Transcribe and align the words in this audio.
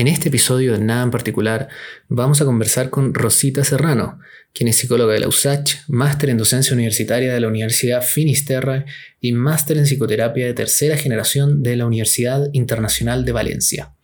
En 0.00 0.08
este 0.08 0.30
episodio 0.30 0.72
de 0.72 0.78
Nada 0.78 1.02
en 1.02 1.10
particular 1.10 1.68
vamos 2.08 2.40
a 2.40 2.46
conversar 2.46 2.88
con 2.88 3.12
Rosita 3.12 3.64
Serrano, 3.64 4.18
quien 4.54 4.66
es 4.66 4.76
psicóloga 4.76 5.12
de 5.12 5.20
la 5.20 5.28
USACH, 5.28 5.74
máster 5.88 6.30
en 6.30 6.38
docencia 6.38 6.72
universitaria 6.72 7.34
de 7.34 7.38
la 7.38 7.48
Universidad 7.48 8.00
Finisterre 8.00 8.86
y 9.20 9.32
máster 9.32 9.76
en 9.76 9.84
psicoterapia 9.84 10.46
de 10.46 10.54
tercera 10.54 10.96
generación 10.96 11.62
de 11.62 11.76
la 11.76 11.84
Universidad 11.84 12.48
Internacional 12.54 13.26
de 13.26 13.32
Valencia. 13.32 13.94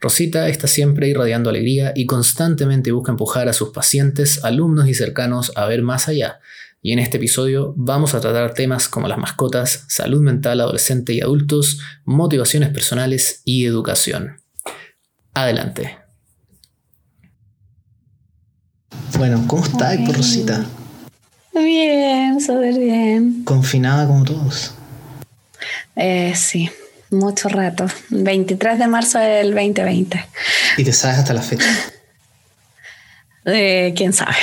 Rosita 0.00 0.48
está 0.48 0.68
siempre 0.68 1.08
irradiando 1.08 1.50
alegría 1.50 1.92
y 1.96 2.06
constantemente 2.06 2.92
busca 2.92 3.10
empujar 3.10 3.48
a 3.48 3.52
sus 3.52 3.70
pacientes, 3.70 4.44
alumnos 4.44 4.86
y 4.86 4.94
cercanos 4.94 5.50
a 5.56 5.66
ver 5.66 5.82
más 5.82 6.06
allá. 6.06 6.38
Y 6.82 6.92
en 6.92 7.00
este 7.00 7.16
episodio 7.16 7.74
vamos 7.76 8.14
a 8.14 8.20
tratar 8.20 8.54
temas 8.54 8.86
como 8.86 9.08
las 9.08 9.18
mascotas, 9.18 9.86
salud 9.88 10.20
mental 10.20 10.60
adolescente 10.60 11.12
y 11.12 11.20
adultos, 11.20 11.80
motivaciones 12.04 12.68
personales 12.68 13.42
y 13.44 13.66
educación. 13.66 14.41
Adelante. 15.34 15.96
Bueno, 19.16 19.44
¿cómo 19.46 19.64
estás, 19.64 19.94
okay. 19.94 20.12
Rosita? 20.12 20.64
Bien, 21.54 22.40
súper 22.40 22.78
bien. 22.78 23.44
Confinada 23.44 24.06
como 24.06 24.24
todos. 24.24 24.72
Eh, 25.96 26.34
sí, 26.34 26.70
mucho 27.10 27.48
rato. 27.48 27.86
23 28.10 28.78
de 28.78 28.88
marzo 28.88 29.18
del 29.18 29.54
2020. 29.54 30.24
¿Y 30.76 30.84
te 30.84 30.92
sabes 30.92 31.18
hasta 31.18 31.34
la 31.34 31.42
fecha? 31.42 31.66
Eh, 33.44 33.92
¿Quién 33.96 34.12
sabe? 34.12 34.36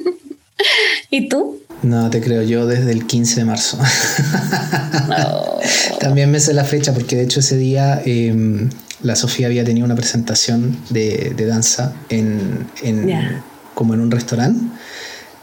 ¿Y 1.10 1.28
tú? 1.28 1.60
No, 1.82 2.10
te 2.10 2.20
creo 2.20 2.42
yo 2.42 2.66
desde 2.66 2.92
el 2.92 3.06
15 3.06 3.36
de 3.36 3.44
marzo. 3.44 3.78
También 6.00 6.30
me 6.30 6.40
sé 6.40 6.54
la 6.54 6.64
fecha 6.64 6.92
porque 6.92 7.16
de 7.16 7.22
hecho 7.22 7.40
ese 7.40 7.56
día 7.56 8.02
eh, 8.04 8.68
la 9.02 9.16
Sofía 9.16 9.46
había 9.46 9.64
tenido 9.64 9.84
una 9.84 9.94
presentación 9.94 10.76
de, 10.90 11.34
de 11.36 11.46
danza 11.46 11.94
en, 12.08 12.66
en 12.82 13.42
como 13.74 13.94
en 13.94 14.00
un 14.00 14.10
restaurante. 14.10 14.64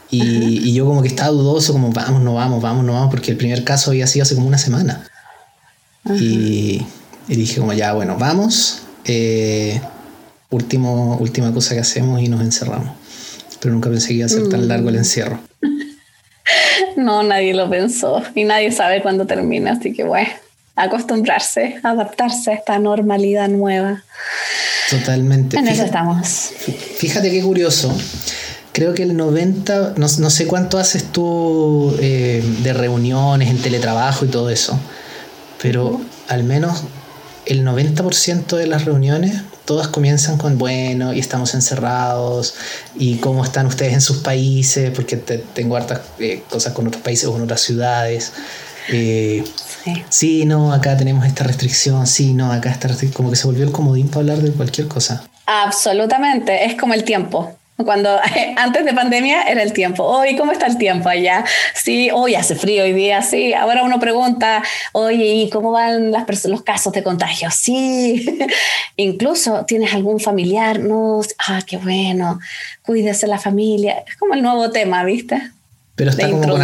Y, 0.09 0.21
uh 0.21 0.25
-huh. 0.25 0.61
y, 0.65 0.73
yo 0.73 0.85
como 0.85 1.01
que 1.01 1.07
estaba 1.07 1.29
dudoso, 1.29 1.73
como 1.73 1.91
vamos, 1.91 2.21
no 2.21 2.35
vamos, 2.35 2.61
vamos, 2.61 2.85
no 2.85 2.93
vamos, 2.93 3.09
porque 3.09 3.31
el 3.31 3.37
primer 3.37 3.63
caso 3.63 3.91
había 3.91 4.05
sido 4.07 4.23
hace 4.23 4.35
como 4.35 4.47
una 4.47 4.57
semana. 4.57 5.07
Uh 6.03 6.11
-huh. 6.11 6.21
y, 6.21 6.85
y, 7.27 7.35
dije 7.35 7.59
como 7.59 7.73
ya, 7.73 7.93
bueno, 7.93 8.17
vamos. 8.17 8.83
Eh, 9.05 9.81
último, 10.49 11.17
última 11.17 11.51
cosa 11.51 11.73
que 11.73 11.81
hacemos 11.81 12.21
y 12.21 12.27
nos 12.27 12.41
encerramos. 12.41 12.95
Pero 13.59 13.73
nunca 13.73 13.89
pensé 13.89 14.09
que 14.09 14.13
iba 14.15 14.25
a 14.25 14.29
ser 14.29 14.49
tan 14.49 14.67
largo 14.67 14.89
el 14.89 14.95
encierro. 14.95 15.39
No, 16.95 17.23
nadie 17.23 17.55
lo 17.55 17.69
pensó 17.71 18.21
y 18.35 18.43
nadie 18.43 18.71
sabe 18.71 19.01
cuándo 19.01 19.25
termina, 19.25 19.71
así 19.71 19.93
que 19.93 20.03
bueno 20.03 20.29
acostumbrarse, 20.75 21.79
adaptarse 21.83 22.51
a 22.51 22.53
esta 22.55 22.79
normalidad 22.79 23.47
nueva. 23.49 24.03
Totalmente. 24.89 25.57
En 25.57 25.67
eso 25.67 25.83
estamos. 25.83 26.51
Fíjate 26.97 27.31
qué 27.31 27.41
curioso. 27.41 27.95
Creo 28.71 28.93
que 28.93 29.03
el 29.03 29.15
90, 29.15 29.93
no, 29.97 30.07
no 30.17 30.29
sé 30.29 30.47
cuánto 30.47 30.79
haces 30.79 31.05
tú 31.11 31.95
eh, 31.99 32.43
de 32.63 32.73
reuniones 32.73 33.49
en 33.49 33.61
teletrabajo 33.61 34.25
y 34.25 34.29
todo 34.29 34.49
eso, 34.49 34.79
pero 35.61 36.01
al 36.27 36.43
menos 36.43 36.83
el 37.45 37.65
90% 37.65 38.57
de 38.57 38.67
las 38.67 38.85
reuniones 38.85 39.41
todas 39.65 39.87
comienzan 39.87 40.37
con 40.37 40.57
bueno 40.57 41.13
y 41.13 41.19
estamos 41.19 41.53
encerrados 41.53 42.55
y 42.95 43.17
cómo 43.17 43.43
están 43.43 43.67
ustedes 43.67 43.93
en 43.93 44.01
sus 44.01 44.17
países 44.17 44.91
porque 44.91 45.17
te, 45.17 45.37
tengo 45.37 45.77
hartas 45.77 46.01
eh, 46.19 46.43
cosas 46.49 46.73
con 46.73 46.87
otros 46.87 47.03
países 47.03 47.27
o 47.27 47.33
con 47.33 47.41
otras 47.41 47.61
ciudades 47.61 48.31
eh, 48.89 49.43
sí. 49.83 50.03
sí. 50.09 50.45
no, 50.45 50.73
acá 50.73 50.97
tenemos 50.97 51.25
esta 51.25 51.43
restricción, 51.43 52.07
sí, 52.07 52.33
no, 52.33 52.51
acá 52.51 52.69
esta 52.69 52.87
restricción, 52.87 53.15
como 53.15 53.29
que 53.29 53.35
se 53.35 53.47
volvió 53.47 53.63
el 53.63 53.71
comodín 53.71 54.07
para 54.07 54.21
hablar 54.21 54.37
de 54.39 54.51
cualquier 54.51 54.87
cosa. 54.87 55.23
Absolutamente, 55.45 56.65
es 56.65 56.75
como 56.75 56.93
el 56.93 57.03
tiempo. 57.03 57.55
Cuando 57.77 58.19
antes 58.57 58.85
de 58.85 58.93
pandemia 58.93 59.43
era 59.43 59.63
el 59.63 59.73
tiempo. 59.73 60.03
Hoy, 60.03 60.35
¿cómo 60.35 60.51
está 60.51 60.67
el 60.67 60.77
tiempo 60.77 61.09
allá? 61.09 61.43
Sí, 61.73 62.09
hoy 62.13 62.35
hace 62.35 62.55
frío 62.55 62.83
hoy 62.83 62.93
día, 62.93 63.21
sí. 63.21 63.53
Ahora 63.53 63.83
uno 63.83 63.99
pregunta, 63.99 64.63
oye, 64.91 65.25
¿y 65.25 65.49
cómo 65.49 65.71
van 65.71 66.11
las 66.11 66.45
los 66.45 66.61
casos 66.61 66.93
de 66.93 67.03
contagio? 67.03 67.49
Sí. 67.51 68.37
Incluso, 68.95 69.65
¿tienes 69.65 69.93
algún 69.93 70.19
familiar? 70.19 70.79
No, 70.79 71.21
ah, 71.47 71.61
qué 71.65 71.77
bueno. 71.77 72.39
Cuídese 72.83 73.27
la 73.27 73.39
familia. 73.39 74.03
Es 74.07 74.17
como 74.17 74.35
el 74.35 74.43
nuevo 74.43 74.69
tema, 74.69 75.03
¿viste? 75.03 75.41
Pero 75.95 76.09
está 76.09 76.29
como 76.29 76.47
con 76.47 76.61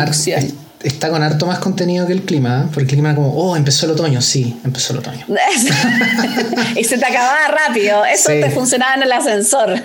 está 0.83 1.09
con 1.09 1.21
harto 1.21 1.45
más 1.45 1.59
contenido 1.59 2.07
que 2.07 2.13
el 2.13 2.23
clima, 2.23 2.63
¿eh? 2.63 2.69
porque 2.73 2.83
el 2.83 2.87
clima 2.87 3.13
como, 3.13 3.33
oh, 3.33 3.55
empezó 3.55 3.85
el 3.85 3.91
otoño, 3.91 4.21
sí, 4.21 4.57
empezó 4.63 4.93
el 4.93 4.99
otoño. 4.99 5.25
y 6.75 6.83
se 6.83 6.97
te 6.97 7.05
acababa 7.05 7.47
rápido, 7.47 8.05
eso 8.05 8.31
sí. 8.31 8.39
te 8.39 8.49
funcionaba 8.49 8.95
en 8.95 9.03
el 9.03 9.11
ascensor. 9.11 9.77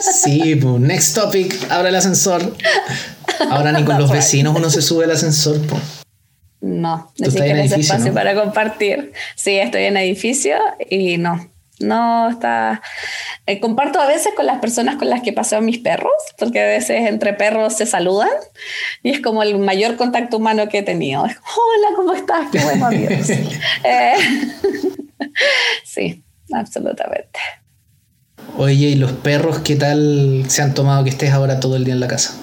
sí, 0.00 0.56
pues, 0.56 0.80
next 0.80 1.14
topic, 1.14 1.70
abre 1.70 1.90
el 1.90 1.96
ascensor. 1.96 2.56
Ahora 3.50 3.72
ni 3.72 3.84
con 3.84 3.98
los 3.98 4.10
vecinos 4.10 4.54
uno 4.56 4.70
se 4.70 4.82
sube 4.82 5.04
al 5.04 5.12
ascensor, 5.12 5.60
pues. 5.66 5.82
No, 6.60 7.12
necesitas 7.18 7.78
espacio 7.78 8.06
¿no? 8.06 8.14
para 8.14 8.34
compartir. 8.34 9.12
Sí, 9.34 9.56
estoy 9.56 9.84
en 9.84 9.96
edificio 9.96 10.56
y 10.88 11.18
no, 11.18 11.50
no 11.80 12.30
está. 12.30 12.80
Eh, 13.52 13.60
comparto 13.60 14.00
a 14.00 14.06
veces 14.06 14.32
con 14.34 14.46
las 14.46 14.60
personas 14.60 14.96
con 14.96 15.10
las 15.10 15.20
que 15.20 15.34
paseo 15.34 15.60
mis 15.60 15.78
perros, 15.78 16.12
porque 16.38 16.62
a 16.62 16.66
veces 16.66 17.06
entre 17.06 17.34
perros 17.34 17.76
se 17.76 17.84
saludan 17.84 18.30
y 19.02 19.10
es 19.10 19.20
como 19.20 19.42
el 19.42 19.58
mayor 19.58 19.96
contacto 19.96 20.38
humano 20.38 20.70
que 20.70 20.78
he 20.78 20.82
tenido. 20.82 21.26
Es 21.26 21.36
como, 21.36 21.50
hola, 21.50 21.96
¿cómo 21.96 22.14
estás? 22.14 22.50
Qué 22.50 22.60
bueno, 22.60 22.88
Dios. 22.88 23.28
eh, 23.84 24.14
sí, 25.84 26.24
absolutamente. 26.50 27.40
Oye, 28.56 28.88
¿y 28.88 28.94
los 28.94 29.12
perros 29.12 29.58
qué 29.58 29.76
tal 29.76 30.44
se 30.48 30.62
han 30.62 30.72
tomado 30.72 31.04
que 31.04 31.10
estés 31.10 31.32
ahora 31.32 31.60
todo 31.60 31.76
el 31.76 31.84
día 31.84 31.92
en 31.92 32.00
la 32.00 32.08
casa? 32.08 32.42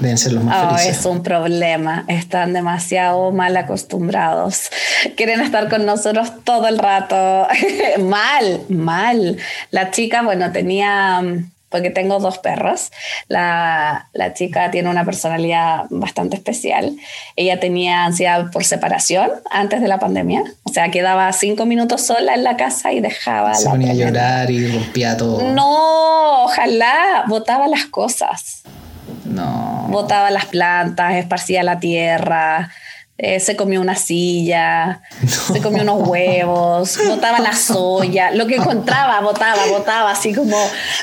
Deben 0.00 0.18
ser 0.18 0.32
los 0.32 0.44
más 0.44 0.64
oh, 0.64 0.76
felices. 0.76 0.98
Es 0.98 1.06
un 1.06 1.22
problema. 1.22 2.04
Están 2.08 2.52
demasiado 2.52 3.30
mal 3.32 3.56
acostumbrados. 3.56 4.70
Quieren 5.16 5.40
estar 5.40 5.68
con 5.68 5.86
nosotros 5.86 6.32
todo 6.44 6.68
el 6.68 6.78
rato. 6.78 7.46
mal, 8.00 8.60
mal. 8.68 9.36
La 9.70 9.90
chica, 9.90 10.22
bueno, 10.22 10.52
tenía, 10.52 11.22
porque 11.68 11.90
tengo 11.90 12.18
dos 12.18 12.38
perros, 12.38 12.90
la, 13.28 14.08
la 14.12 14.34
chica 14.34 14.70
tiene 14.70 14.88
una 14.90 15.04
personalidad 15.04 15.84
bastante 15.90 16.36
especial. 16.36 16.96
Ella 17.36 17.60
tenía 17.60 18.04
ansiedad 18.04 18.50
por 18.50 18.64
separación 18.64 19.30
antes 19.50 19.80
de 19.80 19.88
la 19.88 19.98
pandemia. 19.98 20.42
O 20.64 20.72
sea, 20.72 20.90
quedaba 20.90 21.32
cinco 21.32 21.66
minutos 21.66 22.02
sola 22.02 22.34
en 22.34 22.44
la 22.44 22.56
casa 22.56 22.92
y 22.92 23.00
dejaba... 23.00 23.54
Se 23.54 23.68
ponía 23.68 23.92
a 23.92 23.94
llorar 23.94 24.50
y 24.50 24.66
rompía 24.68 25.16
todo. 25.16 25.42
No, 25.52 26.44
ojalá, 26.44 27.24
botaba 27.26 27.68
las 27.68 27.86
cosas. 27.86 28.62
No. 29.24 29.86
Botaba 29.90 30.30
las 30.30 30.46
plantas, 30.46 31.14
esparcía 31.14 31.62
la 31.62 31.80
tierra, 31.80 32.70
eh, 33.16 33.38
se 33.38 33.54
comió 33.54 33.80
una 33.80 33.94
silla, 33.94 35.02
no. 35.22 35.28
se 35.54 35.62
comió 35.62 35.82
unos 35.82 36.08
huevos, 36.08 36.98
botaba 37.06 37.38
la 37.38 37.54
soya, 37.54 38.32
lo 38.32 38.48
que 38.48 38.56
encontraba, 38.56 39.20
botaba, 39.20 39.66
botaba, 39.66 40.10
así 40.10 40.34
como, 40.34 40.56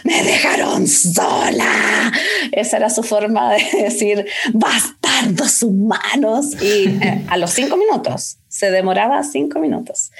me 0.03 0.21
dejaron 0.21 0.87
sola. 0.87 2.11
Esa 2.51 2.77
era 2.77 2.89
su 2.89 3.03
forma 3.03 3.53
de 3.53 3.63
decir, 3.83 4.25
bastardos 4.53 5.63
humanos. 5.63 6.61
Y 6.61 6.89
eh, 7.01 7.25
a 7.29 7.37
los 7.37 7.51
cinco 7.51 7.77
minutos, 7.77 8.39
se 8.49 8.71
demoraba 8.71 9.23
cinco 9.23 9.59
minutos. 9.59 10.11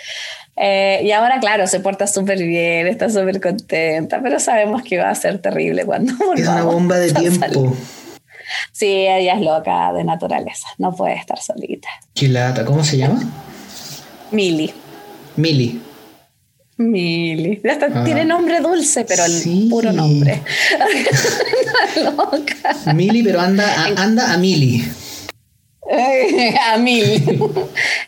Eh, 0.58 1.02
y 1.04 1.12
ahora, 1.12 1.40
claro, 1.40 1.66
se 1.68 1.80
porta 1.80 2.08
súper 2.08 2.38
bien, 2.44 2.88
está 2.88 3.10
súper 3.10 3.40
contenta, 3.42 4.22
pero 4.22 4.40
sabemos 4.40 4.84
que 4.84 4.98
va 4.98 5.10
a 5.10 5.16
ser 5.16 5.40
terrible 5.40 5.86
cuando 5.86 6.14
Es 6.36 6.48
una 6.48 6.64
bomba 6.64 6.98
de 6.98 7.12
tiempo. 7.14 7.76
Sí, 8.72 9.08
ella 9.08 9.36
es 9.36 9.42
loca 9.42 9.94
de 9.94 10.04
naturaleza, 10.04 10.68
no 10.78 10.94
puede 10.94 11.16
estar 11.16 11.40
solita. 11.40 11.88
¿Qué 12.14 12.28
lata? 12.28 12.66
¿Cómo 12.66 12.84
se 12.84 12.98
llama? 12.98 13.22
Mili. 14.32 14.74
Mili. 15.38 15.82
Mili. 16.78 17.62
Hasta 17.70 17.88
ah. 17.94 18.04
Tiene 18.04 18.26
nombre 18.26 18.60
dulce, 18.60 19.06
pero 19.06 19.26
sí. 19.26 19.64
el 19.64 19.70
puro 19.70 19.92
nombre. 19.92 20.42
loca. 22.04 22.94
Mili, 22.94 23.24
pero 23.24 23.40
anda 23.40 23.86
a, 23.86 24.04
anda 24.04 24.34
a 24.34 24.38
Mili. 24.38 24.84
a 26.72 26.78
Mili. 26.78 27.24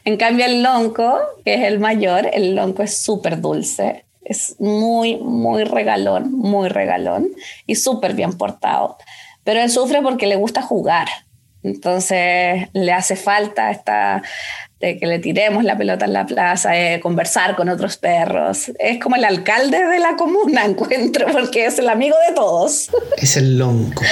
en 0.06 0.18
cambio, 0.18 0.46
el 0.46 0.64
lonco, 0.64 1.20
que 1.44 1.56
es 1.56 1.62
el 1.62 1.80
mayor, 1.80 2.30
el 2.32 2.56
lonco 2.56 2.84
es 2.84 2.98
súper 2.98 3.42
dulce. 3.42 4.06
Es 4.24 4.56
muy, 4.60 5.18
muy 5.18 5.66
regalón, 5.66 6.32
muy 6.32 6.70
regalón 6.70 7.30
y 7.68 7.76
súper 7.76 8.14
bien 8.14 8.38
portado. 8.38 8.98
Pero 9.44 9.62
él 9.62 9.70
sufre 9.70 10.02
porque 10.02 10.28
le 10.28 10.38
gusta 10.38 10.62
jugar. 10.62 11.08
Entonces 11.64 12.68
le 12.74 12.92
hace 12.92 13.16
falta 13.16 13.72
esta, 13.72 14.22
de 14.80 14.98
que 14.98 15.08
le 15.08 15.20
tiremos 15.20 15.64
la 15.64 15.78
pelota 15.78 16.06
en 16.06 16.14
la 16.14 16.26
plaza, 16.26 16.72
de 16.72 17.00
conversar 17.00 17.56
con 17.56 17.70
otros 17.70 17.98
perros. 17.98 18.70
Es 18.80 19.00
como 19.00 19.16
el 19.16 19.24
alcalde 19.24 19.84
de 19.86 20.00
la 20.00 20.16
comuna, 20.18 20.66
encuentro, 20.66 21.28
porque 21.32 21.66
es 21.66 21.80
el 21.80 21.90
amigo 21.90 22.16
de 22.28 22.36
todos. 22.36 22.90
Es 23.18 23.38
el 23.38 23.58
lonco. 23.58 24.04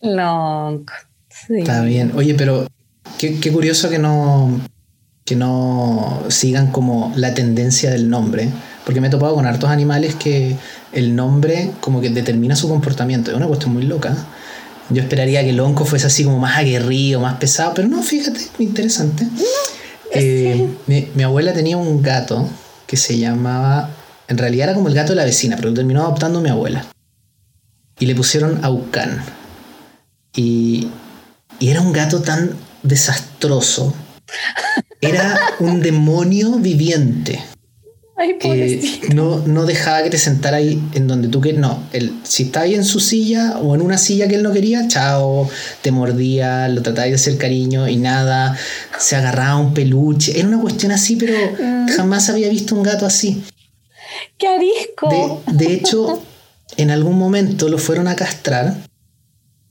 Lonco. 0.00 0.92
Sí. 1.46 1.58
Está 1.58 1.82
bien. 1.82 2.12
Oye, 2.16 2.34
pero 2.34 2.66
qué, 3.18 3.40
qué, 3.40 3.52
curioso 3.52 3.88
que 3.90 3.98
no, 3.98 4.60
que 5.24 5.36
no 5.36 6.24
sigan 6.28 6.72
como 6.72 7.12
la 7.16 7.34
tendencia 7.34 7.90
del 7.90 8.10
nombre. 8.10 8.48
porque 8.84 9.00
me 9.00 9.06
he 9.06 9.10
topado 9.10 9.34
con 9.34 9.46
hartos 9.46 9.70
animales 9.70 10.16
que 10.16 10.56
el 10.92 11.14
nombre 11.14 11.70
como 11.80 12.00
que 12.00 12.10
determina 12.10 12.56
su 12.56 12.68
comportamiento. 12.68 13.30
Es 13.30 13.36
una 13.36 13.46
cuestión 13.46 13.72
muy 13.72 13.84
loca. 13.84 14.16
Yo 14.90 15.02
esperaría 15.02 15.42
que 15.44 15.50
el 15.50 15.60
onco 15.60 15.84
fuese 15.84 16.08
así 16.08 16.24
como 16.24 16.38
más 16.38 16.58
aguerrido, 16.58 17.20
más 17.20 17.34
pesado, 17.38 17.72
pero 17.74 17.86
no, 17.86 18.02
fíjate, 18.02 18.40
interesante. 18.58 19.26
Eh, 20.12 20.68
mi, 20.88 21.22
abuela 21.22 21.52
tenía 21.52 21.76
un 21.76 22.02
gato 22.02 22.48
que 22.88 22.96
se 22.96 23.16
llamaba, 23.16 23.90
en 24.26 24.38
realidad 24.38 24.70
era 24.70 24.74
como 24.74 24.88
el 24.88 24.94
gato 24.94 25.10
de 25.10 25.16
la 25.16 25.24
vecina, 25.24 25.54
pero 25.54 25.68
lo 25.68 25.74
terminó 25.76 26.02
adoptando 26.02 26.40
mi 26.40 26.48
abuela. 26.48 26.84
Y 28.00 28.06
le 28.06 28.16
pusieron 28.16 28.64
Aucán. 28.64 29.22
Y, 30.34 30.88
y 31.60 31.68
era 31.68 31.80
un 31.80 31.92
gato 31.92 32.22
tan 32.22 32.56
desastroso. 32.82 33.94
Era 35.00 35.38
un 35.60 35.80
demonio 35.80 36.52
viviente. 36.56 37.40
Eh, 38.42 39.00
no, 39.14 39.38
no 39.46 39.64
dejaba 39.64 40.02
que 40.02 40.10
te 40.10 40.18
sentara 40.18 40.58
ahí 40.58 40.82
en 40.92 41.06
donde 41.06 41.28
tú 41.28 41.40
querías. 41.40 41.60
No, 41.60 41.82
él, 41.92 42.18
si 42.22 42.44
estaba 42.44 42.64
ahí 42.64 42.74
en 42.74 42.84
su 42.84 43.00
silla 43.00 43.58
o 43.58 43.74
en 43.74 43.80
una 43.80 43.96
silla 43.96 44.28
que 44.28 44.34
él 44.34 44.42
no 44.42 44.52
quería, 44.52 44.86
chao, 44.88 45.48
te 45.80 45.90
mordía, 45.90 46.68
lo 46.68 46.82
trataba 46.82 47.06
de 47.06 47.14
hacer 47.14 47.38
cariño 47.38 47.88
y 47.88 47.96
nada, 47.96 48.56
se 48.98 49.16
agarraba 49.16 49.56
un 49.56 49.72
peluche. 49.72 50.38
Era 50.38 50.48
una 50.48 50.60
cuestión 50.60 50.92
así, 50.92 51.16
pero 51.16 51.34
mm. 51.34 51.88
jamás 51.96 52.28
había 52.28 52.48
visto 52.50 52.74
un 52.74 52.82
gato 52.82 53.06
así. 53.06 53.42
¡Qué 54.36 54.48
arisco! 54.48 55.42
De, 55.46 55.72
hecho, 55.72 56.22
en 56.76 56.90
algún 56.90 57.18
momento 57.18 57.68
lo 57.68 57.78
fueron 57.78 58.06
a 58.06 58.16
castrar 58.16 58.76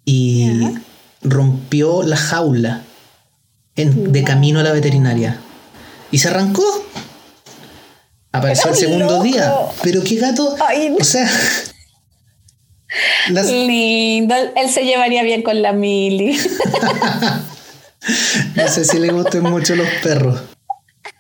y 0.06 0.50
rompió 1.22 2.04
la 2.04 2.18
jaula 2.18 2.84
de 3.76 4.24
camino 4.24 4.60
a 4.60 4.64
la 4.64 4.72
veterinaria. 4.72 5.40
Y 6.12 6.18
se 6.18 6.30
arrancó. 6.30 6.64
Apareció 8.32 8.72
el 8.72 8.78
segundo 8.78 9.24
día. 9.24 9.54
Pero 9.84 10.04
qué 10.04 10.16
gato. 10.16 10.56
O 11.00 11.04
sea. 11.04 11.28
Lindo. 13.28 14.36
Él 14.56 14.70
se 14.70 14.84
llevaría 14.84 15.24
bien 15.24 15.44
con 15.44 15.62
la 15.62 15.74
Mili. 15.74 16.36
no 18.56 18.68
sé 18.68 18.86
si 18.86 19.00
le 19.00 19.12
gustan 19.12 19.44
mucho 19.44 19.76
los 19.76 19.88
perros. 20.04 20.42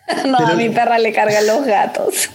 No, 0.25 0.39
a 0.39 0.55
mi 0.55 0.69
perra 0.69 0.97
le 0.97 1.13
cargan 1.13 1.45
los 1.45 1.65
gatos. 1.65 2.29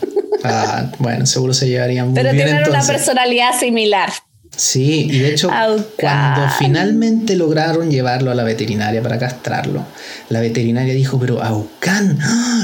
Ah, 0.45 0.93
bueno, 0.99 1.27
seguro 1.27 1.53
se 1.53 1.69
llevarían 1.69 2.07
muy 2.07 2.15
Pero 2.15 2.31
bien. 2.31 2.47
Pero 2.47 2.59
tienen 2.59 2.71
una 2.71 2.87
personalidad 2.87 3.59
similar. 3.59 4.13
Sí, 4.57 5.09
y 5.11 5.19
de 5.19 5.31
hecho, 5.31 5.51
cuando 5.99 6.49
finalmente 6.59 7.37
lograron 7.37 7.91
llevarlo 7.91 8.31
a 8.31 8.35
la 8.35 8.45
veterinaria 8.45 9.03
para 9.03 9.19
castrarlo, 9.19 9.85
la 10.29 10.41
veterinaria 10.41 10.95
dijo, 10.95 11.19
pero 11.19 11.43
Aucán, 11.43 12.19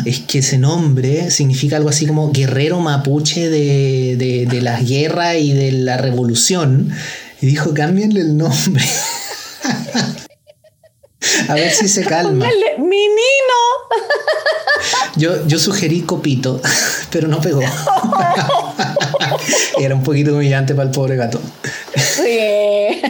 es 0.05 0.21
que 0.21 0.39
ese 0.39 0.59
nombre 0.59 1.31
significa 1.31 1.77
algo 1.77 1.89
así 1.89 2.07
como 2.07 2.33
guerrero 2.33 2.81
mapuche 2.81 3.49
de, 3.49 4.17
de, 4.17 4.47
de 4.47 4.63
la 4.63 4.81
guerra 4.81 5.37
y 5.37 5.53
de 5.53 5.73
la 5.73 5.97
revolución. 5.97 6.91
Y 7.41 7.47
dijo, 7.47 7.75
cámbienle 7.75 8.21
el 8.21 8.37
nombre. 8.37 8.85
A 11.49 11.55
ver 11.55 11.71
si 11.71 11.89
se 11.89 12.05
calma. 12.05 12.47
¡Menino! 12.79 13.61
Yo, 15.17 15.47
yo 15.47 15.59
sugerí 15.59 16.03
copito, 16.03 16.61
pero 17.11 17.29
no 17.29 17.41
pegó. 17.41 17.61
Era 19.79 19.95
un 19.95 20.03
poquito 20.03 20.35
humillante 20.35 20.75
para 20.75 20.89
el 20.89 20.95
pobre 20.95 21.17
gato. 21.17 21.41
Sí. 22.23 23.03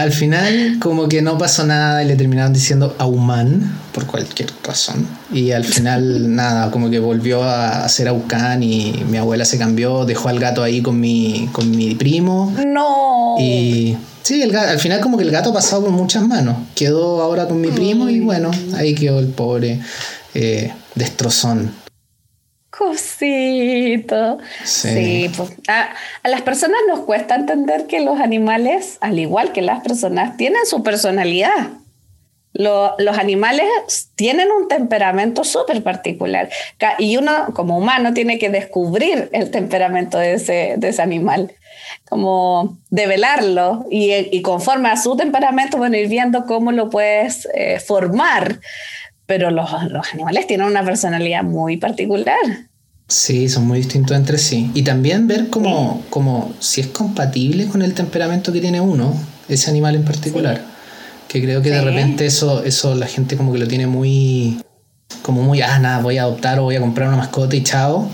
Al 0.00 0.12
final, 0.12 0.78
como 0.80 1.08
que 1.08 1.20
no 1.20 1.36
pasó 1.36 1.66
nada 1.66 2.02
y 2.02 2.06
le 2.06 2.16
terminaron 2.16 2.54
diciendo 2.54 2.94
Auman 2.98 3.70
por 3.92 4.06
cualquier 4.06 4.48
razón. 4.64 5.06
Y 5.30 5.50
al 5.50 5.64
final, 5.64 6.34
nada, 6.34 6.70
como 6.70 6.88
que 6.88 6.98
volvió 6.98 7.44
a 7.44 7.86
ser 7.88 8.08
Aucán 8.08 8.62
y 8.62 9.04
mi 9.10 9.18
abuela 9.18 9.44
se 9.44 9.58
cambió, 9.58 10.06
dejó 10.06 10.30
al 10.30 10.40
gato 10.40 10.62
ahí 10.62 10.80
con 10.80 10.98
mi, 10.98 11.50
con 11.52 11.70
mi 11.70 11.94
primo. 11.96 12.50
No. 12.66 13.36
Y 13.38 13.94
sí, 14.22 14.40
el 14.40 14.56
al 14.56 14.78
final, 14.78 15.00
como 15.00 15.18
que 15.18 15.24
el 15.24 15.30
gato 15.30 15.50
ha 15.50 15.54
pasado 15.54 15.82
por 15.82 15.90
muchas 15.90 16.26
manos. 16.26 16.56
Quedó 16.74 17.20
ahora 17.20 17.46
con 17.46 17.60
mi 17.60 17.68
primo 17.68 18.08
y 18.08 18.20
bueno, 18.20 18.50
ahí 18.76 18.94
quedó 18.94 19.18
el 19.18 19.28
pobre 19.28 19.80
eh, 20.32 20.72
destrozón. 20.94 21.72
Cosito. 22.80 24.38
Sí, 24.64 25.30
pues, 25.36 25.52
a, 25.68 25.90
las 26.26 26.40
personas 26.40 26.78
nos 26.88 27.00
cuesta 27.00 27.34
entender 27.34 27.86
que 27.86 28.00
los 28.00 28.18
animales, 28.18 28.96
al 29.02 29.18
igual 29.18 29.52
que 29.52 29.60
las 29.60 29.82
personas, 29.82 30.38
tienen 30.38 30.64
su 30.64 30.82
personalidad. 30.82 31.68
los 32.54 33.18
animales 33.18 33.68
tienen 34.14 34.48
un 34.50 34.66
temperamento 34.66 35.44
súper 35.44 35.82
particular 35.82 36.48
y 36.98 37.18
uno 37.18 37.48
como 37.52 37.76
humano 37.76 38.14
tiene 38.14 38.38
que 38.38 38.48
descubrir 38.48 39.28
el 39.32 39.50
temperamento 39.50 40.16
de 40.16 40.32
ese, 40.34 40.74
de 40.78 40.88
ese 40.88 41.02
animal, 41.02 41.52
como 42.08 42.78
develarlo 42.88 43.84
y, 43.90 44.10
y, 44.14 44.40
conforme 44.40 44.88
a 44.88 44.96
su 44.96 45.16
temperamento, 45.16 45.76
bueno, 45.76 45.98
ir 45.98 46.08
viendo 46.08 46.46
cómo 46.46 46.72
lo 46.72 46.88
puedes 46.88 47.46
eh, 47.52 47.78
formar. 47.78 48.58
Pero 49.26 49.50
los, 49.50 49.70
los 49.90 50.14
animales 50.14 50.46
tienen 50.46 50.66
una 50.66 50.82
personalidad 50.82 51.44
muy 51.44 51.76
particular. 51.76 52.69
Sí, 53.10 53.48
son 53.48 53.66
muy 53.66 53.78
distintos 53.78 54.16
entre 54.16 54.38
sí. 54.38 54.70
Y 54.72 54.82
también 54.82 55.26
ver 55.26 55.48
como, 55.48 56.00
como 56.10 56.54
si 56.60 56.80
es 56.80 56.86
compatible 56.86 57.66
con 57.66 57.82
el 57.82 57.92
temperamento 57.92 58.52
que 58.52 58.60
tiene 58.60 58.80
uno, 58.80 59.12
ese 59.48 59.68
animal 59.68 59.96
en 59.96 60.04
particular. 60.04 60.64
Que 61.26 61.42
creo 61.42 61.60
que 61.60 61.70
de 61.70 61.80
repente 61.80 62.24
eso, 62.24 62.62
eso 62.62 62.94
la 62.94 63.08
gente 63.08 63.36
como 63.36 63.52
que 63.52 63.58
lo 63.58 63.66
tiene 63.66 63.88
muy, 63.88 64.62
como 65.22 65.42
muy, 65.42 65.60
ah, 65.60 65.80
nada, 65.80 66.00
voy 66.00 66.18
a 66.18 66.22
adoptar 66.22 66.60
o 66.60 66.62
voy 66.62 66.76
a 66.76 66.80
comprar 66.80 67.08
una 67.08 67.16
mascota 67.16 67.56
y 67.56 67.64
chao. 67.64 68.08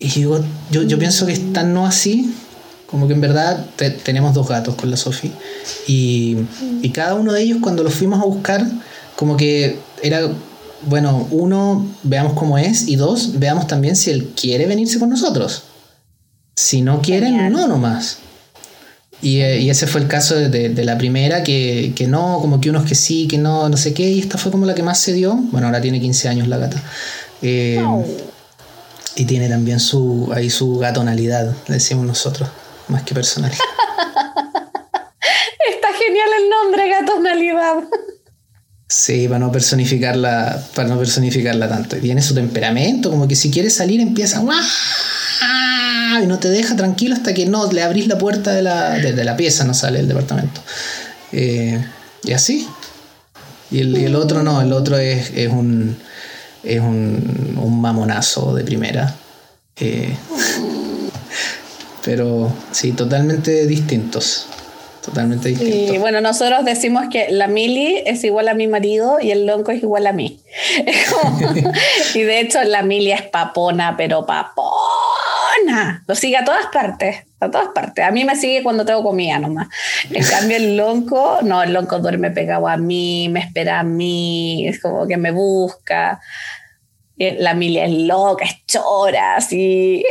Y 0.00 0.08
yo, 0.08 0.42
yo, 0.72 0.98
pienso 0.98 1.24
que 1.24 1.32
es 1.32 1.52
tan 1.52 1.72
no 1.72 1.86
así, 1.86 2.34
como 2.86 3.06
que 3.06 3.14
en 3.14 3.20
verdad 3.20 3.64
tenemos 4.02 4.34
dos 4.34 4.48
gatos 4.48 4.74
con 4.74 4.90
la 4.90 4.96
Sofi. 4.96 5.30
Y, 5.86 6.36
y 6.82 6.90
cada 6.90 7.14
uno 7.14 7.32
de 7.32 7.42
ellos 7.42 7.58
cuando 7.60 7.84
los 7.84 7.94
fuimos 7.94 8.20
a 8.20 8.24
buscar, 8.24 8.66
como 9.14 9.36
que 9.36 9.78
era 10.02 10.28
bueno, 10.82 11.28
uno, 11.30 11.86
veamos 12.02 12.32
cómo 12.34 12.58
es, 12.58 12.88
y 12.88 12.96
dos, 12.96 13.38
veamos 13.38 13.66
también 13.66 13.96
si 13.96 14.10
él 14.10 14.32
quiere 14.34 14.66
venirse 14.66 14.98
con 14.98 15.10
nosotros. 15.10 15.64
Si 16.56 16.82
no 16.82 17.00
quiere, 17.00 17.30
no 17.50 17.66
nomás. 17.66 18.18
Y, 19.22 19.40
eh, 19.40 19.60
y, 19.60 19.68
ese 19.68 19.86
fue 19.86 20.00
el 20.00 20.08
caso 20.08 20.34
de, 20.34 20.84
la 20.84 20.96
primera, 20.96 21.42
que, 21.42 21.94
no, 22.08 22.38
como 22.40 22.60
que 22.60 22.70
unos 22.70 22.84
que 22.84 22.94
sí, 22.94 23.28
que 23.28 23.38
no, 23.38 23.68
no 23.68 23.76
sé 23.76 23.92
qué, 23.92 24.10
y 24.10 24.20
esta 24.20 24.38
fue 24.38 24.50
como 24.50 24.64
la 24.66 24.74
que 24.74 24.82
más 24.82 24.98
se 24.98 25.12
dio. 25.12 25.34
Bueno, 25.34 25.66
ahora 25.66 25.80
tiene 25.80 26.00
15 26.00 26.28
años 26.28 26.48
la 26.48 26.56
gata. 26.56 26.82
Eh, 27.42 27.82
y 29.16 29.24
tiene 29.24 29.48
también 29.48 29.80
su, 29.80 30.30
ahí 30.34 30.48
su 30.48 30.78
gatonalidad, 30.78 31.54
decimos 31.68 32.06
nosotros, 32.06 32.48
más 32.88 33.02
que 33.02 33.14
personalidad. 33.14 33.58
Está 35.70 35.88
genial 35.92 36.28
el 36.40 36.48
nombre, 36.48 36.88
gatonalidad. 36.88 37.84
Sí, 38.92 39.28
para 39.28 39.38
no 39.38 39.52
personificarla, 39.52 40.64
para 40.74 40.88
no 40.88 40.98
personificarla 40.98 41.68
tanto. 41.68 41.96
Y 41.96 42.00
tiene 42.00 42.20
su 42.20 42.34
temperamento, 42.34 43.08
como 43.08 43.28
que 43.28 43.36
si 43.36 43.48
quiere 43.48 43.70
salir 43.70 44.00
empieza 44.00 44.42
y 46.20 46.26
no 46.26 46.40
te 46.40 46.50
deja 46.50 46.74
tranquilo 46.74 47.14
hasta 47.14 47.32
que 47.32 47.46
no 47.46 47.70
le 47.70 47.84
abrís 47.84 48.08
la 48.08 48.18
puerta 48.18 48.50
de 48.50 48.62
la, 48.62 48.98
de, 48.98 49.24
la 49.24 49.36
pieza, 49.36 49.62
no 49.62 49.74
sale 49.74 50.00
el 50.00 50.08
departamento. 50.08 50.60
Eh, 51.30 51.80
y 52.24 52.32
así. 52.32 52.66
Y 53.70 53.78
el, 53.78 54.16
otro 54.16 54.42
no, 54.42 54.60
el 54.60 54.72
otro 54.72 54.98
es, 54.98 55.30
un 55.48 55.96
es 56.64 56.80
un, 56.80 57.80
mamonazo 57.80 58.56
de 58.56 58.64
primera. 58.64 59.14
Eh, 59.76 60.16
pero 62.04 62.52
sí, 62.72 62.90
totalmente 62.90 63.68
distintos. 63.68 64.46
Totalmente 65.04 65.48
distinto. 65.48 65.94
Y 65.94 65.98
bueno, 65.98 66.20
nosotros 66.20 66.64
decimos 66.64 67.06
que 67.10 67.30
la 67.30 67.46
Mili 67.46 68.02
es 68.04 68.22
igual 68.24 68.48
a 68.48 68.54
mi 68.54 68.66
marido 68.66 69.18
y 69.20 69.30
el 69.30 69.46
Lonco 69.46 69.72
es 69.72 69.82
igual 69.82 70.06
a 70.06 70.12
mí. 70.12 70.40
y 72.14 72.22
de 72.22 72.40
hecho 72.40 72.62
la 72.64 72.82
Mili 72.82 73.12
es 73.12 73.22
papona, 73.22 73.96
pero 73.96 74.26
papona. 74.26 76.04
Lo 76.06 76.14
sigue 76.14 76.36
a 76.36 76.44
todas 76.44 76.66
partes, 76.72 77.24
a 77.40 77.50
todas 77.50 77.68
partes. 77.74 78.04
A 78.04 78.10
mí 78.10 78.24
me 78.24 78.36
sigue 78.36 78.62
cuando 78.62 78.84
tengo 78.84 79.02
comida 79.02 79.38
nomás. 79.38 79.68
En 80.10 80.24
cambio 80.24 80.56
el 80.56 80.76
Lonco, 80.76 81.38
no, 81.42 81.62
el 81.62 81.72
Lonco 81.72 81.98
duerme 81.98 82.30
pegado 82.30 82.68
a 82.68 82.76
mí, 82.76 83.28
me 83.30 83.40
espera 83.40 83.80
a 83.80 83.82
mí, 83.82 84.66
es 84.68 84.80
como 84.80 85.06
que 85.06 85.16
me 85.16 85.30
busca 85.30 86.20
la 87.38 87.54
Milia 87.54 87.84
es 87.84 87.92
loca, 87.92 88.46
es 88.46 88.64
chora, 88.66 89.36
así, 89.36 90.04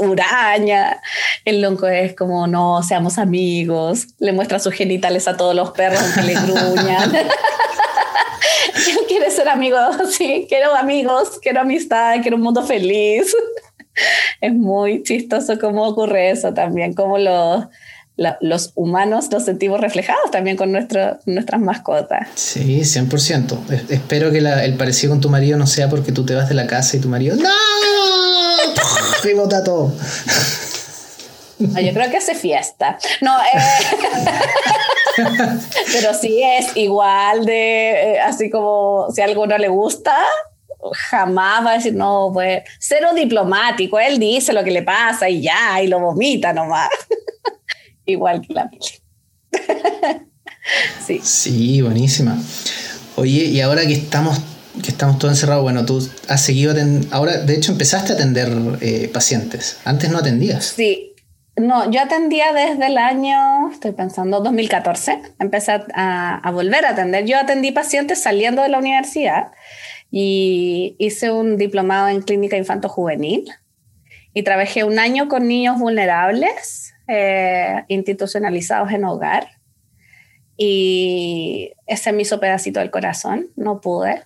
uraña. 0.00 1.00
El 1.44 1.60
lonco 1.60 1.86
es 1.86 2.14
como, 2.14 2.46
no, 2.46 2.82
seamos 2.82 3.18
amigos. 3.18 4.08
Le 4.18 4.32
muestra 4.32 4.58
sus 4.58 4.74
genitales 4.74 5.28
a 5.28 5.36
todos 5.36 5.54
los 5.54 5.70
perros 5.70 6.00
aunque 6.02 6.22
le 6.22 6.34
gruñan. 6.34 7.12
quiere 9.08 9.30
ser 9.30 9.48
amigo, 9.48 9.78
sí, 10.10 10.46
quiero 10.48 10.74
amigos, 10.74 11.38
quiero 11.40 11.60
amistad, 11.60 12.16
quiero 12.20 12.36
un 12.36 12.42
mundo 12.42 12.64
feliz. 12.64 13.34
es 14.40 14.52
muy 14.52 15.02
chistoso 15.02 15.58
cómo 15.58 15.86
ocurre 15.86 16.30
eso 16.30 16.52
también, 16.52 16.94
cómo 16.94 17.18
los 17.18 17.66
los 18.16 18.72
humanos 18.76 19.30
nos 19.30 19.44
sentimos 19.44 19.80
reflejados 19.80 20.30
también 20.30 20.56
con 20.56 20.70
nuestras 20.70 21.60
mascotas. 21.60 22.28
Sí, 22.34 22.80
100%. 22.80 23.88
espero 23.88 24.30
que 24.30 24.38
el 24.38 24.76
parecido 24.76 25.12
con 25.12 25.20
tu 25.20 25.30
marido 25.30 25.58
no 25.58 25.66
sea 25.66 25.88
porque 25.88 26.12
tú 26.12 26.24
te 26.24 26.34
vas 26.34 26.48
de 26.48 26.54
la 26.54 26.66
casa 26.66 26.96
y 26.96 27.00
tu 27.00 27.08
marido, 27.08 27.36
¡No! 27.36 27.50
y 29.28 29.34
bota 29.34 29.64
todo. 29.64 29.92
yo 31.58 31.92
creo 31.92 32.10
que 32.10 32.16
hace 32.18 32.34
fiesta. 32.34 32.98
No, 33.20 33.36
eh, 33.40 33.58
pero 35.92 36.14
sí 36.14 36.40
es 36.42 36.76
igual 36.76 37.44
de, 37.44 37.90
eh, 37.90 38.20
así 38.20 38.48
como 38.48 39.08
si 39.12 39.22
algo 39.22 39.46
no 39.46 39.58
le 39.58 39.68
gusta, 39.68 40.16
jamás 40.92 41.64
va 41.64 41.72
a 41.72 41.74
decir, 41.74 41.94
no, 41.94 42.30
pues, 42.32 42.62
cero 42.78 43.08
diplomático. 43.14 43.98
Él 43.98 44.18
dice 44.18 44.52
lo 44.52 44.62
que 44.62 44.70
le 44.70 44.82
pasa 44.82 45.28
y 45.28 45.42
ya, 45.42 45.82
y 45.82 45.88
lo 45.88 45.98
vomita 45.98 46.52
nomás. 46.52 46.90
Igual 48.06 48.40
que 48.40 48.54
la 48.54 48.66
Mili. 48.66 48.84
sí. 51.06 51.20
Sí, 51.22 51.82
buenísima. 51.82 52.36
Oye, 53.16 53.44
y 53.44 53.60
ahora 53.60 53.86
que 53.86 53.94
estamos 53.94 54.40
que 54.82 54.90
estamos 54.90 55.20
todos 55.20 55.34
encerrados, 55.34 55.62
bueno, 55.62 55.86
tú 55.86 56.04
has 56.28 56.40
seguido, 56.40 56.74
ahora 57.12 57.38
de 57.38 57.54
hecho 57.54 57.70
empezaste 57.70 58.12
a 58.12 58.16
atender 58.16 58.50
eh, 58.80 59.08
pacientes, 59.12 59.78
antes 59.84 60.10
no 60.10 60.18
atendías. 60.18 60.64
Sí, 60.76 61.14
no, 61.56 61.88
yo 61.90 62.00
atendía 62.00 62.52
desde 62.52 62.86
el 62.86 62.98
año, 62.98 63.70
estoy 63.70 63.92
pensando, 63.92 64.40
2014. 64.40 65.22
Empecé 65.38 65.80
a, 65.94 66.50
volver 66.52 66.84
a 66.84 66.90
atender. 66.90 67.26
Yo 67.26 67.38
atendí 67.38 67.70
pacientes 67.70 68.20
saliendo 68.20 68.62
de 68.62 68.68
la 68.68 68.78
universidad 68.78 69.52
y 70.10 70.96
hice 70.98 71.30
un 71.30 71.56
diplomado 71.56 72.08
en 72.08 72.22
clínica 72.22 72.56
infanto-juvenil 72.56 73.44
y 74.32 74.42
trabajé 74.42 74.82
un 74.82 74.98
año 74.98 75.28
con 75.28 75.46
niños 75.46 75.78
vulnerables 75.78 76.93
eh, 77.08 77.84
institucionalizados 77.88 78.90
en 78.92 79.04
hogar. 79.04 79.48
Y 80.56 81.72
ese 81.86 82.12
me 82.12 82.22
hizo 82.22 82.40
pedacito 82.40 82.80
del 82.80 82.90
corazón, 82.90 83.48
no 83.56 83.80
pude. 83.80 84.22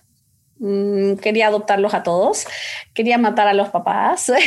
Mm, 0.59 1.15
quería 1.15 1.47
adoptarlos 1.47 1.93
a 1.93 2.03
todos, 2.03 2.45
quería 2.93 3.17
matar 3.17 3.47
a 3.47 3.53
los 3.53 3.69
papás. 3.69 4.31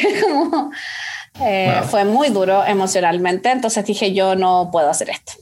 Eh, 1.40 1.80
fue 1.88 2.04
muy 2.04 2.28
duro 2.28 2.62
emocionalmente, 2.62 3.50
entonces 3.50 3.86
dije 3.86 4.12
yo 4.12 4.34
no 4.34 4.68
puedo 4.70 4.90
hacer 4.90 5.08
esto. 5.08 5.32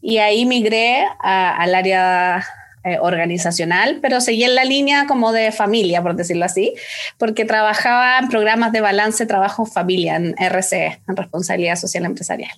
Y 0.00 0.18
ahí 0.18 0.46
migré 0.46 1.08
al 1.18 1.74
área 1.74 2.46
eh, 2.88 2.98
organizacional, 3.00 3.98
pero 4.00 4.20
seguí 4.20 4.44
en 4.44 4.54
la 4.54 4.64
línea 4.64 5.06
como 5.06 5.32
de 5.32 5.52
familia, 5.52 6.02
por 6.02 6.16
decirlo 6.16 6.44
así, 6.44 6.74
porque 7.18 7.44
trabajaba 7.44 8.18
en 8.18 8.28
programas 8.28 8.72
de 8.72 8.80
balance 8.80 9.26
trabajo-familia, 9.26 10.16
en 10.16 10.34
RCE, 10.38 11.00
en 11.08 11.16
responsabilidad 11.16 11.76
social 11.76 12.04
empresarial. 12.04 12.50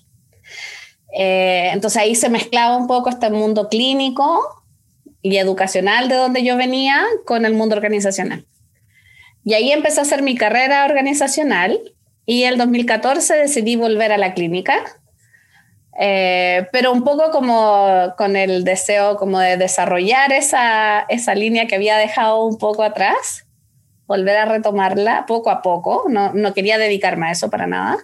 Eh, 1.13 1.71
entonces 1.73 2.01
ahí 2.01 2.15
se 2.15 2.29
mezclaba 2.29 2.77
un 2.77 2.87
poco 2.87 3.11
este 3.11 3.31
mundo 3.31 3.69
clínico 3.69 4.41
y 5.23 5.37
educacional 5.37 6.09
de 6.09 6.15
donde 6.15 6.45
yo 6.45 6.57
venía 6.57 7.05
con 7.27 7.45
el 7.45 7.55
mundo 7.55 7.77
organizacional. 7.77 8.47
Y 9.45 9.55
ahí 9.55 9.73
empecé 9.73 10.01
a 10.01 10.03
hacer 10.03 10.23
mi 10.23 10.37
carrera 10.37 10.85
organizacional 10.85 11.81
y 12.27 12.45
el 12.45 12.59
2014 12.59 13.35
decidí 13.35 13.77
volver 13.77 14.13
a 14.13 14.19
la 14.19 14.35
clínica, 14.35 14.77
eh, 16.03 16.67
pero 16.73 16.93
un 16.93 17.05
poco 17.05 17.31
como 17.31 18.15
con 18.17 18.35
el 18.35 18.65
deseo 18.65 19.17
como 19.17 19.39
de 19.39 19.59
desarrollar 19.59 20.33
esa, 20.33 21.01
esa 21.11 21.35
línea 21.35 21.67
que 21.67 21.75
había 21.75 21.99
dejado 21.99 22.43
un 22.47 22.57
poco 22.57 22.83
atrás, 22.83 23.47
volver 24.07 24.39
a 24.39 24.47
retomarla 24.47 25.27
poco 25.27 25.51
a 25.51 25.61
poco, 25.61 26.07
no, 26.09 26.33
no 26.33 26.55
quería 26.55 26.79
dedicarme 26.79 27.27
a 27.27 27.33
eso 27.33 27.51
para 27.51 27.67
nada. 27.67 27.99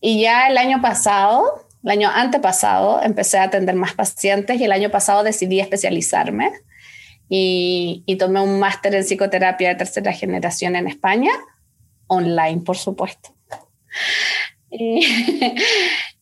Y 0.00 0.20
ya 0.20 0.48
el 0.48 0.58
año 0.58 0.82
pasado, 0.82 1.64
el 1.84 1.90
año 1.90 2.10
antepasado, 2.12 3.00
empecé 3.04 3.38
a 3.38 3.44
atender 3.44 3.76
más 3.76 3.94
pacientes 3.94 4.60
y 4.60 4.64
el 4.64 4.72
año 4.72 4.90
pasado 4.90 5.22
decidí 5.22 5.60
especializarme 5.60 6.50
y, 7.28 8.02
y 8.04 8.16
tomé 8.16 8.40
un 8.40 8.58
máster 8.58 8.96
en 8.96 9.04
psicoterapia 9.04 9.68
de 9.68 9.74
tercera 9.76 10.12
generación 10.12 10.74
en 10.74 10.88
España 10.88 11.30
online, 12.08 12.62
por 12.62 12.76
supuesto. 12.76 13.34
Y, 14.72 15.04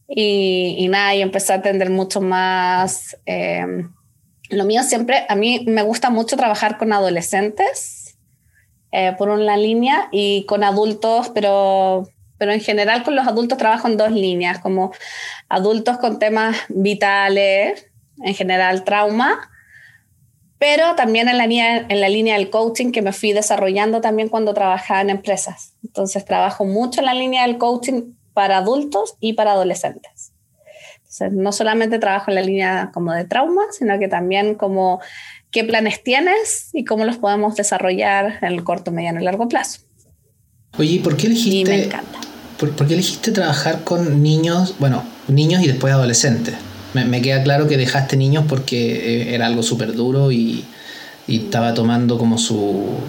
nada, 0.09 1.15
y 1.15 1.23
empecé 1.23 1.53
a 1.53 1.57
atender 1.57 1.91
mucho 1.91 2.21
más. 2.21 3.17
Em, 3.27 3.93
lo 4.51 4.65
mío 4.65 4.83
siempre, 4.83 5.27
a 5.29 5.35
mí 5.35 5.65
me 5.67 5.83
gusta 5.83 6.11
mucho 6.11 6.37
trabajar 6.37 6.79
con 6.79 6.93
adolescentes, 6.93 8.19
eh, 8.91 9.15
por 9.19 9.29
una 9.29 9.57
línea, 9.57 10.09
y 10.11 10.45
con 10.47 10.65
adultos, 10.65 11.31
pero, 11.35 12.09
pero 12.39 12.53
en 12.53 12.61
general 12.61 13.03
con 13.03 13.17
los 13.17 13.27
adultos 13.27 13.59
trabajo 13.59 13.89
en 13.89 13.97
dos 13.97 14.13
líneas, 14.13 14.59
como 14.61 14.93
adultos 15.49 15.99
con 15.99 16.19
temas 16.19 16.57
vitales, 16.69 17.87
en 18.23 18.35
general 18.35 18.85
trauma, 18.85 19.51
pero 20.59 20.97
también 20.97 21.29
en 21.29 21.39
la, 21.39 21.47
línea, 21.47 21.87
en 21.89 22.01
la 22.01 22.09
línea 22.09 22.35
del 22.35 22.51
coaching 22.51 22.91
que 22.91 23.03
me 23.03 23.13
fui 23.13 23.33
desarrollando 23.33 24.01
también 24.01 24.29
cuando 24.29 24.55
trabajaba 24.55 25.01
en 25.01 25.11
empresas. 25.11 25.75
Entonces 25.85 26.25
trabajo 26.25 26.65
mucho 26.65 27.01
en 27.01 27.07
la 27.07 27.15
línea 27.15 27.47
del 27.47 27.59
coaching 27.59 28.15
para 28.39 28.59
adultos 28.59 29.17
y 29.19 29.33
para 29.33 29.51
adolescentes. 29.51 30.31
Entonces 30.99 31.33
no 31.33 31.51
solamente 31.51 31.99
trabajo 31.99 32.31
en 32.31 32.37
la 32.37 32.43
línea 32.43 32.91
como 32.95 33.13
de 33.13 33.25
trauma, 33.25 33.63
sino 33.77 33.99
que 33.99 34.07
también 34.07 34.55
como 34.55 35.01
qué 35.51 35.65
planes 35.65 36.05
tienes 36.05 36.69
y 36.73 36.85
cómo 36.85 37.05
los 37.05 37.17
podemos 37.17 37.57
desarrollar 37.57 38.39
en 38.41 38.53
el 38.53 38.63
corto, 38.63 38.93
mediano 38.93 39.21
y 39.21 39.25
largo 39.25 39.49
plazo. 39.49 39.81
Oye, 40.79 41.01
¿por 41.03 41.17
qué 41.17 41.27
elegiste? 41.27 41.69
me 41.69 41.85
encanta. 41.87 42.21
¿por, 42.61 42.71
¿Por 42.77 42.87
qué 42.87 42.95
elegiste 42.95 43.33
trabajar 43.33 43.83
con 43.83 44.23
niños, 44.23 44.77
bueno, 44.79 45.03
niños 45.27 45.61
y 45.65 45.67
después 45.67 45.93
adolescentes? 45.93 46.55
Me, 46.95 47.21
queda 47.21 47.43
claro 47.43 47.67
que 47.67 47.77
dejaste 47.77 48.17
niños 48.17 48.45
porque 48.49 49.33
eh, 49.33 49.35
era 49.35 49.47
algo 49.47 49.65
súper 49.65 49.95
duro 49.95 50.31
y, 50.31 50.65
estaba 51.27 51.75
tomando 51.75 52.19
como 52.19 52.39
su... 52.39 53.01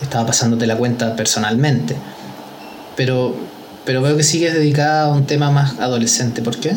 estaba 0.00 0.24
pasándote 0.24 0.66
la 0.66 0.76
cuenta 0.76 1.16
personalmente. 1.16 1.96
Pero, 2.96 3.36
pero 3.84 4.02
veo 4.02 4.16
que 4.16 4.22
sigues 4.22 4.54
dedicada 4.54 5.04
a 5.04 5.12
un 5.12 5.26
tema 5.26 5.50
más 5.50 5.78
adolescente. 5.78 6.42
¿Por 6.42 6.58
qué? 6.58 6.72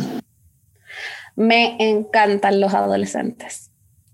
Me 1.35 1.75
encantan 1.79 2.61
los 2.61 2.73
adolescentes. 2.73 3.71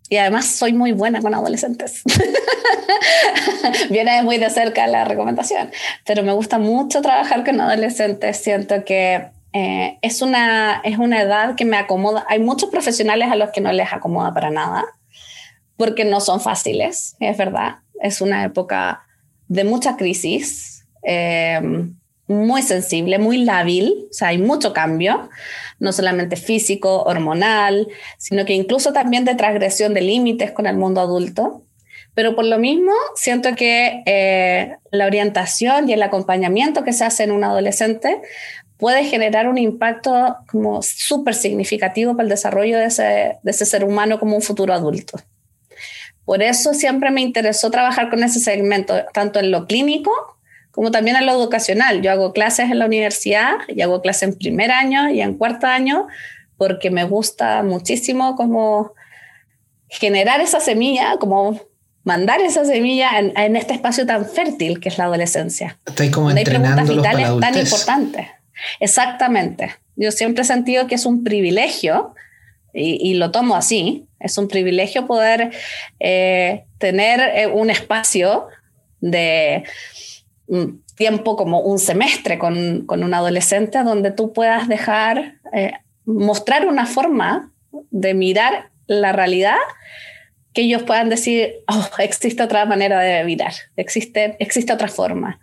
Y 0.10 0.18
además 0.18 0.46
soy 0.48 0.74
muy 0.74 0.92
buena 0.92 1.22
con 1.22 1.34
adolescentes. 1.36 2.02
Viene 3.90 4.24
muy 4.24 4.38
de 4.38 4.50
cerca 4.50 4.88
la 4.88 5.06
recomendación. 5.06 5.72
Pero 6.06 6.24
me 6.24 6.34
gusta 6.34 6.58
mucho 6.58 7.02
trabajar 7.02 7.46
con 7.46 7.62
adolescentes. 7.62 8.38
Siento 8.38 8.84
que 8.86 9.28
eh, 9.54 10.00
es, 10.02 10.22
una, 10.22 10.82
es 10.84 10.98
una 10.98 11.22
edad 11.22 11.56
que 11.56 11.66
me 11.66 11.78
acomoda. 11.78 12.26
Hay 12.28 12.40
muchos 12.40 12.70
profesionales 12.70 13.30
a 13.32 13.36
los 13.36 13.52
que 13.52 13.62
no 13.62 13.72
les 13.72 13.92
acomoda 13.94 14.34
para 14.34 14.50
nada, 14.50 14.86
porque 15.78 16.06
no 16.06 16.22
son 16.22 16.40
fáciles, 16.40 17.16
es 17.20 17.38
verdad. 17.38 17.78
Es 18.02 18.22
una 18.22 18.44
época 18.44 19.04
de 19.48 19.64
mucha 19.64 19.98
crisis, 19.98 20.86
eh, 21.04 21.60
muy 22.30 22.62
sensible, 22.62 23.18
muy 23.18 23.44
lábil, 23.44 24.08
o 24.10 24.14
sea, 24.14 24.30
hay 24.30 24.38
mucho 24.38 24.72
cambio, 24.72 25.30
no 25.80 25.92
solamente 25.92 26.36
físico, 26.36 27.02
hormonal, 27.04 27.88
sino 28.20 28.46
que 28.46 28.54
incluso 28.54 28.94
también 28.94 29.26
de 29.26 29.34
transgresión 29.34 29.96
de 29.96 30.02
límites 30.02 30.52
con 30.52 30.68
el 30.68 30.78
mundo 30.78 31.02
adulto. 31.02 31.64
Pero 32.14 32.36
por 32.36 32.46
lo 32.46 32.60
mismo, 32.60 32.92
siento 33.16 33.56
que 33.56 34.04
eh, 34.06 34.76
la 34.92 35.08
orientación 35.08 35.90
y 35.90 35.94
el 35.94 36.04
acompañamiento 36.04 36.84
que 36.84 36.94
se 36.94 37.04
hace 37.04 37.24
en 37.24 37.32
un 37.32 37.44
adolescente 37.44 38.22
puede 38.78 39.06
generar 39.06 39.48
un 39.48 39.58
impacto 39.58 40.38
como 40.52 40.84
súper 40.84 41.34
significativo 41.34 42.14
para 42.14 42.24
el 42.24 42.30
desarrollo 42.30 42.78
de 42.78 42.86
ese, 42.86 43.38
de 43.42 43.52
ese 43.52 43.66
ser 43.66 43.84
humano 43.84 44.20
como 44.20 44.36
un 44.36 44.42
futuro 44.42 44.74
adulto. 44.74 45.20
Por 46.26 46.44
eso 46.44 46.76
siempre 46.76 47.10
me 47.10 47.22
interesó 47.22 47.72
trabajar 47.72 48.12
con 48.12 48.24
ese 48.24 48.40
segmento, 48.40 48.94
tanto 49.14 49.40
en 49.40 49.50
lo 49.50 49.66
clínico 49.66 50.12
como 50.80 50.92
también 50.92 51.18
en 51.18 51.26
lo 51.26 51.34
educacional. 51.34 52.02
Yo 52.02 52.10
hago 52.10 52.32
clases 52.32 52.72
en 52.72 52.80
la 52.80 52.86
universidad 52.86 53.56
y 53.68 53.82
hago 53.82 54.02
clases 54.02 54.24
en 54.24 54.38
primer 54.38 54.72
año 54.72 55.10
y 55.10 55.20
en 55.20 55.34
cuarto 55.34 55.68
año 55.68 56.08
porque 56.56 56.90
me 56.90 57.04
gusta 57.04 57.64
muchísimo 57.64 58.38
como 58.38 58.94
generar 59.90 60.40
esa 60.40 60.62
semilla, 60.62 61.18
como 61.20 61.60
mandar 62.06 62.40
esa 62.40 62.64
semilla 62.64 63.10
en, 63.20 63.58
este 63.58 63.74
espacio 63.74 64.06
tan 64.06 64.26
fértil 64.26 64.80
que 64.80 64.88
es 64.88 64.98
la 64.98 65.04
adolescencia. 65.04 65.78
Estoy 65.86 66.12
como 66.12 66.30
hay 66.30 66.46
preguntas 66.46 66.88
vitales 66.88 67.28
tan 67.42 67.58
importantes. 67.58 68.28
Exactamente. 68.80 69.76
Yo 69.98 70.14
siempre 70.14 70.44
he 70.44 70.46
sentido 70.46 70.88
que 70.88 70.96
es 70.96 71.06
un 71.06 71.26
privilegio, 71.26 72.16
y, 72.74 73.16
lo 73.16 73.32
tomo 73.32 73.58
así, 73.58 74.08
es 74.22 74.38
un 74.38 74.48
privilegio 74.48 75.08
poder 75.08 75.52
eh, 76.00 76.64
tener 76.78 77.20
eh, 77.20 77.48
un 77.48 77.70
espacio 77.70 78.48
de 79.02 79.66
tiempo 80.96 81.36
como 81.36 81.62
un 81.62 81.80
semestre 81.80 82.40
con, 82.40 82.86
un 82.88 83.14
adolescente 83.14 83.84
donde 83.84 84.12
tú 84.12 84.34
puedas 84.34 84.68
dejar, 84.68 85.36
eh, 85.54 85.74
mostrar 86.06 86.68
una 86.68 86.86
forma 86.86 87.52
de 87.92 88.14
mirar 88.14 88.70
la 88.88 89.12
realidad 89.12 89.58
que 90.54 90.64
ellos 90.64 90.82
puedan 90.84 91.10
decir, 91.10 91.54
oh, 91.68 91.88
existe 92.00 92.42
otra 92.42 92.66
manera 92.66 93.00
de 93.00 93.24
mirar, 93.24 93.54
existe, 93.76 94.36
existe 94.40 94.74
otra 94.74 94.88
forma. 94.88 95.40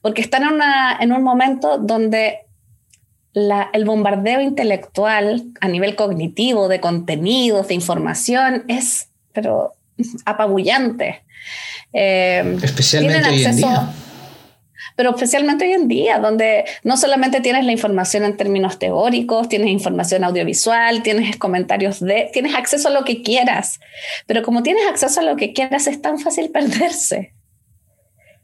Porque 0.00 0.22
están 0.22 0.42
en, 0.44 0.60
en 1.00 1.12
un 1.12 1.22
momento 1.22 1.78
donde 1.78 2.46
el 3.34 3.84
bombardeo 3.84 4.40
intelectual 4.40 5.44
a 5.60 5.68
nivel 5.68 5.94
cognitivo, 5.94 6.68
de 6.68 6.80
contenidos, 6.80 7.68
de 7.68 7.74
información, 7.74 8.64
es 8.68 9.10
pero 9.32 9.74
apabullante. 10.24 11.22
Eh, 11.92 12.58
Especialmente 12.62 13.28
hoy 13.28 13.44
en 13.44 13.56
día. 13.56 13.92
Pero 14.96 15.10
especialmente 15.10 15.66
hoy 15.66 15.72
en 15.72 15.88
día, 15.88 16.18
donde 16.18 16.64
no 16.82 16.96
solamente 16.96 17.40
tienes 17.40 17.64
la 17.64 17.72
información 17.72 18.24
en 18.24 18.36
términos 18.36 18.78
teóricos, 18.78 19.48
tienes 19.48 19.68
información 19.68 20.24
audiovisual, 20.24 21.02
tienes 21.02 21.36
comentarios 21.36 22.00
de, 22.00 22.30
tienes 22.32 22.54
acceso 22.54 22.88
a 22.88 22.90
lo 22.90 23.04
que 23.04 23.22
quieras, 23.22 23.78
pero 24.26 24.42
como 24.42 24.62
tienes 24.62 24.86
acceso 24.88 25.20
a 25.20 25.22
lo 25.22 25.36
que 25.36 25.52
quieras 25.52 25.86
es 25.86 26.00
tan 26.00 26.18
fácil 26.18 26.50
perderse. 26.52 27.34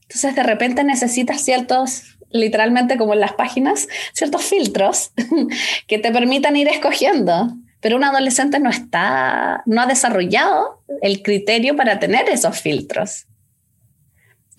Entonces 0.03 0.37
de 0.37 0.43
repente 0.43 0.85
necesitas 0.85 1.41
ciertos, 1.41 2.19
literalmente 2.31 2.99
como 2.99 3.15
en 3.15 3.21
las 3.21 3.33
páginas, 3.33 3.89
ciertos 4.13 4.45
filtros 4.45 5.13
que 5.87 5.99
te 5.99 6.13
permitan 6.13 6.55
ir 6.57 6.69
escogiendo. 6.69 7.49
Pero 7.81 7.97
un 7.97 8.05
adolescente 8.05 8.61
no 8.61 8.71
está, 8.71 9.63
no 9.67 9.81
ha 9.81 9.87
desarrollado 9.87 10.85
el 11.01 11.21
criterio 11.23 11.75
para 11.75 11.99
tener 11.99 12.29
esos 12.29 12.61
filtros. 12.61 13.27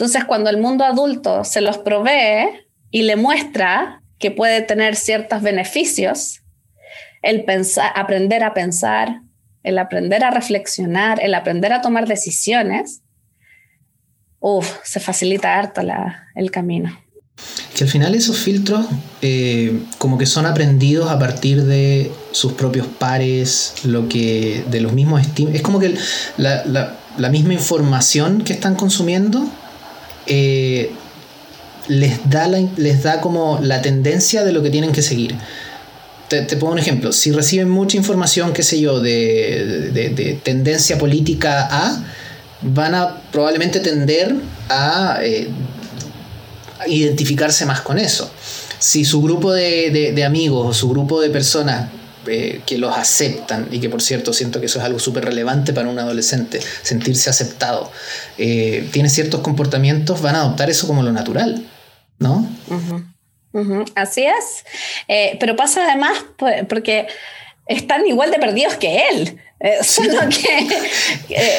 Entonces, 0.04 0.26
cuando 0.26 0.50
el 0.50 0.58
mundo 0.58 0.84
adulto 0.84 1.46
se 1.46 1.62
los 1.62 1.78
provee 1.78 2.50
y 2.92 3.04
le 3.04 3.16
muestra 3.16 4.04
que 4.20 4.32
puede 4.32 4.62
tener 4.62 4.98
ciertos 4.98 5.42
beneficios, 5.42 6.42
el 7.22 7.46
pensar, 7.46 7.94
aprender 7.96 8.44
a 8.44 8.54
pensar, 8.54 9.22
el 9.64 9.80
aprender 9.80 10.26
a 10.26 10.32
reflexionar, 10.32 11.24
el 11.24 11.34
aprender 11.34 11.72
a 11.72 11.80
tomar 11.80 12.06
decisiones, 12.06 13.02
uf, 14.42 14.70
se 14.84 15.00
facilita 15.00 15.58
harto 15.58 15.80
el 16.36 16.52
camino. 16.52 17.00
Que 17.74 17.86
al 17.86 17.90
final 17.90 18.14
esos 18.14 18.38
filtros 18.38 18.86
eh, 19.22 19.84
como 20.00 20.18
que 20.18 20.26
son 20.26 20.46
aprendidos 20.46 21.10
a 21.10 21.18
partir 21.18 21.64
de 21.64 22.12
sus 22.34 22.52
propios 22.52 22.88
pares, 22.88 23.76
lo 23.86 24.10
que 24.10 24.66
de 24.70 24.82
los 24.82 24.92
mismos 24.92 25.22
estímulos. 25.22 25.56
Es 25.56 25.62
como 25.62 25.80
que 25.80 25.96
la 26.36 27.30
misma 27.30 27.54
información 27.54 28.44
que 28.44 28.52
están 28.52 28.76
consumiendo 28.76 29.50
eh, 30.28 30.92
les, 31.88 32.30
da 32.30 32.48
les 32.48 33.04
da 33.04 33.22
como 33.22 33.60
la 33.62 33.82
tendencia 33.82 34.44
de 34.44 34.52
lo 34.52 34.62
que 34.62 34.70
tienen 34.70 34.92
que 34.92 35.02
seguir. 35.02 35.36
Te, 36.30 36.44
pongo 36.58 36.74
un 36.74 36.80
ejemplo. 36.80 37.12
Si 37.12 37.32
reciben 37.32 37.70
mucha 37.70 37.98
información, 37.98 38.54
qué 38.54 38.64
sé 38.64 38.80
yo, 38.80 39.00
de, 39.00 40.40
tendencia 40.44 40.98
política 40.98 41.68
A, 41.70 42.04
van 42.62 42.96
a 42.96 43.22
probablemente 43.32 43.80
tender 43.82 44.36
a, 44.70 45.20
eh, 45.22 45.50
identificarse 46.88 47.66
más 47.66 47.82
con 47.82 48.00
eso. 48.00 48.32
Si 48.80 49.06
su 49.06 49.22
grupo 49.22 49.52
de, 49.52 50.24
amigos 50.26 50.68
o 50.68 50.74
su 50.74 50.90
grupo 50.90 51.22
de 51.22 51.30
personas 51.30 51.90
eh, 52.28 52.62
que 52.66 52.78
los 52.78 52.96
aceptan 52.98 53.68
y 53.72 53.80
que 53.80 53.90
por 53.90 54.02
cierto 54.02 54.34
siento 54.34 54.60
que 54.60 54.68
eso 54.68 54.80
es 54.80 54.86
algo 54.86 55.00
súper 55.00 55.26
relevante 55.26 55.74
para 55.74 55.90
un 55.90 56.00
adolescente, 56.00 56.60
sentirse 56.82 57.30
aceptado, 57.30 57.92
eh, 58.38 58.88
tiene 58.92 59.10
ciertos 59.10 59.42
comportamientos, 59.42 60.22
van 60.22 60.36
a 60.36 60.42
adoptar 60.42 60.70
eso 60.70 60.88
como 60.88 61.04
lo 61.04 61.12
natural, 61.12 61.66
¿no? 62.20 62.48
Así 63.96 64.26
es, 64.26 64.66
eh, 65.08 65.38
pero 65.40 65.56
pasa 65.56 65.86
además 65.86 66.24
porque 66.70 67.08
están 67.68 68.06
igual 68.08 68.32
de 68.32 68.40
perdidos 68.40 68.76
que 68.76 69.04
él. 69.12 69.40
solo 69.82 70.20
que 70.28 70.68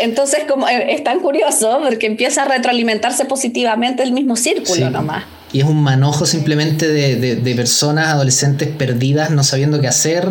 entonces 0.02 0.40
como 0.47 0.68
es 0.68 1.02
tan 1.02 1.21
curioso 1.21 1.80
porque 1.83 2.04
empieza 2.04 2.42
a 2.42 2.44
retroalimentarse 2.44 3.25
positivamente 3.25 4.02
el 4.02 4.12
mismo 4.12 4.37
círculo 4.37 4.90
nomás 4.90 5.25
y 5.54 5.61
es 5.61 5.66
un 5.66 5.84
manojo 5.84 6.26
simplemente 6.26 6.88
de, 6.88 7.54
personas, 7.54 8.08
adolescentes 8.08 8.68
perdidas, 8.70 9.30
no 9.30 9.44
sabiendo 9.44 9.80
qué 9.80 9.87
hacer 9.87 10.26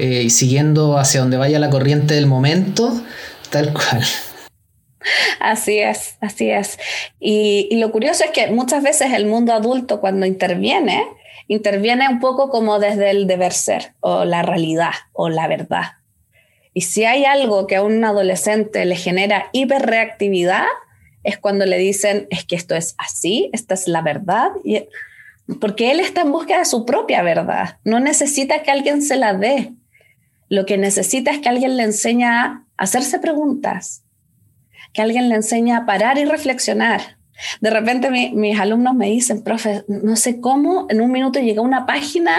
eh, 0.00 0.22
y 0.24 0.30
siguiendo 0.30 0.98
hacia 0.98 1.20
donde 1.20 1.36
vaya 1.36 1.60
la 1.60 1.70
corriente 1.70 2.14
del 2.14 2.26
momento, 2.26 2.92
tal 3.50 3.72
cual. 3.72 4.02
Así 5.38 5.78
es, 5.78 6.16
así 6.20 6.50
es. 6.50 6.76
Y, 7.20 7.76
lo 7.76 7.92
curioso 7.92 8.24
es 8.24 8.32
que 8.32 8.48
muchas 8.48 8.82
veces 8.82 9.12
el 9.12 9.26
mundo 9.26 9.52
adulto 9.52 10.00
cuando 10.00 10.26
interviene, 10.26 11.04
interviene 11.46 12.08
un 12.08 12.18
poco 12.18 12.50
como 12.50 12.80
desde 12.80 13.10
el 13.10 13.28
deber 13.28 13.52
ser 13.52 13.92
o 14.00 14.24
la 14.24 14.42
realidad 14.42 14.94
o 15.12 15.28
la 15.28 15.46
verdad. 15.46 15.92
Y 16.72 16.80
si 16.80 17.04
hay 17.04 17.24
algo 17.24 17.68
que 17.68 17.76
a 17.76 17.82
un 17.84 18.04
adolescente 18.04 18.84
le 18.86 18.96
genera 18.96 19.50
hiperreactividad, 19.52 20.64
es 21.24 21.38
cuando 21.38 21.66
le 21.66 21.78
dicen, 21.78 22.26
es 22.30 22.44
que 22.44 22.54
esto 22.54 22.74
es 22.76 22.94
así, 22.98 23.50
esta 23.52 23.74
es 23.74 23.88
la 23.88 24.02
verdad, 24.02 24.50
y, 24.62 24.84
porque 25.60 25.90
él 25.90 26.00
está 26.00 26.20
en 26.20 26.32
busca 26.32 26.58
de 26.58 26.64
su 26.64 26.86
propia 26.86 27.22
verdad, 27.22 27.78
no 27.84 27.98
necesita 27.98 28.62
que 28.62 28.70
alguien 28.70 29.02
se 29.02 29.16
la 29.16 29.34
dé, 29.34 29.72
lo 30.48 30.66
que 30.66 30.78
necesita 30.78 31.30
es 31.30 31.38
que 31.40 31.48
alguien 31.48 31.76
le 31.76 31.82
enseñe 31.82 32.24
a 32.24 32.64
hacerse 32.76 33.18
preguntas, 33.18 34.04
que 34.92 35.02
alguien 35.02 35.28
le 35.28 35.34
enseñe 35.34 35.72
a 35.72 35.86
parar 35.86 36.18
y 36.18 36.24
reflexionar. 36.24 37.16
De 37.60 37.70
repente 37.70 38.10
mis 38.10 38.58
alumnos 38.58 38.94
me 38.94 39.06
dicen, 39.06 39.42
profe, 39.42 39.84
no 39.88 40.16
sé 40.16 40.40
cómo, 40.40 40.86
en 40.90 41.00
un 41.00 41.10
minuto 41.10 41.40
llega 41.40 41.62
una 41.62 41.86
página 41.86 42.36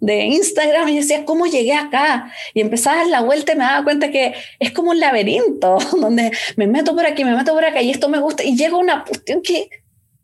de 0.00 0.24
Instagram 0.24 0.88
y 0.88 0.96
decía, 0.96 1.24
¿cómo 1.24 1.46
llegué 1.46 1.74
acá? 1.74 2.32
Y 2.54 2.60
empezaba 2.60 2.96
a 2.96 2.98
dar 3.00 3.06
la 3.08 3.20
vuelta 3.22 3.52
y 3.52 3.56
me 3.56 3.64
daba 3.64 3.84
cuenta 3.84 4.10
que 4.10 4.34
es 4.58 4.72
como 4.72 4.90
un 4.90 5.00
laberinto, 5.00 5.78
donde 6.00 6.30
me 6.56 6.66
meto 6.66 6.94
por 6.94 7.06
aquí, 7.06 7.24
me 7.24 7.34
meto 7.34 7.54
por 7.54 7.64
acá 7.64 7.80
y 7.82 7.90
esto 7.90 8.08
me 8.08 8.18
gusta. 8.18 8.44
Y 8.44 8.56
llega 8.56 8.76
una 8.76 9.04
cuestión 9.04 9.42
que, 9.42 9.68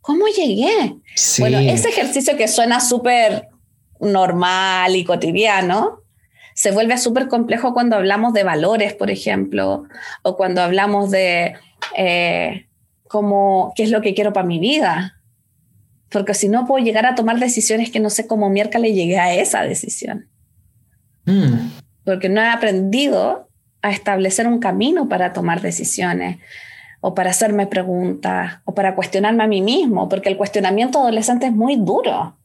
¿cómo 0.00 0.26
llegué? 0.26 0.96
Bueno, 1.38 1.58
ese 1.58 1.88
ejercicio 1.88 2.36
que 2.36 2.48
suena 2.48 2.80
súper 2.80 3.48
normal 4.00 4.96
y 4.96 5.04
cotidiano, 5.04 6.02
se 6.54 6.70
vuelve 6.70 6.98
súper 6.98 7.28
complejo 7.28 7.72
cuando 7.72 7.96
hablamos 7.96 8.34
de 8.34 8.44
valores, 8.44 8.92
por 8.92 9.10
ejemplo, 9.10 9.84
o 10.22 10.36
cuando 10.36 10.60
hablamos 10.60 11.10
de 11.10 11.54
eh, 11.96 12.66
cómo, 13.12 13.72
qué 13.76 13.84
es 13.84 13.90
lo 13.90 14.00
que 14.00 14.14
quiero 14.14 14.32
para 14.32 14.46
mi 14.46 14.58
vida 14.58 15.22
porque 16.12 16.34
si 16.34 16.48
no 16.48 16.66
puedo 16.66 16.84
llegar 16.84 17.06
a 17.06 17.14
tomar 17.14 17.40
decisiones 17.40 17.90
que 17.90 17.98
no 17.98 18.10
sé 18.10 18.26
cómo 18.26 18.50
miércoles 18.50 18.94
llegué 18.94 19.18
a 19.18 19.34
esa 19.34 19.62
decisión. 19.62 20.28
Mm. 21.24 21.70
Porque 22.04 22.28
no 22.28 22.40
he 22.40 22.48
aprendido 22.48 23.48
a 23.80 23.90
establecer 23.90 24.46
un 24.46 24.60
camino 24.60 25.08
para 25.08 25.32
tomar 25.32 25.60
decisiones 25.60 26.38
o 27.00 27.14
para 27.14 27.30
hacerme 27.30 27.66
preguntas 27.66 28.60
o 28.64 28.74
para 28.74 28.94
cuestionarme 28.94 29.42
a 29.42 29.48
mí 29.48 29.62
mismo, 29.62 30.08
porque 30.08 30.28
el 30.28 30.36
cuestionamiento 30.36 31.00
adolescente 31.00 31.46
es 31.46 31.52
muy 31.52 31.76
duro. 31.76 32.36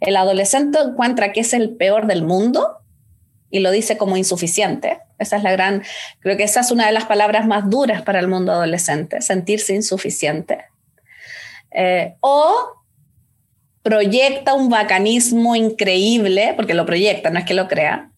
El 0.00 0.16
adolescente 0.16 0.78
encuentra 0.78 1.32
que 1.32 1.40
es 1.40 1.54
el 1.54 1.70
peor 1.70 2.06
del 2.06 2.22
mundo 2.22 2.78
y 3.50 3.60
lo 3.60 3.70
dice 3.70 3.96
como 3.96 4.16
insuficiente. 4.16 4.98
Esa 5.18 5.36
es 5.36 5.42
la 5.42 5.52
gran, 5.52 5.82
creo 6.20 6.36
que 6.36 6.44
esa 6.44 6.60
es 6.60 6.70
una 6.70 6.86
de 6.86 6.92
las 6.92 7.04
palabras 7.04 7.46
más 7.46 7.70
duras 7.70 8.02
para 8.02 8.20
el 8.20 8.28
mundo 8.28 8.52
adolescente, 8.52 9.20
sentirse 9.22 9.74
insuficiente. 9.74 10.66
Eh, 11.70 12.14
o 12.20 12.76
proyecta 13.82 14.54
un 14.54 14.68
bacanismo 14.68 15.54
increíble, 15.56 16.54
porque 16.56 16.74
lo 16.74 16.84
proyecta, 16.86 17.30
no 17.30 17.38
es 17.38 17.44
que 17.44 17.54
lo 17.54 17.68
crea, 17.68 18.10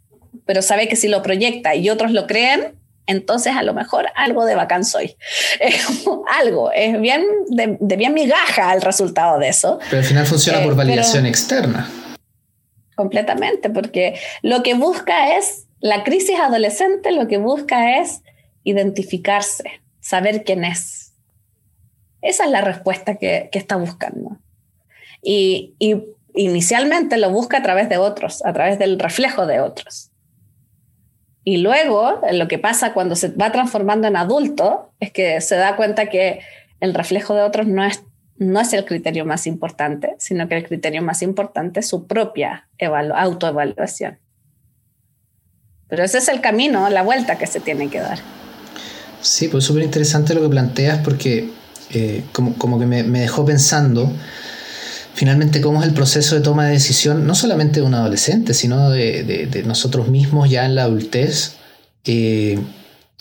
pero 0.46 0.62
sabe 0.62 0.88
que 0.88 0.96
si 0.96 1.08
lo 1.08 1.22
proyecta 1.22 1.74
y 1.74 1.90
otros 1.90 2.10
lo 2.10 2.26
creen, 2.26 2.78
entonces 3.06 3.54
a 3.56 3.62
lo 3.62 3.74
mejor 3.74 4.06
algo 4.14 4.44
de 4.44 4.54
bacán 4.54 4.84
soy. 4.84 5.16
algo, 6.40 6.70
es 6.72 7.00
bien 7.00 7.22
de, 7.48 7.96
bien 7.96 8.14
migaja 8.14 8.72
el 8.74 8.82
resultado 8.82 9.38
de 9.38 9.48
eso. 9.48 9.78
Pero 9.90 10.02
al 10.02 10.08
final 10.08 10.26
funciona 10.26 10.62
por 10.62 10.72
eh, 10.72 10.76
validación 10.76 11.26
externa. 11.26 11.90
Completamente, 12.94 13.70
porque 13.70 14.18
lo 14.42 14.62
que 14.62 14.74
busca 14.74 15.36
es, 15.36 15.66
la 15.80 16.02
crisis 16.04 16.38
adolescente 16.40 17.12
lo 17.12 17.28
que 17.28 17.38
busca 17.38 18.00
es 18.00 18.22
identificarse, 18.64 19.80
saber 20.00 20.44
quién 20.44 20.64
es. 20.64 21.14
Esa 22.20 22.44
es 22.44 22.50
la 22.50 22.60
respuesta 22.60 23.14
que, 23.14 23.48
está 23.52 23.76
buscando. 23.76 24.38
Y, 25.22 25.74
inicialmente 26.34 27.16
lo 27.16 27.30
busca 27.30 27.58
a 27.58 27.62
través 27.62 27.88
de 27.88 27.96
otros, 27.96 28.44
a 28.44 28.52
través 28.52 28.78
del 28.78 28.98
reflejo 28.98 29.46
de 29.46 29.60
otros. 29.60 30.10
Y 31.42 31.56
luego 31.56 32.20
lo 32.30 32.46
que 32.46 32.58
pasa 32.58 32.92
cuando 32.92 33.16
se 33.16 33.30
va 33.30 33.50
transformando 33.50 34.06
en 34.06 34.16
adulto 34.16 34.92
es 35.00 35.10
que 35.10 35.40
se 35.40 35.56
da 35.56 35.74
cuenta 35.76 36.06
que 36.06 36.40
el 36.80 36.94
reflejo 36.94 37.34
de 37.34 37.42
otros 37.42 37.66
no 37.66 37.82
es, 37.82 38.04
no 38.36 38.60
es 38.60 38.72
el 38.72 38.84
criterio 38.84 39.24
más 39.24 39.46
importante, 39.46 40.14
sino 40.18 40.48
que 40.48 40.56
el 40.56 40.66
criterio 40.66 41.02
más 41.02 41.22
importante 41.22 41.80
es 41.80 41.88
su 41.88 42.06
propia 42.06 42.68
autoevaluación. 42.78 44.18
Pero 45.88 46.04
ese 46.04 46.18
es 46.18 46.28
el 46.28 46.40
camino, 46.40 46.88
la 46.90 47.02
vuelta 47.02 47.38
que 47.38 47.46
se 47.46 47.60
tiene 47.60 47.88
que 47.88 48.00
dar. 48.00 48.18
Sí, 49.20 49.48
pues 49.48 49.64
súper 49.64 49.82
interesante 49.82 50.34
lo 50.34 50.42
que 50.42 50.48
planteas 50.48 50.98
porque 50.98 51.50
eh, 51.90 52.22
como, 52.32 52.54
como, 52.54 52.78
que 52.78 52.86
me, 52.86 53.02
dejó 53.02 53.44
pensando 53.44 54.12
finalmente 55.14 55.60
cómo 55.60 55.80
es 55.80 55.88
el 55.88 55.94
proceso 55.94 56.36
de 56.36 56.42
toma 56.42 56.66
de 56.66 56.72
decisión, 56.72 57.26
no 57.26 57.34
solamente 57.34 57.80
de 57.80 57.86
un 57.86 57.94
adolescente, 57.94 58.54
sino 58.54 58.90
de, 58.90 59.64
nosotros 59.66 60.08
mismos 60.08 60.48
ya 60.50 60.64
en 60.64 60.74
la 60.74 60.84
adultez, 60.84 61.54
eh, 62.04 62.58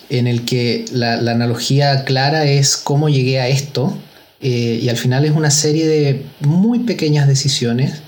en 0.10 0.28
el 0.28 0.46
que 0.46 0.86
la, 0.92 1.14
analogía 1.14 2.04
clara 2.04 2.46
es 2.46 2.78
cómo 2.78 3.10
llegué 3.10 3.40
a 3.40 3.48
esto, 3.48 3.98
eh, 4.42 4.80
y 4.84 4.90
al 4.90 4.98
final 4.98 5.26
es 5.26 5.32
una 5.32 5.50
serie 5.50 5.88
de 5.88 6.24
muy 6.42 6.80
pequeñas 6.80 7.28
decisiones 7.28 8.02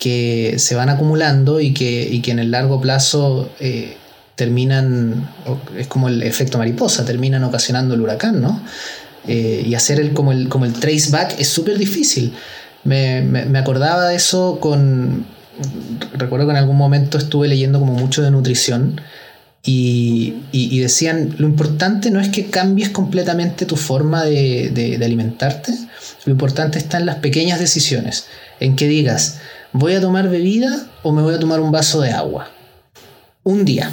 que 0.00 0.56
se 0.58 0.74
van 0.74 0.88
acumulando 0.88 1.60
y 1.60 1.72
que, 1.72 2.20
que 2.20 2.32
en 2.32 2.40
el 2.40 2.50
largo 2.50 2.80
plazo 2.80 3.50
eh, 3.60 3.96
terminan, 4.34 5.30
es 5.78 5.86
como 5.86 6.08
el 6.08 6.24
efecto 6.24 6.58
mariposa, 6.58 7.04
terminan 7.04 7.44
ocasionando 7.44 7.94
el 7.94 8.00
huracán, 8.00 8.40
¿no? 8.40 8.60
y 9.28 9.74
hacer 9.74 10.00
el, 10.00 10.12
como, 10.12 10.32
el, 10.32 10.48
como 10.48 10.64
el 10.64 10.72
trace 10.72 11.10
back 11.10 11.36
es 11.38 11.48
súper 11.48 11.78
difícil. 11.78 12.32
me, 12.82 13.22
me, 13.22 13.58
acordaba 13.58 14.08
de 14.08 14.16
eso 14.16 14.58
con... 14.58 15.24
Recuerdo 16.14 16.46
que 16.46 16.52
en 16.52 16.56
algún 16.56 16.78
momento 16.78 17.18
estuve 17.18 17.46
leyendo 17.46 17.78
como 17.78 17.92
mucho 17.92 18.22
de 18.22 18.32
nutrición 18.32 19.00
y, 19.62 20.36
y, 20.52 20.78
decían, 20.78 21.34
lo 21.36 21.46
importante 21.46 22.10
no 22.10 22.20
es 22.20 22.30
que 22.30 22.46
cambies 22.46 22.88
completamente 22.88 23.66
tu 23.66 23.76
forma 23.76 24.24
de, 24.24 24.70
de, 24.70 24.96
de, 24.96 25.04
alimentarte, 25.04 25.74
lo 26.24 26.32
importante 26.32 26.78
está 26.78 26.96
en 26.96 27.04
las 27.04 27.16
pequeñas 27.16 27.60
decisiones, 27.60 28.24
en 28.58 28.74
que 28.74 28.88
digas, 28.88 29.38
voy 29.72 29.94
a 29.94 30.00
tomar 30.00 30.28
bebida 30.28 30.86
o 31.02 31.12
me 31.12 31.22
voy 31.22 31.34
a 31.34 31.38
tomar 31.38 31.60
un 31.60 31.72
vaso 31.72 32.00
de 32.00 32.10
agua. 32.10 32.48
Un 33.42 33.64
día, 33.64 33.92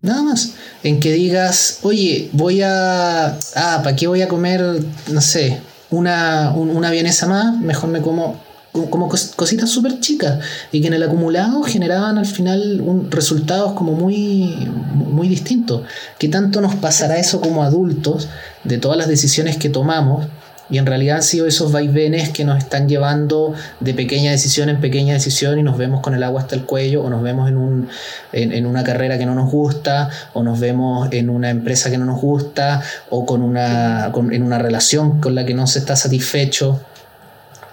nada 0.00 0.22
más. 0.22 0.54
En 0.82 1.00
que 1.00 1.12
digas, 1.12 1.78
oye, 1.82 2.28
voy 2.32 2.62
a... 2.62 3.38
Ah, 3.54 3.80
¿para 3.82 3.96
qué 3.96 4.06
voy 4.06 4.22
a 4.22 4.28
comer, 4.28 4.62
no 5.08 5.20
sé, 5.20 5.60
una, 5.90 6.52
una 6.52 6.90
vienesa 6.90 7.26
más? 7.26 7.56
Mejor 7.58 7.90
me 7.90 8.02
como 8.02 8.40
como 8.72 9.08
cositas 9.08 9.68
súper 9.68 10.00
chicas 10.00 10.42
y 10.72 10.80
que 10.80 10.86
en 10.86 10.94
el 10.94 11.02
acumulado 11.02 11.62
generaban 11.62 12.16
al 12.16 12.24
final 12.24 12.80
un, 12.80 13.10
resultados 13.10 13.74
como 13.74 13.92
muy, 13.92 14.66
muy 14.94 15.28
distintos. 15.28 15.82
¿Qué 16.18 16.28
tanto 16.28 16.60
nos 16.62 16.74
pasará 16.76 17.18
eso 17.18 17.40
como 17.40 17.64
adultos 17.64 18.28
de 18.64 18.78
todas 18.78 18.96
las 18.96 19.08
decisiones 19.08 19.58
que 19.58 19.68
tomamos? 19.68 20.26
Y 20.72 20.78
en 20.78 20.86
realidad 20.86 21.16
han 21.16 21.22
sido 21.22 21.46
esos 21.46 21.70
vaivenes 21.70 22.30
que 22.30 22.46
nos 22.46 22.56
están 22.56 22.88
llevando 22.88 23.52
de 23.80 23.92
pequeña 23.92 24.30
decisión 24.30 24.70
en 24.70 24.80
pequeña 24.80 25.12
decisión 25.12 25.58
y 25.58 25.62
nos 25.62 25.76
vemos 25.76 26.00
con 26.00 26.14
el 26.14 26.22
agua 26.22 26.40
hasta 26.40 26.54
el 26.54 26.64
cuello 26.64 27.02
o 27.02 27.10
nos 27.10 27.22
vemos 27.22 27.50
en, 27.50 27.58
un, 27.58 27.90
en, 28.32 28.64
una 28.64 28.82
carrera 28.82 29.18
que 29.18 29.26
no 29.26 29.34
nos 29.34 29.52
gusta 29.52 30.08
o 30.32 30.42
nos 30.42 30.58
vemos 30.60 31.10
en 31.12 31.28
una 31.28 31.50
empresa 31.50 31.90
que 31.90 31.98
no 31.98 32.06
nos 32.06 32.18
gusta 32.22 32.82
o 33.10 33.26
con 33.26 33.42
una, 33.42 34.10
en 34.30 34.42
una 34.42 34.58
relación 34.58 35.20
con 35.20 35.34
la 35.34 35.44
que 35.44 35.52
no 35.52 35.66
se 35.66 35.78
está 35.78 35.94
satisfecho 35.94 36.80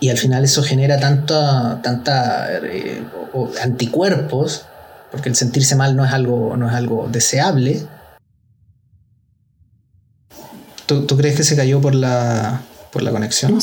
y 0.01 0.09
al 0.09 0.17
final 0.17 0.43
eso 0.43 0.61
genera 0.61 0.99
tanta, 0.99 1.81
tanta 1.81 2.47
eh, 2.51 3.01
anticuerpos, 3.61 4.65
porque 5.09 5.29
el 5.29 5.35
sentirse 5.35 5.77
mal 5.77 5.95
no 5.95 6.03
es 6.03 6.11
algo, 6.11 6.57
no 6.57 6.67
es 6.67 6.75
algo 6.75 7.07
deseable. 7.09 7.85
¿Tú, 10.85 11.05
crees 11.15 11.37
que 11.37 11.43
se 11.43 11.55
cayó 11.55 11.79
por 11.79 11.95
la, 11.95 12.61
por 12.91 13.01
la 13.01 13.11
conexión? 13.11 13.57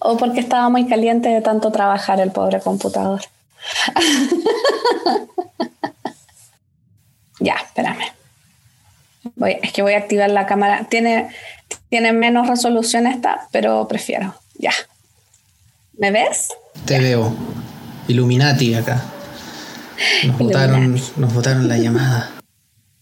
O 0.00 0.16
porque 0.16 0.40
estaba 0.40 0.68
muy 0.68 0.86
caliente 0.86 1.28
de 1.28 1.40
tanto 1.40 1.72
trabajar 1.72 2.20
el 2.20 2.30
pobre 2.30 2.60
computador. 2.60 3.22
ya, 7.40 7.54
espérame. 7.54 8.12
Voy, 9.34 9.58
es 9.62 9.72
que 9.72 9.82
voy 9.82 9.94
a 9.94 9.98
activar 9.98 10.30
la 10.30 10.46
cámara. 10.46 10.86
Tiene, 10.88 11.30
tiene 11.88 12.12
menos 12.12 12.46
resolución 12.46 13.06
esta, 13.06 13.48
pero 13.50 13.88
prefiero. 13.88 14.34
Ya, 14.58 14.72
¿Me 15.98 16.10
ves? 16.10 16.48
Te 16.84 17.00
veo. 17.00 17.34
Illuminati 18.06 18.74
acá. 18.74 19.02
Nos 20.26 20.38
votaron, 20.38 21.00
nos 21.16 21.32
votaron 21.32 21.68
la 21.68 21.78
llamada. 21.78 22.32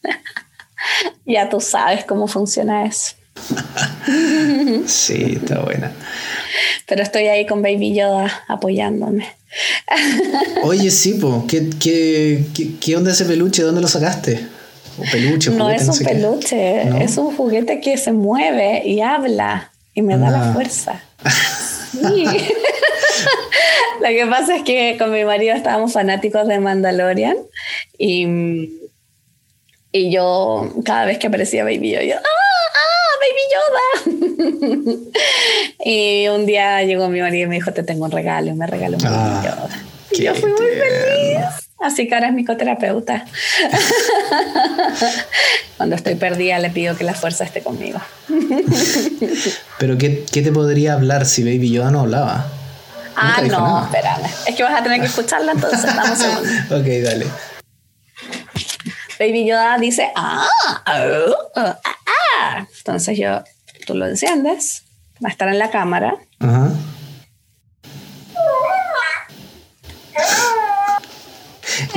ya 1.27 1.49
tú 1.49 1.61
sabes 1.61 2.05
cómo 2.05 2.29
funciona 2.29 2.87
eso. 2.87 3.17
sí, 4.87 5.39
está 5.43 5.61
buena. 5.61 5.93
Pero 6.87 7.03
estoy 7.03 7.29
ahí 7.29 7.47
con 7.47 7.63
Baby 7.63 7.95
Yoda 7.95 8.45
apoyándome. 8.49 9.27
Oye, 10.65 10.91
sí, 10.91 11.15
po. 11.15 11.45
¿Qué, 11.49 11.71
qué, 11.81 12.45
qué, 12.81 12.97
onda 12.97 13.13
ese 13.13 13.25
peluche? 13.25 13.63
¿Dónde 13.63 13.81
lo 13.81 13.89
sacaste? 13.89 14.47
¿O 14.99 15.03
peluche? 15.11 15.51
no 15.51 15.71
es 15.71 15.89
un 15.89 15.99
peluche, 15.99 17.03
es 17.03 17.17
un 17.17 17.37
juguete 17.37 17.81
que 17.81 17.97
se 17.99 18.13
mueve 18.13 18.83
y 18.85 19.01
habla 19.01 19.73
y 19.95 20.03
me 20.03 20.17
da 20.17 20.31
la 20.31 20.51
ah. 20.51 20.53
fuerza. 20.53 21.03
Sí. 21.95 22.25
Lo 24.01 24.09
que 24.09 24.27
pasa 24.29 24.57
es 24.57 24.65
que 24.65 24.97
con 24.99 25.13
mi 25.13 25.25
marido 25.25 25.55
estábamos 25.55 25.93
fanáticos 25.93 26.49
de 26.49 26.59
Mandalorian 26.59 27.37
y, 27.97 28.27
y 29.93 30.11
yo 30.11 30.73
cada 30.85 31.07
vez 31.07 31.19
que 31.19 31.29
aparecía 31.29 31.63
Baby 31.63 31.93
Yoda, 31.93 32.03
yo, 32.03 32.17
¡ah, 32.17 32.21
ah, 32.21 33.04
Baby 33.25 33.45
Yoda! 33.55 33.87
y 35.85 36.29
un 36.29 36.47
día 36.47 36.83
llegó 36.83 37.09
mi 37.09 37.21
marido 37.21 37.47
y 37.47 37.49
me 37.49 37.57
dijo, 37.57 37.73
te 37.73 37.83
tengo 37.83 38.05
un 38.05 38.11
regalo, 38.11 38.51
y 38.51 38.55
me 38.55 38.67
regaló 38.67 38.97
un 38.97 39.03
Baby 39.03 39.17
ah, 39.17 39.43
Yoda. 39.45 39.69
Y 40.11 40.23
yo 40.23 40.35
fui 40.35 40.51
muy 40.51 40.61
feliz. 40.61 41.47
Así 41.81 42.09
que 42.09 42.15
ahora 42.15 42.29
es 42.29 42.35
mi 42.35 42.45
coterapeuta. 42.45 43.25
Cuando 45.77 45.97
estoy 45.97 46.15
perdida 46.15 46.59
le 46.59 46.71
pido 46.71 46.97
que 46.97 47.05
la 47.05 47.13
fuerza 47.15 47.45
esté 47.45 47.63
conmigo. 47.63 48.01
Pero 49.79 49.99
¿qué, 49.99 50.25
¿qué, 50.31 50.43
te 50.43 50.53
podría 50.53 50.95
hablar 50.95 51.27
si 51.27 51.43
Baby 51.43 51.71
Yoda 51.71 51.91
no 51.91 52.01
hablaba? 52.01 52.47
Ah, 53.17 53.43
no, 53.47 53.85
espérame. 53.85 54.31
Es 54.47 54.57
que 54.57 54.63
vas 54.63 54.81
a 54.81 54.83
tener 54.83 55.01
que 55.01 55.07
escucharla 55.07 55.53
entonces. 55.53 55.85
Dame 55.85 56.11
un 56.11 56.81
ok, 56.81 56.87
dale. 57.05 57.27
Baby 59.19 59.47
Yoda 59.47 59.79
dice, 59.79 60.11
ah, 60.17 60.47
oh, 60.87 61.37
ah, 61.57 61.79
ah. 61.85 62.67
Entonces 62.79 63.17
yo, 63.19 63.43
tú 63.87 63.95
lo 63.95 64.07
enciendes, 64.07 64.83
va 65.25 65.29
a 65.29 65.33
estar 65.33 65.49
en 65.49 65.59
la 65.59 65.71
cámara. 65.71 66.17
Ajá. 66.41 66.71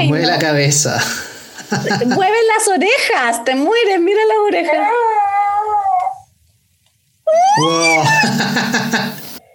mueve 0.06 0.26
la 0.26 0.40
cabeza. 0.40 1.04
mueve 2.06 2.38
las 2.56 2.68
orejas, 2.68 3.44
te 3.44 3.56
mueres, 3.56 4.00
mira 4.00 4.22
las 4.28 4.38
orejas. 4.48 4.90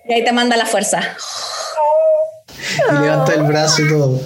y 0.09 0.13
ahí 0.13 0.25
te 0.25 0.33
manda 0.33 0.57
la 0.57 0.67
fuerza. 0.67 1.01
Y 2.91 2.93
levanta 2.93 3.35
el 3.35 3.43
brazo 3.45 3.83
y 3.83 3.89
todo. 3.89 4.21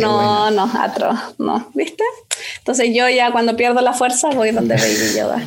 no, 0.00 0.50
no, 0.50 0.70
atro, 0.78 1.12
no, 1.38 1.70
¿viste? 1.74 2.04
Entonces 2.62 2.90
yo 2.94 3.08
ya 3.08 3.32
cuando 3.32 3.56
pierdo 3.56 3.80
la 3.80 3.92
fuerza 3.92 4.30
voy 4.30 4.52
donde 4.52 4.76
Baby 4.76 5.16
Yoda. 5.16 5.42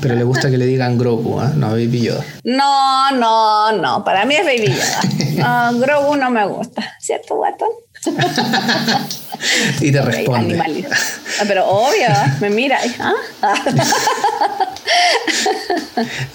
Pero 0.00 0.14
le 0.14 0.24
gusta 0.24 0.50
que 0.50 0.56
le 0.56 0.64
digan 0.64 0.96
Grogu, 0.96 1.42
¿eh? 1.42 1.50
no 1.56 1.72
Baby 1.72 2.04
Yoda. 2.04 2.24
No, 2.42 3.10
no, 3.10 3.72
no, 3.72 4.02
para 4.02 4.24
mí 4.24 4.34
es 4.34 4.46
Baby 4.46 4.72
Yoda. 4.72 5.02
No, 5.72 5.78
Grogu 5.78 6.16
no 6.16 6.30
me 6.30 6.46
gusta, 6.46 6.96
¿cierto, 7.00 7.36
guatón? 7.36 7.68
y 9.82 9.92
te 9.92 10.00
responde. 10.00 10.58
Ah, 10.58 11.44
pero 11.46 11.66
obvio, 11.66 12.08
me 12.40 12.48
mira. 12.48 12.78
¿ah? 13.00 13.12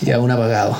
y 0.01 0.11
aún 0.11 0.29
apagado. 0.29 0.77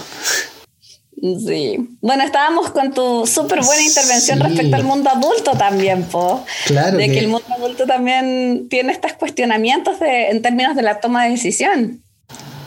Sí. 1.21 1.97
Bueno, 2.01 2.23
estábamos 2.23 2.69
con 2.71 2.93
tu 2.93 3.27
súper 3.27 3.61
buena 3.63 3.81
intervención 3.81 4.39
respecto 4.39 4.75
al 4.75 4.83
mundo 4.83 5.09
adulto 5.09 5.51
también, 5.57 6.03
po. 6.03 6.45
Claro. 6.65 6.97
De 6.97 7.07
que... 7.07 7.19
el 7.19 7.27
mundo 7.27 7.45
adulto 7.55 7.85
también 7.85 8.67
tiene 8.69 8.93
estos 8.93 9.13
cuestionamientos 9.13 9.99
de, 9.99 10.29
en 10.29 10.41
términos 10.41 10.75
de 10.75 10.81
la 10.81 10.99
toma 10.99 11.25
de 11.25 11.31
decisión. 11.31 12.01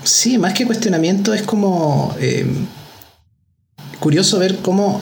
Sí, 0.05 0.39
más 0.39 0.53
que 0.53 0.67
cuestionamiento 0.67 1.33
es 1.33 1.43
como 1.43 2.15
eh, 2.21 2.47
curioso 4.01 4.39
ver 4.39 4.57
cómo 4.59 5.01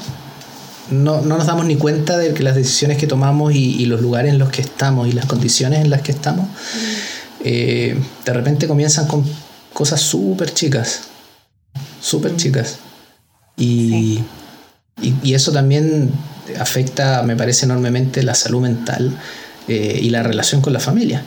no, 0.90 1.22
nos 1.22 1.46
damos 1.46 1.64
ni 1.64 1.76
cuenta 1.76 2.18
de 2.18 2.34
que 2.34 2.42
las 2.42 2.54
decisiones 2.54 2.98
que 2.98 3.06
tomamos 3.06 3.54
y, 3.54 3.86
los 3.86 4.00
lugares 4.00 4.32
en 4.32 4.38
los 4.38 4.50
que 4.50 4.60
estamos 4.60 5.08
y 5.08 5.12
las 5.12 5.26
condiciones 5.26 5.80
en 5.80 5.90
las 5.90 6.02
que 6.02 6.12
estamos, 6.12 6.48
eh, 7.44 7.98
de 8.24 8.32
repente 8.32 8.68
comienzan 8.68 9.06
con 9.06 9.24
cosas 9.72 10.00
súper 10.00 10.52
chicas, 10.52 11.02
súper 12.00 12.36
chicas. 12.36 12.78
Y, 13.60 14.20
y, 15.02 15.34
eso 15.34 15.52
también 15.52 16.10
afecta, 16.58 17.22
me 17.22 17.36
parece 17.36 17.66
enormemente, 17.66 18.22
la 18.22 18.34
salud 18.34 18.62
mental 18.62 19.16
eh, 19.68 20.00
y 20.02 20.08
la 20.08 20.22
relación 20.22 20.62
con 20.62 20.72
la 20.72 20.80
familia, 20.80 21.22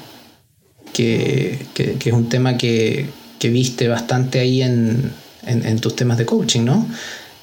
que, 0.91 1.67
que, 1.75 1.97
es 2.03 2.13
un 2.13 2.29
tema 2.29 2.57
que, 2.57 3.07
que, 3.37 3.49
viste 3.49 3.87
bastante 3.87 4.39
ahí 4.39 4.63
en, 4.63 5.13
en, 5.45 5.79
tus 5.79 5.95
temas 5.95 6.17
de 6.17 6.25
coaching, 6.25 6.61
¿no? 6.61 6.87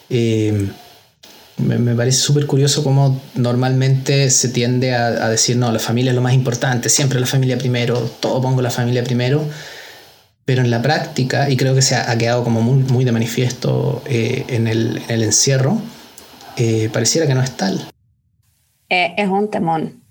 Eh, 0.09 0.69
me, 1.59 1.95
parece 1.95 2.19
súper 2.19 2.47
curioso 2.47 2.83
cómo 2.83 3.21
normalmente 3.37 4.29
se 4.31 4.49
tiende 4.49 4.93
a, 4.95 5.07
a, 5.07 5.29
decir, 5.29 5.57
no, 5.57 5.71
la 5.71 5.79
familia 5.79 6.11
es 6.11 6.17
lo 6.17 6.23
más 6.23 6.35
importante, 6.35 6.89
siempre 6.89 7.21
la 7.21 7.27
familia 7.27 7.59
primero, 7.59 8.11
todo 8.19 8.43
pongo 8.43 8.61
la 8.61 8.71
familia 8.71 9.05
primero, 9.05 9.45
pero 10.51 10.63
en 10.63 10.71
la 10.73 10.83
práctica, 10.83 11.49
y 11.49 11.57
creo 11.57 11.77
que 11.77 11.81
se 11.81 11.95
ha, 11.95 12.19
quedado 12.19 12.43
como 12.43 12.61
muy, 12.61 12.83
muy 12.83 13.05
de 13.05 13.13
manifiesto 13.13 14.03
eh, 14.05 14.45
en, 14.49 14.67
el, 14.67 15.01
encierro, 15.09 15.81
eh, 16.57 16.91
pareciera 16.93 17.29
que 17.29 17.35
no 17.35 17.41
es 17.41 17.57
tal. 17.57 17.89
Eh, 18.89 19.15
es 19.17 19.29
un 19.29 19.49
temón, 19.49 20.03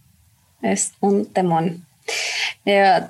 es 0.61 0.93
un 1.01 1.25
temón. 1.25 1.85
desde 2.63 3.03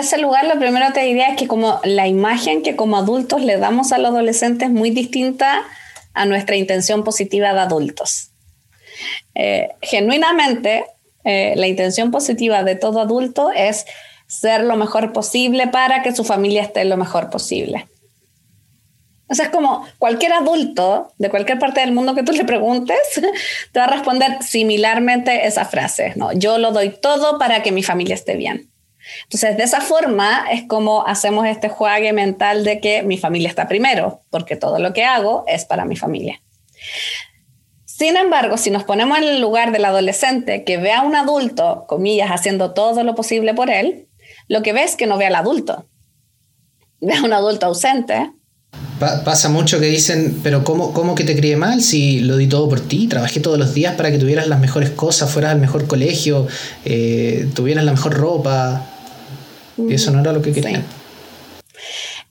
ese 0.00 0.16
lugar 0.16 0.46
lo 0.46 0.58
primero 0.58 0.94
te 0.94 1.00
diría 1.00 1.28
es 1.28 1.36
que 1.36 1.46
como 1.46 1.78
la 1.84 2.08
imagen 2.08 2.62
que 2.62 2.74
como 2.74 2.96
adultos 2.96 3.42
le 3.42 3.58
damos 3.58 3.92
a 3.92 3.98
los 3.98 4.12
adolescentes 4.12 4.68
es 4.68 4.74
muy 4.74 4.92
distinta 4.92 5.62
a 6.14 6.24
nuestra 6.24 6.56
intención 6.56 7.04
positiva 7.04 7.52
de 7.52 7.60
adultos. 7.60 8.30
genuinamente, 9.82 10.86
la 11.22 11.66
intención 11.66 12.10
positiva 12.10 12.64
de 12.64 12.76
todo 12.76 13.02
adulto 13.02 13.52
es 13.52 13.84
ser 14.40 14.64
lo 14.64 14.76
mejor 14.76 15.12
posible 15.12 15.68
para 15.68 16.02
que 16.02 16.14
su 16.14 16.24
familia 16.24 16.62
esté 16.62 16.84
lo 16.84 16.96
mejor 16.96 17.30
posible. 17.30 17.86
O 19.28 19.34
sea, 19.34 19.46
es 19.46 19.50
como 19.50 19.86
cualquier 19.98 20.32
adulto 20.34 21.12
de 21.18 21.30
cualquier 21.30 21.58
parte 21.58 21.80
del 21.80 21.92
mundo 21.92 22.14
que 22.14 22.22
tú 22.22 22.32
le 22.32 22.44
preguntes, 22.44 22.98
te 23.72 23.78
va 23.78 23.86
a 23.86 23.90
responder 23.90 24.42
similarmente 24.42 25.46
esa 25.46 25.64
frase, 25.64 26.12
¿no? 26.16 26.32
Yo 26.32 26.58
lo 26.58 26.72
doy 26.72 26.90
todo 26.90 27.38
para 27.38 27.62
que 27.62 27.72
mi 27.72 27.82
familia 27.82 28.14
esté 28.14 28.36
bien. 28.36 28.70
Entonces, 29.24 29.56
de 29.56 29.64
esa 29.64 29.80
forma 29.80 30.46
es 30.50 30.64
como 30.64 31.06
hacemos 31.06 31.46
este 31.46 31.68
juegue 31.68 32.12
mental 32.12 32.64
de 32.64 32.80
que 32.80 33.02
mi 33.02 33.18
familia 33.18 33.48
está 33.48 33.68
primero, 33.68 34.20
porque 34.30 34.56
todo 34.56 34.78
lo 34.78 34.92
que 34.92 35.04
hago 35.04 35.44
es 35.46 35.64
para 35.64 35.84
mi 35.84 35.96
familia. 35.96 36.40
Sin 37.84 38.16
embargo, 38.16 38.56
si 38.56 38.70
nos 38.70 38.84
ponemos 38.84 39.18
en 39.18 39.24
el 39.24 39.40
lugar 39.40 39.72
del 39.72 39.84
adolescente 39.84 40.64
que 40.64 40.78
ve 40.78 40.92
a 40.92 41.02
un 41.02 41.14
adulto, 41.14 41.84
comillas, 41.86 42.30
haciendo 42.30 42.72
todo 42.72 43.04
lo 43.04 43.14
posible 43.14 43.54
por 43.54 43.70
él, 43.70 44.08
lo 44.48 44.62
que 44.62 44.72
ve 44.72 44.84
es 44.84 44.96
que 44.96 45.06
no 45.06 45.18
ve 45.18 45.26
al 45.26 45.34
adulto. 45.34 45.86
Ve 47.00 47.14
a 47.14 47.22
un 47.22 47.32
adulto 47.32 47.66
ausente. 47.66 48.30
pasa 48.98 49.48
mucho 49.48 49.80
que 49.80 49.86
dicen, 49.86 50.40
pero 50.42 50.64
¿cómo, 50.64 50.92
¿cómo 50.92 51.14
que 51.14 51.24
te 51.24 51.36
crié 51.36 51.56
mal 51.56 51.82
si 51.82 52.20
lo 52.20 52.36
di 52.36 52.46
todo 52.46 52.68
por 52.68 52.80
ti? 52.80 53.08
Trabajé 53.08 53.40
todos 53.40 53.58
los 53.58 53.74
días 53.74 53.94
para 53.96 54.10
que 54.10 54.18
tuvieras 54.18 54.48
las 54.48 54.60
mejores 54.60 54.90
cosas, 54.90 55.30
fueras 55.30 55.52
al 55.52 55.60
mejor 55.60 55.86
colegio, 55.86 56.46
eh, 56.84 57.48
tuvieras 57.54 57.84
la 57.84 57.92
mejor 57.92 58.14
ropa. 58.14 58.86
Y 59.76 59.94
eso 59.94 60.10
no 60.10 60.20
era 60.20 60.32
lo 60.32 60.40
que 60.40 60.52
querían. 60.52 60.84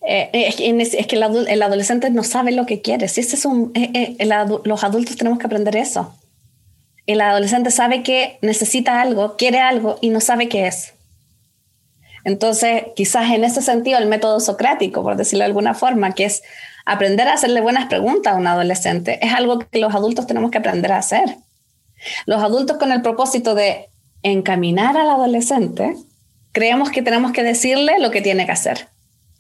Eh, 0.06 0.30
es, 0.34 1.08
que 1.08 1.16
el, 1.16 1.62
adolescente 1.62 2.10
no 2.10 2.24
sabe 2.24 2.52
lo 2.52 2.66
que 2.66 2.82
quiere. 2.82 3.08
Si 3.08 3.22
ese 3.22 3.36
es 3.36 3.46
un, 3.46 3.72
eh, 3.74 4.16
eh, 4.20 4.30
los 4.66 4.84
adultos 4.84 5.16
tenemos 5.16 5.40
que 5.40 5.46
aprender 5.46 5.76
eso. 5.76 6.14
El 7.06 7.22
adolescente 7.22 7.72
sabe 7.72 8.04
que 8.04 8.38
necesita 8.42 9.02
algo, 9.02 9.36
quiere 9.38 9.60
algo 9.60 9.98
y 10.02 10.10
no 10.10 10.20
sabe 10.20 10.50
qué 10.50 10.68
es. 10.68 10.94
Entonces, 12.26 12.84
quizás 12.96 13.32
en 13.32 13.44
ese 13.44 13.62
sentido, 13.62 14.00
el 14.00 14.08
método 14.08 14.40
socrático, 14.40 15.04
por 15.04 15.18
decirlo 15.18 15.44
de 15.44 15.48
alguna 15.48 15.74
forma, 15.74 16.14
que 16.14 16.26
es 16.26 16.42
aprender 16.86 17.28
a 17.28 17.34
hacerle 17.34 17.62
buenas 17.62 17.88
preguntas 17.88 18.34
a 18.34 18.38
un 18.38 18.48
adolescente, 18.48 19.20
es 19.22 19.34
algo 19.34 19.60
que 19.60 19.80
los 19.80 19.94
adultos 19.94 20.28
tenemos 20.28 20.52
que 20.52 20.58
aprender 20.58 20.92
a 20.92 20.98
hacer. 20.98 21.38
Los 22.26 22.44
adultos 22.44 22.78
con 22.78 22.92
el 22.92 23.02
propósito 23.02 23.56
de 23.56 23.90
encaminar 24.24 24.98
al 24.98 25.10
adolescente, 25.10 25.96
creemos 26.52 26.92
que 26.92 27.02
tenemos 27.02 27.32
que 27.32 27.44
decirle 27.44 28.00
lo 28.00 28.12
que 28.12 28.22
tiene 28.22 28.46
que 28.46 28.52
hacer. 28.52 28.88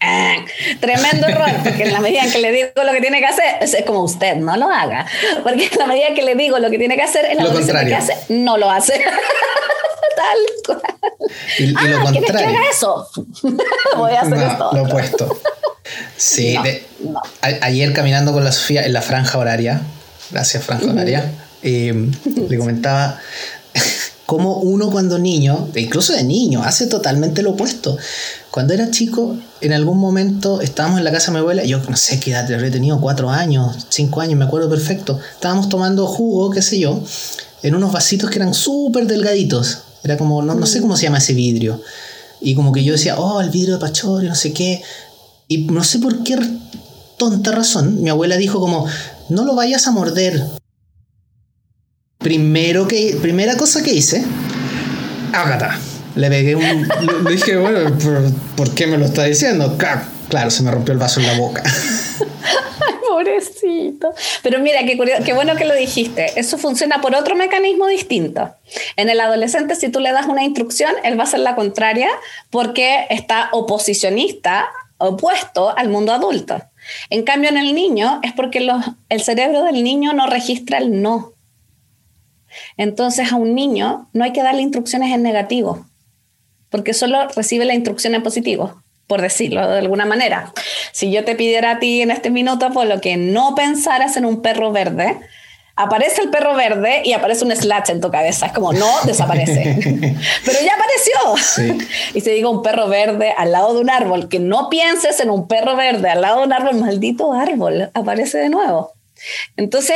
Ah, 0.05 0.35
tremendo 0.81 1.27
error, 1.27 1.49
porque 1.63 1.83
en 1.83 1.93
la 1.93 2.01
medida 2.01 2.23
en 2.25 2.31
que 2.31 2.39
le 2.39 2.51
digo 2.51 2.67
lo 2.83 2.91
que 2.91 2.99
tiene 2.99 3.19
que 3.19 3.25
hacer, 3.25 3.45
es 3.61 3.77
como 3.85 4.03
usted, 4.03 4.35
no 4.35 4.57
lo 4.57 4.69
haga. 4.69 5.05
Porque 5.43 5.69
en 5.71 5.79
la 5.79 5.87
medida 5.87 6.07
en 6.07 6.15
que 6.15 6.23
le 6.23 6.35
digo 6.35 6.59
lo 6.59 6.69
que 6.69 6.77
tiene 6.77 6.95
que 6.95 7.03
hacer, 7.03 7.23
el 7.25 7.39
adolescente 7.39 7.85
que 7.85 7.95
hace, 7.95 8.13
no 8.27 8.57
lo 8.57 8.69
hace. 8.69 8.93
Tal 10.15 10.79
cual. 10.79 10.95
Y, 11.59 11.73
ah, 11.75 11.87
lo 11.87 12.03
contrario. 12.03 12.49
que 12.49 12.57
haga 12.57 12.69
eso? 12.71 13.09
Voy 13.97 14.11
a 14.11 14.21
hacer 14.21 14.37
esto. 14.37 14.69
Lo 14.73 14.83
opuesto. 14.83 15.39
Sí, 16.17 16.57
ayer 17.41 17.93
caminando 17.93 18.31
con 18.31 18.43
la 18.43 18.51
Sofía 18.51 18.85
en 18.85 18.93
la 18.93 19.01
franja 19.01 19.37
horaria, 19.37 19.81
gracias 20.31 20.63
franja 20.63 20.91
horaria, 20.91 21.31
eh, 21.61 22.09
le 22.49 22.57
comentaba 22.57 23.19
como 24.25 24.57
uno 24.57 24.89
cuando 24.89 25.19
niño, 25.19 25.69
incluso 25.75 26.13
de 26.13 26.23
niño, 26.23 26.63
hace 26.63 26.87
totalmente 26.87 27.41
lo 27.41 27.51
opuesto. 27.51 27.97
Cuando 28.49 28.73
era 28.73 28.91
chico, 28.91 29.35
en 29.61 29.73
algún 29.73 29.97
momento 29.97 30.61
estábamos 30.61 30.99
en 30.99 31.03
la 31.03 31.11
casa 31.11 31.27
de 31.27 31.33
mi 31.33 31.39
abuela, 31.39 31.63
yo 31.65 31.79
no 31.79 31.97
sé 31.97 32.19
qué 32.19 32.31
edad, 32.31 32.51
habría 32.51 32.71
tenido 32.71 33.01
cuatro 33.01 33.29
años, 33.29 33.87
cinco 33.89 34.21
años, 34.21 34.37
me 34.37 34.45
acuerdo 34.45 34.69
perfecto. 34.69 35.19
Estábamos 35.33 35.69
tomando 35.69 36.07
jugo, 36.07 36.51
qué 36.51 36.61
sé 36.61 36.79
yo, 36.79 37.03
en 37.61 37.75
unos 37.75 37.91
vasitos 37.91 38.29
que 38.29 38.37
eran 38.37 38.53
súper 38.53 39.07
delgaditos. 39.07 39.79
Era 40.03 40.17
como, 40.17 40.41
no, 40.41 40.55
no 40.55 40.65
sé 40.65 40.81
cómo 40.81 40.97
se 40.97 41.03
llama 41.03 41.19
ese 41.19 41.33
vidrio. 41.33 41.81
Y 42.41 42.55
como 42.55 42.71
que 42.71 42.83
yo 42.83 42.93
decía, 42.93 43.17
oh, 43.17 43.41
el 43.41 43.49
vidrio 43.49 43.75
de 43.75 43.79
Pachori, 43.79 44.27
no 44.27 44.35
sé 44.35 44.53
qué. 44.53 44.81
Y 45.47 45.59
no 45.65 45.83
sé 45.83 45.99
por 45.99 46.23
qué 46.23 46.37
tonta 47.17 47.51
razón, 47.51 48.01
mi 48.01 48.09
abuela 48.09 48.37
dijo 48.37 48.59
como, 48.59 48.85
no 49.29 49.45
lo 49.45 49.55
vayas 49.55 49.87
a 49.87 49.91
morder, 49.91 50.43
Primero 52.23 52.87
que, 52.87 53.17
primera 53.21 53.57
cosa 53.57 53.83
que 53.83 53.93
hice, 53.93 54.23
ágata. 55.33 55.77
Le 56.15 56.29
pegué 56.29 56.55
un. 56.55 56.87
le 57.25 57.31
dije, 57.31 57.57
bueno, 57.57 57.91
¿por, 58.55 58.69
qué 58.71 58.87
me 58.87 58.97
lo 58.97 59.05
está 59.05 59.25
diciendo? 59.25 59.77
Claro, 60.29 60.49
se 60.49 60.63
me 60.63 60.71
rompió 60.71 60.93
el 60.93 60.99
vaso 60.99 61.19
en 61.19 61.27
la 61.27 61.37
boca. 61.37 61.63
Ay, 62.19 62.93
pobrecito. 63.07 64.13
Pero 64.41 64.59
mira, 64.59 64.79
qué, 64.85 64.97
qué 65.23 65.33
bueno 65.33 65.55
que 65.55 65.65
lo 65.65 65.75
dijiste. 65.75 66.39
Eso 66.39 66.57
funciona 66.57 67.01
por 67.01 67.15
otro 67.15 67.35
mecanismo 67.35 67.87
distinto. 67.87 68.55
En 68.95 69.09
el 69.09 69.19
adolescente, 69.19 69.75
si 69.75 69.89
tú 69.89 69.99
le 69.99 70.11
das 70.11 70.25
una 70.25 70.43
instrucción, 70.43 70.93
él 71.03 71.17
va 71.17 71.23
a 71.23 71.27
hacer 71.27 71.39
la 71.39 71.55
contraria 71.55 72.09
porque 72.49 73.05
está 73.09 73.49
oposicionista, 73.51 74.69
opuesto 74.97 75.75
al 75.77 75.89
mundo 75.89 76.13
adulto. 76.13 76.61
En 77.09 77.23
cambio, 77.23 77.49
en 77.49 77.57
el 77.57 77.73
niño 77.75 78.19
es 78.23 78.33
porque 78.33 78.59
los, 78.59 78.83
el 79.09 79.21
cerebro 79.21 79.63
del 79.63 79.83
niño 79.83 80.13
no 80.13 80.27
registra 80.27 80.77
el 80.77 81.01
no. 81.01 81.33
Entonces 82.77 83.31
a 83.31 83.35
un 83.35 83.55
niño 83.55 84.09
no 84.13 84.23
hay 84.23 84.33
que 84.33 84.43
darle 84.43 84.61
instrucciones 84.61 85.13
en 85.13 85.23
negativo, 85.23 85.85
porque 86.69 86.93
solo 86.93 87.27
recibe 87.29 87.65
la 87.65 87.73
instrucción 87.73 88.15
en 88.15 88.23
positivo, 88.23 88.82
por 89.07 89.21
decirlo 89.21 89.67
de 89.69 89.79
alguna 89.79 90.05
manera. 90.05 90.53
Si 90.91 91.11
yo 91.11 91.23
te 91.23 91.35
pidiera 91.35 91.71
a 91.71 91.79
ti 91.79 92.01
en 92.01 92.11
este 92.11 92.29
minuto 92.29 92.71
por 92.71 92.87
lo 92.87 93.01
que 93.01 93.17
no 93.17 93.55
pensaras 93.55 94.17
en 94.17 94.25
un 94.25 94.41
perro 94.41 94.71
verde, 94.71 95.19
aparece 95.75 96.21
el 96.21 96.29
perro 96.29 96.55
verde 96.55 97.01
y 97.03 97.13
aparece 97.13 97.45
un 97.45 97.55
slash 97.55 97.89
en 97.89 98.01
tu 98.01 98.11
cabeza. 98.11 98.47
Es 98.47 98.53
como, 98.53 98.73
no, 98.73 98.91
desaparece. 99.05 99.77
Pero 100.45 100.59
ya 100.61 100.73
apareció. 100.75 101.77
Y 102.13 102.21
si 102.21 102.31
digo 102.31 102.49
un 102.49 102.61
perro 102.61 102.87
verde 102.87 103.33
al 103.35 103.51
lado 103.51 103.73
de 103.73 103.81
un 103.81 103.89
árbol, 103.89 104.29
que 104.29 104.39
no 104.39 104.69
pienses 104.69 105.19
en 105.19 105.29
un 105.29 105.47
perro 105.47 105.75
verde 105.75 106.09
al 106.09 106.21
lado 106.21 106.39
de 106.39 106.45
un 106.45 106.53
árbol, 106.53 106.75
maldito 106.75 107.33
árbol, 107.33 107.89
aparece 107.93 108.37
de 108.37 108.49
nuevo. 108.49 108.93
Entonces, 109.57 109.95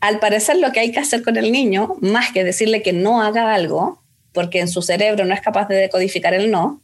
al 0.00 0.18
parecer 0.20 0.56
lo 0.56 0.72
que 0.72 0.80
hay 0.80 0.92
que 0.92 1.00
hacer 1.00 1.22
con 1.22 1.36
el 1.36 1.50
niño, 1.52 1.96
más 2.00 2.32
que 2.32 2.44
decirle 2.44 2.82
que 2.82 2.92
no 2.92 3.22
haga 3.22 3.52
algo, 3.52 4.00
porque 4.32 4.60
en 4.60 4.68
su 4.68 4.82
cerebro 4.82 5.24
no 5.24 5.34
es 5.34 5.40
capaz 5.40 5.68
de 5.68 5.76
decodificar 5.76 6.34
el 6.34 6.50
no, 6.50 6.80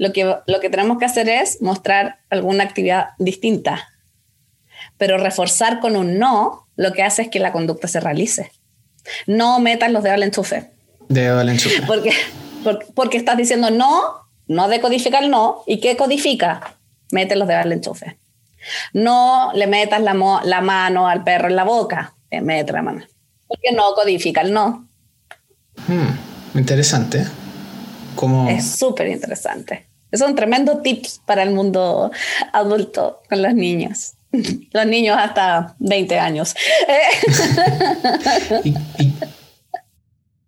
lo 0.00 0.14
que, 0.14 0.34
lo 0.46 0.60
que 0.60 0.70
tenemos 0.70 0.96
que 0.96 1.04
hacer 1.04 1.28
es 1.28 1.60
mostrar 1.60 2.20
alguna 2.30 2.64
actividad 2.64 3.10
distinta. 3.18 3.90
Pero 4.96 5.18
reforzar 5.18 5.78
con 5.78 5.94
un 5.94 6.18
no 6.18 6.66
lo 6.76 6.94
que 6.94 7.02
hace 7.02 7.22
es 7.22 7.28
que 7.28 7.38
la 7.38 7.52
conducta 7.52 7.86
se 7.86 8.00
realice. 8.00 8.50
No 9.26 9.60
metas 9.60 9.92
los 9.92 10.02
dedos 10.02 10.14
al 10.14 10.22
enchufe. 10.22 10.70
Dedo 11.10 11.40
al 11.40 11.50
enchufe. 11.50 11.82
Porque, 11.86 12.12
porque, 12.64 12.86
porque 12.94 13.18
estás 13.18 13.36
diciendo 13.36 13.70
no, 13.70 14.26
no 14.46 14.68
decodifica 14.68 15.18
el 15.18 15.30
no. 15.30 15.64
¿Y 15.66 15.80
qué 15.80 15.98
codifica? 15.98 16.78
Mete 17.12 17.36
los 17.36 17.46
dedos 17.46 17.66
al 17.66 17.72
enchufe. 17.72 18.16
No 18.94 19.50
le 19.54 19.66
metas 19.66 20.00
la, 20.00 20.14
mano 20.14 21.08
al 21.08 21.24
perro 21.24 21.48
en 21.48 21.56
la 21.56 21.64
boca, 21.64 22.14
le 22.30 22.40
mete 22.40 22.72
la 22.72 22.80
mano. 22.80 23.04
Porque 23.46 23.72
no 23.72 23.92
codifica 23.94 24.40
el 24.40 24.54
no. 24.54 24.88
Hmm, 25.86 26.58
interesante. 26.58 27.26
Como... 28.16 28.48
Es 28.48 28.78
súper 28.78 29.08
interesante. 29.08 29.89
Son 30.12 30.34
tremendos 30.34 30.82
tips 30.82 31.20
para 31.24 31.42
el 31.42 31.50
mundo 31.50 32.10
adulto 32.52 33.22
con 33.28 33.42
los 33.42 33.54
niños. 33.54 34.12
Los 34.72 34.86
niños 34.86 35.16
hasta 35.18 35.74
20 35.80 36.18
años. 36.18 36.54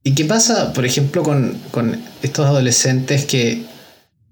¿Y, 0.05 0.14
qué 0.14 0.25
pasa, 0.25 0.72
por 0.72 0.85
ejemplo, 0.85 1.22
con, 1.22 1.61
con, 1.70 2.01
estos 2.22 2.46
adolescentes 2.46 3.25
que, 3.25 3.64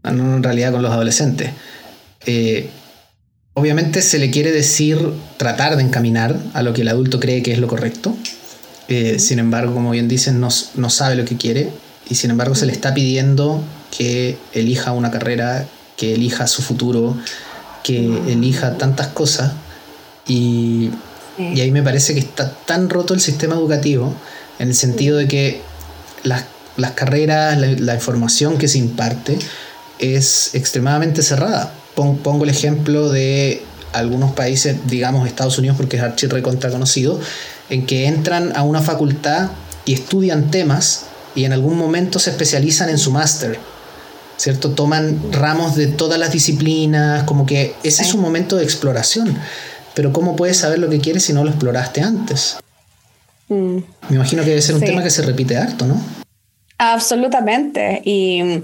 no 0.04 0.36
en 0.36 0.42
realidad 0.42 0.72
con 0.72 0.82
los 0.82 0.92
adolescentes, 0.92 1.50
eh, 2.26 2.70
obviamente 3.54 4.02
se 4.02 4.18
le 4.18 4.30
quiere 4.30 4.52
decir, 4.52 4.98
tratar 5.36 5.76
de 5.76 5.82
encaminar 5.82 6.36
a 6.54 6.62
lo 6.62 6.72
que 6.72 6.82
el 6.82 6.88
adulto 6.88 7.20
cree 7.20 7.42
que 7.42 7.52
es 7.52 7.58
lo 7.58 7.68
correcto. 7.68 8.16
Eh, 8.88 9.18
sin 9.18 9.38
embargo, 9.38 9.72
como 9.74 9.90
bien 9.90 10.08
dicen, 10.08 10.40
no, 10.40 10.48
no, 10.74 10.90
sabe 10.90 11.14
lo 11.14 11.24
que 11.24 11.36
quiere 11.36 11.70
y 12.08 12.16
sin 12.16 12.30
embargo 12.30 12.56
se 12.56 12.66
le 12.66 12.72
está 12.72 12.92
pidiendo 12.92 13.62
que 13.96 14.38
elija 14.52 14.92
una 14.92 15.10
carrera, 15.10 15.66
que 15.96 16.14
elija 16.14 16.46
su 16.46 16.62
futuro, 16.62 17.16
que 17.82 17.98
elija 18.28 18.78
tantas 18.78 19.08
cosas. 19.08 19.52
Y, 20.26 20.90
y 21.38 21.60
ahí 21.60 21.70
me 21.70 21.82
parece 21.82 22.14
que 22.14 22.20
está 22.20 22.52
tan 22.52 22.88
roto 22.88 23.14
el 23.14 23.20
sistema 23.20 23.54
educativo 23.54 24.14
en 24.58 24.68
el 24.68 24.74
sentido 24.74 25.16
de 25.16 25.26
que 25.26 25.62
las, 26.22 26.44
las 26.76 26.92
carreras, 26.92 27.58
la, 27.58 27.66
la 27.66 27.94
información 27.94 28.58
que 28.58 28.68
se 28.68 28.78
imparte 28.78 29.38
es 29.98 30.54
extremadamente 30.54 31.22
cerrada 31.22 31.74
pongo 31.94 32.44
el 32.44 32.50
ejemplo 32.50 33.10
de 33.10 33.62
algunos 33.92 34.32
países, 34.32 34.76
digamos 34.86 35.26
Estados 35.26 35.58
Unidos 35.58 35.76
porque 35.76 35.96
es 35.96 36.02
archi 36.02 36.26
recontra 36.26 36.70
conocido, 36.70 37.20
en 37.68 37.86
que 37.86 38.06
entran 38.06 38.56
a 38.56 38.62
una 38.62 38.80
facultad 38.80 39.50
y 39.84 39.94
estudian 39.94 40.50
temas 40.50 41.06
y 41.34 41.44
en 41.44 41.52
algún 41.52 41.76
momento 41.76 42.18
se 42.18 42.30
especializan 42.30 42.88
en 42.88 42.98
su 42.98 43.10
máster. 43.10 43.58
¿Cierto? 44.40 44.70
Toman 44.70 45.32
ramos 45.32 45.76
de 45.76 45.86
todas 45.86 46.18
las 46.18 46.32
disciplinas, 46.32 47.24
como 47.24 47.44
que 47.44 47.74
ese 47.82 48.02
es 48.02 48.14
un 48.14 48.22
momento 48.22 48.56
de 48.56 48.64
exploración. 48.64 49.36
Pero 49.92 50.14
¿cómo 50.14 50.34
puedes 50.34 50.56
saber 50.56 50.78
lo 50.78 50.88
que 50.88 50.98
quieres 50.98 51.24
si 51.24 51.34
no 51.34 51.44
lo 51.44 51.50
exploraste 51.50 52.00
antes? 52.00 52.56
Mm. 53.48 53.76
Me 54.08 54.16
imagino 54.16 54.42
que 54.42 54.48
debe 54.48 54.62
ser 54.62 54.76
un 54.76 54.80
tema 54.80 55.02
que 55.02 55.10
se 55.10 55.20
repite 55.20 55.58
harto, 55.58 55.84
¿no? 55.84 56.00
Absolutamente. 56.78 58.00
Y 58.02 58.62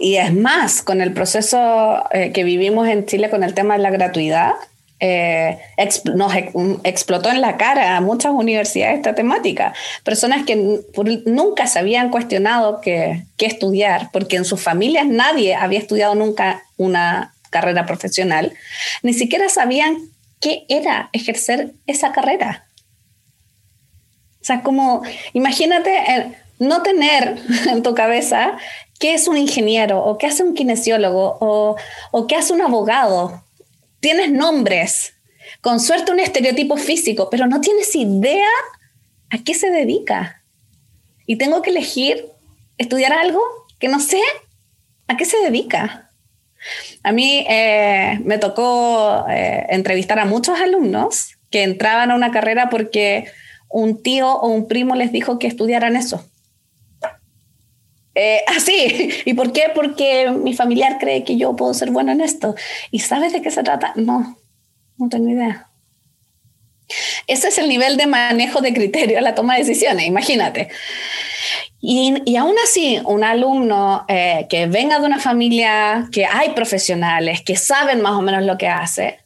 y 0.00 0.16
es 0.16 0.34
más, 0.34 0.82
con 0.82 1.00
el 1.00 1.12
proceso 1.12 2.04
eh, 2.12 2.32
que 2.32 2.44
vivimos 2.44 2.86
en 2.88 3.06
Chile 3.06 3.30
con 3.30 3.42
el 3.42 3.54
tema 3.54 3.74
de 3.76 3.82
la 3.82 3.90
gratuidad, 3.90 4.52
eh, 5.00 5.58
nos 6.14 6.32
explotó 6.82 7.30
en 7.30 7.40
la 7.40 7.56
cara 7.56 7.96
a 7.96 8.00
muchas 8.00 8.32
universidades 8.32 8.96
esta 8.96 9.14
temática. 9.14 9.72
Personas 10.02 10.44
que 10.44 10.82
nunca 11.26 11.66
se 11.66 11.78
habían 11.78 12.10
cuestionado 12.10 12.80
qué 12.80 13.24
estudiar, 13.38 14.10
porque 14.12 14.36
en 14.36 14.44
sus 14.44 14.60
familias 14.60 15.06
nadie 15.06 15.54
había 15.54 15.78
estudiado 15.78 16.14
nunca 16.14 16.62
una 16.76 17.34
carrera 17.50 17.86
profesional, 17.86 18.52
ni 19.02 19.14
siquiera 19.14 19.48
sabían 19.48 19.96
qué 20.40 20.64
era 20.68 21.10
ejercer 21.12 21.72
esa 21.86 22.12
carrera. 22.12 22.66
O 24.40 24.44
sea, 24.44 24.62
como, 24.62 25.02
imagínate 25.32 25.96
eh, 25.96 26.32
no 26.58 26.82
tener 26.82 27.36
en 27.70 27.82
tu 27.82 27.94
cabeza 27.94 28.56
qué 28.98 29.14
es 29.14 29.28
un 29.28 29.36
ingeniero 29.36 30.04
o 30.04 30.18
qué 30.18 30.26
hace 30.26 30.42
un 30.42 30.54
kinesiólogo 30.54 31.38
o, 31.40 31.76
o 32.10 32.26
qué 32.26 32.36
hace 32.36 32.52
un 32.52 32.62
abogado 32.62 33.44
tienes 34.00 34.30
nombres, 34.30 35.14
con 35.60 35.80
suerte 35.80 36.12
un 36.12 36.20
estereotipo 36.20 36.76
físico, 36.76 37.28
pero 37.30 37.46
no 37.46 37.60
tienes 37.60 37.94
idea 37.94 38.48
a 39.30 39.38
qué 39.38 39.54
se 39.54 39.70
dedica. 39.70 40.42
Y 41.26 41.36
tengo 41.36 41.62
que 41.62 41.70
elegir 41.70 42.26
estudiar 42.78 43.12
algo 43.12 43.40
que 43.78 43.88
no 43.88 44.00
sé 44.00 44.20
a 45.08 45.16
qué 45.16 45.24
se 45.24 45.38
dedica. 45.38 46.10
A 47.02 47.12
mí 47.12 47.44
eh, 47.48 48.20
me 48.24 48.38
tocó 48.38 49.26
eh, 49.28 49.66
entrevistar 49.70 50.18
a 50.18 50.24
muchos 50.24 50.60
alumnos 50.60 51.38
que 51.50 51.62
entraban 51.62 52.10
a 52.10 52.14
una 52.14 52.30
carrera 52.30 52.68
porque 52.68 53.26
un 53.68 54.02
tío 54.02 54.32
o 54.32 54.48
un 54.48 54.68
primo 54.68 54.94
les 54.94 55.12
dijo 55.12 55.38
que 55.38 55.46
estudiaran 55.46 55.96
eso. 55.96 56.24
Eh, 58.20 58.42
así. 58.48 59.10
¿Y 59.24 59.34
por 59.34 59.52
qué? 59.52 59.70
Porque 59.72 60.30
mi 60.30 60.52
familiar 60.52 60.98
cree 60.98 61.22
que 61.22 61.36
yo 61.36 61.54
puedo 61.54 61.72
ser 61.72 61.90
bueno 61.90 62.10
en 62.10 62.20
esto. 62.20 62.56
¿Y 62.90 62.98
sabes 62.98 63.32
de 63.32 63.40
qué 63.40 63.50
se 63.50 63.62
trata? 63.62 63.92
No, 63.94 64.36
no 64.96 65.08
tengo 65.08 65.30
idea. 65.30 65.68
Ese 67.26 67.48
es 67.48 67.58
el 67.58 67.68
nivel 67.68 67.96
de 67.96 68.06
manejo 68.06 68.60
de 68.60 68.72
criterio 68.72 69.18
a 69.18 69.20
la 69.20 69.34
toma 69.34 69.54
de 69.54 69.60
decisiones, 69.60 70.06
imagínate. 70.06 70.68
Y, 71.80 72.22
y 72.24 72.36
aún 72.36 72.56
así, 72.64 72.98
un 73.04 73.22
alumno 73.22 74.04
eh, 74.08 74.46
que 74.48 74.66
venga 74.66 74.98
de 74.98 75.06
una 75.06 75.20
familia 75.20 76.08
que 76.10 76.24
hay 76.24 76.50
profesionales, 76.50 77.42
que 77.42 77.56
saben 77.56 78.00
más 78.00 78.12
o 78.12 78.22
menos 78.22 78.42
lo 78.44 78.56
que 78.56 78.68
hace, 78.68 79.18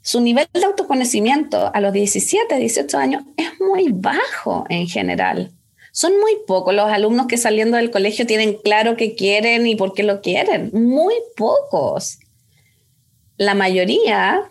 su 0.00 0.20
nivel 0.20 0.46
de 0.52 0.64
autoconocimiento 0.64 1.70
a 1.74 1.80
los 1.80 1.92
17, 1.92 2.56
18 2.56 2.96
años 2.96 3.24
es 3.36 3.48
muy 3.60 3.88
bajo 3.90 4.64
en 4.68 4.86
general. 4.86 5.50
Son 5.96 6.12
muy 6.20 6.32
pocos 6.46 6.74
los 6.74 6.90
alumnos 6.90 7.26
que 7.26 7.38
saliendo 7.38 7.78
del 7.78 7.90
colegio 7.90 8.26
tienen 8.26 8.58
claro 8.62 8.98
qué 8.98 9.14
quieren 9.14 9.66
y 9.66 9.76
por 9.76 9.94
qué 9.94 10.02
lo 10.02 10.20
quieren. 10.20 10.68
Muy 10.74 11.14
pocos. 11.38 12.18
La 13.38 13.54
mayoría 13.54 14.42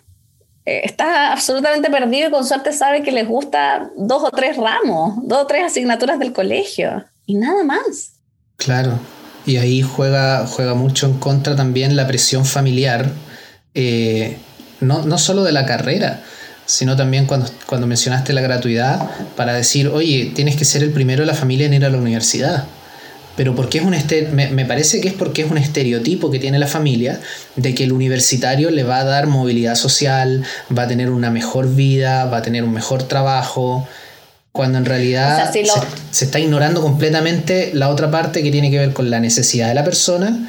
eh, 0.66 0.82
está 0.84 1.32
absolutamente 1.32 1.92
perdido 1.92 2.30
y 2.30 2.32
con 2.32 2.48
suerte 2.48 2.74
sabe 2.74 3.04
que 3.04 3.12
les 3.12 3.28
gusta 3.28 3.92
dos 3.96 4.24
o 4.24 4.32
tres 4.32 4.58
ramos, 4.58 5.20
dos 5.22 5.44
o 5.44 5.46
tres 5.46 5.66
asignaturas 5.66 6.18
del 6.18 6.34
colegio 6.34 7.06
y 7.28 7.36
nada 7.36 7.64
más. 7.64 8.14
Claro, 8.58 8.98
y 9.46 9.58
ahí 9.58 9.84
juega, 9.84 10.48
juega 10.48 10.74
mucho 10.74 11.06
en 11.06 11.20
contra 11.20 11.56
también 11.56 11.96
la 11.96 12.08
presión 12.08 12.46
familiar, 12.46 13.12
eh, 13.76 14.40
no, 14.80 15.04
no 15.04 15.20
solo 15.20 15.44
de 15.44 15.52
la 15.52 15.68
carrera, 15.68 16.24
sino 16.66 16.96
también 16.96 17.26
cuando, 17.26 17.50
cuando 17.66 17.88
mencionaste 17.88 18.34
la 18.34 18.42
gratuidad, 18.42 19.10
para 19.36 19.54
decir, 19.54 19.88
oye, 19.88 20.32
tienes 20.36 20.56
que 20.56 20.66
ser 20.66 20.84
el 20.84 20.92
primero 20.92 21.22
de 21.22 21.28
la 21.28 21.34
familia 21.34 21.68
en 21.68 21.74
ir 21.74 21.86
a 21.86 21.90
la 21.90 21.98
universidad. 21.98 22.66
Pero 23.36 23.54
porque 23.54 23.80
es 23.80 23.84
un 23.84 23.96
me, 24.34 24.48
me, 24.48 24.66
parece 24.66 25.02
que 25.02 25.10
es 25.10 25.14
porque 25.14 25.42
es 25.42 25.52
un 25.52 25.58
estereotipo 25.58 26.32
que 26.32 26.40
tiene 26.40 26.58
la 26.58 26.68
familia 26.68 27.20
de 27.58 27.76
que 27.76 27.84
el 27.84 27.92
universitario 27.92 28.72
le 28.72 28.84
va 28.84 29.00
a 29.00 29.04
dar 29.04 29.28
movilidad 29.28 29.76
social, 29.76 30.46
va 30.76 30.84
a 30.84 30.88
tener 30.88 31.10
una 31.10 31.30
mejor 31.30 31.74
vida, 31.76 32.26
va 32.26 32.38
a 32.38 32.42
tener 32.42 32.64
un 32.64 32.72
mejor 32.72 33.04
trabajo, 33.04 33.86
cuando 34.54 34.78
en 34.78 34.86
realidad 34.86 35.52
se, 35.52 35.66
se, 36.12 36.26
está 36.26 36.40
ignorando 36.40 36.82
completamente 36.82 37.72
la 37.74 37.90
otra 37.90 38.10
parte 38.10 38.42
que 38.42 38.52
tiene 38.52 38.72
que 38.72 38.80
ver 38.80 38.94
con 38.94 39.10
la 39.10 39.20
necesidad 39.20 39.68
de 39.68 39.74
la 39.74 39.84
persona, 39.84 40.48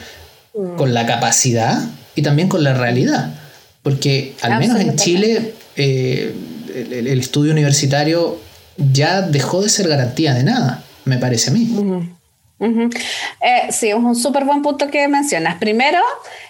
mm. 0.54 0.76
con 0.76 0.94
la 0.94 1.06
capacidad 1.06 1.82
y 2.14 2.22
también 2.22 2.48
con 2.48 2.62
la 2.62 2.72
realidad. 2.72 3.34
Porque 3.82 4.36
al 4.42 4.60
menos 4.60 4.80
en 4.80 4.94
Chile 4.94 5.54
eh, 5.76 6.34
el, 6.74 7.20
estudio 7.20 7.52
universitario 7.52 8.38
ya 8.76 9.22
dejó 9.22 9.62
de 9.62 9.68
ser 9.68 9.88
garantía 9.88 10.34
de 10.34 10.44
nada, 10.44 10.84
me 11.04 11.18
parece 11.18 11.50
a 11.50 11.52
mí. 11.52 11.68
Eh, 12.58 13.70
sí, 13.70 13.90
es 13.90 13.94
un 13.94 14.16
súper 14.16 14.44
buen 14.44 14.62
punto 14.62 14.88
que 14.88 15.06
mencionas. 15.08 15.56
Primero, 15.56 15.98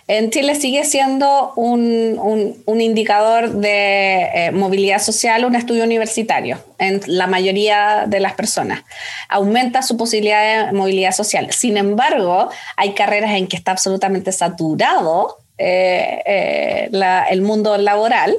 en 0.06 0.30
Chile 0.30 0.54
sigue 0.54 0.84
siendo 0.84 1.52
un, 1.56 2.54
indicador 2.80 3.50
de 3.54 4.22
eh, 4.22 4.50
movilidad 4.52 5.00
social 5.02 5.44
un 5.44 5.56
estudio 5.56 5.82
universitario 5.82 6.58
en 6.78 7.00
la 7.06 7.26
mayoría 7.26 8.04
de 8.06 8.20
las 8.20 8.34
personas. 8.34 8.84
Aumenta 9.28 9.82
su 9.82 9.96
posibilidad 9.96 10.66
de 10.66 10.72
movilidad 10.72 11.12
social. 11.12 11.48
Sin 11.50 11.76
embargo, 11.76 12.50
hay 12.76 12.92
carreras 12.94 13.32
en 13.32 13.48
que 13.48 13.56
está 13.56 13.72
absolutamente 13.72 14.30
saturado 14.30 15.38
eh, 15.58 16.22
eh, 16.26 16.90
el 17.30 17.40
mundo 17.40 17.78
laboral 17.78 18.36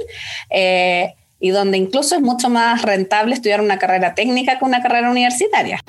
eh, 0.51 1.15
y 1.39 1.49
donde 1.49 1.77
incluso 1.77 2.15
es 2.15 2.21
mucho 2.21 2.47
más 2.49 2.83
rentable 2.83 3.33
estudiar 3.33 3.59
una 3.59 3.79
carrera 3.79 4.13
técnica 4.13 4.59
que 4.59 4.65
una 4.65 4.83
carrera 4.83 5.09
universitaria. 5.09 5.79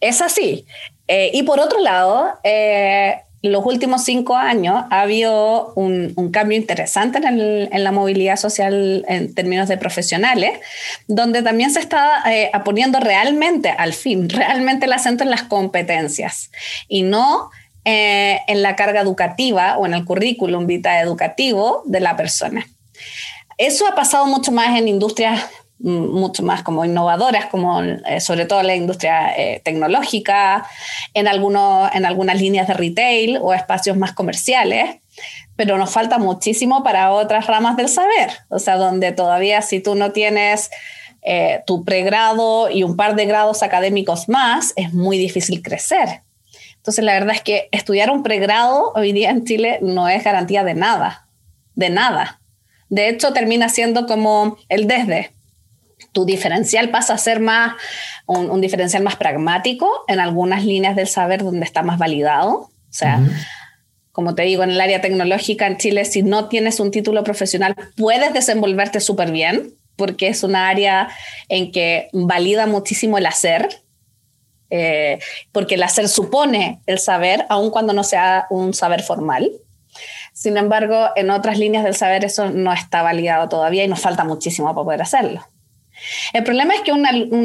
es 0.00 0.22
así. 0.22 0.64
y 1.08 1.42
por 1.42 1.60
otro 1.60 1.80
lado, 1.80 2.38
los 3.42 3.64
últimos 3.64 4.02
cinco 4.04 4.36
años 4.36 4.84
ha 4.90 5.02
habido 5.02 5.72
un, 5.74 6.30
cambio 6.32 6.58
interesante 6.58 7.18
en, 7.18 7.84
la 7.84 7.92
movilidad 7.92 8.36
social 8.36 9.04
en 9.08 9.34
términos 9.34 9.68
de 9.68 9.76
profesionales, 9.76 10.58
donde 11.06 11.42
también 11.42 11.70
se 11.70 11.80
está 11.80 12.24
poniendo 12.64 12.98
realmente, 13.00 13.70
al 13.70 13.92
fin, 13.92 14.28
realmente 14.30 14.86
el 14.86 14.92
acento 14.92 15.22
en 15.22 15.30
las 15.30 15.42
competencias 15.42 16.50
y 16.88 17.02
no 17.02 17.50
eh, 17.88 18.40
en 18.48 18.62
la 18.62 18.74
carga 18.74 19.00
educativa 19.00 19.78
o 19.78 19.86
en 19.86 19.94
el 19.94 20.04
currículum 20.04 20.66
vitae 20.66 21.00
educativo 21.00 21.82
de 21.84 22.00
la 22.00 22.16
persona. 22.16 22.66
Eso 23.58 23.86
ha 23.86 23.94
pasado 23.94 24.26
mucho 24.26 24.50
más 24.50 24.76
en 24.76 24.88
industrias 24.88 25.48
mm, 25.78 26.08
mucho 26.08 26.42
más 26.42 26.64
como 26.64 26.84
innovadoras, 26.84 27.46
como 27.46 27.80
eh, 27.84 28.18
sobre 28.18 28.44
todo 28.44 28.64
la 28.64 28.74
industria 28.74 29.32
eh, 29.36 29.60
tecnológica, 29.64 30.66
en, 31.14 31.28
algunos, 31.28 31.94
en 31.94 32.06
algunas 32.06 32.40
líneas 32.40 32.66
de 32.66 32.74
retail 32.74 33.38
o 33.40 33.54
espacios 33.54 33.96
más 33.96 34.10
comerciales, 34.14 34.96
pero 35.54 35.78
nos 35.78 35.90
falta 35.90 36.18
muchísimo 36.18 36.82
para 36.82 37.12
otras 37.12 37.46
ramas 37.46 37.76
del 37.76 37.88
saber, 37.88 38.30
o 38.48 38.58
sea, 38.58 38.78
donde 38.78 39.12
todavía 39.12 39.62
si 39.62 39.78
tú 39.78 39.94
no 39.94 40.10
tienes 40.10 40.70
tu 41.66 41.84
pregrado 41.84 42.70
y 42.70 42.84
un 42.84 42.96
par 42.96 43.16
de 43.16 43.26
grados 43.26 43.64
académicos 43.64 44.28
más, 44.28 44.72
es 44.76 44.92
muy 44.92 45.18
difícil 45.18 45.60
crecer. 45.60 46.25
Entonces, 46.86 47.04
la 47.04 47.14
verdad 47.14 47.34
es 47.34 47.42
que 47.42 47.68
estudiar 47.72 48.12
un 48.12 48.22
pregrado 48.22 48.92
hoy 48.94 49.10
día 49.10 49.30
en 49.30 49.44
Chile 49.44 49.80
no 49.82 50.08
es 50.08 50.22
garantía 50.22 50.62
de 50.62 50.74
nada, 50.74 51.26
de 51.74 51.90
nada. 51.90 52.40
De 52.88 53.08
hecho, 53.08 53.32
termina 53.32 53.68
siendo 53.68 54.06
como 54.06 54.56
el 54.68 54.86
desde. 54.86 55.32
Tu 56.12 56.24
diferencial 56.24 56.90
pasa 56.90 57.14
a 57.14 57.18
ser 57.18 57.40
más 57.40 57.74
un, 58.26 58.60
diferencial 58.60 59.02
más 59.02 59.16
pragmático 59.16 59.90
en 60.06 60.20
algunas 60.20 60.64
líneas 60.64 60.94
del 60.94 61.08
saber 61.08 61.42
donde 61.42 61.64
está 61.64 61.82
más 61.82 61.98
validado. 61.98 62.52
O 62.54 62.70
sea, 62.90 63.20
como 64.12 64.36
te 64.36 64.42
digo, 64.44 64.62
en 64.62 64.70
el 64.70 64.80
área 64.80 65.00
tecnológica 65.00 65.66
en 65.66 65.78
Chile, 65.78 66.04
si 66.04 66.22
no 66.22 66.48
tienes 66.48 66.78
un 66.78 66.92
título 66.92 67.24
profesional, 67.24 67.74
puedes 67.96 68.32
desenvolverte 68.32 69.00
súper 69.00 69.32
bien, 69.32 69.74
porque 69.96 70.28
es 70.28 70.44
un 70.44 70.54
área 70.54 71.08
en 71.48 71.72
que 71.72 72.10
valida 72.12 72.68
muchísimo 72.68 73.18
el 73.18 73.26
hacer, 73.26 73.82
eh, 74.70 75.18
porque 75.52 75.76
el 75.76 75.82
hacer 75.82 76.08
supone 76.08 76.80
el 76.86 76.98
saber, 76.98 77.46
aun 77.48 77.70
cuando 77.70 77.92
no 77.92 78.04
sea 78.04 78.46
un 78.50 78.74
saber 78.74 79.02
formal. 79.02 79.52
Sin 80.32 80.56
embargo, 80.56 81.08
en 81.16 81.30
otras 81.30 81.58
líneas 81.58 81.84
del 81.84 81.94
saber 81.94 82.24
eso 82.24 82.50
no 82.50 82.72
está 82.72 83.02
validado 83.02 83.48
todavía 83.48 83.84
y 83.84 83.88
nos 83.88 84.00
falta 84.00 84.24
muchísimo 84.24 84.68
para 84.74 84.84
poder 84.84 85.02
hacerlo. 85.02 85.46
El 86.32 86.44
problema 86.44 86.74
es 86.74 86.82
que 86.82 86.92
un 86.92 87.02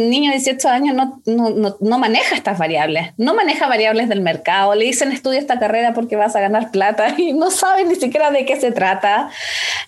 niño 0.09 0.31
de 0.31 0.37
18 0.37 0.67
años 0.67 0.95
no, 0.95 1.21
no, 1.25 1.77
no, 1.79 1.99
maneja 1.99 2.35
estas 2.35 2.57
variables, 2.57 3.13
no 3.17 3.33
maneja 3.33 3.67
variables 3.67 4.09
del 4.09 4.21
mercado, 4.21 4.75
le 4.75 4.85
dicen 4.85 5.11
estudia 5.11 5.39
esta 5.39 5.57
carrera 5.57 5.93
porque 5.93 6.17
vas 6.17 6.35
a 6.35 6.41
ganar 6.41 6.71
plata 6.71 7.15
y 7.17 7.33
no 7.33 7.49
sabe 7.49 7.85
ni 7.85 7.95
siquiera 7.95 8.31
de 8.31 8.45
qué 8.45 8.59
se 8.59 8.71
trata. 8.71 9.29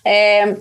Eh, 0.04 0.56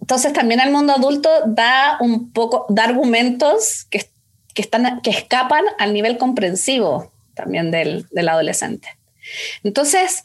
entonces 0.00 0.32
también 0.32 0.60
el 0.60 0.70
mundo 0.70 0.92
adulto 0.92 1.30
da 1.46 1.96
un 2.00 2.32
poco, 2.32 2.66
da 2.68 2.84
argumentos 2.84 3.86
que 3.90 4.08
que, 4.56 4.62
están, 4.62 5.02
que 5.02 5.10
escapan 5.10 5.64
al 5.78 5.92
nivel 5.92 6.16
comprensivo 6.16 7.12
también 7.34 7.70
del, 7.70 8.06
del 8.10 8.28
adolescente. 8.28 8.88
Entonces, 9.62 10.24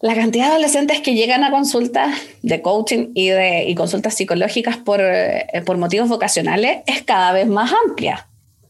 la 0.00 0.14
cantidad 0.14 0.46
de 0.46 0.50
adolescentes 0.52 1.00
que 1.00 1.14
llegan 1.14 1.42
a 1.42 1.50
consultas 1.50 2.14
de 2.42 2.60
coaching 2.60 3.08
y, 3.14 3.28
de, 3.28 3.64
y 3.64 3.74
consultas 3.74 4.14
psicológicas 4.14 4.76
por, 4.76 5.00
eh, 5.00 5.46
por 5.64 5.78
motivos 5.78 6.10
vocacionales 6.10 6.82
es 6.86 7.02
cada 7.02 7.32
vez 7.32 7.46
más 7.46 7.72
amplia, 7.86 8.28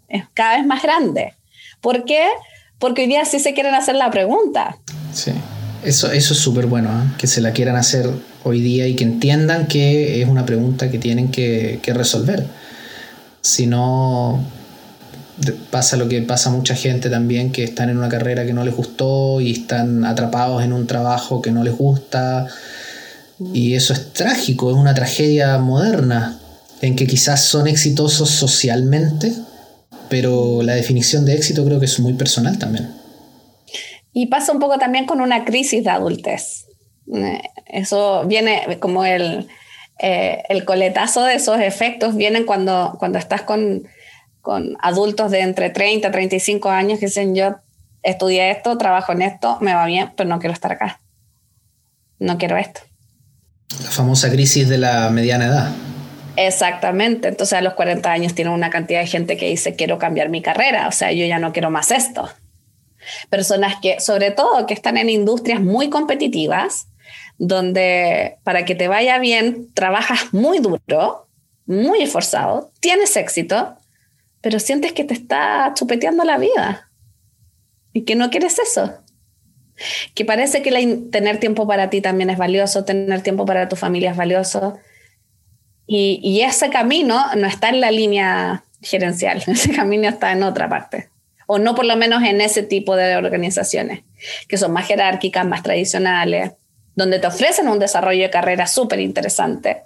es 0.08 0.24
cada 0.32 0.58
vez 0.58 0.66
más 0.66 0.82
grande. 0.82 1.34
¿Por 1.80 2.04
qué? 2.04 2.24
Porque 2.78 3.02
hoy 3.02 3.08
día 3.08 3.24
sí 3.24 3.40
se 3.40 3.54
quieren 3.54 3.74
hacer 3.74 3.96
la 3.96 4.12
pregunta. 4.12 4.78
Sí, 5.12 5.32
eso, 5.84 6.12
eso 6.12 6.34
es 6.34 6.38
súper 6.38 6.66
bueno, 6.66 6.88
¿eh? 6.88 7.16
que 7.18 7.26
se 7.26 7.40
la 7.40 7.52
quieran 7.52 7.74
hacer 7.74 8.08
hoy 8.44 8.60
día 8.60 8.86
y 8.86 8.94
que 8.94 9.02
entiendan 9.02 9.66
que 9.66 10.22
es 10.22 10.28
una 10.28 10.46
pregunta 10.46 10.88
que 10.88 10.98
tienen 10.98 11.32
que, 11.32 11.80
que 11.82 11.92
resolver. 11.92 12.61
Si 13.42 13.66
no, 13.66 14.42
pasa 15.70 15.96
lo 15.96 16.08
que 16.08 16.22
pasa 16.22 16.50
a 16.50 16.52
mucha 16.52 16.74
gente 16.74 17.10
también, 17.10 17.52
que 17.52 17.64
están 17.64 17.90
en 17.90 17.98
una 17.98 18.08
carrera 18.08 18.46
que 18.46 18.52
no 18.52 18.64
les 18.64 18.74
gustó 18.74 19.40
y 19.40 19.52
están 19.52 20.04
atrapados 20.04 20.62
en 20.62 20.72
un 20.72 20.86
trabajo 20.86 21.42
que 21.42 21.50
no 21.50 21.64
les 21.64 21.76
gusta. 21.76 22.46
Y 23.52 23.74
eso 23.74 23.92
es 23.92 24.12
trágico, 24.12 24.70
es 24.70 24.76
una 24.76 24.94
tragedia 24.94 25.58
moderna, 25.58 26.38
en 26.80 26.96
que 26.96 27.06
quizás 27.06 27.44
son 27.44 27.66
exitosos 27.66 28.30
socialmente, 28.30 29.32
pero 30.08 30.62
la 30.62 30.74
definición 30.74 31.24
de 31.24 31.34
éxito 31.34 31.64
creo 31.64 31.80
que 31.80 31.86
es 31.86 31.98
muy 31.98 32.12
personal 32.12 32.58
también. 32.58 32.90
Y 34.12 34.26
pasa 34.26 34.52
un 34.52 34.60
poco 34.60 34.78
también 34.78 35.06
con 35.06 35.20
una 35.20 35.44
crisis 35.44 35.84
de 35.84 35.90
adultez. 35.90 36.66
Eh, 37.12 37.40
eso 37.66 38.24
viene 38.26 38.78
como 38.78 39.04
el, 39.04 39.48
eh, 40.02 40.42
el 40.48 40.64
coletazo 40.64 41.24
de 41.24 41.34
esos 41.34 41.60
efectos, 41.60 42.16
vienen 42.16 42.44
cuando, 42.44 42.96
cuando 42.98 43.18
estás 43.18 43.42
con, 43.42 43.84
con 44.40 44.76
adultos 44.80 45.30
de 45.30 45.40
entre 45.40 45.70
30 45.70 46.08
y 46.08 46.10
35 46.10 46.68
años 46.70 46.98
que 46.98 47.06
dicen 47.06 47.34
yo 47.34 47.56
estudié 48.02 48.50
esto, 48.50 48.76
trabajo 48.76 49.12
en 49.12 49.22
esto, 49.22 49.58
me 49.60 49.74
va 49.74 49.86
bien, 49.86 50.12
pero 50.16 50.28
no 50.28 50.40
quiero 50.40 50.52
estar 50.52 50.72
acá. 50.72 51.00
No 52.18 52.36
quiero 52.36 52.56
esto. 52.56 52.80
La 53.82 53.90
famosa 53.90 54.30
crisis 54.30 54.68
de 54.68 54.78
la 54.78 55.08
mediana 55.10 55.46
edad. 55.46 55.72
Exactamente. 56.36 57.28
Entonces 57.28 57.56
a 57.58 57.62
los 57.62 57.74
40 57.74 58.10
años 58.10 58.34
tiene 58.34 58.50
una 58.50 58.70
cantidad 58.70 59.00
de 59.00 59.06
gente 59.06 59.36
que 59.36 59.48
dice 59.48 59.76
quiero 59.76 59.98
cambiar 59.98 60.28
mi 60.28 60.42
carrera, 60.42 60.88
o 60.88 60.92
sea, 60.92 61.12
yo 61.12 61.24
ya 61.26 61.38
no 61.38 61.52
quiero 61.52 61.70
más 61.70 61.90
esto. 61.90 62.28
Personas 63.30 63.76
que, 63.80 64.00
sobre 64.00 64.30
todo, 64.30 64.66
que 64.66 64.74
están 64.74 64.96
en 64.96 65.10
industrias 65.10 65.60
muy 65.60 65.90
competitivas, 65.90 66.88
donde 67.38 68.38
para 68.44 68.64
que 68.64 68.74
te 68.74 68.88
vaya 68.88 69.18
bien 69.18 69.72
trabajas 69.74 70.32
muy 70.32 70.58
duro, 70.58 71.26
muy 71.66 72.02
esforzado, 72.02 72.70
tienes 72.80 73.16
éxito, 73.16 73.76
pero 74.40 74.58
sientes 74.58 74.92
que 74.92 75.04
te 75.04 75.14
está 75.14 75.72
chupeteando 75.74 76.24
la 76.24 76.38
vida 76.38 76.90
y 77.92 78.02
que 78.02 78.14
no 78.14 78.30
quieres 78.30 78.58
eso. 78.58 78.98
Que 80.14 80.24
parece 80.24 80.62
que 80.62 80.70
tener 81.10 81.38
tiempo 81.38 81.66
para 81.66 81.90
ti 81.90 82.00
también 82.00 82.30
es 82.30 82.38
valioso, 82.38 82.84
tener 82.84 83.22
tiempo 83.22 83.46
para 83.46 83.68
tu 83.68 83.76
familia 83.76 84.10
es 84.10 84.16
valioso. 84.16 84.78
Y, 85.86 86.20
y 86.22 86.42
ese 86.42 86.70
camino 86.70 87.24
no 87.36 87.46
está 87.46 87.70
en 87.70 87.80
la 87.80 87.90
línea 87.90 88.64
gerencial, 88.82 89.42
ese 89.46 89.72
camino 89.72 90.08
está 90.08 90.32
en 90.32 90.42
otra 90.42 90.68
parte. 90.68 91.08
O 91.46 91.58
no 91.58 91.74
por 91.74 91.84
lo 91.84 91.96
menos 91.96 92.22
en 92.22 92.40
ese 92.40 92.62
tipo 92.62 92.96
de 92.96 93.16
organizaciones, 93.16 94.02
que 94.48 94.56
son 94.56 94.72
más 94.72 94.86
jerárquicas, 94.86 95.46
más 95.46 95.62
tradicionales, 95.62 96.52
donde 96.94 97.18
te 97.18 97.26
ofrecen 97.26 97.68
un 97.68 97.78
desarrollo 97.78 98.22
de 98.22 98.30
carrera 98.30 98.66
súper 98.66 99.00
interesante, 99.00 99.82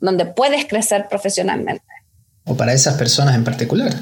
donde 0.00 0.26
puedes 0.26 0.66
crecer 0.66 1.06
profesionalmente. 1.08 1.84
O 2.44 2.56
para 2.56 2.72
esas 2.72 2.94
personas 2.94 3.34
en 3.34 3.44
particular. 3.44 3.92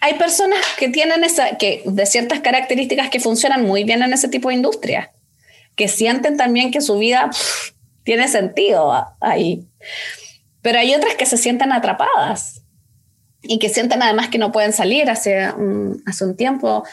Hay 0.00 0.14
personas 0.14 0.58
que 0.78 0.88
tienen 0.88 1.24
esa, 1.24 1.56
que 1.56 1.82
de 1.84 2.06
ciertas 2.06 2.40
características 2.40 3.10
que 3.10 3.20
funcionan 3.20 3.64
muy 3.64 3.84
bien 3.84 4.02
en 4.02 4.12
ese 4.12 4.28
tipo 4.28 4.48
de 4.48 4.54
industria, 4.54 5.12
que 5.74 5.88
sienten 5.88 6.36
también 6.36 6.70
que 6.70 6.80
su 6.80 6.98
vida 6.98 7.30
tiene 8.04 8.28
sentido 8.28 8.92
ahí. 9.20 9.66
Pero 10.62 10.78
hay 10.78 10.94
otras 10.94 11.14
que 11.14 11.26
se 11.26 11.36
sienten 11.36 11.72
atrapadas 11.72 12.62
y 13.42 13.58
que 13.58 13.68
sienten 13.68 14.02
además 14.02 14.28
que 14.28 14.38
no 14.38 14.52
pueden 14.52 14.72
salir. 14.72 15.10
Hace 15.10 15.52
un, 15.52 16.02
hace 16.06 16.24
un 16.24 16.36
tiempo, 16.36 16.84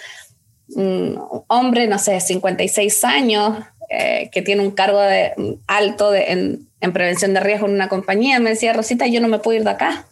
un 0.76 1.20
hombre, 1.48 1.88
no 1.88 2.00
sé, 2.00 2.20
56 2.20 3.04
años, 3.04 3.60
eh, 3.98 4.30
que 4.32 4.42
tiene 4.42 4.62
un 4.62 4.72
cargo 4.72 5.00
de, 5.00 5.34
alto 5.68 6.14
en, 6.14 6.68
en, 6.82 6.94
prevención 6.94 7.34
de 7.34 7.40
riesgo 7.40 7.68
en 7.68 7.74
una 7.74 7.90
compañía, 7.90 8.40
me 8.40 8.52
decía, 8.52 8.74
Rosita, 8.74 9.08
yo 9.08 9.22
no 9.22 9.28
me 9.28 9.40
puedo 9.40 9.58
ir 9.58 9.64
de 9.64 9.72
acá. 9.72 10.06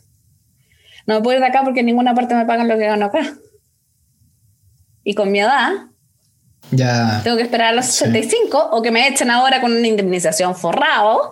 No 1.06 1.16
me 1.16 1.22
puedo 1.22 1.38
ir 1.38 1.42
de 1.42 1.48
acá 1.48 1.62
porque 1.64 1.82
en 1.82 1.88
ninguna 1.88 2.16
parte 2.16 2.36
me 2.36 2.46
pagan 2.46 2.68
lo 2.68 2.78
que 2.78 2.86
gano 2.86 3.06
acá. 3.06 3.34
Y 5.04 5.16
con 5.16 5.32
mi 5.32 5.42
edad, 5.42 5.72
ya. 6.72 7.22
tengo 7.24 7.38
que 7.38 7.44
esperar 7.44 7.68
a 7.68 7.74
los 7.74 7.86
65 7.86 8.70
o 8.72 8.82
que 8.82 8.92
me 8.92 9.08
echen 9.08 9.30
ahora 9.30 9.60
con 9.60 9.74
una 9.74 9.88
indemnización 9.88 10.56
forrado 10.56 11.32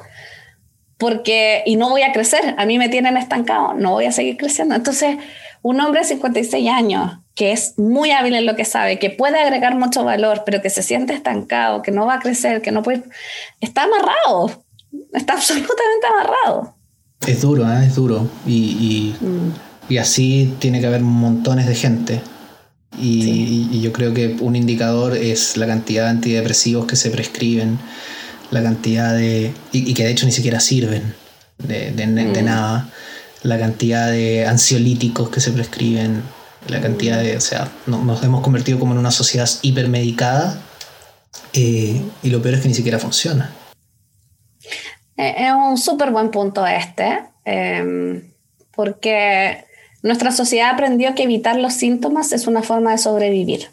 porque 0.97 1.63
y 1.65 1.77
no 1.77 1.89
voy 1.89 2.03
a 2.03 2.11
crecer, 2.11 2.53
a 2.57 2.65
mí 2.65 2.77
me 2.77 2.87
tienen 2.87 3.17
estancado, 3.17 3.73
no 3.73 3.91
voy 3.91 4.05
a 4.05 4.11
seguir 4.11 4.37
creciendo. 4.37 4.75
Entonces, 4.75 5.17
un 5.61 5.79
hombre 5.79 6.01
de 6.01 6.07
56 6.07 6.69
años 6.69 7.17
que 7.35 7.51
es 7.51 7.77
muy 7.77 8.11
hábil 8.11 8.35
en 8.35 8.45
lo 8.45 8.55
que 8.55 8.65
sabe, 8.65 8.99
que 8.99 9.09
puede 9.09 9.39
agregar 9.39 9.75
mucho 9.75 10.03
valor, 10.03 10.43
pero 10.45 10.61
que 10.61 10.69
se 10.69 10.83
siente 10.83 11.13
estancado, 11.13 11.81
que 11.81 11.91
no 11.91 12.05
va 12.05 12.15
a 12.15 12.19
crecer, 12.19 12.61
que 12.61 12.71
no 12.71 12.83
puede, 12.83 13.03
está 13.61 13.83
amarrado, 13.83 14.63
está 15.13 15.33
absolutamente 15.37 16.07
amarrado. 16.07 16.75
Es 17.25 17.41
duro, 17.41 17.71
¿eh? 17.71 17.85
es 17.85 17.95
duro. 17.95 18.27
Y, 18.45 19.15
y, 19.89 19.97
así 19.97 20.53
tiene 20.59 20.79
que 20.79 20.87
haber 20.87 21.01
montones 21.01 21.67
de 21.67 21.75
gente. 21.75 22.21
Y, 22.99 23.69
y, 23.71 23.81
yo 23.81 23.93
creo 23.93 24.13
que 24.13 24.37
un 24.39 24.55
indicador 24.55 25.15
es 25.15 25.57
la 25.57 25.67
cantidad 25.67 26.05
de 26.05 26.09
antidepresivos 26.09 26.85
que 26.85 26.95
se 26.95 27.09
prescriben, 27.09 27.79
la 28.51 28.63
cantidad 28.63 29.15
de... 29.15 29.53
y, 29.71 29.93
que 29.93 30.03
de 30.03 30.11
hecho 30.11 30.25
ni 30.25 30.31
siquiera 30.31 30.59
sirven 30.59 31.13
de, 31.57 31.91
de, 31.91 32.05
de 32.05 32.43
nada, 32.43 32.89
la 33.43 33.57
cantidad 33.59 34.11
de 34.11 34.45
ansiolíticos 34.45 35.29
que 35.29 35.39
se 35.39 35.51
prescriben, 35.51 36.23
la 36.67 36.79
cantidad 36.81 37.19
de, 37.19 37.37
o 37.37 37.41
sea, 37.41 37.71
nos 37.87 38.23
hemos 38.23 38.41
convertido 38.41 38.79
como 38.79 38.93
en 38.93 38.99
una 38.99 39.11
sociedad 39.11 39.49
hipermedicada 39.61 40.61
eh, 41.53 42.01
y 42.21 42.29
lo 42.29 42.41
peor 42.41 42.55
es 42.55 42.61
que 42.61 42.67
ni 42.67 42.73
siquiera 42.73 42.99
funciona. 42.99 43.53
Eh, 45.17 45.35
es 45.37 45.51
un 45.53 45.77
súper 45.77 46.11
buen 46.11 46.31
punto 46.31 46.65
este, 46.65 47.23
em, 47.45 48.31
porque 48.71 49.65
nuestra 50.03 50.31
sociedad 50.31 50.71
aprendió 50.71 51.13
que 51.15 51.23
evitar 51.23 51.57
los 51.57 51.73
síntomas 51.73 52.31
es 52.31 52.47
una 52.47 52.63
forma 52.63 52.91
de 52.91 52.97
sobrevivir. 52.97 53.69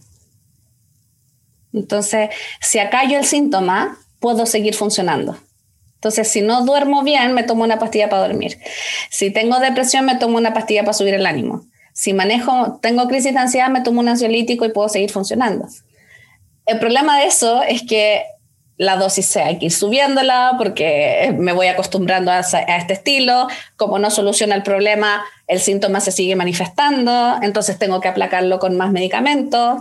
Entonces, 1.72 2.30
si 2.60 2.78
acallo 2.78 3.18
el 3.18 3.24
síntoma, 3.24 3.98
puedo 4.20 4.46
seguir 4.46 4.74
funcionando. 4.74 5.38
Entonces, 5.98 6.28
si 6.28 6.42
no 6.42 6.64
duermo 6.64 7.02
bien, 7.02 7.34
me 7.34 7.42
tomo 7.42 7.64
una 7.64 7.80
pastilla 7.80 8.08
para 8.08 8.28
dormir. 8.28 8.58
Si 9.10 9.32
tengo 9.32 9.58
depresión, 9.58 10.06
me 10.06 10.14
tomo 10.14 10.38
una 10.38 10.54
pastilla 10.54 10.82
para 10.82 10.92
subir 10.92 11.14
el 11.14 11.26
ánimo. 11.26 11.64
Si 11.92 12.12
manejo, 12.12 12.78
tengo 12.80 13.08
crisis 13.08 13.32
de 13.32 13.40
ansiedad, 13.40 13.68
me 13.68 13.80
tomo 13.80 13.98
un 13.98 14.08
ansiolítico 14.08 14.64
y 14.64 14.68
puedo 14.68 14.88
seguir 14.88 15.10
funcionando. 15.10 15.66
El 16.66 16.78
problema 16.78 17.18
de 17.18 17.26
eso 17.26 17.62
es 17.64 17.82
que 17.82 18.22
la 18.76 18.94
dosis 18.94 19.26
se 19.26 19.42
hay 19.42 19.58
que 19.58 19.66
ir 19.66 19.72
subiéndola 19.72 20.54
porque 20.56 21.34
me 21.36 21.52
voy 21.52 21.66
acostumbrando 21.66 22.30
a, 22.30 22.36
a, 22.36 22.76
este 22.76 22.92
estilo. 22.92 23.48
Como 23.76 23.98
no 23.98 24.12
soluciona 24.12 24.54
el 24.54 24.62
problema, 24.62 25.24
el 25.48 25.58
síntoma 25.58 25.98
se 25.98 26.12
sigue 26.12 26.36
manifestando, 26.36 27.40
entonces 27.42 27.76
tengo 27.76 28.00
que 28.00 28.06
aplacarlo 28.06 28.60
con 28.60 28.76
más 28.76 28.92
medicamentos. 28.92 29.80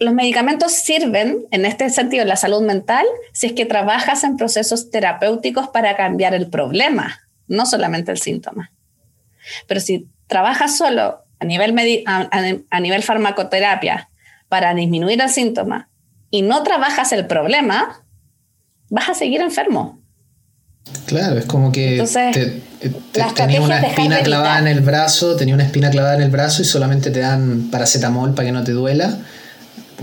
Los 0.00 0.14
medicamentos 0.14 0.72
sirven 0.72 1.46
en 1.50 1.66
este 1.66 1.90
sentido 1.90 2.22
en 2.22 2.28
la 2.28 2.36
salud 2.36 2.62
mental 2.62 3.04
si 3.32 3.48
es 3.48 3.52
que 3.52 3.66
trabajas 3.66 4.24
en 4.24 4.38
procesos 4.38 4.90
terapéuticos 4.90 5.68
para 5.68 5.94
cambiar 5.94 6.34
el 6.34 6.48
problema, 6.48 7.20
no 7.48 7.66
solamente 7.66 8.10
el 8.10 8.16
síntoma. 8.16 8.72
Pero 9.66 9.80
si 9.80 10.08
trabajas 10.26 10.78
solo 10.78 11.22
a 11.38 11.44
nivel, 11.44 11.74
a, 12.06 12.80
nivel 12.80 13.02
farmacoterapia 13.02 14.08
para 14.48 14.72
disminuir 14.72 15.20
el 15.20 15.28
síntoma 15.28 15.90
y 16.30 16.40
no 16.40 16.62
trabajas 16.62 17.12
el 17.12 17.26
problema, 17.26 18.02
vas 18.88 19.10
a 19.10 19.14
seguir 19.14 19.42
enfermo. 19.42 20.00
Claro, 21.04 21.38
es 21.38 21.44
como 21.44 21.72
que 21.72 22.02
tenía 23.34 23.60
una 23.60 23.80
espina 23.80 24.20
clavada 24.20 24.60
en 24.60 24.68
el 24.68 24.80
brazo, 24.80 25.36
tenía 25.36 25.54
una 25.54 25.64
espina 25.64 25.90
clavada 25.90 26.14
en 26.14 26.22
el 26.22 26.30
brazo 26.30 26.62
y 26.62 26.64
solamente 26.64 27.10
te 27.10 27.20
dan 27.20 27.68
paracetamol 27.70 28.34
para 28.34 28.46
que 28.46 28.52
no 28.52 28.64
te 28.64 28.72
duela. 28.72 29.18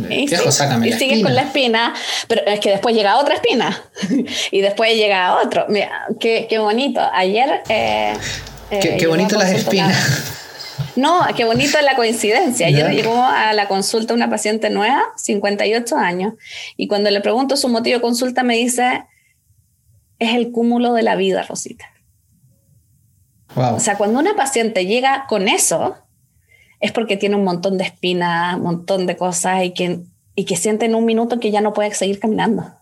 Y, 0.10 0.28
sácame 0.28 0.90
y 0.90 0.94
sigues 0.94 1.24
con 1.24 1.34
la 1.34 1.44
espina, 1.44 1.94
pero 2.28 2.42
es 2.46 2.60
que 2.60 2.72
después 2.72 2.96
llega 2.96 3.18
otra 3.18 3.36
espina 3.36 3.82
y 4.52 4.62
después 4.62 4.96
llega 4.96 5.40
otro. 5.42 5.66
Mira, 5.70 6.08
qué, 6.20 6.48
qué 6.50 6.60
bonito. 6.60 7.02
Ayer... 7.14 7.62
Eh, 7.70 8.14
qué, 8.70 8.98
eh, 8.98 9.08
bonito 9.08 9.38
las 9.38 9.52
espinas. 9.52 10.34
No, 10.96 11.22
qué 11.36 11.46
bonito 11.46 11.80
la 11.82 11.96
coincidencia. 11.96 12.68
Ayer 12.68 12.90
llegó 12.92 13.24
a 13.24 13.54
la 13.54 13.68
consulta 13.68 14.16
una 14.16 14.32
paciente 14.32 14.72
nueva, 14.72 15.04
58 15.16 15.96
años, 15.96 16.34
y 16.76 16.88
cuando 16.88 17.12
le 17.12 17.22
pregunto 17.22 17.56
su 17.56 17.70
motivo 17.70 17.98
de 17.98 18.02
consulta 18.02 18.42
me 18.42 18.56
dice, 18.56 19.06
es 20.18 20.34
el 20.34 20.52
cúmulo 20.52 20.94
de 20.94 21.04
la 21.04 21.16
vida, 21.16 21.44
Rosita. 21.44 21.86
O 23.56 23.80
sea, 23.80 23.98
cuando 23.98 24.20
una 24.20 24.36
paciente 24.36 24.86
llega 24.86 25.26
con 25.28 25.48
eso, 25.48 25.98
es 26.80 26.92
porque 26.92 27.18
tiene 27.18 27.36
un 27.36 27.44
montón 27.44 27.78
de 27.78 27.84
espinas, 27.84 28.56
un 28.56 28.64
montón 28.64 29.08
de 29.08 29.18
cosas 29.18 29.64
y 29.64 29.72
que, 29.72 30.02
y 30.36 30.46
que 30.46 30.56
siente 30.56 30.86
en 30.86 30.96
un 30.96 31.06
minuto 31.06 31.40
que 31.40 31.52
ya 31.52 31.62
no 31.62 31.74
puede 31.74 31.94
seguir 31.94 32.20
caminando. 32.20 32.74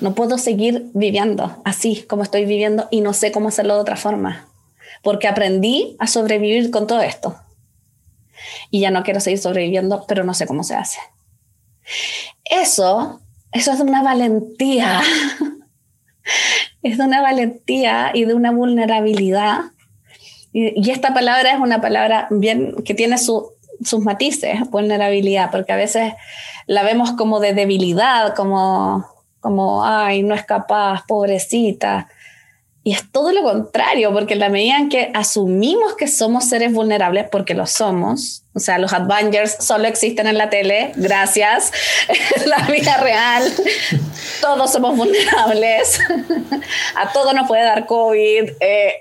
No 0.00 0.14
puedo 0.14 0.38
seguir 0.38 0.86
viviendo 0.94 1.60
así 1.64 2.02
como 2.02 2.22
estoy 2.22 2.44
viviendo 2.44 2.88
y 2.90 3.00
no 3.00 3.12
sé 3.12 3.32
cómo 3.32 3.48
hacerlo 3.48 3.74
de 3.74 3.80
otra 3.80 3.96
forma 3.96 4.46
porque 5.02 5.28
aprendí 5.28 5.96
a 5.98 6.06
sobrevivir 6.06 6.70
con 6.70 6.86
todo 6.86 7.02
esto. 7.02 7.38
Y 8.70 8.80
ya 8.80 8.90
no 8.90 9.02
quiero 9.02 9.20
seguir 9.20 9.38
sobreviviendo, 9.38 10.04
pero 10.08 10.24
no 10.24 10.34
sé 10.34 10.46
cómo 10.46 10.64
se 10.64 10.74
hace. 10.74 10.98
Eso, 12.44 13.20
eso 13.52 13.72
es 13.72 13.80
una 13.80 14.02
valentía 14.02 15.02
es 16.82 16.98
de 16.98 17.04
una 17.04 17.22
valentía 17.22 18.10
y 18.14 18.24
de 18.24 18.34
una 18.34 18.50
vulnerabilidad. 18.50 19.72
Y, 20.52 20.90
esta 20.90 21.14
palabra 21.14 21.52
es 21.52 21.60
una 21.60 21.80
palabra 21.80 22.26
bien 22.30 22.74
que 22.84 22.94
tiene 22.94 23.18
sus 23.18 23.52
matices, 24.00 24.68
vulnerabilidad, 24.70 25.50
porque 25.50 25.72
a 25.72 25.76
veces 25.76 26.14
la 26.66 26.82
vemos 26.82 27.12
como 27.12 27.40
de 27.40 27.52
debilidad, 27.52 28.34
como, 28.34 29.06
como, 29.40 29.84
ay, 29.84 30.22
no 30.22 30.34
es 30.34 30.44
capaz, 30.44 31.04
pobrecita. 31.06 32.08
Y 32.84 32.92
es 32.92 33.12
todo 33.12 33.32
lo 33.32 33.42
contrario, 33.42 34.12
porque 34.14 34.32
en 34.32 34.40
la 34.40 34.48
medida 34.48 34.78
en 34.78 34.88
que 34.88 35.10
asumimos 35.12 35.94
que 35.94 36.08
somos 36.08 36.48
seres 36.48 36.72
vulnerables, 36.72 37.26
porque 37.30 37.52
lo 37.52 37.66
somos, 37.66 38.44
o 38.54 38.60
sea, 38.60 38.78
los 38.78 38.94
Avengers 38.94 39.56
solo 39.60 39.86
existen 39.86 40.26
en 40.26 40.38
la 40.38 40.48
tele, 40.48 40.92
gracias, 40.96 41.70
en 42.36 42.48
la 42.48 42.58
vida 42.66 42.96
real, 42.96 43.44
todos 44.40 44.72
somos 44.72 44.96
vulnerables, 44.96 46.00
a 46.96 47.12
todos 47.12 47.34
nos 47.34 47.46
puede 47.46 47.64
dar 47.64 47.84
COVID, 47.84 48.52
eh, 48.60 48.94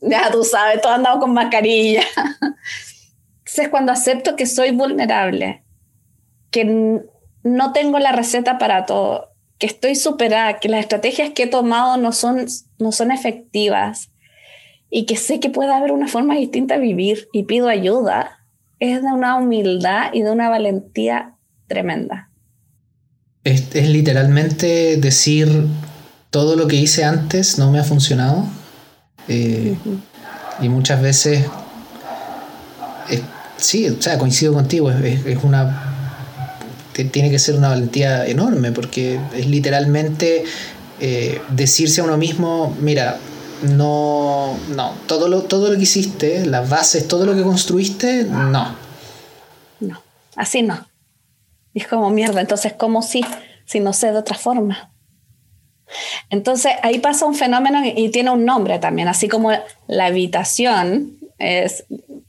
ya 0.00 0.30
tú 0.30 0.44
sabes, 0.44 0.80
todos 0.80 0.96
andamos 0.96 1.20
con 1.20 1.32
mascarilla. 1.32 2.02
Entonces, 3.38 3.68
cuando 3.68 3.92
acepto 3.92 4.36
que 4.36 4.46
soy 4.46 4.70
vulnerable, 4.70 5.64
que 6.50 7.02
no 7.42 7.72
tengo 7.72 7.98
la 7.98 8.12
receta 8.12 8.58
para 8.58 8.86
todo, 8.86 9.30
que 9.58 9.66
estoy 9.66 9.94
superada, 9.94 10.58
que 10.58 10.68
las 10.68 10.80
estrategias 10.80 11.30
que 11.30 11.44
he 11.44 11.46
tomado 11.46 11.96
no 11.96 12.12
son, 12.12 12.46
no 12.78 12.92
son 12.92 13.10
efectivas 13.10 14.10
y 14.88 15.04
que 15.06 15.16
sé 15.16 15.40
que 15.40 15.50
puede 15.50 15.72
haber 15.72 15.92
una 15.92 16.08
forma 16.08 16.34
distinta 16.36 16.74
de 16.74 16.80
vivir 16.80 17.28
y 17.32 17.44
pido 17.44 17.68
ayuda, 17.68 18.38
es 18.78 19.02
de 19.02 19.08
una 19.08 19.36
humildad 19.36 20.10
y 20.12 20.22
de 20.22 20.30
una 20.30 20.48
valentía 20.48 21.36
tremenda. 21.66 22.30
Es, 23.44 23.74
es 23.74 23.88
literalmente 23.88 24.96
decir 24.96 25.66
todo 26.30 26.56
lo 26.56 26.68
que 26.68 26.76
hice 26.76 27.04
antes 27.04 27.58
no 27.58 27.70
me 27.70 27.78
ha 27.78 27.84
funcionado. 27.84 28.46
Eh, 29.30 29.76
y 30.60 30.68
muchas 30.68 31.00
veces, 31.00 31.46
sí, 33.56 33.88
o 33.88 34.02
sea, 34.02 34.18
coincido 34.18 34.52
contigo, 34.52 34.90
es, 34.90 35.24
es 35.24 35.42
una 35.42 35.90
tiene 37.04 37.30
que 37.30 37.38
ser 37.38 37.56
una 37.56 37.68
valentía 37.68 38.26
enorme, 38.26 38.72
porque 38.72 39.18
es 39.34 39.46
literalmente 39.46 40.44
eh, 41.00 41.40
decirse 41.50 42.00
a 42.00 42.04
uno 42.04 42.16
mismo, 42.16 42.76
mira, 42.80 43.18
no, 43.62 44.58
no, 44.74 44.94
todo 45.06 45.28
lo, 45.28 45.42
todo 45.42 45.70
lo 45.70 45.76
que 45.76 45.82
hiciste, 45.82 46.46
las 46.46 46.68
bases, 46.68 47.08
todo 47.08 47.26
lo 47.26 47.34
que 47.34 47.42
construiste, 47.42 48.24
no. 48.24 48.74
No, 49.80 50.02
así 50.36 50.62
no. 50.62 50.86
es 51.74 51.86
como 51.86 52.10
mierda, 52.10 52.40
entonces, 52.40 52.72
¿cómo 52.74 53.02
sí? 53.02 53.24
Si 53.64 53.80
no 53.80 53.92
sé 53.92 54.10
de 54.12 54.18
otra 54.18 54.36
forma. 54.36 54.89
Entonces 56.30 56.72
ahí 56.82 56.98
pasa 56.98 57.26
un 57.26 57.34
fenómeno 57.34 57.80
y 57.84 58.08
tiene 58.10 58.30
un 58.30 58.44
nombre 58.44 58.78
también, 58.78 59.08
así 59.08 59.28
como 59.28 59.50
la 59.86 60.06
habitación 60.06 61.18
es 61.38 61.84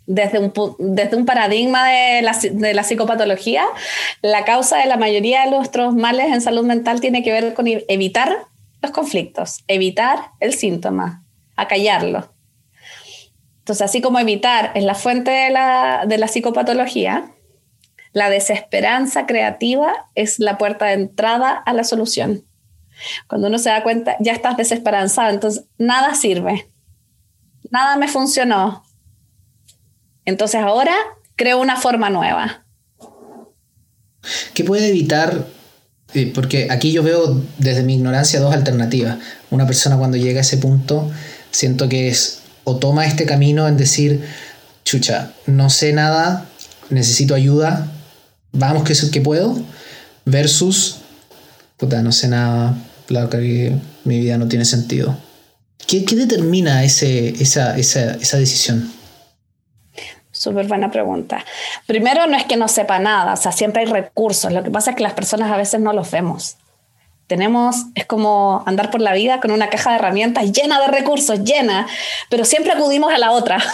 desde 0.06 0.40
un, 0.40 0.52
desde 0.80 1.16
un 1.16 1.26
paradigma 1.26 1.88
de 1.88 2.22
la, 2.22 2.38
de 2.38 2.74
la, 2.74 2.84
psicopatología, 2.84 3.64
la 4.22 4.44
causa 4.46 4.78
de 4.78 4.86
la 4.86 4.98
mayoría 4.98 5.46
de 5.46 5.52
nuestros 5.52 5.94
males 5.94 6.28
en 6.28 6.42
salud 6.42 6.66
mental 6.66 7.02
tiene 7.02 7.24
que 7.24 7.32
ver 7.32 7.54
con 7.54 7.66
evitar 7.68 8.48
los 8.82 8.92
conflictos, 8.92 9.64
evitar 9.68 10.32
el 10.40 10.54
síntoma, 10.54 11.24
acallarlo. 11.56 12.34
Entonces, 13.60 13.84
así 13.84 14.02
como 14.02 14.20
evitar 14.20 14.72
es 14.76 14.84
la 14.84 14.96
fuente 14.96 15.32
de 15.32 15.50
la, 15.52 16.06
de 16.08 16.18
la 16.18 16.28
psicopatología, 16.28 17.32
la 18.12 18.30
desesperanza 18.30 19.26
creativa 19.26 20.08
es 20.16 20.40
la 20.40 20.58
puerta 20.58 20.88
de 20.88 20.94
entrada 20.94 21.52
a 21.54 21.74
la 21.74 21.84
solución. 21.84 22.44
Cuando 23.28 23.48
uno 23.48 23.58
se 23.60 23.70
da 23.70 23.84
cuenta, 23.84 24.16
ya 24.20 24.34
estás 24.34 24.58
desesperanzado, 24.58 25.30
entonces 25.30 25.66
nada 25.78 26.16
sirve, 26.16 26.70
nada 27.70 27.98
me 27.98 28.08
funcionó, 28.08 28.84
entonces 30.26 30.62
ahora 30.62 30.94
creo 31.36 31.60
una 31.60 31.76
forma 31.76 32.10
nueva. 32.10 32.66
¿Qué 34.54 34.64
puede 34.64 34.90
evitar? 34.90 35.48
Eh, 36.14 36.32
porque 36.34 36.68
aquí 36.70 36.92
yo 36.92 37.04
veo 37.04 37.42
desde 37.58 37.84
mi 37.84 37.96
ignorancia 37.96 38.40
dos 38.40 38.54
alternativas. 38.54 39.18
Una 39.50 39.66
persona 39.66 39.98
cuando 39.98 40.18
llega 40.18 40.40
a 40.40 40.42
ese 40.42 40.58
punto, 40.58 41.10
siento 41.52 41.90
que 41.90 42.10
es 42.10 42.42
o 42.64 42.78
toma 42.78 43.06
este 43.06 43.26
camino 43.26 43.68
en 43.68 43.78
decir, 43.78 44.24
chucha, 44.84 45.32
no 45.48 45.70
sé 45.70 45.94
nada, 45.94 46.46
necesito 46.90 47.34
ayuda, 47.34 47.92
vamos 48.52 48.84
que, 48.84 48.94
que 49.10 49.22
puedo, 49.22 49.58
versus, 50.26 50.98
puta, 51.78 52.02
no 52.02 52.12
sé 52.12 52.28
nada, 52.28 52.76
claro 53.12 53.30
que 53.30 53.76
mi 54.06 54.20
vida 54.20 54.38
no 54.38 54.48
tiene 54.48 54.66
sentido. 54.66 55.18
¿Qué, 55.86 56.00
determina 56.00 56.84
ese, 56.84 57.30
esa, 57.42 57.78
esa, 57.78 58.14
esa 58.14 58.38
decisión? 58.38 58.92
Súper 60.32 60.66
buena 60.68 60.90
pregunta. 60.90 61.44
Primero, 61.86 62.26
no 62.28 62.38
es 62.38 62.46
que 62.46 62.56
no 62.56 62.68
sepa 62.70 63.00
nada, 63.00 63.34
o 63.34 63.38
sea, 63.38 63.52
siempre 63.52 63.84
hay 63.84 63.90
recursos. 63.90 64.52
Lo 64.52 64.64
que 64.64 64.72
pasa 64.72 64.92
es 64.92 64.98
que 64.98 65.04
las 65.04 65.14
personas 65.14 65.52
a 65.52 65.58
veces 65.58 65.82
no 65.82 65.92
los 65.92 66.10
vemos. 66.10 66.56
Tenemos, 67.28 67.76
es 67.96 68.06
como 68.06 68.64
andar 68.66 68.92
por 68.92 69.02
la 69.02 69.14
vida 69.14 69.42
con 69.42 69.52
una 69.52 69.70
caja 69.70 69.92
de 69.92 69.98
herramientas 69.98 70.52
llena 70.52 70.80
de 70.80 70.88
recursos, 70.88 71.44
llena, 71.44 71.88
pero 72.30 72.46
siempre 72.46 72.72
acudimos 72.72 73.14
a 73.14 73.18
la 73.18 73.32
otra. 73.32 73.58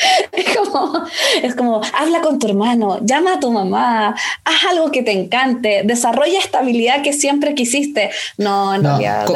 Es 0.32 0.56
como, 0.56 1.04
es 1.42 1.54
como, 1.54 1.80
habla 1.98 2.20
con 2.20 2.38
tu 2.38 2.46
hermano, 2.46 2.98
llama 3.02 3.34
a 3.34 3.40
tu 3.40 3.50
mamá, 3.50 4.14
haz 4.44 4.64
algo 4.70 4.90
que 4.90 5.02
te 5.02 5.12
encante, 5.12 5.82
desarrolla 5.84 6.38
esta 6.38 6.60
habilidad 6.60 7.02
que 7.02 7.12
siempre 7.12 7.54
quisiste. 7.54 8.10
No, 8.36 8.74
en 8.74 8.84
realidad, 8.84 9.26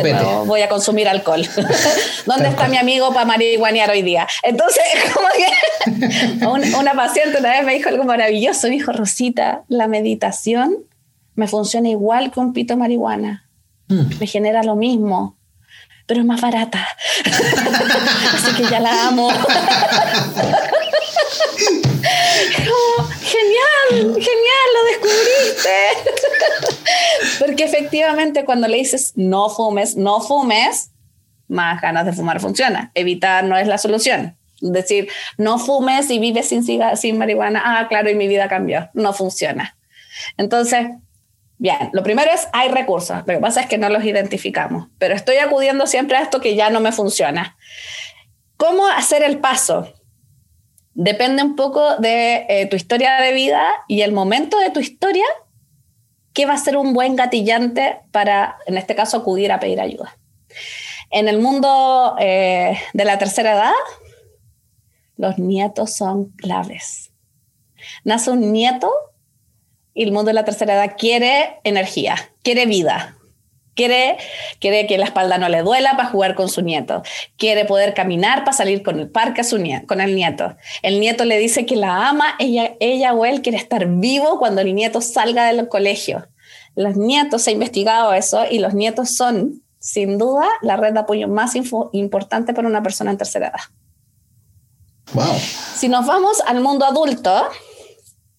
voy 0.47 0.63
a 0.63 0.69
consumir 0.69 1.09
alcohol. 1.09 1.47
¿Dónde 2.27 2.49
está 2.49 2.69
mi 2.69 2.77
amigo 2.77 3.13
para 3.13 3.27
marihuanear 3.27 3.91
hoy 3.91 4.03
día? 4.03 4.27
Entonces, 4.43 4.83
como 5.15 5.29
que 5.37 6.77
una 6.79 6.93
paciente 6.95 7.39
una 7.39 7.51
vez 7.51 7.65
me 7.65 7.75
dijo 7.75 7.89
algo 7.89 8.05
maravilloso, 8.05 8.69
me 8.69 8.75
dijo, 8.75 8.93
Rosita, 8.93 9.63
la 9.69 9.89
meditación 9.89 10.79
me 11.35 11.49
funciona 11.49 11.89
igual 11.89 12.31
que 12.31 12.41
un 12.41 12.53
pito 12.53 12.77
marihuana. 12.77 13.49
Mm. 13.89 14.19
Me 14.19 14.27
genera 14.27 14.63
lo 14.63 14.77
mismo 14.77 15.37
pero 16.07 16.21
es 16.21 16.27
más 16.27 16.41
barata. 16.41 16.87
Así 18.35 18.55
que 18.57 18.65
ya 18.71 18.81
la 18.81 19.09
amo. 19.09 19.31
genial, 23.21 24.15
genial, 24.15 24.69
lo 24.75 24.85
descubriste. 24.91 25.71
Porque 27.39 27.65
efectivamente 27.65 28.45
cuando 28.45 28.69
le 28.69 28.77
dices 28.77 29.13
no 29.17 29.49
fumes, 29.49 29.97
no 29.97 30.21
fumes, 30.21 30.91
más 31.49 31.81
ganas 31.81 32.07
de 32.07 32.13
fumar 32.13 32.41
funciona. 32.41 32.91
Evitar 32.95 33.45
no 33.45 33.57
es 33.57 33.67
la 33.67 33.79
solución. 33.79 34.37
Decir, 34.61 35.09
no 35.37 35.59
fumes 35.59 36.11
y 36.11 36.19
vives 36.19 36.49
sin, 36.49 36.65
sin 36.65 37.19
marihuana, 37.19 37.63
ah, 37.65 37.89
claro, 37.89 38.11
y 38.11 38.15
mi 38.15 38.29
vida 38.29 38.49
cambió. 38.49 38.89
No 38.95 39.13
funciona. 39.13 39.77
Entonces, 40.37 40.87
Bien, 41.57 41.91
lo 41.93 42.03
primero 42.03 42.31
es, 42.33 42.49
hay 42.53 42.69
recursos, 42.69 43.19
lo 43.19 43.35
que 43.35 43.39
pasa 43.39 43.61
es 43.61 43.67
que 43.67 43.79
no 43.79 43.89
los 43.89 44.05
identificamos, 44.05 44.89
pero 44.99 45.15
estoy 45.15 45.37
acudiendo 45.37 45.87
siempre 45.87 46.17
a 46.17 46.23
esto 46.23 46.41
que 46.41 46.57
ya 46.57 46.69
no 46.71 46.81
me 46.81 46.93
funciona. 46.93 47.57
¿Cómo 48.57 48.87
hacer 48.89 49.23
el 49.23 49.39
paso? 49.39 49.93
Depende 50.95 51.43
un 51.43 51.57
poco 51.57 51.97
de 51.97 52.47
eh, 52.49 52.67
tu 52.67 52.77
historia 52.77 53.21
de 53.21 53.33
vida 53.33 53.65
y 53.89 54.03
el 54.03 54.13
momento 54.13 54.59
de 54.59 54.71
tu 54.71 54.81
historia, 54.81 55.25
¿qué 56.33 56.47
va 56.47 56.55
a 56.55 56.59
ser 56.59 56.77
un 56.77 56.93
buen 56.93 57.17
gatillante 57.17 58.01
para, 58.11 58.59
en 58.67 58.77
este 58.77 58.95
caso, 58.95 59.19
acudir 59.19 59.53
a 59.53 59.61
pedir 59.61 59.81
ayuda. 59.81 60.17
En 61.11 61.29
el 61.29 61.39
mundo 61.39 62.17
eh, 62.19 62.77
de 62.93 63.05
la 63.05 63.19
tercera 63.19 63.55
edad, 63.55 63.73
los 65.17 65.39
nietos 65.39 65.95
son 65.95 66.31
claves. 66.33 67.13
Nace 68.05 68.31
un 68.31 68.53
nieto 68.53 68.93
y 69.95 70.03
el 70.03 70.13
mundo 70.13 70.29
de 70.29 70.35
la 70.35 70.45
tercera 70.45 70.75
edad 70.75 70.97
quiere 70.99 71.61
energía, 71.65 72.17
quiere 72.43 72.67
vida, 72.67 73.17
quiere, 73.75 74.17
quiere 74.61 74.87
que 74.87 74.99
la 74.99 75.05
espalda 75.05 75.39
no 75.39 75.49
le 75.49 75.63
duela 75.63 75.97
para 75.97 76.09
jugar 76.09 76.35
con 76.35 76.49
su 76.49 76.63
nieto, 76.63 77.03
quiere 77.37 77.65
poder 77.65 77.95
caminar 77.95 78.41
para 78.41 78.57
salir 78.57 78.83
con 78.83 78.99
el 78.99 79.09
parque 79.09 79.41
a 79.41 79.45
su 79.45 79.63
con 79.87 80.01
el 80.01 80.15
nieto. 80.15 80.57
El 80.83 81.01
nieto 81.01 81.25
le 81.25 81.39
dice 81.39 81.65
que 81.67 81.77
la 81.77 82.09
ama, 82.09 82.35
ella, 82.39 82.75
ella 82.81 83.15
o 83.15 83.25
él 83.25 83.43
quiere 83.43 83.59
estar 83.59 83.87
vivo 83.87 84.39
cuando 84.39 84.61
el 84.61 84.75
nieto 84.75 85.01
salga 85.01 85.47
del 85.47 85.69
colegio. 85.69 86.27
Los 86.77 86.97
nietos, 86.97 87.43
se 87.43 87.51
ha 87.51 87.53
investigado 87.53 88.13
eso, 88.15 88.45
y 88.51 88.59
los 88.59 88.75
nietos 88.75 89.15
son, 89.15 89.63
sin 89.79 90.19
duda, 90.19 90.49
la 90.61 90.77
red 90.77 90.93
de 90.93 91.01
apoyo 91.01 91.29
más 91.29 91.55
importante 91.93 92.53
para 92.53 92.67
una 92.67 92.83
persona 92.83 93.13
en 93.13 93.19
tercera 93.19 93.49
edad. 93.49 93.61
Wow. 95.13 95.39
Si 95.77 95.89
nos 95.89 96.05
vamos 96.07 96.43
al 96.47 96.61
mundo 96.61 96.85
adulto, 96.85 97.49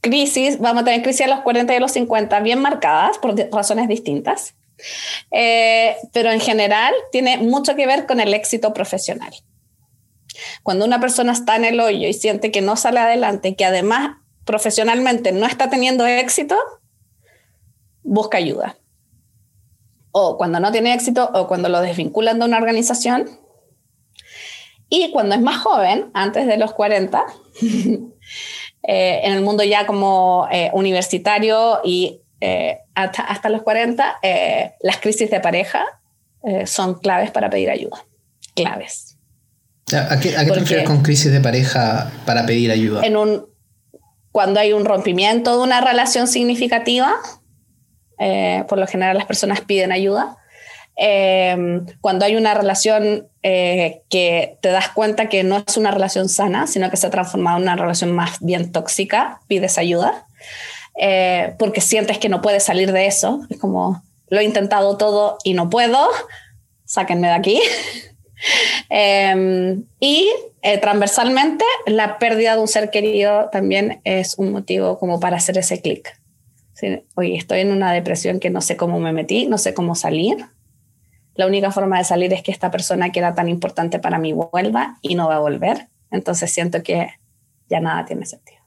crisis, 0.05 0.59
vamos 0.59 0.83
a 0.83 0.85
tener 0.85 1.01
crisis 1.01 1.25
a 1.25 1.27
los 1.27 1.39
40 1.41 1.73
y 1.73 1.77
a 1.77 1.79
los 1.79 1.91
50 1.93 2.39
bien 2.41 2.61
marcadas 2.61 3.17
por 3.17 3.35
razones 3.51 3.87
distintas, 3.87 4.53
eh, 5.31 5.95
pero 6.13 6.31
en 6.31 6.39
general 6.39 6.93
tiene 7.11 7.37
mucho 7.37 7.75
que 7.75 7.87
ver 7.87 8.05
con 8.05 8.19
el 8.19 8.35
éxito 8.35 8.71
profesional. 8.71 9.33
Cuando 10.61 10.85
una 10.85 10.99
persona 10.99 11.31
está 11.31 11.55
en 11.55 11.65
el 11.65 11.79
hoyo 11.79 12.07
y 12.07 12.13
siente 12.13 12.51
que 12.51 12.61
no 12.61 12.75
sale 12.75 12.99
adelante 12.99 13.55
que 13.55 13.65
además 13.65 14.17
profesionalmente 14.45 15.31
no 15.31 15.47
está 15.47 15.71
teniendo 15.71 16.05
éxito, 16.05 16.55
busca 18.03 18.37
ayuda. 18.37 18.77
o 20.17 20.37
cuando 20.37 20.61
no 20.61 20.71
tiene 20.71 20.93
éxito 20.93 21.29
o 21.33 21.47
cuando 21.47 21.67
lo 21.67 21.81
desvinculan 21.81 22.39
de 22.39 22.45
una 22.45 22.57
organización. 22.57 23.29
Y 24.87 25.11
cuando 25.11 25.35
es 25.35 25.41
más 25.41 25.57
joven, 25.57 26.11
antes 26.13 26.47
de 26.47 26.57
los 26.57 26.73
40, 26.73 27.25
eh, 28.87 29.21
en 29.23 29.33
el 29.33 29.41
mundo 29.41 29.63
ya 29.63 29.87
como 29.87 30.47
eh, 30.51 30.69
universitario 30.73 31.79
y 31.83 32.21
eh, 32.39 32.79
hasta, 32.93 33.23
hasta, 33.23 33.49
los 33.49 33.63
40, 33.63 34.19
las 34.81 34.97
crisis 34.97 35.29
de 35.31 35.39
pareja 35.39 35.83
son 36.65 36.99
claves 36.99 37.31
para 37.31 37.49
pedir 37.49 37.71
ayuda. 37.71 38.05
Claves. 38.53 39.17
¿A 39.87 40.19
qué, 40.19 40.37
a 40.37 40.45
qué 40.45 40.51
te 40.51 40.59
refieres 40.59 40.85
con 40.85 41.01
crisis 41.01 41.31
de 41.31 41.41
pareja 41.41 42.11
para 42.25 42.45
pedir 42.45 42.69
ayuda? 42.69 43.01
En 43.03 43.17
un, 43.17 43.47
cuando 44.31 44.59
hay 44.59 44.73
un 44.73 44.85
rompimiento 44.85 45.57
de 45.57 45.63
una 45.63 45.81
relación 45.81 46.27
significativa, 46.27 47.15
por 48.67 48.77
lo 48.77 48.85
general 48.85 49.17
las 49.17 49.25
personas 49.25 49.61
piden 49.61 49.91
ayuda. 49.91 50.37
Cuando 50.97 52.25
hay 52.25 52.35
una 52.35 52.53
relación 52.53 53.27
eh, 53.43 54.01
que 54.09 54.57
te 54.61 54.69
das 54.69 54.89
cuenta 54.89 55.29
que 55.29 55.43
no 55.43 55.63
es 55.67 55.77
una 55.77 55.91
relación 55.91 56.29
sana, 56.29 56.67
sino 56.67 56.89
que 56.89 56.97
se 56.97 57.05
ha 57.05 57.11
transformado 57.11 57.57
en 57.57 57.63
una 57.63 57.75
relación 57.75 58.11
más 58.11 58.39
bien 58.39 58.71
tóxica, 58.71 59.41
pides 59.47 59.77
ayuda, 59.77 60.25
eh, 60.97 61.53
porque 61.59 61.81
sientes 61.81 62.17
que 62.17 62.29
no 62.29 62.41
puedes 62.41 62.63
salir 62.63 62.91
de 62.91 63.07
eso. 63.07 63.45
Es 63.49 63.59
como, 63.59 64.03
lo 64.29 64.39
he 64.39 64.43
intentado 64.43 64.97
todo 64.97 65.37
y 65.43 65.53
no 65.53 65.69
puedo, 65.69 66.07
sáquenme 66.85 67.27
de 67.27 67.33
aquí. 67.33 67.61
Em, 68.89 69.85
y 69.99 70.29
eh, 70.61 70.77
transversalmente, 70.77 71.63
la 71.87 72.19
pérdida 72.19 72.55
de 72.55 72.61
un 72.61 72.67
ser 72.67 72.91
querido 72.91 73.49
también 73.49 74.01
es 74.03 74.37
un 74.37 74.51
motivo 74.51 74.99
como 74.99 75.19
para 75.19 75.37
hacer 75.37 75.57
ese 75.57 75.81
clic. 75.81 76.19
Oye, 77.15 77.37
estoy 77.37 77.61
en 77.61 77.71
una 77.71 77.93
depresión 77.93 78.39
que 78.39 78.49
no 78.49 78.61
sé 78.61 78.75
cómo 78.75 78.99
me 78.99 79.13
metí, 79.13 79.47
no 79.47 79.57
sé 79.57 79.73
cómo 79.73 79.95
salir 79.95 80.45
la 81.35 81.47
única 81.47 81.71
forma 81.71 81.97
de 81.97 82.05
salir 82.05 82.33
es 82.33 82.41
que 82.41 82.51
esta 82.51 82.71
persona 82.71 83.11
que 83.11 83.19
era 83.19 83.35
tan 83.35 83.49
importante 83.49 83.99
para 83.99 84.17
mí 84.17 84.33
vuelva 84.33 84.97
y 85.01 85.15
no 85.15 85.27
va 85.27 85.35
a 85.35 85.39
volver. 85.39 85.89
Entonces 86.11 86.51
siento 86.51 86.81
que 86.81 87.09
ya 87.69 87.79
nada 87.79 88.05
tiene 88.05 88.25
sentido. 88.25 88.59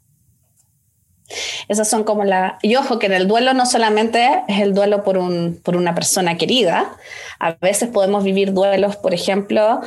Esas 1.69 1.89
son 1.89 2.05
como 2.05 2.25
la... 2.25 2.59
Y 2.63 2.77
ojo 2.77 2.99
que 2.99 3.07
en 3.07 3.13
el 3.13 3.29
duelo 3.29 3.53
no 3.55 3.67
solamente 3.67 4.43
es 4.49 4.61
el 4.61 4.75
duelo 4.75 5.03
por, 5.03 5.19
un, 5.19 5.61
por 5.63 5.77
una 5.77 5.95
persona 5.95 6.37
querida, 6.37 6.97
a 7.39 7.53
veces 7.53 7.89
podemos 7.91 8.25
vivir 8.25 8.53
duelos, 8.53 8.97
por 8.97 9.15
ejemplo, 9.15 9.81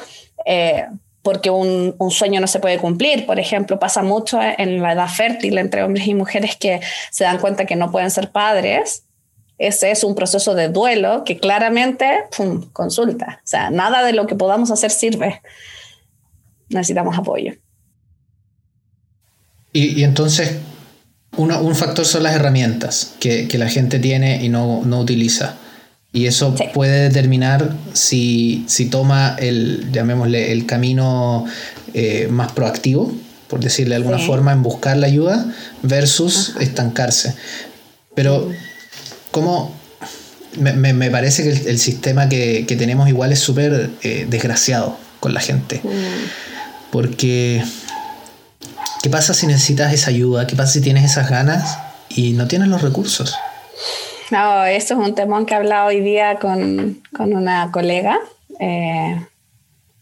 eh, 0.46 0.86
porque 1.24 1.50
un, 1.50 1.96
un, 1.98 2.12
sueño 2.12 2.40
no 2.40 2.48
se 2.48 2.60
puede 2.60 2.78
cumplir. 2.78 3.26
Por 3.26 3.40
ejemplo, 3.40 3.80
pasa 3.80 4.04
mucho 4.04 4.40
en 4.42 4.82
la 4.82 4.94
edad 4.94 5.08
fértil 5.08 5.58
entre 5.58 5.84
hombres 5.84 6.08
y 6.08 6.14
mujeres 6.14 6.56
que 6.56 6.82
se 7.12 7.24
dan 7.24 7.40
cuenta 7.40 7.66
que 7.66 7.76
no 7.76 7.92
pueden 7.92 8.12
ser 8.12 8.32
padres 8.32 9.06
ese 9.62 9.92
es 9.92 10.04
un 10.04 10.16
proceso 10.16 10.56
de 10.56 10.70
duelo 10.70 11.24
que 11.24 11.38
claramente, 11.38 12.06
pum, 12.36 12.72
consulta. 12.74 13.42
O 13.44 13.48
sea, 13.48 13.70
nada 13.70 14.04
de 14.04 14.12
lo 14.12 14.26
que 14.26 14.34
podamos 14.34 14.72
hacer 14.72 14.90
sirve. 14.90 15.40
Necesitamos 16.70 17.16
apoyo. 17.16 17.54
Y, 19.72 20.04
entonces, 20.04 20.58
un 21.38 21.76
factor 21.76 22.06
son 22.06 22.24
las 22.24 22.34
herramientas 22.34 23.14
que, 23.20 23.48
la 23.54 23.70
gente 23.70 24.00
tiene 24.00 24.44
y 24.44 24.50
no, 24.50 24.80
utiliza. 24.80 25.58
Y 26.12 26.26
eso 26.26 26.56
puede 26.74 27.10
determinar 27.10 27.72
si, 27.94 28.66
toma 28.90 29.36
el, 29.38 29.92
llamémosle, 29.92 30.52
el 30.52 30.66
camino 30.66 31.46
eh, 31.94 32.28
más 32.32 32.52
proactivo, 32.52 33.14
por 33.48 33.60
decirle 33.60 33.92
de 33.92 33.98
alguna 33.98 34.18
forma, 34.18 34.54
en 34.54 34.64
buscar 34.64 34.98
la 34.98 35.06
ayuda, 35.06 35.46
versus 35.84 36.56
estancarse. 36.60 37.36
Pero 38.16 38.50
cómo 39.32 39.74
me, 40.58 40.94
me, 40.94 41.10
parece 41.10 41.44
que 41.44 41.70
el, 41.70 41.80
sistema 41.80 42.30
que, 42.30 42.66
que, 42.68 42.76
tenemos 42.76 43.08
igual 43.08 43.32
es 43.32 43.40
súper 43.40 43.90
eh, 44.04 44.26
desgraciado 44.28 44.98
con 45.20 45.34
la 45.34 45.40
gente. 45.40 45.82
Mm. 45.84 46.92
Porque, 46.92 47.64
¿qué 49.02 49.10
pasa 49.10 49.34
si 49.34 49.48
necesitas 49.48 49.94
esa 49.94 50.10
ayuda? 50.10 50.48
¿Qué 50.48 50.56
pasa 50.56 50.74
si 50.74 50.82
tienes 50.82 51.06
esas 51.06 51.30
ganas 51.30 51.78
y 52.10 52.34
no 52.34 52.48
tienes 52.48 52.68
los 52.68 52.82
recursos? 52.82 53.36
No, 54.30 54.66
eso 54.66 54.94
es 54.94 55.08
un 55.08 55.16
temón 55.16 55.46
que 55.46 55.54
he 55.54 55.58
hablado 55.58 55.88
hoy 55.88 56.02
día 56.02 56.38
con, 56.40 57.02
con 57.16 57.34
una 57.34 57.72
colega. 57.72 58.20
Eh, 58.60 59.26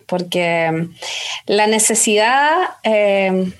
porque 0.07 0.89
la 1.45 1.67
necesidad, 1.67 2.49
eh, 2.83 3.53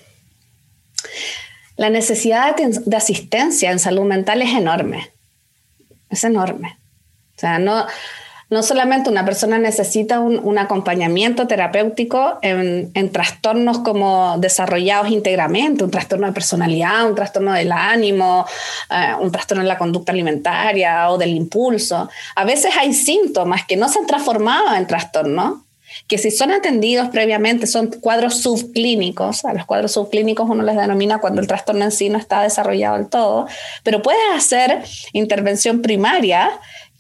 la 1.78 1.92
necesidad 1.92 2.56
de 2.58 2.98
asistencia 2.98 3.72
en 3.72 3.78
salud 3.78 4.06
mental 4.06 4.42
es 4.42 4.50
enorme 4.50 5.12
es 6.10 6.24
enorme. 6.24 6.78
O 7.36 7.40
sea, 7.40 7.60
no, 7.60 7.86
no 8.50 8.64
solamente 8.64 9.12
una 9.12 9.26
persona 9.26 9.60
necesita 9.60 10.20
un, 10.20 10.58
acompañamiento 10.58 11.46
terapéutico 11.46 12.40
en, 12.42 13.12
trastornos 13.12 13.80
como 13.80 14.38
desarrollados 14.40 15.12
íntegramente, 15.12 15.84
un 15.84 15.92
trastorno 15.92 16.26
de 16.28 16.34
personalidad, 16.34 17.08
un 17.08 17.16
trastorno 17.16 17.54
del 17.54 17.72
ánimo, 17.72 18.46
eh, 18.90 19.14
un 19.20 19.32
trastorno 19.32 19.64
de 19.64 19.70
la 19.70 19.78
conducta 19.78 20.12
alimentaria 20.12 21.12
o 21.12 21.18
del 21.18 21.30
impulso. 21.30 22.10
A 22.36 22.44
veces 22.44 22.74
hay 22.78 22.94
síntomas 22.94 23.66
que 23.66 23.78
no 23.78 23.88
se 23.88 24.00
han 24.00 24.08
transformado 24.08 24.76
en 24.76 24.88
trastorno, 24.88 25.64
que 26.08 26.18
si 26.18 26.32
son 26.32 26.52
atendidos 26.52 27.10
previamente 27.10 27.68
son 27.68 27.88
cuadros 27.88 28.42
subclínicos. 28.42 29.46
A 29.46 29.54
los 29.54 29.66
cuadros 29.66 29.92
subclínicos 29.94 30.50
uno 30.50 30.64
les 30.64 30.76
denomina 30.76 31.20
cuando 31.20 31.42
el 31.42 31.48
trastorno 31.48 31.86
en 31.86 31.92
sí 31.92 32.10
no 32.10 32.18
está 32.18 32.42
desarrollado 32.42 32.98
del 32.98 33.08
todo, 33.08 33.48
pero 33.84 34.02
puedes 34.02 34.22
hacer 34.36 34.84
intervención 35.14 35.82
primaria 35.82 36.50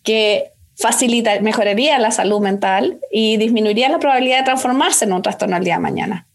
que 0.04 0.52
facilita, 0.76 1.40
mejoraría 1.42 2.00
la 2.00 2.12
salud 2.12 2.40
mental 2.40 3.00
y 3.12 3.38
disminuiría 3.38 3.90
la 3.90 4.00
probabilidad 4.00 4.40
de 4.40 4.46
transformarse 4.46 5.06
en 5.06 5.14
un 5.14 5.22
trastorno 5.22 5.58
el 5.58 5.64
día 5.64 5.76
de 5.76 5.82
mañana. 5.82 6.28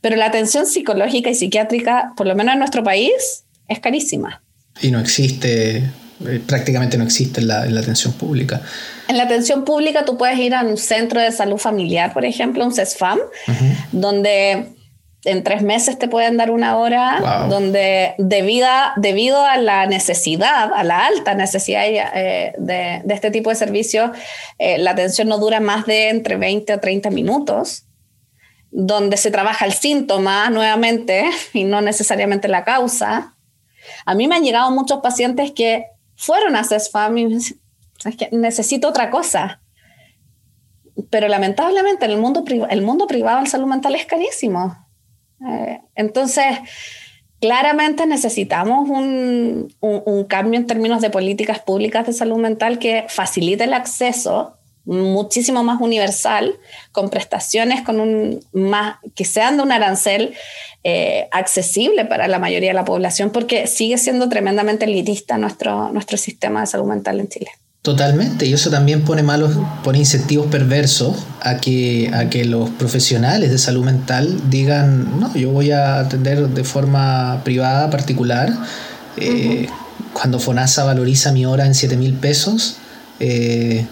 Pero 0.00 0.16
la 0.16 0.26
atención 0.26 0.66
psicológica 0.66 1.30
y 1.30 1.34
psiquiátrica, 1.34 2.12
por 2.16 2.26
lo 2.26 2.34
menos 2.34 2.54
en 2.54 2.58
nuestro 2.58 2.82
país, 2.82 3.44
es 3.68 3.80
carísima. 3.80 4.42
Y 4.80 4.90
no 4.90 5.00
existe 5.00 5.90
eh, 6.26 6.40
prácticamente 6.46 6.98
no 6.98 7.04
existe 7.04 7.40
en 7.40 7.48
la, 7.48 7.62
atención 7.62 8.12
pública. 8.12 8.60
En 9.08 9.16
la 9.16 9.24
atención 9.24 9.64
pública 9.64 10.04
tú 10.04 10.16
puedes 10.16 10.38
ir 10.38 10.54
a 10.54 10.62
un 10.62 10.76
centro 10.76 11.20
de 11.20 11.32
salud 11.32 11.58
familiar, 11.58 12.12
por 12.12 12.24
ejemplo, 12.24 12.64
un 12.64 12.72
CESFAM, 12.72 13.18
donde 13.92 14.66
en 15.24 15.44
tres 15.44 15.62
meses 15.62 15.98
te 15.98 16.08
pueden 16.08 16.36
dar 16.36 16.50
una 16.50 16.76
hora, 16.76 17.46
donde 17.48 18.14
debido, 18.18 18.66
debido 18.96 19.44
a 19.44 19.58
la 19.58 19.86
necesidad, 19.86 20.72
a 20.72 20.82
la 20.82 21.06
alta 21.06 21.34
necesidad 21.34 21.84
eh, 21.86 22.52
de, 22.58 23.02
este 23.08 23.30
tipo 23.30 23.50
de 23.50 23.56
servicios, 23.56 24.10
eh, 24.58 24.78
la 24.78 24.92
atención 24.92 25.28
no 25.28 25.38
dura 25.38 25.60
más 25.60 25.86
de 25.86 26.08
entre 26.08 26.36
20 26.36 26.74
o 26.74 26.80
30 26.80 27.10
minutos 27.10 27.84
donde 28.72 29.16
se 29.16 29.30
trabaja 29.30 29.66
el 29.66 29.72
síntoma 29.72 30.48
nuevamente 30.50 31.24
y 31.52 31.64
no 31.64 31.80
necesariamente 31.80 32.48
la 32.48 32.64
causa. 32.64 33.34
A 34.06 34.14
mí 34.14 34.28
me 34.28 34.36
han 34.36 34.44
llegado 34.44 34.70
muchos 34.70 35.00
pacientes 35.00 35.52
que 35.52 35.86
fueron 36.20 36.54
a 36.54 36.64
CESFAM 36.64 37.16
y 37.16 37.38
que 38.18 38.28
necesito 38.32 38.88
otra 38.88 39.10
cosa. 39.10 39.62
Pero 41.08 41.28
lamentablemente 41.28 42.04
en 42.04 42.10
el 42.12 42.18
mundo, 42.18 42.44
el 42.68 42.82
mundo 42.82 43.06
privado 43.06 43.38
en 43.40 43.46
salud 43.46 43.66
mental 43.66 43.94
es 43.94 44.04
carísimo. 44.04 44.86
Eh, 45.48 45.80
entonces, 45.94 46.44
claramente 47.40 48.06
necesitamos 48.06 48.90
un, 48.90 49.74
un, 49.80 50.24
cambio 50.24 50.60
en 50.60 50.66
términos 50.66 51.00
de 51.00 51.08
políticas 51.08 51.60
públicas 51.60 52.06
de 52.06 52.12
salud 52.12 52.36
mental 52.36 52.78
que 52.78 53.06
facilite 53.08 53.64
el 53.64 53.72
acceso 53.72 54.59
muchísimo 54.84 55.62
más 55.62 55.80
universal, 55.80 56.54
con 56.92 57.10
prestaciones 57.10 57.82
con 57.82 58.00
un 58.00 58.40
más, 58.52 58.96
que 59.14 59.24
sean 59.24 59.56
de 59.56 59.62
un 59.62 59.72
arancel 59.72 60.34
eh, 60.84 61.28
accesible 61.32 62.04
para 62.04 62.28
la 62.28 62.38
mayoría 62.38 62.70
de 62.70 62.74
la 62.74 62.84
población, 62.84 63.30
porque 63.30 63.66
sigue 63.66 63.98
siendo 63.98 64.28
tremendamente 64.28 64.86
elitista 64.86 65.38
nuestro, 65.38 65.92
nuestro 65.92 66.16
sistema 66.16 66.60
de 66.60 66.66
salud 66.66 66.86
mental 66.86 67.20
en 67.20 67.28
Chile. 67.28 67.50
Totalmente, 67.82 68.44
y 68.44 68.52
eso 68.52 68.68
también 68.68 69.04
pone 69.04 69.22
malos, 69.22 69.52
pone 69.82 69.98
incentivos 69.98 70.48
perversos 70.48 71.16
a 71.40 71.56
que, 71.56 72.10
a 72.12 72.28
que 72.28 72.44
los 72.44 72.68
profesionales 72.68 73.50
de 73.50 73.56
salud 73.56 73.84
mental 73.84 74.38
digan, 74.50 75.18
no, 75.18 75.34
yo 75.34 75.50
voy 75.50 75.70
a 75.70 76.00
atender 76.00 76.46
de 76.48 76.64
forma 76.64 77.40
privada, 77.42 77.88
particular. 77.88 78.52
Eh, 79.16 79.66
cuando 80.12 80.38
FONASA 80.38 80.84
valoriza 80.84 81.32
mi 81.32 81.46
hora 81.46 81.64
en 81.64 81.74
7 81.74 81.96
mil 81.96 82.12
pesos, 82.12 82.76
eh, 83.18 83.86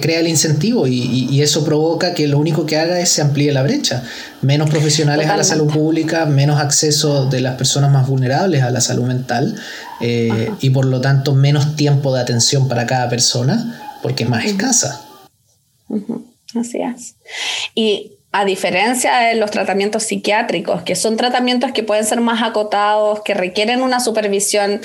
crea 0.00 0.20
el 0.20 0.28
incentivo 0.28 0.86
y, 0.86 1.40
eso 1.40 1.64
provoca 1.64 2.12
que 2.12 2.28
lo 2.28 2.38
único 2.38 2.66
que 2.66 2.76
haga 2.76 3.00
es 3.00 3.10
se 3.10 3.22
amplíe 3.22 3.52
la 3.52 3.62
brecha. 3.62 4.02
Menos 4.42 4.68
profesionales 4.68 5.28
a 5.28 5.36
la 5.36 5.44
salud 5.44 5.72
pública, 5.72 6.26
menos 6.26 6.60
acceso 6.60 7.26
de 7.26 7.40
las 7.40 7.56
personas 7.56 7.90
más 7.90 8.06
vulnerables 8.06 8.62
a 8.62 8.70
la 8.70 8.80
salud 8.80 9.04
mental 9.04 9.58
eh, 10.00 10.50
y 10.60 10.70
por 10.70 10.84
lo 10.84 11.00
tanto 11.00 11.34
menos 11.34 11.76
tiempo 11.76 12.14
de 12.14 12.20
atención 12.20 12.68
para 12.68 12.86
cada 12.86 13.08
persona 13.08 13.98
porque 14.02 14.24
es 14.24 14.30
más 14.30 14.44
escasa. 14.44 15.02
Así 16.54 16.78
es. 16.82 17.14
Y 17.74 18.12
a 18.32 18.44
diferencia 18.44 19.16
de 19.18 19.34
los 19.34 19.50
tratamientos 19.50 20.04
psiquiátricos, 20.04 20.82
que 20.82 20.94
son 20.94 21.16
tratamientos 21.16 21.72
que 21.72 21.82
pueden 21.82 22.04
ser 22.04 22.20
más 22.20 22.42
acotados, 22.42 23.22
que 23.24 23.34
requieren 23.34 23.82
una 23.82 23.98
supervisión 23.98 24.80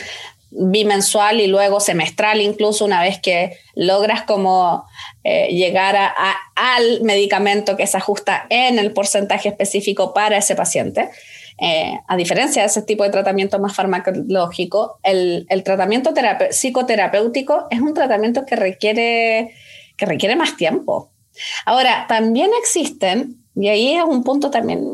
bimensual 0.58 1.42
y 1.42 1.48
luego 1.48 1.80
semestral, 1.80 2.42
incluso 2.42 2.86
una 2.86 3.02
vez 3.02 3.20
que 3.20 3.58
logras 3.76 4.24
como 4.24 4.86
eh, 5.24 5.48
llegar 5.50 5.98
al 6.56 7.02
medicamento 7.02 7.76
que 7.76 7.88
se 7.88 7.98
ajusta 7.98 8.46
en 8.50 8.80
el 8.80 8.94
porcentaje 8.94 9.50
específico 9.50 10.14
para 10.14 10.38
ese 10.38 10.56
paciente. 10.56 11.10
Eh, 11.58 11.98
a 12.08 12.18
diferencia 12.18 12.62
de 12.62 12.68
ese 12.68 12.82
tipo 12.82 13.04
de 13.04 13.10
tratamiento 13.10 13.60
más 13.60 13.76
farmacológico, 13.76 15.00
el, 15.04 15.46
el 15.50 15.64
tratamiento 15.64 16.14
psicoterapéutico 16.50 17.68
es 17.70 17.80
un 17.80 17.94
tratamiento 17.94 18.46
que 18.46 18.56
requiere, 18.56 19.54
que 19.98 20.06
requiere 20.06 20.36
más 20.36 20.58
tiempo. 20.58 21.12
Ahora, 21.66 22.06
también 22.08 22.52
existen, 22.60 23.38
y 23.56 23.68
ahí 23.68 23.96
es 23.96 24.04
un 24.04 24.24
punto 24.24 24.50
también 24.50 24.86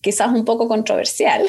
quizás 0.00 0.28
un 0.28 0.44
poco 0.44 0.68
controversial. 0.68 1.46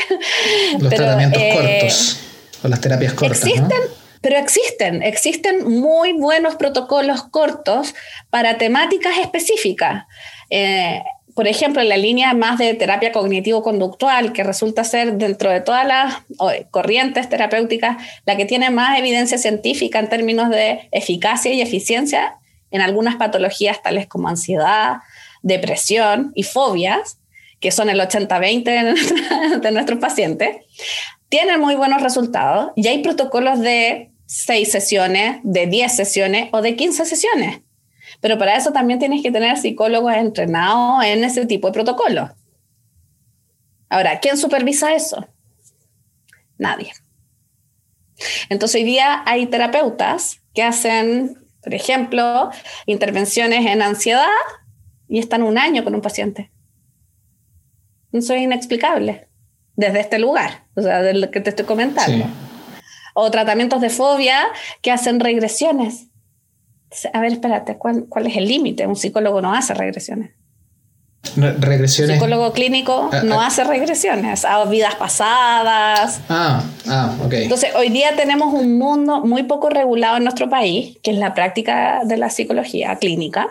Los 0.79 0.89
tratamientos 0.93 1.41
eh, 1.41 1.53
cortos 1.53 2.30
o 2.64 2.68
las 2.68 2.82
terapias 2.82 3.14
cortas. 3.14 3.43
Existen, 3.45 3.82
pero 4.22 4.38
existen, 4.38 5.03
existen 5.03 5.68
muy 5.68 6.14
buenos 6.14 6.55
protocolos 6.55 7.24
cortos 7.24 7.95
para 8.30 8.57
temáticas 8.57 9.18
específicas. 9.18 10.05
Eh, 10.49 11.01
por 11.34 11.47
ejemplo, 11.47 11.82
en 11.82 11.89
la 11.89 11.97
línea 11.97 12.34
más 12.34 12.57
de 12.57 12.74
terapia 12.74 13.12
cognitivo-conductual, 13.12 14.34
que 14.34 14.43
resulta 14.43 14.84
ser 14.84 15.14
dentro 15.14 15.49
de 15.49 15.62
todas 15.62 15.88
las 15.88 16.16
corrientes 16.72 17.30
terapéuticas 17.30 17.97
la 18.26 18.36
que 18.36 18.45
tiene 18.45 18.70
más 18.70 18.99
evidencia 18.99 19.38
científica 19.38 19.99
en 19.99 20.09
términos 20.09 20.49
de 20.49 20.89
eficacia 20.91 21.53
y 21.53 21.62
eficiencia 21.62 22.36
en 22.70 22.82
algunas 22.82 23.16
patologías 23.16 23.82
tales 23.82 24.07
como 24.07 24.28
ansiedad, 24.28 24.97
depresión 25.41 26.32
y 26.36 26.43
fobias, 26.43 27.18
que 27.62 27.72
son 27.72 27.89
el 27.89 28.01
80-20 28.01 29.62
de, 29.62 29.72
nuestros 29.72 29.99
pacientes, 29.99 30.57
tienen 31.30 31.62
muy 31.62 31.76
buenos 31.76 32.01
resultados 32.01 32.72
y 32.76 32.88
hay 32.88 33.01
protocolos 33.01 33.59
de 33.59 34.12
6 34.26 34.70
sesiones, 34.70 35.39
de 35.43 35.68
10 35.68 35.95
sesiones 35.95 36.49
o 36.51 36.62
de 36.62 36.76
15 36.76 37.05
sesiones. 37.05 37.62
Pero 38.20 38.38
para 38.38 38.57
eso 38.57 38.74
también 38.74 38.99
tienes 38.99 39.24
que 39.24 39.32
tener 39.32 39.57
psicólogos 39.57 40.14
entrenados 40.14 41.05
en 41.05 41.24
ese 41.24 41.45
tipo 41.45 41.68
de 41.68 41.74
protocolos. 41.74 42.32
Ahora, 43.88 44.20
¿quién 44.20 44.38
supervisa 44.38 44.93
eso? 44.93 45.26
Nadie. 46.57 46.91
Entonces 48.49 48.82
hoy 48.82 48.84
día 48.84 49.24
hay 49.26 49.47
terapeutas 49.47 50.41
que 50.53 50.64
hacen 50.64 51.41
por 51.62 51.74
ejemplo, 51.74 52.49
intervenciones 52.86 53.66
en 53.66 53.82
ansiedad 53.82 54.26
y 55.07 55.20
están 55.20 55.43
un 55.43 55.57
año 55.57 55.84
con 55.84 55.93
un 55.93 56.01
paciente. 56.01 56.51
Eso 58.14 58.34
es 58.34 58.41
inexplicable 58.41 59.28
desde 59.76 59.99
este 59.99 60.20
lugar, 60.20 60.66
o 60.76 60.82
sea, 60.82 61.01
de 61.01 61.14
lo 61.14 61.32
que 61.32 61.41
te 61.41 61.49
estoy 61.49 61.66
comentando. 61.66 62.26
O 63.14 63.32
tratamientos 63.32 63.82
de 63.82 63.89
fobia 63.89 64.39
que 64.82 64.91
hacen 64.91 65.20
regresiones. 65.20 66.07
A 67.14 67.22
ver, 67.22 67.34
espérate, 67.34 67.78
¿cuál, 67.78 68.05
cuál 68.09 68.28
es 68.28 68.38
el 68.38 68.47
límite? 68.47 68.88
Un 68.88 68.95
psicólogo 68.95 69.41
no 69.41 69.53
hace 69.53 69.74
regresiones 69.74 70.32
regresiones. 71.36 72.16
Psicólogo 72.16 72.51
clínico 72.51 73.09
ah, 73.12 73.22
no 73.24 73.39
ah. 73.39 73.47
hace 73.47 73.64
regresiones 73.64 74.43
a 74.43 74.64
vidas 74.66 74.95
pasadas. 74.95 76.20
Ah, 76.30 76.64
ah, 76.88 77.16
ok. 77.24 77.34
Entonces, 77.34 77.72
hoy 77.76 77.89
día 77.89 78.16
tenemos 78.16 78.53
un 78.53 78.78
mundo 78.78 79.22
muy 79.22 79.43
poco 79.43 79.70
regulado 79.70 80.18
en 80.18 80.24
nuestro 80.24 80.49
país, 80.49 80.97
que 81.03 81.12
es 81.12 81.18
la 81.18 81.34
práctica 81.34 82.01
de 82.05 82.18
la 82.18 82.30
psicología 82.30 82.95
clínica, 82.97 83.47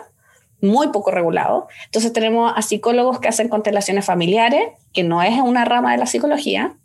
muy 0.61 0.89
poco 0.89 1.11
regulado. 1.11 1.67
Entonces, 1.85 2.13
tenemos 2.13 2.53
a 2.55 2.61
psicólogos 2.61 3.19
que 3.19 3.27
hacen 3.27 3.49
constelaciones 3.49 4.05
familiares, 4.05 4.61
que 4.93 5.03
no 5.03 5.21
es 5.21 5.39
una 5.39 5.65
rama 5.65 5.91
de 5.91 5.97
la 5.97 6.05
psicología, 6.05 6.77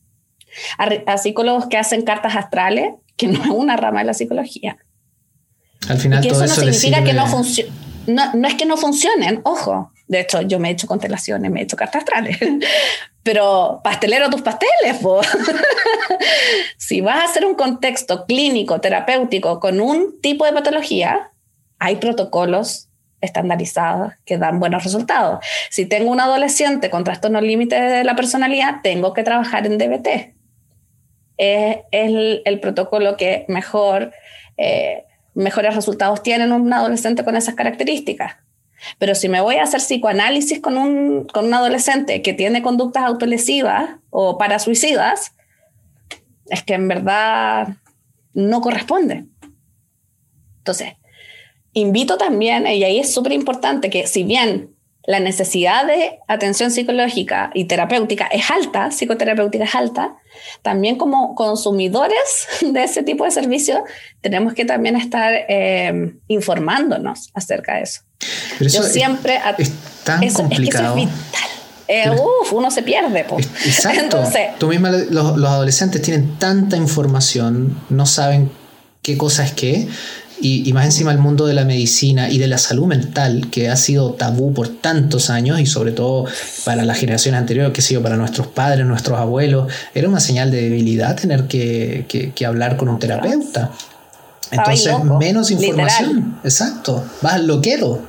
a, 0.79 1.19
psicólogos 1.19 1.67
que 1.67 1.77
hacen 1.77 2.03
cartas 2.03 2.37
astrales, 2.37 2.95
que 3.17 3.29
no 3.29 3.43
es 3.43 3.51
una 3.51 3.77
rama 3.77 4.01
de 4.01 4.07
la 4.07 4.15
psicología. 4.15 4.79
Al 5.89 5.99
final, 5.99 6.25
y 6.25 6.29
eso 6.29 6.41
no 6.41 6.49
significa 6.49 7.05
que 7.05 7.13
no 7.13 7.27
funcione. 7.27 7.71
No, 8.07 8.33
no 8.35 8.47
es 8.47 8.55
que 8.55 8.67
no 8.67 8.77
funcionen, 8.77 9.41
ojo, 9.43 9.91
de 10.09 10.21
hecho, 10.21 10.41
yo 10.43 10.61
me 10.61 10.69
he 10.69 10.73
hecho 10.73 10.87
constelaciones, 10.87 11.51
me 11.51 11.61
he 11.61 11.63
hecho 11.65 11.77
cartas 11.77 12.03
astrales. 12.03 12.39
Pero 13.23 13.81
pastelero 13.83 14.31
tus 14.31 14.43
pasteles, 14.43 15.01
si 16.77 17.01
vas 17.01 17.17
a 17.17 17.25
hacer 17.25 17.45
un 17.45 17.57
contexto 17.57 18.25
clínico, 18.25 18.81
terapéutico 18.81 19.59
con 19.59 19.81
un 19.81 20.21
tipo 20.21 20.45
de 20.45 20.53
patología, 20.53 21.33
hay 21.81 21.97
protocolos 21.97 22.89
estandarizados 23.21 24.13
que 24.25 24.39
dan 24.39 24.61
buenos 24.61 24.85
resultados. 24.85 25.45
Si 25.71 25.87
tengo 25.87 26.11
un 26.11 26.21
adolescente 26.21 26.91
con 26.91 27.05
trastorno 27.05 27.41
límite 27.41 27.81
de 27.81 28.05
la 28.05 28.17
personalidad, 28.17 28.81
tengo 28.83 29.13
que 29.13 29.23
trabajar 29.23 29.67
en 29.67 29.79
DBT. 29.79 30.35
Es 31.39 31.79
el, 31.93 32.43
el 32.45 32.61
protocolo 32.61 33.17
que 33.17 33.45
mejor, 33.49 34.13
eh, 34.57 35.05
mejores 35.35 35.75
resultados 35.75 36.23
tiene 36.23 36.51
un 36.53 36.73
adolescente 36.73 37.25
con 37.25 37.37
esas 37.37 37.55
características. 37.55 38.37
Pero 38.99 39.15
si 39.15 39.29
me 39.29 39.41
voy 39.41 39.57
a 39.57 39.65
hacer 39.65 39.81
psicoanálisis 39.81 40.61
con 40.61 40.77
un, 40.77 41.27
con 41.27 41.47
un 41.47 41.55
adolescente 41.55 42.23
que 42.23 42.35
tiene 42.35 42.63
conductas 42.63 43.05
autolesivas 43.05 43.91
o 44.11 44.39
parasuicidas, 44.39 45.33
es 46.49 46.63
que 46.63 46.75
en 46.75 46.89
verdad 46.89 47.69
no 48.35 48.61
corresponde. 48.61 49.25
Entonces, 50.59 50.95
invito 51.77 52.17
también, 52.17 52.67
y 52.67 52.83
ahí 52.85 52.99
es 52.99 53.13
súper 53.13 53.33
importante, 53.33 53.91
que 53.91 54.07
si 54.07 54.25
bien 54.25 54.71
la 55.07 55.21
necesidad 55.21 55.87
de 55.87 56.19
atención 56.27 56.71
psicológica 56.71 57.51
y 57.55 57.67
terapéutica 57.67 58.27
es 58.27 58.51
alta, 58.51 58.91
psicoterapéutica 58.91 59.65
es 59.65 59.75
alta, 59.75 60.17
también 60.63 60.97
como 60.97 61.35
consumidores 61.35 62.49
de 62.63 62.83
ese 62.83 63.03
tipo 63.03 63.25
de 63.25 63.31
servicios 63.31 63.81
tenemos 64.23 64.55
que 64.55 64.65
también 64.65 64.97
estar 64.97 65.33
eh, 65.49 66.15
informándonos 66.29 67.31
acerca 67.35 67.77
de 67.77 67.83
eso. 67.83 68.01
Yo 68.59 68.83
siempre... 68.83 69.39
Es 69.59 69.73
tan 70.03 70.29
complicado. 70.31 70.97
Es, 70.97 71.05
vital. 71.05 71.51
Eh, 71.89 72.11
uf, 72.11 72.53
uno 72.55 72.71
se 72.71 72.83
pierde. 72.83 73.27
Exacto. 73.65 74.01
Entonces, 74.03 74.59
Tú 74.59 74.69
misma, 74.69 74.91
los, 74.91 75.37
los 75.37 75.51
adolescentes 75.51 76.01
tienen 76.01 76.37
tanta 76.39 76.77
información, 76.77 77.79
no 77.91 78.07
saben 78.07 78.51
qué 79.03 79.17
cosa 79.17 79.45
es 79.45 79.53
qué 79.53 79.87
y, 80.41 80.73
más 80.73 80.85
encima 80.85 81.13
el 81.13 81.19
mundo 81.19 81.47
de 81.47 81.55
la 81.55 81.65
medicina 81.65 82.29
y 82.29 82.39
de 82.39 82.47
la 82.47 82.59
salud 82.59 82.87
mental, 82.87 83.49
que 83.51 83.69
ha 83.71 83.77
sido 83.77 84.13
tabú 84.13 84.53
por 84.53 84.69
tantos 84.69 85.31
años 85.31 85.61
y 85.61 85.67
sobre 85.67 85.93
todo 85.93 86.27
para 86.65 86.85
la 86.85 86.95
generación 86.95 87.35
anterior, 87.35 87.73
que 87.73 87.83
sé 87.83 87.95
yo, 87.95 88.03
para 88.03 88.17
nuestros 88.17 88.47
padres, 88.49 88.87
nuestros 88.87 89.19
abuelos, 89.19 89.73
era 89.95 90.09
una 90.09 90.21
señal 90.21 90.51
de 90.51 90.63
debilidad 90.63 91.17
tener 91.17 91.47
que, 91.47 92.05
que, 92.35 92.47
hablar 92.47 92.77
con 92.77 92.89
un 92.89 92.99
terapeuta. 92.99 93.73
Entonces, 94.51 94.93
menos 95.19 95.51
información. 95.51 96.39
Exacto. 96.45 97.05
Vas 97.23 97.41
loquero. 97.41 98.03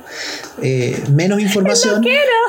Eh, 0.62 1.02
menos 1.10 1.40
información. 1.42 2.04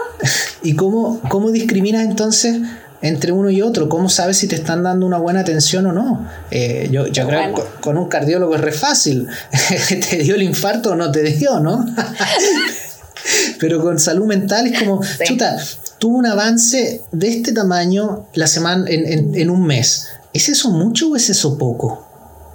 ¿Y 0.64 0.76
cómo, 0.76 1.22
cómo 1.30 1.52
discriminas 1.52 2.04
entonces 2.04 2.62
entre 3.02 3.32
uno 3.32 3.50
y 3.50 3.62
otro? 3.62 3.90
¿Cómo 3.90 4.10
sabes 4.10 4.38
si 4.38 4.48
te 4.48 4.56
están 4.56 4.84
dando 4.84 5.06
una 5.06 5.18
buena 5.18 5.42
atención 5.42 5.86
o 5.88 5.92
no? 5.92 6.28
Eh, 6.52 6.90
yo, 6.92 7.08
yo 7.08 7.28
creo 7.28 7.56
que 7.56 7.62
con 7.82 7.98
un 7.98 8.08
cardiólogo 8.08 8.56
es 8.56 8.62
re 8.62 8.72
fácil. 8.72 9.28
¿Te 10.10 10.18
dio 10.18 10.36
el 10.36 10.44
infarto 10.44 10.92
o 10.92 10.96
no 10.96 11.12
te 11.12 11.24
dio, 11.24 11.60
no? 11.60 11.86
Pero 13.60 13.82
con 13.82 14.00
salud 14.00 14.26
mental 14.26 14.68
es 14.68 14.80
como, 14.80 15.02
chuta, 15.24 15.58
tuvo 15.98 16.18
un 16.18 16.26
avance 16.26 17.02
de 17.12 17.28
este 17.28 17.52
tamaño 17.52 18.28
la 18.34 18.48
semana, 18.48 18.86
en, 18.88 19.36
en 19.36 19.50
un 19.50 19.66
mes. 19.66 20.08
¿Es 20.34 20.50
eso 20.50 20.72
mucho 20.72 21.10
o 21.10 21.16
es 21.16 21.30
eso 21.30 21.58
poco? 21.58 22.08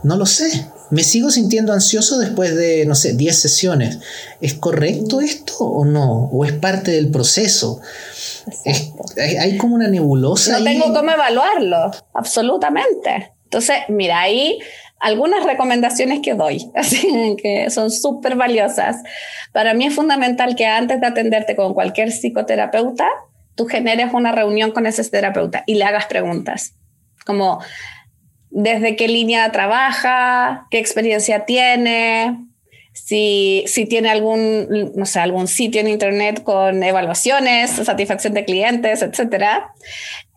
No 0.03 0.17
lo 0.17 0.27
sé. 0.27 0.69
Me 0.91 1.03
sigo 1.03 1.31
sintiendo 1.31 1.73
ansioso 1.73 2.19
después 2.19 2.55
de, 2.55 2.85
no 2.87 2.95
sé, 2.95 3.15
10 3.15 3.37
sesiones. 3.37 3.99
¿Es 4.41 4.55
correcto 4.55 5.21
esto 5.21 5.59
o 5.59 5.85
no? 5.85 6.29
¿O 6.31 6.45
es 6.45 6.53
parte 6.53 6.93
del 6.93 7.11
proceso? 7.11 7.81
hay, 9.41 9.57
como 9.59 9.75
una 9.75 9.89
nebulosa. 9.89 10.59
No 10.59 10.65
tengo 10.65 10.93
cómo 10.93 11.11
evaluarlo, 11.11 11.91
absolutamente. 12.13 13.33
Entonces, 13.45 13.77
mira, 13.89 14.21
ahí 14.21 14.59
algunas 15.01 15.45
recomendaciones 15.45 16.21
que 16.23 16.35
doy, 16.35 16.71
así 16.75 17.37
que 17.41 17.71
son 17.71 17.91
súper 17.91 18.37
valiosas. 18.37 19.03
Para 19.53 19.75
mí 19.75 19.87
es 19.87 19.95
fundamental 19.95 20.57
que 20.57 20.67
antes 20.67 21.01
de 21.01 21.07
atenderte 21.07 21.57
con 21.57 21.75
cualquier 21.75 22.11
psicoterapeuta, 22.11 23.09
tú 23.55 23.67
generes 23.67 24.13
una 24.13 24.33
reunión 24.33 24.73
con 24.73 24.87
ese 24.87 25.09
terapeuta 25.09 25.63
y 25.67 25.75
le 25.75 25.85
hagas 25.85 26.07
preguntas, 26.07 26.75
como 27.25 27.61
desde 28.51 28.97
qué 28.97 29.09
línea 29.09 29.51
trabaja, 29.53 30.67
qué 30.71 30.79
experiencia 30.79 31.45
tiene, 31.45 32.39
si, 32.95 33.65
si 33.67 33.87
tiene 33.87 34.09
algún, 34.09 34.93
no 34.95 35.05
sé, 35.05 35.19
algún 35.19 35.49
sitio 35.49 35.81
en 35.81 35.89
Internet 35.89 36.43
con 36.43 36.83
evaluaciones, 36.83 37.73
satisfacción 37.73 38.35
de 38.35 38.45
clientes, 38.45 39.03
etcétera. 39.03 39.73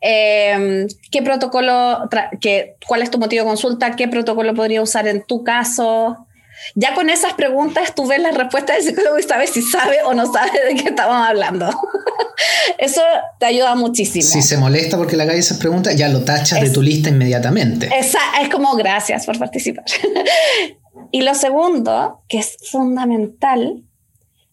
Em, 0.01 0.88
¿Qué 1.12 1.22
protocolo, 1.22 2.10
qué, 2.41 2.76
cuál 2.86 3.03
es 3.03 3.12
tu 3.12 3.20
motivo 3.20 3.43
de 3.43 3.47
consulta? 3.47 3.95
¿Qué 3.95 4.08
protocolo 4.08 4.53
podría 4.55 4.82
usar 4.82 5.08
en 5.08 5.24
tu 5.24 5.43
caso? 5.43 6.28
Ya 6.74 6.95
con 6.95 7.12
esas 7.12 7.34
preguntas 7.34 7.93
tú 7.93 8.08
ves 8.08 8.20
la 8.20 8.32
respuesta 8.32 8.74
del 8.74 8.84
psicólogo 8.84 9.20
y 9.20 9.24
sabes 9.24 9.51
si 9.51 9.62
sabe 9.62 10.01
o 10.03 10.16
no 10.16 10.32
sabe 10.32 10.51
de 10.68 10.76
qué 10.76 10.89
estamos 10.89 11.16
hablando. 11.16 11.70
Eso 12.80 13.01
te 13.39 13.45
ayuda 13.45 13.76
muchísimo. 13.76 14.26
Si 14.26 14.41
se 14.41 14.58
molesta 14.58 14.97
porque 14.97 15.16
le 15.16 15.24
hagas 15.24 15.36
esas 15.36 15.60
preguntas, 15.60 15.95
ya 15.95 16.10
lo 16.10 16.24
tachas 16.24 16.60
de 16.62 16.72
tu 16.72 16.82
lista 16.82 17.10
inmediatamente. 17.10 17.89
Esa, 17.95 18.20
es 18.41 18.49
como 18.49 18.76
gracias 18.76 19.26
por 19.28 19.38
participar. 19.38 19.86
y 21.18 21.22
lo 21.22 21.34
segundo, 21.34 22.22
que 22.30 22.38
es 22.38 22.57
fundamental, 22.70 23.82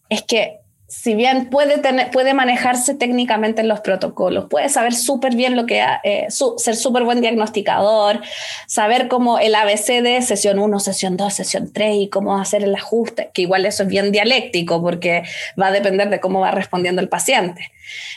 es 0.09 0.23
que 0.23 0.61
si 0.87 1.13
bien 1.13 1.51
puede, 1.51 1.77
tener, 1.77 2.09
puede 2.09 2.33
manejarse 2.33 2.95
técnicamente 2.95 3.61
en 3.61 3.67
los 3.67 3.81
protocolos, 3.81 4.45
puede 4.49 4.69
saber 4.69 4.95
súper 4.95 5.35
bien 5.35 5.55
lo 5.55 5.67
que, 5.67 5.85
eh, 6.03 6.25
ser 6.31 6.75
súper 6.75 7.03
buen 7.03 7.21
diagnosticador, 7.21 8.19
saber 8.65 9.09
cómo 9.09 9.37
el 9.37 9.53
ABC 9.53 10.01
de 10.01 10.23
sesión 10.23 10.57
1, 10.57 10.79
sesión 10.79 11.17
2, 11.17 11.31
sesión 11.31 11.71
3 11.71 11.97
y 11.97 12.09
cómo 12.09 12.35
hacer 12.35 12.63
el 12.63 12.73
ajuste, 12.73 13.29
que 13.31 13.43
igual 13.43 13.67
eso 13.67 13.83
es 13.83 13.89
bien 13.89 14.11
dialéctico 14.11 14.81
porque 14.81 15.21
va 15.61 15.67
a 15.67 15.71
depender 15.71 16.09
de 16.09 16.19
cómo 16.19 16.39
va 16.39 16.49
respondiendo 16.49 16.99
el 16.99 17.09
paciente. 17.09 17.71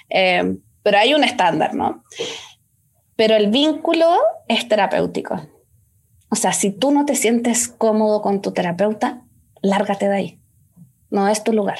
Eh, 0.09 0.57
pero 0.83 0.97
hay 0.97 1.13
un 1.13 1.23
estándar, 1.23 1.75
¿no? 1.75 2.03
Pero 3.15 3.37
el 3.37 3.49
vínculo 3.49 4.09
es 4.49 4.67
terapéutico. 4.67 5.58
O 6.31 6.37
sea, 6.37 6.53
si 6.53 6.71
tú 6.71 6.91
no 6.91 7.05
te 7.05 7.15
sientes 7.15 7.69
cómodo 7.69 8.21
con 8.23 8.43
tu 8.43 8.53
terapeuta, 8.53 9.23
lárgate 9.63 10.09
de 10.09 10.15
ahí. 10.17 10.41
No 11.11 11.29
es 11.29 11.43
tu 11.43 11.53
lugar. 11.53 11.79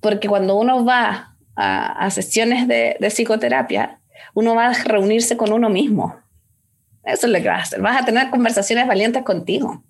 Porque 0.00 0.28
cuando 0.28 0.56
uno 0.56 0.84
va 0.84 1.36
a, 1.56 2.10
sesiones 2.10 2.66
de, 2.66 2.96
psicoterapia, 3.10 4.00
uno 4.34 4.54
va 4.54 4.68
a 4.68 4.72
reunirse 4.72 5.36
con 5.36 5.52
uno 5.52 5.68
mismo. 5.68 6.16
Eso 7.04 7.26
es 7.26 7.32
lo 7.32 7.38
que 7.40 7.48
vas 7.48 7.58
a 7.58 7.62
hacer. 7.62 7.80
Vas 7.82 8.00
a 8.00 8.04
tener 8.04 8.30
conversaciones 8.30 8.86
valientes 8.86 9.22
contigo. 9.22 9.84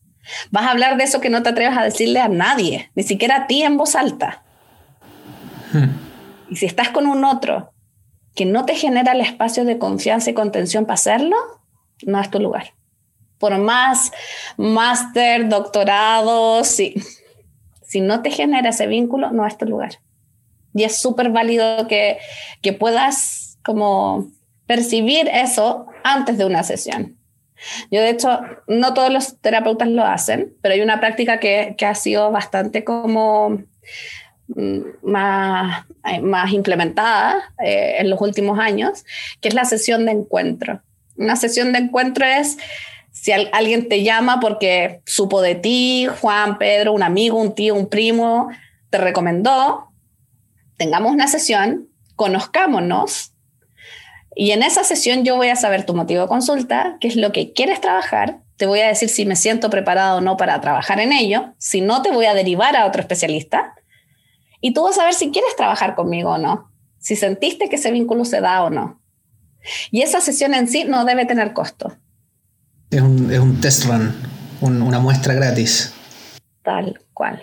Vas 0.51 0.65
a 0.65 0.71
hablar 0.71 0.97
de 0.97 1.05
eso 1.05 1.21
que 1.21 1.31
no 1.31 1.43
te 1.43 1.51
atreves 1.51 1.77
a 1.77 1.85
decirle 1.85 2.21
a 2.21 2.29
nadie, 2.29 2.91
ni 2.95 3.03
siquiera 3.03 3.37
a 3.37 3.47
ti 3.47 3.63
en 3.63 3.77
voz 3.77 3.95
alta. 3.95 4.43
Hmm. 5.73 5.91
Y 6.51 6.57
si 6.57 6.67
estás 6.67 6.89
con 6.89 7.07
un 7.07 7.25
otro 7.25 7.73
que 8.35 8.47
no 8.47 8.65
te 8.65 8.75
genera 8.75 9.13
el 9.13 9.21
espacio 9.21 9.65
de 9.65 9.79
confianza 9.79 10.31
y 10.31 10.35
contención 10.35 10.87
para 10.87 10.95
hacerlo, 10.95 11.37
no 12.05 12.21
es 12.21 12.31
tu 12.31 12.41
lugar. 12.41 12.75
Por 13.39 13.59
más 13.59 14.13
máster, 14.57 15.49
doctorado, 15.49 16.65
sí, 16.65 16.95
si 17.95 18.01
no 18.01 18.23
te 18.23 18.31
genera 18.31 18.71
ese 18.71 18.87
vínculo, 18.87 19.31
no 19.31 19.47
es 19.47 19.57
tu 19.57 19.67
lugar. 19.67 20.01
Y 20.75 20.83
es 20.83 21.01
súper 21.01 21.31
válido 21.31 21.87
que, 21.87 22.19
que 22.61 22.73
puedas 22.73 23.57
como 23.65 24.29
percibir 24.67 25.29
eso 25.29 25.87
antes 26.03 26.37
de 26.37 26.45
una 26.45 26.65
sesión. 26.65 27.17
Yo, 27.91 28.01
de 28.01 28.11
hecho, 28.11 28.41
no 28.67 28.95
todos 28.95 29.13
los 29.13 29.41
terapeutas 29.41 29.89
lo 29.89 30.05
hacen, 30.05 30.55
pero 30.61 30.75
hay 30.75 30.81
una 30.81 31.01
práctica 31.01 31.39
que, 31.39 31.77
que 31.79 31.87
ha 31.87 31.95
sido 31.95 32.31
bastante 32.31 32.85
como 32.85 33.63
mm, 34.49 34.81
más, 35.03 35.87
más 36.23 36.53
implementada 36.53 37.55
eh, 37.65 37.97
en 37.99 38.11
los 38.11 38.21
últimos 38.21 38.59
años, 38.59 39.05
que 39.41 39.49
es 39.49 39.55
la 39.55 39.65
sesión 39.65 40.05
de 40.05 40.13
encuentro. 40.13 40.83
Una 41.17 41.37
sesión 41.37 41.73
de 41.73 41.79
encuentro 41.79 42.27
es 42.27 42.59
si 43.15 43.31
alguien 43.31 43.89
te 43.89 44.03
llama 44.03 44.41
porque 44.41 45.01
supo 45.07 45.41
de 45.41 45.55
ti, 45.55 46.09
Juan, 46.21 46.59
Pedro, 46.59 46.93
un 46.93 47.05
amigo, 47.05 47.41
un 47.41 47.55
tío, 47.55 47.77
un 47.77 47.89
primo, 47.89 48.49
te 48.91 48.99
recomendó, 48.99 49.93
tengamos 50.77 51.13
una 51.13 51.29
sesión, 51.29 51.89
conozcámonos. 52.17 53.33
Y 54.35 54.51
en 54.51 54.65
esa 54.65 54.83
sesión 54.83 55.25
yo 55.25 55.37
voy 55.37 55.49
a 55.49 55.57
saber 55.57 55.87
tu 55.87 55.95
motivo 55.95 56.23
de 56.23 56.29
consulta, 56.29 56.97
qué 57.01 57.07
es 57.07 57.15
lo 57.15 57.31
que 57.31 57.53
quieres 57.53 57.81
trabajar, 57.81 58.41
te 58.57 58.67
voy 58.67 58.81
a 58.81 58.89
decir 58.89 59.09
si 59.09 59.25
me 59.25 59.37
siento 59.37 59.71
preparado 59.71 60.19
o 60.19 60.21
no 60.21 60.37
para 60.37 60.61
trabajar 60.61 60.99
en 60.99 61.13
ello, 61.13 61.55
si 61.57 61.81
no 61.81 62.03
te 62.03 62.11
voy 62.11 62.27
a 62.27 62.35
derivar 62.35 62.75
a 62.75 62.85
otro 62.85 63.01
especialista. 63.01 63.75
Y 64.61 64.75
tú 64.75 64.83
vas 64.83 64.99
a 64.99 65.05
ver 65.05 65.15
si 65.15 65.31
quieres 65.31 65.55
trabajar 65.55 65.95
conmigo 65.95 66.31
o 66.31 66.39
no, 66.39 66.73
si 66.99 67.15
sentiste 67.15 67.69
que 67.69 67.77
ese 67.77 67.93
vínculo 67.93 68.25
se 68.25 68.41
da 68.41 68.65
o 68.65 68.71
no. 68.71 69.01
Y 69.93 70.03
esa 70.03 70.21
sesión 70.21 70.53
en 70.53 70.67
sí 70.67 70.83
no 70.85 71.05
debe 71.05 71.27
tener 71.27 71.53
costo 71.53 71.97
es 72.95 73.03
un, 73.03 73.33
es 73.33 73.41
un 73.41 73.61
test 73.61 73.85
run, 73.87 74.15
una 74.61 74.99
muestra 74.99 75.35
gratis. 75.35 75.93
Tal 76.63 77.01
cual. 77.13 77.43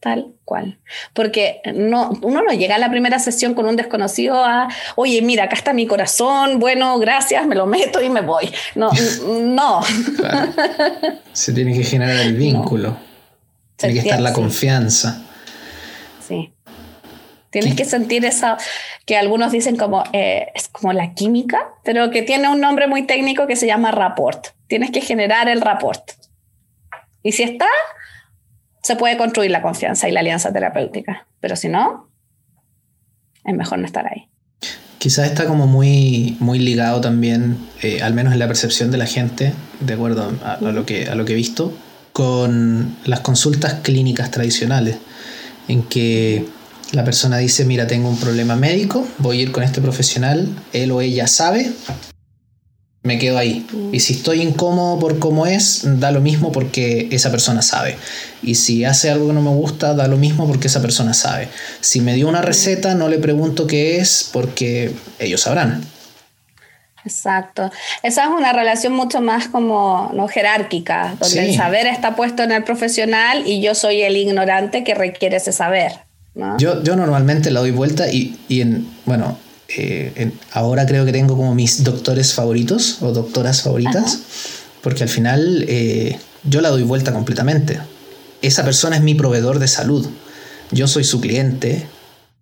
Tal 0.00 0.34
cual. 0.44 0.78
Porque 1.12 1.60
no, 1.74 2.10
uno 2.22 2.42
no 2.42 2.52
llega 2.52 2.76
a 2.76 2.78
la 2.78 2.90
primera 2.90 3.18
sesión 3.18 3.54
con 3.54 3.66
un 3.66 3.74
desconocido 3.74 4.44
a, 4.44 4.68
oye, 4.96 5.22
mira, 5.22 5.44
acá 5.44 5.56
está 5.56 5.72
mi 5.72 5.86
corazón, 5.86 6.58
bueno, 6.58 6.98
gracias, 6.98 7.46
me 7.46 7.54
lo 7.54 7.66
meto 7.66 8.02
y 8.02 8.10
me 8.10 8.20
voy. 8.20 8.52
No, 8.74 8.90
no. 9.40 9.80
Se 11.32 11.52
tiene 11.52 11.72
que 11.74 11.84
generar 11.84 12.16
el 12.18 12.34
vínculo. 12.34 12.96
Tiene 13.76 13.94
que 13.94 14.00
estar 14.00 14.20
la 14.20 14.32
confianza. 14.32 15.24
Tienes 17.54 17.76
que 17.76 17.84
sentir 17.84 18.24
esa, 18.24 18.58
que 19.06 19.16
algunos 19.16 19.52
dicen 19.52 19.76
como, 19.76 20.02
eh, 20.12 20.48
es 20.56 20.66
como 20.66 20.92
la 20.92 21.14
química, 21.14 21.68
pero 21.84 22.10
que 22.10 22.22
tiene 22.22 22.48
un 22.48 22.60
nombre 22.60 22.88
muy 22.88 23.06
técnico 23.06 23.46
que 23.46 23.54
se 23.54 23.68
llama 23.68 23.92
rapport. 23.92 24.48
Tienes 24.66 24.90
que 24.90 25.00
generar 25.00 25.48
el 25.48 25.60
rapport. 25.60 26.02
Y 27.22 27.30
si 27.30 27.44
está, 27.44 27.68
se 28.82 28.96
puede 28.96 29.16
construir 29.16 29.52
la 29.52 29.62
confianza 29.62 30.08
y 30.08 30.10
la 30.10 30.18
alianza 30.18 30.52
terapéutica. 30.52 31.28
Pero 31.38 31.54
si 31.54 31.68
no, 31.68 32.10
es 33.44 33.54
mejor 33.54 33.78
no 33.78 33.86
estar 33.86 34.04
ahí. 34.04 34.28
Quizás 34.98 35.28
está 35.28 35.46
como 35.46 35.68
muy, 35.68 36.36
muy 36.40 36.58
ligado 36.58 37.00
también, 37.00 37.58
eh, 37.82 38.02
al 38.02 38.14
menos 38.14 38.32
en 38.32 38.40
la 38.40 38.48
percepción 38.48 38.90
de 38.90 38.98
la 38.98 39.06
gente, 39.06 39.52
de 39.78 39.94
acuerdo 39.94 40.32
a, 40.42 40.58
lo 40.60 40.84
que, 40.84 41.08
a 41.08 41.14
lo 41.14 41.24
que 41.24 41.34
he 41.34 41.36
visto, 41.36 41.72
con 42.12 42.96
las 43.04 43.20
consultas 43.20 43.74
clínicas 43.74 44.32
tradicionales, 44.32 44.96
en 45.68 45.84
que 45.84 46.48
la 46.94 47.04
persona 47.04 47.38
dice, 47.38 47.64
mira, 47.64 47.86
tengo 47.86 48.08
un 48.08 48.18
problema 48.18 48.56
médico, 48.56 49.06
voy 49.18 49.40
a 49.40 49.42
ir 49.42 49.52
con 49.52 49.62
este 49.62 49.80
profesional, 49.80 50.48
él 50.72 50.90
o 50.92 51.00
ella 51.00 51.26
sabe, 51.26 51.70
me 53.04 53.18
quedo 53.18 53.36
ahí. 53.36 53.66
Y 53.92 54.00
si 54.00 54.14
estoy 54.14 54.40
incómodo 54.40 54.98
por 54.98 55.18
cómo 55.18 55.46
es, 55.46 55.82
da 56.00 56.10
lo 56.10 56.20
mismo 56.20 56.52
porque 56.52 57.08
esa 57.12 57.30
persona 57.30 57.60
sabe. 57.60 57.96
Y 58.42 58.54
si 58.54 58.84
hace 58.84 59.10
algo 59.10 59.28
que 59.28 59.34
no 59.34 59.42
me 59.42 59.50
gusta, 59.50 59.92
da 59.92 60.08
lo 60.08 60.16
mismo 60.16 60.46
porque 60.46 60.68
esa 60.68 60.80
persona 60.80 61.12
sabe. 61.12 61.48
Si 61.80 62.00
me 62.00 62.14
dio 62.14 62.28
una 62.28 62.40
receta, 62.40 62.94
no 62.94 63.08
le 63.08 63.18
pregunto 63.18 63.66
qué 63.66 63.98
es 63.98 64.30
porque 64.32 64.94
ellos 65.18 65.42
sabrán. 65.42 65.84
Exacto. 67.04 67.70
Esa 68.02 68.24
es 68.24 68.30
una 68.30 68.54
relación 68.54 68.94
mucho 68.94 69.20
más 69.20 69.48
como 69.48 70.10
no 70.14 70.26
jerárquica, 70.26 71.14
donde 71.20 71.50
el 71.50 71.54
saber 71.54 71.86
está 71.86 72.16
puesto 72.16 72.42
en 72.42 72.52
el 72.52 72.64
profesional 72.64 73.46
y 73.46 73.60
yo 73.60 73.74
soy 73.74 74.00
el 74.00 74.16
ignorante 74.16 74.82
que 74.82 74.94
requiere 74.94 75.36
ese 75.36 75.52
saber. 75.52 76.03
Yo, 76.58 76.82
yo 76.82 76.96
normalmente 76.96 77.50
la 77.50 77.60
doy 77.60 77.70
vuelta 77.70 78.10
y, 78.10 78.38
y 78.48 78.60
en, 78.60 78.88
bueno, 79.06 79.38
eh, 79.68 80.32
ahora 80.52 80.86
creo 80.86 81.04
que 81.04 81.12
tengo 81.12 81.36
como 81.36 81.54
mis 81.54 81.84
doctores 81.84 82.34
favoritos 82.34 82.98
o 83.00 83.12
doctoras 83.12 83.62
favoritas, 83.62 84.18
porque 84.82 85.04
al 85.04 85.08
final 85.08 85.64
eh, 85.68 86.18
yo 86.44 86.60
la 86.60 86.70
doy 86.70 86.82
vuelta 86.82 87.12
completamente. 87.12 87.78
Esa 88.42 88.64
persona 88.64 88.96
es 88.96 89.02
mi 89.02 89.14
proveedor 89.14 89.58
de 89.58 89.68
salud. 89.68 90.06
Yo 90.70 90.88
soy 90.88 91.04
su 91.04 91.20
cliente, 91.20 91.86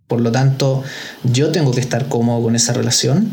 por 0.08 0.20
lo 0.20 0.32
tanto, 0.32 0.82
yo 1.22 1.50
tengo 1.52 1.72
que 1.72 1.80
estar 1.80 2.08
cómodo 2.08 2.42
con 2.42 2.56
esa 2.56 2.72
relación. 2.72 3.30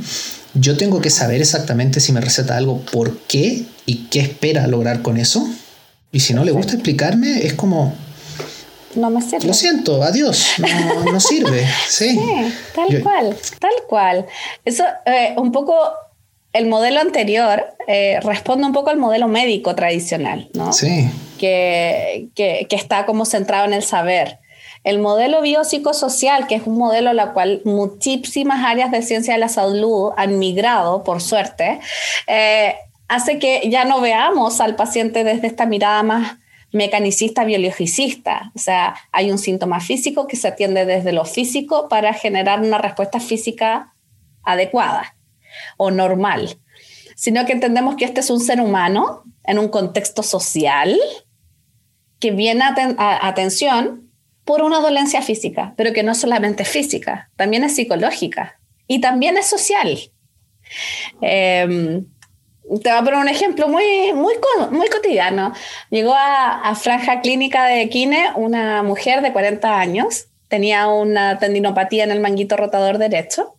Yo 0.54 0.78
tengo 0.78 1.02
que 1.02 1.10
saber 1.10 1.42
exactamente 1.42 2.00
si 2.00 2.12
me 2.12 2.22
receta 2.22 2.58
algo, 2.58 2.82
por 2.82 3.18
qué 3.28 3.66
y 3.86 4.08
qué 4.10 4.20
espera 4.20 4.68
lograr 4.68 5.02
con 5.02 5.18
eso. 5.18 5.48
Y 6.12 6.22
si 6.22 6.34
no 6.34 6.44
le 6.44 6.52
gusta 6.52 6.74
explicarme, 6.74 7.46
es 7.46 7.54
como, 7.54 7.96
no 8.96 9.10
me 9.10 9.22
sirve. 9.22 9.48
Lo 9.48 9.54
siento, 9.54 10.04
adiós, 10.04 10.56
no, 11.06 11.20
sirve. 11.20 11.66
Sí, 11.88 12.20
tal 12.76 13.02
cual, 13.02 13.38
tal 13.60 13.74
cual. 13.88 14.26
Eso, 14.66 14.84
eh, 15.06 15.34
un 15.38 15.52
poco, 15.52 15.76
el 16.54 16.68
modelo 16.68 17.00
anterior 17.00 17.66
eh, 17.88 18.20
responde 18.24 18.66
un 18.66 18.74
poco 18.74 18.90
al 18.90 18.98
modelo 18.98 19.28
médico 19.28 19.76
tradicional, 19.76 20.50
¿no? 20.54 20.74
Sí. 20.74 21.10
Que, 21.38 22.30
que, 22.36 22.68
que 22.70 22.76
está 22.76 23.06
como 23.06 23.26
centrado 23.26 23.66
en 23.66 23.74
el 23.74 23.84
saber. 23.84 24.40
El 24.84 25.00
modelo 25.00 25.42
biopsicosocial, 25.42 26.48
que 26.48 26.56
es 26.56 26.66
un 26.66 26.78
modelo 26.78 27.10
a 27.10 27.14
la 27.14 27.34
cual 27.34 27.62
muchísimas 27.66 28.64
áreas 28.66 28.92
de 28.92 29.02
ciencia 29.02 29.34
de 29.34 29.40
la 29.40 29.50
salud 29.50 30.12
han 30.16 30.40
migrado, 30.40 31.04
por 31.04 31.22
suerte, 31.22 31.80
eh, 32.28 32.76
hace 33.10 33.40
que 33.40 33.70
ya 33.70 33.84
no 33.84 34.00
veamos 34.00 34.62
al 34.62 34.76
paciente 34.76 35.24
desde 35.24 35.48
esta 35.48 35.66
mirada 35.66 36.04
más 36.04 36.38
mecanicista 36.72 37.44
biologicista, 37.44 38.52
o 38.56 38.60
sea, 38.60 38.96
hay 39.12 39.32
un 39.32 39.38
síntoma 39.38 39.80
físico 39.80 40.28
que 40.28 40.36
se 40.36 40.48
atiende 40.48 40.86
desde 40.86 41.12
lo 41.12 41.26
físico 41.26 41.88
para 41.90 42.14
generar 42.14 42.62
una 42.62 42.78
respuesta 42.78 43.20
física 43.20 43.94
adecuada 44.44 45.16
o 45.78 45.92
normal, 45.92 46.60
sino 47.16 47.46
que 47.46 47.54
entendemos 47.54 47.96
que 47.96 48.06
este 48.06 48.20
es 48.20 48.30
un 48.30 48.40
ser 48.40 48.62
humano 48.62 49.24
en 49.44 49.58
un 49.58 49.70
contexto 49.70 50.22
social 50.24 50.98
que 52.20 52.32
viene 52.32 52.64
a, 52.64 53.28
atención 53.28 54.12
por 54.46 54.62
una 54.62 54.80
dolencia 54.80 55.22
física, 55.22 55.74
pero 55.76 55.94
que 55.94 56.04
no 56.04 56.14
solamente 56.14 56.64
es 56.64 56.70
física, 56.70 57.30
también 57.36 57.64
es 57.64 57.76
psicológica 57.76 58.60
y 58.88 59.02
también 59.02 59.38
es 59.38 59.48
social. 59.48 59.98
Em, 61.22 62.06
te 62.78 62.90
voy 62.90 63.00
a 63.00 63.04
poner 63.04 63.20
un 63.20 63.28
ejemplo 63.28 63.68
muy, 63.68 64.14
muy, 64.14 64.34
muy 64.72 64.88
cotidiano. 64.90 65.54
Llegó 65.90 66.14
a, 66.16 66.76
Franja 66.76 67.22
Clínica 67.22 67.66
de 67.66 67.90
Quine 67.90 68.30
una 68.36 68.84
mujer 68.84 69.22
de 69.22 69.34
40 69.34 69.80
años, 69.80 70.28
tenía 70.48 70.88
una 70.88 71.40
tendinopatía 71.40 72.04
en 72.04 72.12
el 72.12 72.20
manguito 72.20 72.58
rotador 72.58 72.98
derecho 72.98 73.56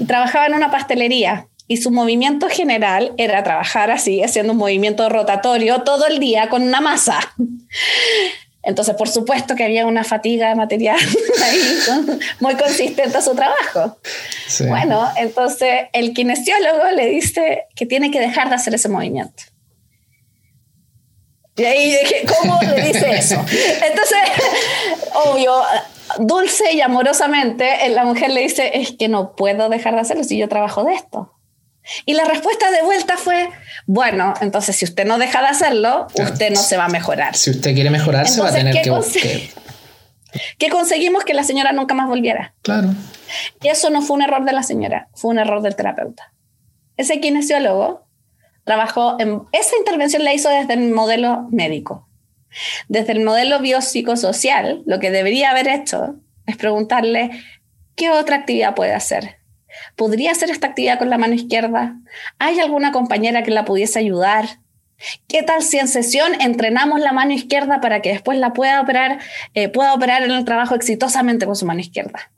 y 0.00 0.04
trabajaba 0.06 0.46
en 0.46 0.54
una 0.54 0.70
pastelería. 0.70 1.48
Y 1.70 1.76
su 1.76 1.90
movimiento 1.90 2.48
general 2.48 3.12
era 3.18 3.42
trabajar 3.42 3.90
así, 3.90 4.22
haciendo 4.22 4.52
un 4.52 4.58
movimiento 4.58 5.06
rotatorio 5.10 5.82
todo 5.82 6.06
el 6.06 6.18
día 6.18 6.48
con 6.48 6.62
una 6.62 6.80
masa. 6.80 7.20
Entonces, 8.62 8.94
por 8.96 9.08
supuesto 9.08 9.54
que 9.54 9.64
había 9.64 9.86
una 9.86 10.04
fatiga 10.04 10.54
material 10.54 10.98
ahí, 11.44 11.78
muy 12.40 12.54
consistente 12.56 13.16
a 13.16 13.22
su 13.22 13.34
trabajo. 13.34 13.98
Bueno, 14.68 15.08
entonces 15.16 15.86
el 15.92 16.12
kinesiólogo 16.12 16.90
le 16.94 17.06
dice 17.06 17.66
que 17.74 17.86
tiene 17.86 18.10
que 18.10 18.20
dejar 18.20 18.48
de 18.48 18.56
hacer 18.56 18.74
ese 18.74 18.88
movimiento. 18.88 19.44
Y 21.56 21.64
ahí 21.64 21.90
dije, 21.90 22.24
¿cómo 22.38 22.60
le 22.62 22.82
dice 22.82 23.10
eso? 23.10 23.34
Entonces, 23.34 24.18
obvio, 25.26 25.52
dulce 26.20 26.72
y 26.72 26.80
amorosamente, 26.80 27.88
la 27.88 28.04
mujer 28.04 28.30
le 28.30 28.42
dice, 28.42 28.70
es 28.74 28.92
que 28.92 29.08
no 29.08 29.34
puedo 29.34 29.68
dejar 29.68 29.94
de 29.94 30.00
hacerlo 30.00 30.22
si 30.22 30.38
yo 30.38 30.48
trabajo 30.48 30.84
de 30.84 30.94
esto. 30.94 31.37
Y 32.04 32.14
la 32.14 32.24
respuesta 32.24 32.70
de 32.70 32.82
vuelta 32.82 33.16
fue, 33.16 33.48
bueno, 33.86 34.34
entonces 34.40 34.76
si 34.76 34.84
usted 34.84 35.06
no 35.06 35.18
deja 35.18 35.40
de 35.40 35.48
hacerlo, 35.48 36.06
usted 36.14 36.50
no 36.50 36.60
se 36.60 36.76
va 36.76 36.86
a 36.86 36.88
mejorar. 36.88 37.34
Si 37.34 37.50
usted 37.50 37.74
quiere 37.74 37.90
mejorar, 37.90 38.28
se 38.28 38.40
va 38.40 38.48
a 38.48 38.52
tener 38.52 38.82
que... 38.82 38.90
¿Qué 40.58 40.68
conseguimos? 40.68 41.24
Que 41.24 41.32
la 41.32 41.42
señora 41.42 41.72
nunca 41.72 41.94
más 41.94 42.06
volviera. 42.06 42.54
Claro. 42.62 42.90
Y 43.62 43.68
eso 43.68 43.88
no 43.88 44.02
fue 44.02 44.16
un 44.16 44.22
error 44.22 44.44
de 44.44 44.52
la 44.52 44.62
señora, 44.62 45.08
fue 45.14 45.30
un 45.30 45.38
error 45.38 45.62
del 45.62 45.74
terapeuta. 45.74 46.32
Ese 46.96 47.20
kinesiólogo 47.20 48.06
trabajó 48.64 49.16
en... 49.18 49.42
Esa 49.52 49.76
intervención 49.78 50.24
la 50.24 50.34
hizo 50.34 50.50
desde 50.50 50.74
el 50.74 50.90
modelo 50.90 51.48
médico. 51.50 52.08
Desde 52.88 53.12
el 53.12 53.24
modelo 53.24 53.60
biopsicosocial, 53.60 54.82
lo 54.84 54.98
que 54.98 55.10
debería 55.10 55.50
haber 55.50 55.68
hecho 55.68 56.16
es 56.46 56.56
preguntarle 56.56 57.30
qué 57.94 58.10
otra 58.10 58.36
actividad 58.36 58.74
puede 58.74 58.94
hacer 58.94 59.37
¿Podría 59.96 60.32
hacer 60.32 60.50
esta 60.50 60.68
actividad 60.68 60.98
con 60.98 61.10
la 61.10 61.18
mano 61.18 61.34
izquierda? 61.34 61.96
¿Hay 62.38 62.60
alguna 62.60 62.92
compañera 62.92 63.42
que 63.42 63.50
la 63.50 63.64
pudiese 63.64 63.98
ayudar? 63.98 64.46
¿Qué 65.28 65.42
tal 65.42 65.62
si 65.62 65.78
en 65.78 65.88
sesión 65.88 66.40
entrenamos 66.40 67.00
la 67.00 67.12
mano 67.12 67.32
izquierda 67.32 67.80
para 67.80 68.02
que 68.02 68.10
después 68.10 68.38
la 68.38 68.52
pueda 68.52 68.80
operar, 68.80 69.18
eh, 69.54 69.68
pueda 69.68 69.94
operar 69.94 70.22
en 70.22 70.32
el 70.32 70.44
trabajo 70.44 70.74
exitosamente 70.74 71.46
con 71.46 71.56
su 71.56 71.66
mano 71.66 71.80
izquierda? 71.80 72.30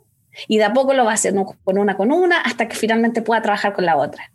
Y 0.47 0.59
de 0.59 0.65
a 0.65 0.73
poco 0.73 0.95
lo 0.95 1.05
va 1.05 1.13
haciendo 1.13 1.57
con 1.65 1.79
una 1.79 1.97
con 1.97 2.13
una 2.13 2.41
hasta 2.41 2.69
que 2.69 2.77
finalmente 2.77 3.23
pueda 3.23 3.43
trabajar 3.43 3.73
con 3.73 3.87
la 3.87 3.97
otra. 3.97 4.31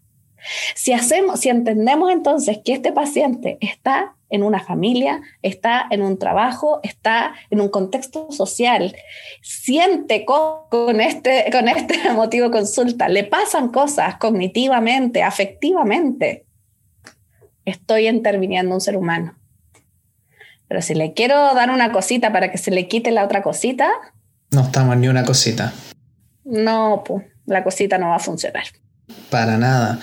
Si 0.76 0.94
hacemos, 0.94 1.40
si 1.40 1.50
entendemos 1.50 2.12
entonces 2.12 2.60
que 2.64 2.74
este 2.74 2.92
paciente 2.92 3.58
está 3.62 4.16
en 4.30 4.44
una 4.44 4.60
familia, 4.60 5.22
está 5.42 5.86
en 5.90 6.02
un 6.02 6.18
trabajo, 6.18 6.80
está 6.84 7.34
en 7.50 7.62
un 7.62 7.70
contexto 7.70 8.32
social, 8.32 8.96
siente 9.42 10.26
con 10.26 11.00
este, 11.00 11.50
con 11.52 11.68
este 11.68 12.12
motivo 12.14 12.52
consulta, 12.52 13.08
le 13.08 13.24
pasan 13.24 13.70
cosas 13.70 14.18
cognitivamente, 14.18 15.24
afectivamente, 15.24 16.46
estoy 17.66 18.08
interviniendo 18.08 18.74
un 18.74 18.82
ser 18.82 18.98
humano. 18.98 19.38
Pero 20.68 20.82
si 20.82 20.96
le 20.96 21.14
quiero 21.14 21.54
dar 21.54 21.70
una 21.70 21.92
cosita 21.92 22.32
para 22.32 22.52
que 22.52 22.58
se 22.58 22.72
le 22.72 22.88
quite 22.88 23.12
la 23.12 23.24
otra 23.24 23.44
cosita. 23.44 23.90
No 24.52 24.62
estamos 24.62 24.98
ni 24.98 25.08
una 25.08 25.24
cosita. 25.24 25.74
No, 26.44 27.04
pues 27.06 27.26
la 27.46 27.64
cosita 27.64 27.98
no 27.98 28.10
va 28.10 28.16
a 28.16 28.20
funcionar. 28.20 28.64
Para 29.30 29.58
nada. 29.58 30.00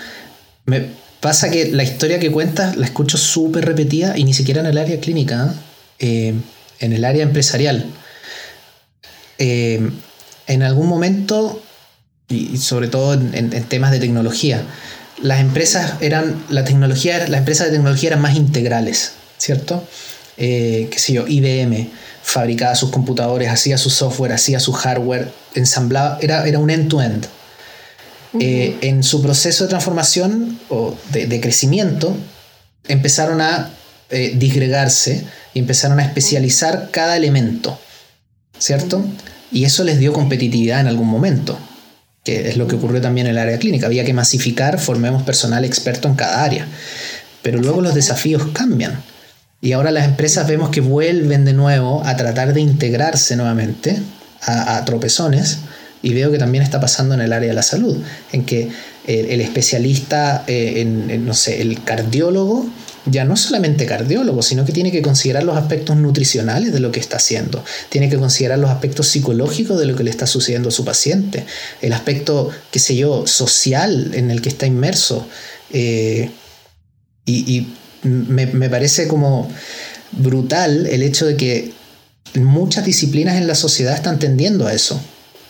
Me, 0.65 1.03
Pasa 1.23 1.49
que 1.49 1.71
la 1.71 1.83
historia 1.83 2.19
que 2.19 2.29
cuentas 2.29 2.75
la 2.75 2.85
escucho 2.85 3.17
súper 3.17 3.63
repetida 3.63 4.17
y 4.17 4.25
ni 4.25 4.33
siquiera 4.33 4.59
en 4.59 4.65
el 4.65 4.77
área 4.77 4.99
clínica, 4.99 5.45
¿eh? 5.45 5.55
Eh, 5.99 6.33
en 6.81 6.91
el 6.91 7.05
área 7.05 7.23
empresarial. 7.23 7.85
Eh, 9.37 9.89
en 10.47 10.63
algún 10.63 10.89
momento, 10.89 11.63
y 12.27 12.57
sobre 12.57 12.89
todo 12.89 13.13
en, 13.13 13.49
temas 13.69 13.91
de 13.91 13.99
tecnología, 13.99 14.63
las 15.21 15.39
empresas 15.39 15.93
eran, 16.01 16.43
la 16.49 16.65
tecnología, 16.65 17.25
las 17.29 17.39
empresas 17.39 17.67
de 17.67 17.71
tecnología 17.77 18.09
eran 18.09 18.21
más 18.21 18.35
integrales, 18.35 19.13
¿cierto? 19.37 19.87
qué 20.35 20.93
sé 20.97 21.13
yo, 21.13 21.25
IBM 21.25 21.89
fabricaba 22.21 22.75
sus 22.75 22.89
computadores, 22.89 23.47
hacía 23.47 23.77
su 23.77 23.89
software, 23.89 24.33
hacía 24.33 24.59
su 24.59 24.73
hardware, 24.73 25.31
ensamblaba, 25.55 26.17
era, 26.19 26.45
era 26.45 26.59
un 26.59 26.69
end-to-end. 26.69 27.13
end 27.13 27.21
to 27.21 27.27
end 27.27 27.42
eh, 28.39 28.77
en 28.81 29.03
su 29.03 29.21
proceso 29.21 29.65
de 29.65 29.69
transformación 29.69 30.59
o 30.69 30.97
de, 31.11 31.39
crecimiento, 31.39 32.15
empezaron 32.87 33.41
a 33.41 33.69
eh, 34.09 34.33
disgregarse 34.35 35.23
y 35.53 35.59
empezaron 35.59 35.99
a 35.99 36.03
especializar 36.03 36.89
cada 36.91 37.15
elemento, 37.15 37.79
¿cierto? 38.57 39.05
Y 39.51 39.65
eso 39.65 39.83
les 39.83 39.99
dio 39.99 40.13
competitividad 40.13 40.79
en 40.79 40.87
algún 40.87 41.07
momento, 41.07 41.59
que 42.23 42.49
es 42.49 42.57
lo 42.57 42.67
que 42.67 42.75
ocurrió 42.75 43.01
también 43.01 43.27
en 43.27 43.33
el 43.33 43.37
área 43.37 43.59
clínica. 43.59 43.85
Había 43.85 44.03
que 44.03 44.13
masificar, 44.13 44.79
formemos 44.79 45.21
personal 45.21 45.63
experto 45.63 46.07
en 46.07 46.15
cada 46.15 46.43
área. 46.43 46.67
Pero 47.43 47.59
luego 47.59 47.81
los 47.81 47.93
desafíos 47.93 48.47
cambian. 48.53 49.03
Y 49.61 49.73
ahora 49.73 49.91
las 49.91 50.05
empresas 50.05 50.47
vemos 50.47 50.71
que 50.71 50.81
vuelven 50.81 51.45
de 51.45 51.53
nuevo 51.53 52.03
a 52.03 52.17
tratar 52.17 52.53
de 52.53 52.61
integrarse 52.61 53.35
nuevamente 53.35 54.01
a 54.45 54.83
tropezones 54.83 55.59
y 56.03 56.13
veo 56.13 56.31
que 56.31 56.37
también 56.37 56.63
está 56.63 56.79
pasando 56.79 57.15
en 57.15 57.21
el 57.21 57.33
área 57.33 57.49
de 57.49 57.55
la 57.55 57.63
salud, 57.63 57.97
en 58.33 58.45
que 58.45 58.69
el, 59.05 59.41
especialista, 59.41 60.43
eh, 60.47 60.81
en, 60.81 61.25
no 61.25 61.33
sé, 61.33 61.61
el 61.61 61.81
cardiólogo, 61.83 62.69
ya 63.05 63.23
no 63.25 63.35
solamente 63.35 63.85
cardiólogo, 63.85 64.41
sino 64.41 64.65
que 64.65 64.73
tiene 64.73 64.91
que 64.91 65.01
considerar 65.01 65.43
los 65.43 65.57
aspectos 65.57 65.95
nutricionales 65.95 66.73
de 66.73 66.79
lo 66.81 66.91
que 66.91 66.99
está 66.99 67.17
haciendo, 67.17 67.63
tiene 67.89 68.09
que 68.09 68.17
considerar 68.17 68.59
los 68.59 68.69
aspectos 68.69 69.07
psicológicos 69.07 69.79
de 69.79 69.85
lo 69.85 69.95
que 69.95 70.03
le 70.03 70.09
está 70.09 70.27
sucediendo 70.27 70.69
a 70.69 70.71
su 70.73 70.85
paciente, 70.85 71.45
el 71.81 71.93
aspecto, 71.93 72.49
qué 72.69 72.79
sé 72.79 72.95
yo, 72.95 73.25
social 73.25 74.11
en 74.13 74.29
el 74.29 74.41
que 74.41 74.49
está 74.49 74.67
inmerso. 74.67 75.25
Eh, 75.71 76.29
y, 77.25 77.67
me, 78.03 78.47
me 78.47 78.69
parece 78.69 79.07
como 79.07 79.49
brutal 80.11 80.87
el 80.87 81.03
hecho 81.03 81.25
de 81.25 81.37
que 81.37 81.71
muchas 82.35 82.83
disciplinas 82.83 83.37
en 83.37 83.47
la 83.47 83.55
sociedad 83.55 83.95
están 83.95 84.19
tendiendo 84.19 84.67
a 84.67 84.73
eso. 84.73 85.01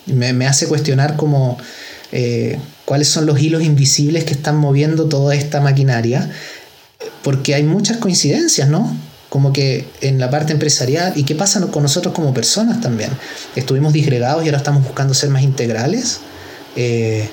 Me, 0.06 0.48
hace 0.48 0.68
cuestionar 0.68 1.16
como 1.16 1.58
eh, 2.12 2.60
cuáles 2.86 3.08
son 3.08 3.26
los 3.26 3.40
hilos 3.40 3.64
invisibles 3.64 4.24
que 4.26 4.34
están 4.34 4.58
moviendo 4.58 5.08
toda 5.08 5.36
esta 5.36 5.62
maquinaria, 5.62 6.30
porque 7.24 7.56
hay 7.56 7.64
muchas 7.64 7.98
coincidencias, 7.98 8.68
¿no? 8.68 8.96
Como 9.30 9.52
que 9.52 9.88
en 10.02 10.20
la 10.20 10.30
parte 10.30 10.54
empresarial, 10.54 11.14
¿y 11.16 11.24
qué 11.24 11.36
pasa 11.36 11.60
con 11.68 11.84
nosotros 11.84 12.14
como 12.14 12.34
personas 12.34 12.82
también? 12.82 13.10
Estuvimos 13.56 13.94
disgregados 13.94 14.44
y 14.44 14.48
ahora 14.48 14.60
estamos 14.60 14.84
buscando 14.84 15.14
ser 15.14 15.30
más 15.30 15.42
integrales. 15.42 16.20
Eh, 16.76 17.28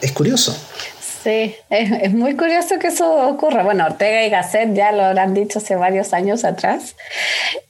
es 0.00 0.12
curioso. 0.12 0.56
Sí, 1.22 1.54
es, 1.70 2.12
muy 2.12 2.36
curioso 2.36 2.80
que 2.80 2.88
eso 2.88 3.28
ocurra. 3.28 3.62
Bueno, 3.62 3.86
Ortega 3.86 4.24
y 4.24 4.30
Gasset 4.30 4.74
ya 4.74 4.90
lo 4.90 5.04
habrán 5.04 5.34
dicho 5.34 5.60
hace 5.60 5.76
varios 5.76 6.12
años 6.12 6.44
atrás. 6.44 6.96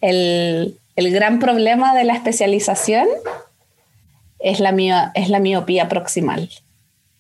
El, 0.00 0.78
el 1.02 1.12
gran 1.12 1.38
problema 1.38 1.94
de 1.94 2.04
la 2.04 2.14
especialización 2.14 3.08
es 4.38 4.60
la, 4.60 5.12
es 5.14 5.28
la 5.28 5.38
miopía 5.38 5.88
proximal. 5.88 6.48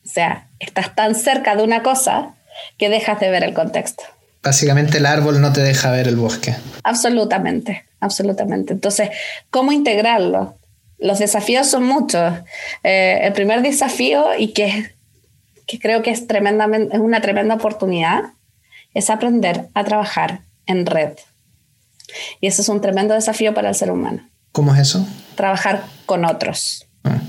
O 0.04 0.08
sea, 0.08 0.48
estás 0.58 0.94
tan 0.94 1.14
cerca 1.14 1.56
de 1.56 1.62
una 1.62 1.82
cosa 1.82 2.34
que 2.78 2.88
dejas 2.88 3.18
de 3.20 3.30
ver 3.30 3.44
el 3.44 3.54
contexto. 3.54 4.04
Básicamente 4.42 4.98
el 4.98 5.06
árbol 5.06 5.40
no 5.40 5.52
te 5.52 5.62
deja 5.62 5.90
ver 5.90 6.08
el 6.08 6.16
bosque. 6.16 6.54
Absolutamente, 6.82 7.84
absolutamente. 8.00 8.72
Entonces, 8.72 9.10
¿cómo 9.50 9.72
integrarlo? 9.72 10.56
Los 10.98 11.18
desafíos 11.18 11.68
son 11.68 11.84
muchos. 11.84 12.34
Eh, 12.82 13.20
el 13.22 13.32
primer 13.32 13.62
desafío, 13.62 14.36
y 14.36 14.48
que, 14.52 14.94
que 15.66 15.78
creo 15.78 16.02
que 16.02 16.10
es, 16.10 16.26
tremendamente, 16.26 16.96
es 16.96 17.00
una 17.00 17.20
tremenda 17.20 17.54
oportunidad, 17.54 18.22
es 18.94 19.10
aprender 19.10 19.68
a 19.74 19.84
trabajar 19.84 20.42
en 20.66 20.86
red. 20.86 21.12
Y 22.40 22.46
eso 22.46 22.62
es 22.62 22.68
un 22.68 22.80
tremendo 22.80 23.14
desafío 23.14 23.54
para 23.54 23.68
el 23.68 23.74
ser 23.74 23.90
humano. 23.90 24.28
¿Cómo 24.52 24.74
es 24.74 24.80
eso? 24.80 25.06
Trabajar 25.34 25.84
con 26.06 26.24
otros. 26.24 26.86
Ah. 27.04 27.20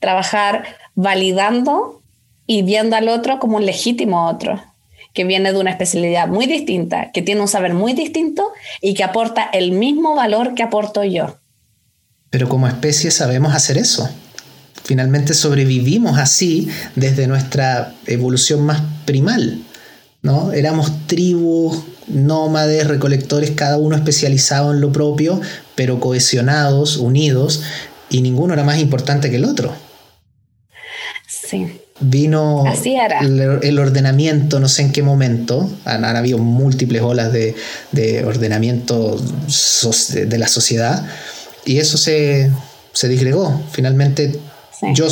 Trabajar 0.00 0.64
validando 0.94 2.02
y 2.46 2.62
viendo 2.62 2.96
al 2.96 3.08
otro 3.08 3.38
como 3.38 3.56
un 3.56 3.66
legítimo 3.66 4.28
otro, 4.28 4.62
que 5.12 5.24
viene 5.24 5.52
de 5.52 5.58
una 5.58 5.70
especialidad 5.70 6.28
muy 6.28 6.46
distinta, 6.46 7.10
que 7.12 7.22
tiene 7.22 7.40
un 7.40 7.48
saber 7.48 7.74
muy 7.74 7.92
distinto 7.92 8.52
y 8.80 8.94
que 8.94 9.04
aporta 9.04 9.44
el 9.52 9.72
mismo 9.72 10.14
valor 10.14 10.54
que 10.54 10.62
aporto 10.62 11.04
yo. 11.04 11.38
Pero 12.30 12.48
como 12.48 12.66
especie 12.66 13.10
sabemos 13.10 13.54
hacer 13.54 13.78
eso. 13.78 14.08
Finalmente 14.84 15.34
sobrevivimos 15.34 16.18
así 16.18 16.68
desde 16.94 17.26
nuestra 17.26 17.94
evolución 18.06 18.64
más 18.64 18.80
primal. 19.04 19.62
¿No? 20.28 20.52
Éramos 20.52 20.92
tribus 21.06 21.82
nómades, 22.06 22.86
recolectores, 22.86 23.50
cada 23.52 23.78
uno 23.78 23.96
especializado 23.96 24.72
en 24.72 24.80
lo 24.80 24.92
propio, 24.92 25.40
pero 25.74 26.00
cohesionados, 26.00 26.98
unidos, 26.98 27.62
y 28.10 28.22
ninguno 28.22 28.54
era 28.54 28.62
más 28.62 28.78
importante 28.78 29.30
que 29.30 29.36
el 29.36 29.44
otro. 29.44 29.74
Sí, 31.26 31.80
vino 32.00 32.64
el, 33.62 33.78
ordenamiento, 33.78 34.60
no 34.60 34.68
sé 34.68 34.82
en 34.82 34.92
qué 34.92 35.02
momento, 35.02 35.68
han, 35.84 36.04
habido 36.04 36.38
múltiples 36.38 37.02
olas 37.02 37.32
de, 37.32 37.54
ordenamiento 38.24 39.18
de, 40.12 40.38
la 40.38 40.48
sociedad, 40.48 41.04
y 41.64 41.78
eso 41.78 41.98
se, 41.98 42.50
se 42.92 43.08
disgregó. 43.08 43.62
Finalmente, 43.72 44.38
yo, 44.94 45.08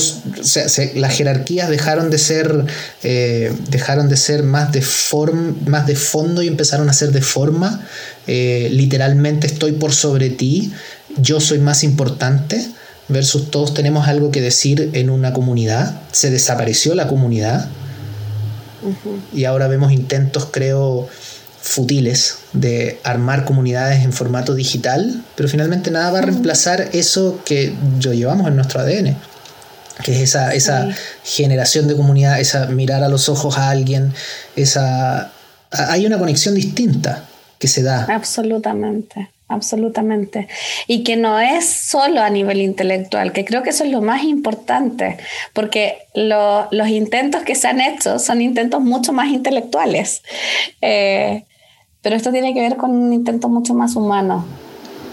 las 0.94 1.16
jerarquías 1.16 1.68
dejaron 1.68 2.10
de 2.10 2.18
ser, 2.18 2.66
eh, 3.02 3.52
dejaron 3.68 4.08
de 4.08 4.16
ser 4.16 4.42
más 4.44 4.70
de, 4.72 4.80
form, 4.80 5.56
más 5.66 5.86
de 5.86 5.96
fondo 5.96 6.42
y 6.42 6.46
empezaron 6.46 6.88
a 6.88 6.92
ser 6.92 7.10
de 7.10 7.22
forma. 7.22 7.84
Eh, 8.26 8.68
literalmente 8.70 9.46
estoy 9.46 9.72
por 9.72 9.92
sobre 9.92 10.30
ti, 10.30 10.72
yo 11.16 11.40
soy 11.40 11.58
más 11.58 11.82
importante 11.82 12.64
versus 13.08 13.50
todos 13.50 13.74
tenemos 13.74 14.06
algo 14.08 14.30
que 14.30 14.40
decir 14.40 14.90
en 14.92 15.10
una 15.10 15.32
comunidad. 15.32 16.00
Se 16.12 16.30
desapareció 16.30 16.94
la 16.94 17.08
comunidad. 17.08 17.68
Y 19.34 19.44
ahora 19.44 19.66
vemos 19.66 19.90
intentos, 19.90 20.46
creo, 20.52 21.08
futiles 21.60 22.36
de 22.52 23.00
armar 23.02 23.44
comunidades 23.44 24.04
en 24.04 24.12
formato 24.12 24.54
digital, 24.54 25.24
pero 25.34 25.48
finalmente 25.48 25.90
nada 25.90 26.12
va 26.12 26.18
a 26.18 26.22
reemplazar 26.22 26.90
eso 26.92 27.40
que 27.44 27.74
yo 27.98 28.12
llevamos 28.12 28.46
en 28.46 28.54
nuestro 28.54 28.78
ADN 28.78 29.16
que 30.02 30.12
es 30.12 30.20
esa, 30.20 30.54
esa 30.54 30.88
generación 31.24 31.88
de 31.88 31.96
comunidad, 31.96 32.40
esa 32.40 32.66
mirar 32.66 33.02
a 33.02 33.08
los 33.08 33.28
ojos 33.28 33.58
a 33.58 33.70
alguien, 33.70 34.12
esa 34.54 35.32
hay 35.70 36.06
una 36.06 36.18
conexión 36.18 36.54
distinta 36.54 37.24
que 37.58 37.68
se 37.68 37.82
da. 37.82 38.04
Absolutamente 38.04 39.30
absolutamente. 39.48 40.48
Y 40.86 41.04
que 41.04 41.16
no 41.16 41.38
es 41.38 41.64
solo 41.66 42.20
a 42.20 42.30
nivel 42.30 42.60
intelectual, 42.60 43.32
que 43.32 43.44
creo 43.44 43.62
que 43.62 43.70
eso 43.70 43.84
es 43.84 43.90
lo 43.90 44.02
más 44.02 44.24
importante, 44.24 45.18
porque 45.52 45.98
los 46.14 46.88
intentos 46.88 47.42
que 47.42 47.54
se 47.54 47.68
han 47.68 47.80
hecho 47.80 48.18
son 48.18 48.42
intentos 48.42 48.80
mucho 48.80 49.12
más 49.12 49.28
intelectuales, 49.28 50.22
eh, 50.80 51.44
pero 52.02 52.16
esto 52.16 52.32
tiene 52.32 52.54
que 52.54 52.60
ver 52.60 52.76
con 52.76 52.90
un 52.90 53.12
intento 53.12 53.48
mucho 53.48 53.74
más 53.74 53.96
humano. 53.96 54.44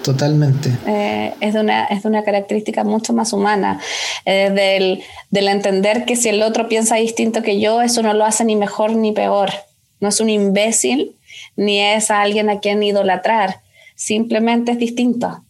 Totalmente. 0.03 0.69
Eh, 0.85 1.33
es, 1.39 1.53
de 1.53 1.61
una, 1.61 1.85
es 1.85 2.03
de 2.03 2.09
una 2.09 2.23
característica 2.23 2.83
mucho 2.83 3.13
más 3.13 3.33
humana, 3.33 3.79
eh, 4.25 4.51
del, 4.51 5.03
del 5.29 5.47
entender 5.47 6.05
que 6.05 6.15
si 6.15 6.29
el 6.29 6.43
otro 6.43 6.67
piensa 6.67 6.95
distinto 6.95 7.41
que 7.41 7.59
yo, 7.59 7.81
eso 7.81 8.03
no 8.03 8.13
lo 8.13 8.25
hace 8.25 8.43
ni 8.45 8.55
mejor 8.55 8.95
ni 8.95 9.11
peor. 9.13 9.51
No 9.99 10.09
es 10.09 10.19
un 10.19 10.29
imbécil, 10.29 11.15
ni 11.55 11.79
es 11.79 12.11
alguien 12.11 12.49
a 12.49 12.59
quien 12.59 12.83
idolatrar 12.83 13.63
simplemente 13.95 14.71
es 14.73 14.77
distinto. 14.77 15.43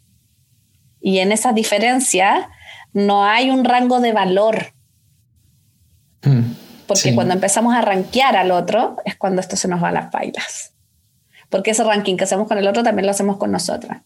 Y 1.01 1.20
en 1.20 1.32
esa 1.32 1.54
diferencia 1.54 2.49
no 2.93 3.26
hay 3.26 3.49
un 3.49 3.66
rango 3.66 3.99
de 3.99 4.14
valor. 4.14 4.74
Mm, 6.24 6.54
Porque 6.88 7.16
cuando 7.16 7.34
empezamos 7.34 7.76
a 7.76 7.82
rankear 7.82 8.36
al 8.36 8.51
otro 8.51 8.97
es 9.06 9.16
cuando 9.16 9.41
esto 9.41 9.56
se 9.56 9.68
nos 9.68 9.84
va 9.84 9.89
a 9.89 9.91
las 9.91 10.12
bailas. 10.12 10.74
Porque 11.49 11.72
ese 11.72 11.84
ranking 11.84 12.16
que 12.16 12.24
hacemos 12.24 12.47
con 12.47 12.58
el 12.58 12.68
otro 12.68 12.84
también 12.84 13.06
lo 13.06 13.12
hacemos 13.12 13.38
con 13.38 13.51
nosotras. 13.51 14.01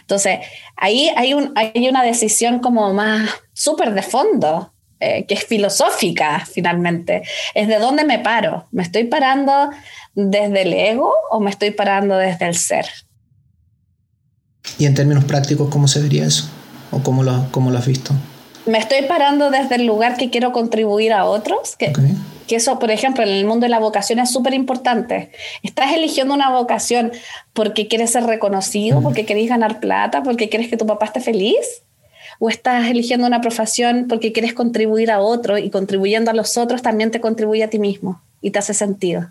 Entonces, 0.00 0.40
ahí 0.76 1.10
hay, 1.16 1.34
un, 1.34 1.52
hay 1.56 1.88
una 1.88 2.02
decisión 2.02 2.60
como 2.60 2.92
más 2.92 3.30
súper 3.52 3.94
de 3.94 4.02
fondo, 4.02 4.72
eh, 5.00 5.26
que 5.26 5.34
es 5.34 5.44
filosófica 5.44 6.46
finalmente. 6.46 7.22
Es 7.54 7.68
de 7.68 7.78
dónde 7.78 8.04
me 8.04 8.18
paro. 8.18 8.66
¿Me 8.70 8.82
estoy 8.82 9.04
parando 9.04 9.70
desde 10.14 10.62
el 10.62 10.72
ego 10.72 11.12
o 11.30 11.40
me 11.40 11.50
estoy 11.50 11.72
parando 11.72 12.16
desde 12.16 12.46
el 12.46 12.54
ser? 12.54 12.86
Y 14.78 14.86
en 14.86 14.94
términos 14.94 15.24
prácticos, 15.24 15.68
¿cómo 15.70 15.88
se 15.88 16.00
vería 16.00 16.24
eso? 16.24 16.48
¿O 16.90 17.02
cómo 17.02 17.24
lo, 17.24 17.48
cómo 17.50 17.70
lo 17.70 17.78
has 17.78 17.86
visto? 17.86 18.14
Me 18.66 18.78
estoy 18.78 19.02
parando 19.02 19.50
desde 19.50 19.74
el 19.74 19.86
lugar 19.86 20.16
que 20.16 20.30
quiero 20.30 20.52
contribuir 20.52 21.12
a 21.12 21.24
otros, 21.24 21.76
que, 21.76 21.92
que 22.46 22.56
eso, 22.56 22.78
por 22.78 22.90
ejemplo, 22.90 23.24
en 23.24 23.30
el 23.30 23.44
mundo 23.44 23.64
de 23.64 23.70
la 23.70 23.80
vocación 23.80 24.18
es 24.20 24.30
súper 24.30 24.54
importante. 24.54 25.30
Estás 25.62 25.92
eligiendo 25.92 26.32
una 26.34 26.50
vocación 26.50 27.12
porque 27.52 27.88
quieres 27.88 28.10
ser 28.10 28.24
reconocido, 28.24 29.02
porque 29.02 29.24
quieres 29.24 29.48
ganar 29.48 29.80
plata, 29.80 30.22
porque 30.22 30.48
quieres 30.48 30.68
que 30.68 30.76
tu 30.76 30.86
papá 30.86 31.06
esté 31.06 31.20
feliz, 31.20 31.82
o 32.38 32.48
estás 32.48 32.88
eligiendo 32.88 33.26
una 33.26 33.40
profesión 33.40 34.06
porque 34.08 34.32
quieres 34.32 34.52
contribuir 34.52 35.10
a 35.10 35.20
otro 35.20 35.58
y 35.58 35.70
contribuyendo 35.70 36.30
a 36.30 36.34
los 36.34 36.56
otros 36.56 36.82
también 36.82 37.10
te 37.10 37.20
contribuye 37.20 37.62
a 37.62 37.70
ti 37.70 37.78
mismo 37.78 38.20
y 38.40 38.50
te 38.50 38.58
hace 38.58 38.74
sentido. 38.74 39.28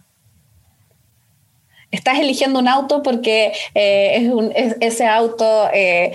Estás 1.91 2.19
eligiendo 2.19 2.59
un 2.59 2.69
auto 2.69 3.03
porque 3.03 3.51
eh, 3.75 4.31
ese 4.79 5.07
auto 5.07 5.69
eh, 5.73 6.13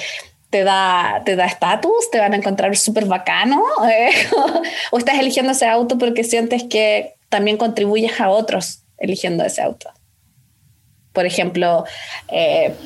te 0.57 0.65
da 0.65 1.21
te 1.23 1.37
da 1.37 1.45
estatus, 1.45 2.11
te 2.11 2.19
van 2.19 2.33
a 2.33 2.37
encontrar 2.37 2.75
súper 2.77 3.05
bacano, 3.05 3.63
eh, 3.91 4.11
o 4.91 4.97
estás 4.97 5.19
eligiendo 5.19 5.53
ese 5.53 5.67
auto 5.67 5.99
porque 5.99 6.25
sientes 6.25 6.65
que 6.65 7.17
también 7.29 7.59
contribuyes 7.59 8.19
a 8.21 8.31
otros 8.31 8.81
eligiendo 8.97 9.45
ese 9.45 9.61
auto. 9.61 9.91
Por 11.13 11.27
ejemplo, 11.27 11.85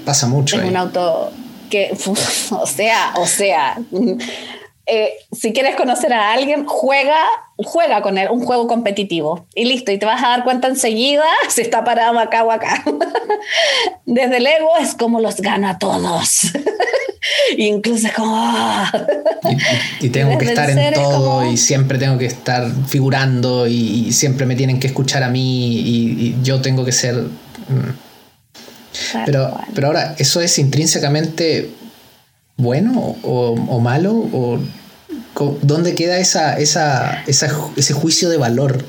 pasa 0.05 0.27
mucho. 0.27 0.57
Es 0.61 0.65
un 0.65 0.77
auto 0.77 1.33
que, 1.71 1.93
o 2.51 2.67
sea, 2.67 3.13
o 3.17 3.27
sea, 3.27 3.79
eh, 4.87 5.13
si 5.31 5.53
quieres 5.53 5.77
conocer 5.77 6.13
a 6.13 6.33
alguien, 6.33 6.67
juega, 6.67 7.21
juega 7.57 8.03
con 8.03 8.19
él, 8.19 8.29
un 8.31 8.45
juego 8.45 8.67
competitivo. 8.67 9.47
Y 9.55 9.65
listo, 9.65 9.93
y 9.93 9.99
te 9.99 10.07
vas 10.07 10.25
a 10.25 10.31
dar 10.31 10.43
cuenta 10.43 10.67
enseguida 10.67 11.25
si 11.49 11.61
está 11.61 11.85
parado 11.85 12.19
acá 12.19 12.43
o 12.43 12.51
acá. 12.51 12.83
Desde 14.07 14.39
el 14.39 14.47
ego 14.47 14.71
es 14.81 14.97
como 14.97 15.21
los 15.21 15.37
gana 15.37 15.71
a 15.71 15.79
todos. 15.79 16.53
Incluso 17.57 18.07
es 18.07 18.13
como... 18.13 18.35
Ah. 18.37 18.91
y, 20.01 20.09
tengo 20.11 20.39
que 20.39 20.45
estar 20.47 20.71
en 20.71 20.95
todo 20.95 21.51
y 21.51 21.57
siempre 21.57 21.99
tengo 21.99 22.19
que 22.19 22.27
estar 22.27 22.71
figurando 22.89 23.67
y, 23.67 24.13
siempre 24.13 24.47
me 24.47 24.57
tienen 24.57 24.81
que 24.81 24.87
escuchar 24.87 25.23
a 25.23 25.29
mí 25.29 25.79
y, 25.79 26.37
yo 26.43 26.61
tengo 26.61 26.85
que 26.85 26.93
ser... 26.93 27.17
Mm. 27.17 27.95
pero, 29.27 29.57
pero 29.75 29.89
ahora, 29.89 30.15
¿eso 30.19 30.41
es 30.41 30.59
intrínsecamente 30.59 31.71
bueno 32.57 33.17
o, 33.23 33.53
o 33.53 33.81
malo? 33.81 34.13
O 34.13 34.59
¿Dónde 35.63 35.95
queda 35.95 36.19
esa, 36.19 36.59
esa, 36.59 37.25
ese 37.27 37.95
juicio 37.95 38.29
de 38.29 38.37
valor? 38.37 38.85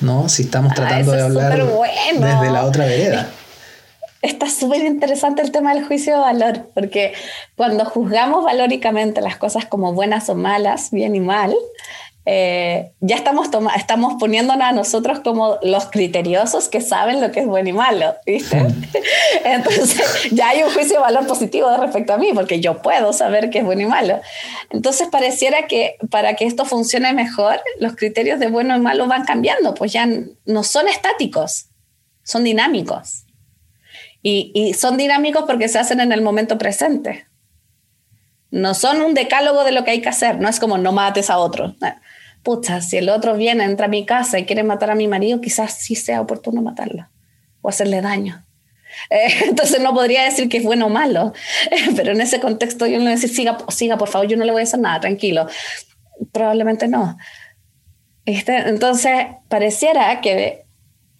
¿no? 0.00 0.28
Si 0.28 0.42
estamos 0.42 0.72
ah, 0.72 0.74
tratando 0.74 1.12
de 1.12 1.22
hablar 1.22 1.56
desde 1.56 2.50
la 2.50 2.64
otra 2.64 2.86
vereda. 2.86 3.28
Está 4.26 4.50
súper 4.50 4.84
interesante 4.84 5.40
el 5.40 5.52
tema 5.52 5.72
del 5.72 5.84
juicio 5.84 6.14
de 6.14 6.18
valor, 6.18 6.68
porque 6.74 7.12
cuando 7.54 7.84
juzgamos 7.84 8.42
valóricamente 8.42 9.20
las 9.20 9.36
cosas 9.36 9.66
como 9.66 9.92
buenas 9.92 10.28
o 10.28 10.34
malas, 10.34 10.90
bien 10.90 11.14
y 11.14 11.20
mal, 11.20 11.54
eh, 12.24 12.90
ya 12.98 13.14
estamos, 13.14 13.48
estamos 13.76 14.14
poniéndonos 14.18 14.66
a 14.66 14.72
nosotros 14.72 15.20
como 15.20 15.58
los 15.62 15.86
criteriosos 15.86 16.68
que 16.68 16.80
saben 16.80 17.20
lo 17.20 17.30
que 17.30 17.38
es 17.38 17.46
bueno 17.46 17.68
y 17.68 17.72
malo, 17.72 18.16
¿viste? 18.26 18.66
Entonces 19.44 20.02
ya 20.32 20.48
hay 20.48 20.64
un 20.64 20.70
juicio 20.70 20.94
de 20.96 21.02
valor 21.02 21.24
positivo 21.28 21.68
respecto 21.76 22.14
a 22.14 22.18
mí, 22.18 22.32
porque 22.34 22.58
yo 22.58 22.82
puedo 22.82 23.12
saber 23.12 23.48
qué 23.50 23.58
es 23.58 23.64
bueno 23.64 23.82
y 23.82 23.86
malo. 23.86 24.20
Entonces 24.70 25.06
pareciera 25.06 25.68
que 25.68 25.98
para 26.10 26.34
que 26.34 26.46
esto 26.46 26.64
funcione 26.64 27.12
mejor, 27.12 27.60
los 27.78 27.94
criterios 27.94 28.40
de 28.40 28.48
bueno 28.48 28.76
y 28.76 28.80
malo 28.80 29.06
van 29.06 29.24
cambiando, 29.24 29.72
pues 29.74 29.92
ya 29.92 30.08
no 30.46 30.64
son 30.64 30.88
estáticos, 30.88 31.66
son 32.24 32.42
dinámicos. 32.42 33.25
Y, 34.28 34.50
y 34.54 34.74
son 34.74 34.96
dinámicos 34.96 35.44
porque 35.46 35.68
se 35.68 35.78
hacen 35.78 36.00
en 36.00 36.10
el 36.10 36.20
momento 36.20 36.58
presente. 36.58 37.26
No 38.50 38.74
son 38.74 39.02
un 39.02 39.14
decálogo 39.14 39.62
de 39.62 39.70
lo 39.70 39.84
que 39.84 39.92
hay 39.92 40.00
que 40.00 40.08
hacer, 40.08 40.40
no 40.40 40.48
es 40.48 40.58
como 40.58 40.78
no 40.78 40.90
mates 40.90 41.30
a 41.30 41.38
otro 41.38 41.76
pucha, 42.46 42.80
si 42.80 42.96
el 42.96 43.08
otro 43.08 43.36
viene, 43.36 43.64
entra 43.64 43.86
a 43.86 43.88
mi 43.88 44.06
casa 44.06 44.38
y 44.38 44.44
quiere 44.44 44.62
matar 44.62 44.88
a 44.90 44.94
mi 44.94 45.08
marido, 45.08 45.40
quizás 45.40 45.74
sí 45.74 45.96
sea 45.96 46.20
oportuno 46.20 46.62
matarlo 46.62 47.08
o 47.60 47.68
hacerle 47.68 48.00
daño. 48.00 48.46
Eh, 49.10 49.26
entonces 49.46 49.80
no 49.80 49.92
podría 49.92 50.22
decir 50.22 50.48
que 50.48 50.58
es 50.58 50.62
bueno 50.62 50.86
o 50.86 50.88
malo, 50.88 51.32
pero 51.96 52.12
en 52.12 52.20
ese 52.20 52.38
contexto 52.38 52.86
yo 52.86 52.98
no 52.98 53.06
le 53.06 53.10
decir, 53.10 53.30
siga, 53.30 53.58
siga, 53.68 53.98
por 53.98 54.08
favor, 54.08 54.28
yo 54.28 54.36
no 54.36 54.44
le 54.44 54.52
voy 54.52 54.60
a 54.60 54.62
hacer 54.62 54.78
nada, 54.78 55.00
tranquilo. 55.00 55.48
Probablemente 56.30 56.86
no. 56.86 57.18
Este, 58.26 58.56
entonces, 58.68 59.26
pareciera 59.48 60.20
que 60.20 60.66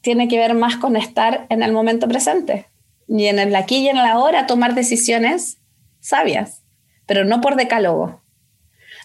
tiene 0.02 0.28
que 0.28 0.38
ver 0.38 0.54
más 0.54 0.76
con 0.76 0.94
estar 0.94 1.46
en 1.48 1.64
el 1.64 1.72
momento 1.72 2.06
presente 2.06 2.66
y 3.08 3.26
en 3.26 3.38
el 3.38 3.54
aquí 3.54 3.78
y 3.78 3.88
en 3.88 3.96
el 3.96 4.04
ahora 4.04 4.46
tomar 4.46 4.74
decisiones 4.74 5.58
sabias, 6.00 6.62
pero 7.06 7.24
no 7.24 7.40
por 7.40 7.56
decálogo. 7.56 8.20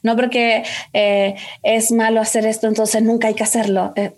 No 0.04 0.16
porque 0.16 0.64
eh, 0.94 1.36
es 1.62 1.92
malo 1.92 2.22
hacer 2.22 2.46
esto, 2.46 2.68
entonces 2.68 3.04
nunca 3.04 3.28
hay 3.28 3.36
que 3.36 3.44
hacerlo. 3.44 3.94
Eh, 3.96 4.14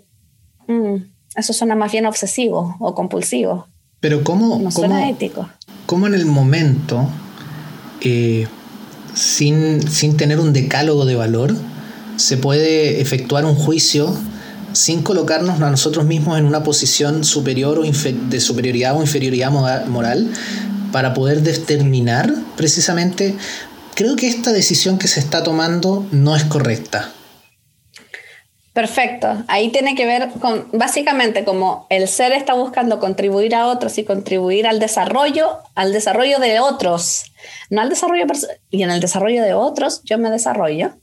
mm, 0.67 0.95
eso 1.35 1.53
suena 1.53 1.75
más 1.75 1.91
bien 1.91 2.05
obsesivo 2.05 2.77
o 2.79 2.95
compulsivo. 2.95 3.67
Pero 3.99 4.23
¿cómo? 4.23 4.59
No 4.59 4.71
suena 4.71 5.09
ético. 5.09 5.49
¿Cómo 5.85 6.07
en 6.07 6.13
el 6.13 6.25
momento, 6.25 7.07
eh, 8.01 8.47
sin, 9.13 9.85
sin 9.87 10.15
tener 10.15 10.39
un 10.39 10.53
decálogo 10.53 11.05
de 11.05 11.15
valor, 11.15 11.55
se 12.15 12.37
puede 12.37 13.01
efectuar 13.01 13.45
un 13.45 13.55
juicio 13.55 14.15
sin 14.73 15.03
colocarnos 15.03 15.61
a 15.61 15.69
nosotros 15.69 16.05
mismos 16.05 16.37
en 16.37 16.45
una 16.45 16.63
posición 16.63 17.23
superior 17.23 17.79
o 17.79 17.83
de 17.83 18.39
superioridad 18.39 18.97
o 18.97 19.01
inferioridad 19.01 19.51
moral 19.51 20.31
para 20.91 21.13
poder 21.13 21.41
determinar 21.41 22.33
precisamente 22.55 23.35
creo 23.95 24.15
que 24.15 24.27
esta 24.27 24.51
decisión 24.51 24.97
que 24.97 25.07
se 25.07 25.19
está 25.19 25.43
tomando 25.43 26.05
no 26.11 26.35
es 26.35 26.43
correcta. 26.43 27.11
Perfecto. 28.73 29.43
Ahí 29.47 29.69
tiene 29.69 29.93
que 29.93 30.07
ver 30.07 30.29
con, 30.41 30.67
básicamente, 30.73 31.45
como 31.45 31.85
el 31.91 32.07
ser 32.07 32.31
está 32.31 32.55
buscando 32.55 32.99
contribuir 32.99 33.53
a 33.53 33.67
otros 33.67 33.99
y 33.99 34.03
contribuir 34.03 34.65
al 34.65 34.79
desarrollo, 34.79 35.59
al 35.75 35.93
desarrollo 35.93 36.39
de 36.39 36.59
otros, 36.59 37.31
no 37.69 37.81
al 37.81 37.89
desarrollo 37.89 38.25
y 38.71 38.81
en 38.81 38.89
el 38.89 38.99
desarrollo 38.99 39.43
de 39.43 39.53
otros 39.53 40.01
yo 40.05 40.17
me 40.17 40.31
desarrollo. 40.31 40.95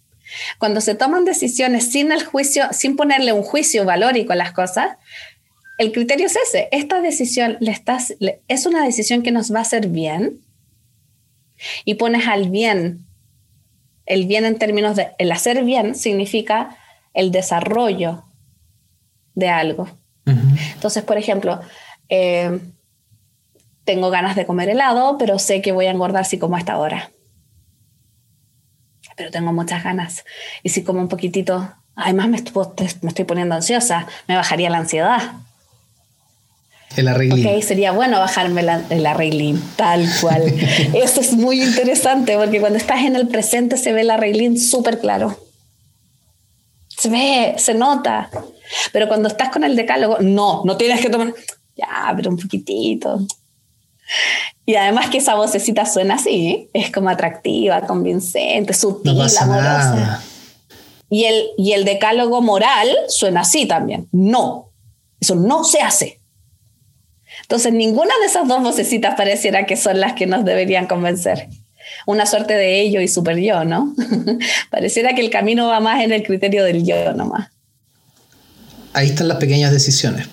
Cuando 0.58 0.80
se 0.80 0.94
toman 0.94 1.24
decisiones 1.24 1.90
sin 1.90 2.12
el 2.12 2.24
juicio, 2.24 2.64
sin 2.72 2.96
ponerle 2.96 3.32
un 3.32 3.42
juicio 3.42 3.84
valórico 3.84 4.32
a 4.32 4.36
las 4.36 4.52
cosas, 4.52 4.96
el 5.78 5.92
criterio 5.92 6.26
es 6.26 6.36
ese. 6.36 6.68
Esta 6.72 7.00
decisión 7.00 7.56
le 7.60 7.70
estás, 7.70 8.14
es 8.48 8.66
una 8.66 8.84
decisión 8.84 9.22
que 9.22 9.32
nos 9.32 9.52
va 9.52 9.60
a 9.60 9.62
hacer 9.62 9.88
bien 9.88 10.40
y 11.84 11.94
pones 11.94 12.26
al 12.26 12.50
bien. 12.50 13.06
El 14.06 14.26
bien 14.26 14.44
en 14.44 14.58
términos 14.58 14.96
de 14.96 15.12
el 15.18 15.32
hacer 15.32 15.64
bien 15.64 15.94
significa 15.94 16.76
el 17.14 17.30
desarrollo 17.30 18.24
de 19.34 19.48
algo. 19.48 19.88
Entonces, 20.74 21.02
por 21.02 21.18
ejemplo, 21.18 21.60
eh, 22.08 22.60
tengo 23.84 24.10
ganas 24.10 24.36
de 24.36 24.46
comer 24.46 24.68
helado, 24.68 25.16
pero 25.18 25.38
sé 25.38 25.62
que 25.62 25.72
voy 25.72 25.86
a 25.86 25.90
engordar 25.90 26.24
si 26.24 26.38
como 26.38 26.56
a 26.56 26.58
esta 26.58 26.78
hora. 26.78 27.10
Pero 29.20 29.30
tengo 29.30 29.52
muchas 29.52 29.84
ganas. 29.84 30.24
Y 30.62 30.70
si 30.70 30.82
como 30.82 31.00
un 31.00 31.08
poquitito, 31.08 31.70
además 31.94 32.28
me, 32.28 32.42
me 33.02 33.08
estoy 33.08 33.26
poniendo 33.26 33.54
ansiosa, 33.54 34.06
me 34.26 34.34
bajaría 34.34 34.70
la 34.70 34.78
ansiedad. 34.78 35.32
El 36.96 37.08
arreglín. 37.08 37.46
Ok, 37.46 37.62
sería 37.62 37.92
bueno 37.92 38.18
bajarme 38.18 38.62
el 38.62 39.04
arreglín, 39.04 39.62
tal 39.76 40.08
cual. 40.22 40.42
Esto 40.94 41.20
es 41.20 41.34
muy 41.34 41.62
interesante 41.62 42.38
porque 42.38 42.60
cuando 42.60 42.78
estás 42.78 43.02
en 43.02 43.14
el 43.14 43.28
presente 43.28 43.76
se 43.76 43.92
ve 43.92 44.00
el 44.00 44.10
arreglín 44.10 44.58
súper 44.58 45.00
claro 45.00 45.36
se 47.00 47.08
ve, 47.08 47.54
se 47.56 47.72
nota. 47.72 48.28
Pero 48.92 49.08
cuando 49.08 49.28
estás 49.28 49.48
con 49.48 49.64
el 49.64 49.74
decálogo, 49.74 50.18
no, 50.20 50.62
no 50.64 50.76
tienes 50.76 51.00
que 51.00 51.08
tomar, 51.08 51.32
ya, 51.74 52.12
pero 52.14 52.30
un 52.30 52.36
poquitito. 52.36 53.20
Y 54.66 54.76
además 54.76 55.10
que 55.10 55.18
esa 55.18 55.34
vocecita 55.34 55.86
suena 55.86 56.14
así, 56.14 56.48
¿eh? 56.48 56.68
es 56.72 56.90
como 56.90 57.08
atractiva, 57.08 57.86
convincente, 57.86 58.72
sutil, 58.72 59.20
amorosa. 59.40 60.22
Y 61.08 61.24
el, 61.24 61.46
y 61.58 61.72
el 61.72 61.84
decálogo 61.84 62.40
moral 62.40 62.88
suena 63.08 63.40
así 63.40 63.66
también. 63.66 64.08
No, 64.12 64.70
eso 65.20 65.34
no 65.34 65.64
se 65.64 65.80
hace. 65.80 66.20
Entonces, 67.42 67.72
ninguna 67.72 68.12
de 68.20 68.26
esas 68.26 68.46
dos 68.46 68.62
vocecitas 68.62 69.16
pareciera 69.16 69.66
que 69.66 69.76
son 69.76 69.98
las 69.98 70.12
que 70.12 70.26
nos 70.26 70.44
deberían 70.44 70.86
convencer 70.86 71.48
una 72.06 72.26
suerte 72.26 72.54
de 72.54 72.80
ello 72.80 73.00
y 73.00 73.08
super 73.08 73.36
yo, 73.38 73.64
¿no? 73.64 73.94
Pareciera 74.70 75.14
que 75.14 75.20
el 75.20 75.30
camino 75.30 75.66
va 75.66 75.80
más 75.80 76.02
en 76.02 76.12
el 76.12 76.22
criterio 76.22 76.64
del 76.64 76.84
yo 76.84 77.12
nomás. 77.12 77.50
Ahí 78.92 79.08
están 79.08 79.28
las 79.28 79.38
pequeñas 79.38 79.72
decisiones. 79.72 80.28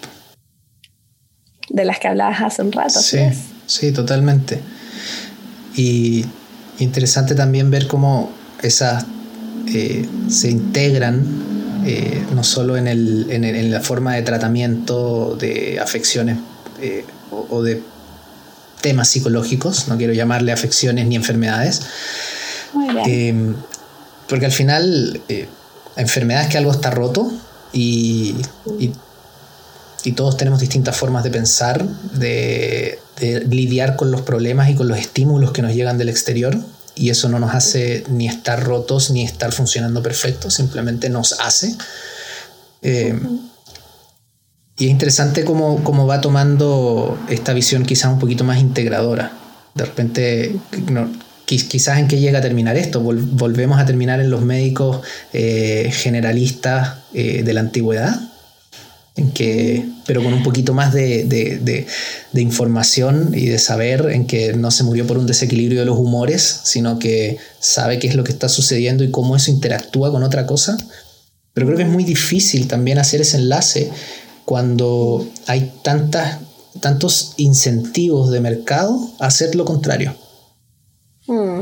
De 1.70 1.86
las 1.86 2.00
que 2.00 2.08
hablabas 2.08 2.42
hace 2.42 2.62
un 2.62 2.72
rato. 2.72 3.00
Sí, 3.00 3.18
sí, 3.18 3.57
totalmente. 3.92 4.62
Y 5.76 6.26
interesante 6.80 7.36
también 7.36 7.70
ver 7.70 7.88
cómo 7.88 8.32
esas 8.62 9.06
eh, 9.68 10.08
se 10.30 10.50
integran 10.50 11.24
eh, 11.88 12.22
no 12.36 12.44
solo 12.44 12.76
en, 12.76 12.86
el, 12.86 13.28
en, 13.30 13.72
la 13.72 13.80
forma 13.80 14.16
de 14.16 14.22
tratamiento 14.22 15.38
de 15.40 15.80
afecciones 15.80 16.38
eh, 16.82 17.06
o 17.32 17.64
de 17.64 17.82
temas 18.82 19.08
psicológicos, 19.08 19.88
no 19.88 19.96
quiero 19.96 20.12
llamarle 20.12 20.52
afecciones 20.52 21.08
ni 21.08 21.16
enfermedades. 21.16 21.82
Eh, 23.08 23.54
porque 24.28 24.46
al 24.46 24.52
final, 24.52 25.22
enfermedad 25.96 26.44
es 26.44 26.50
que 26.50 26.58
algo 26.58 26.72
está 26.72 26.92
roto 26.92 27.32
y, 27.72 28.36
y, 28.80 28.92
todos 30.12 30.38
tenemos 30.38 30.60
distintas 30.60 30.96
formas 30.96 31.24
de 31.24 31.32
pensar, 31.32 31.86
de, 32.14 33.00
lidiar 33.50 33.96
con 33.96 34.12
los 34.12 34.22
problemas 34.22 34.70
y 34.70 34.76
con 34.76 34.88
los 34.88 34.98
estímulos 34.98 35.52
que 35.52 35.62
nos 35.62 35.74
llegan 35.74 35.98
del 35.98 36.10
exterior. 36.10 36.58
Y 36.96 37.10
eso 37.10 37.30
no 37.30 37.40
nos 37.40 37.54
hace 37.54 38.04
ni 38.10 38.28
estar 38.28 38.64
rotos 38.64 39.12
ni 39.12 39.24
estar 39.24 39.52
funcionando 39.52 40.02
perfecto, 40.02 40.50
simplemente 40.50 41.10
nos 41.10 41.40
hace. 41.40 41.76
Eh, 42.82 43.20
y 44.78 44.86
es 44.86 44.92
interesante 44.92 45.44
cómo, 45.44 45.84
cómo, 45.84 46.06
va 46.06 46.22
tomando 46.22 47.18
esta 47.30 47.54
visión 47.54 47.86
quizás 47.86 48.12
un 48.12 48.20
poquito 48.20 48.44
más 48.44 48.60
integradora. 48.60 49.32
De 49.74 49.86
repente, 49.86 50.56
quizás 51.48 51.98
en 51.98 52.08
qué 52.08 52.20
llega 52.20 52.40
a 52.40 52.42
terminar 52.42 52.76
esto. 52.76 53.00
volvemos 53.00 53.80
a 53.80 53.86
terminar 53.86 54.20
en 54.20 54.30
los 54.30 54.42
médicos 54.42 55.00
eh, 55.34 55.90
generalistas 55.94 56.98
eh, 57.14 57.44
de 57.44 57.54
la 57.54 57.62
antigüedad, 57.62 58.20
en 59.18 59.32
que, 59.32 59.86
pero 60.06 60.24
con 60.24 60.32
un 60.32 60.44
poquito 60.44 60.74
más 60.74 60.94
de, 60.94 61.26
de, 61.26 61.58
de, 61.58 61.88
de, 62.32 62.42
información 62.42 63.32
y 63.34 63.48
de 63.48 63.58
saber 63.58 64.12
en 64.12 64.28
que 64.28 64.54
no 64.54 64.70
se 64.72 64.84
murió 64.84 65.08
por 65.08 65.18
un 65.18 65.26
desequilibrio 65.26 65.80
de 65.80 65.86
los 65.86 65.98
humores, 65.98 66.62
sino 66.64 67.00
que 67.00 67.38
sabe 67.60 67.98
qué 67.98 68.08
es 68.08 68.16
lo 68.16 68.24
que 68.24 68.32
está 68.32 68.48
sucediendo 68.48 69.04
y 69.04 69.12
cómo 69.12 69.36
eso 69.36 69.50
interactúa 69.52 70.12
con 70.12 70.24
otra 70.24 70.46
cosa. 70.46 70.78
Pero 71.54 71.66
creo 71.66 71.78
que 71.78 71.84
es 71.84 71.90
muy 71.90 72.04
difícil 72.04 72.68
también 72.68 73.00
hacer 73.00 73.22
ese 73.22 73.38
enlace 73.38 73.92
cuando 74.46 75.28
hay 75.48 75.74
tantas, 75.84 76.40
tantos 76.80 77.34
incentivos 77.36 78.32
de 78.32 78.40
mercado 78.40 78.98
a 79.20 79.28
hacer 79.28 79.56
lo 79.56 79.66
contrario? 79.66 80.16
Hmm. 81.26 81.62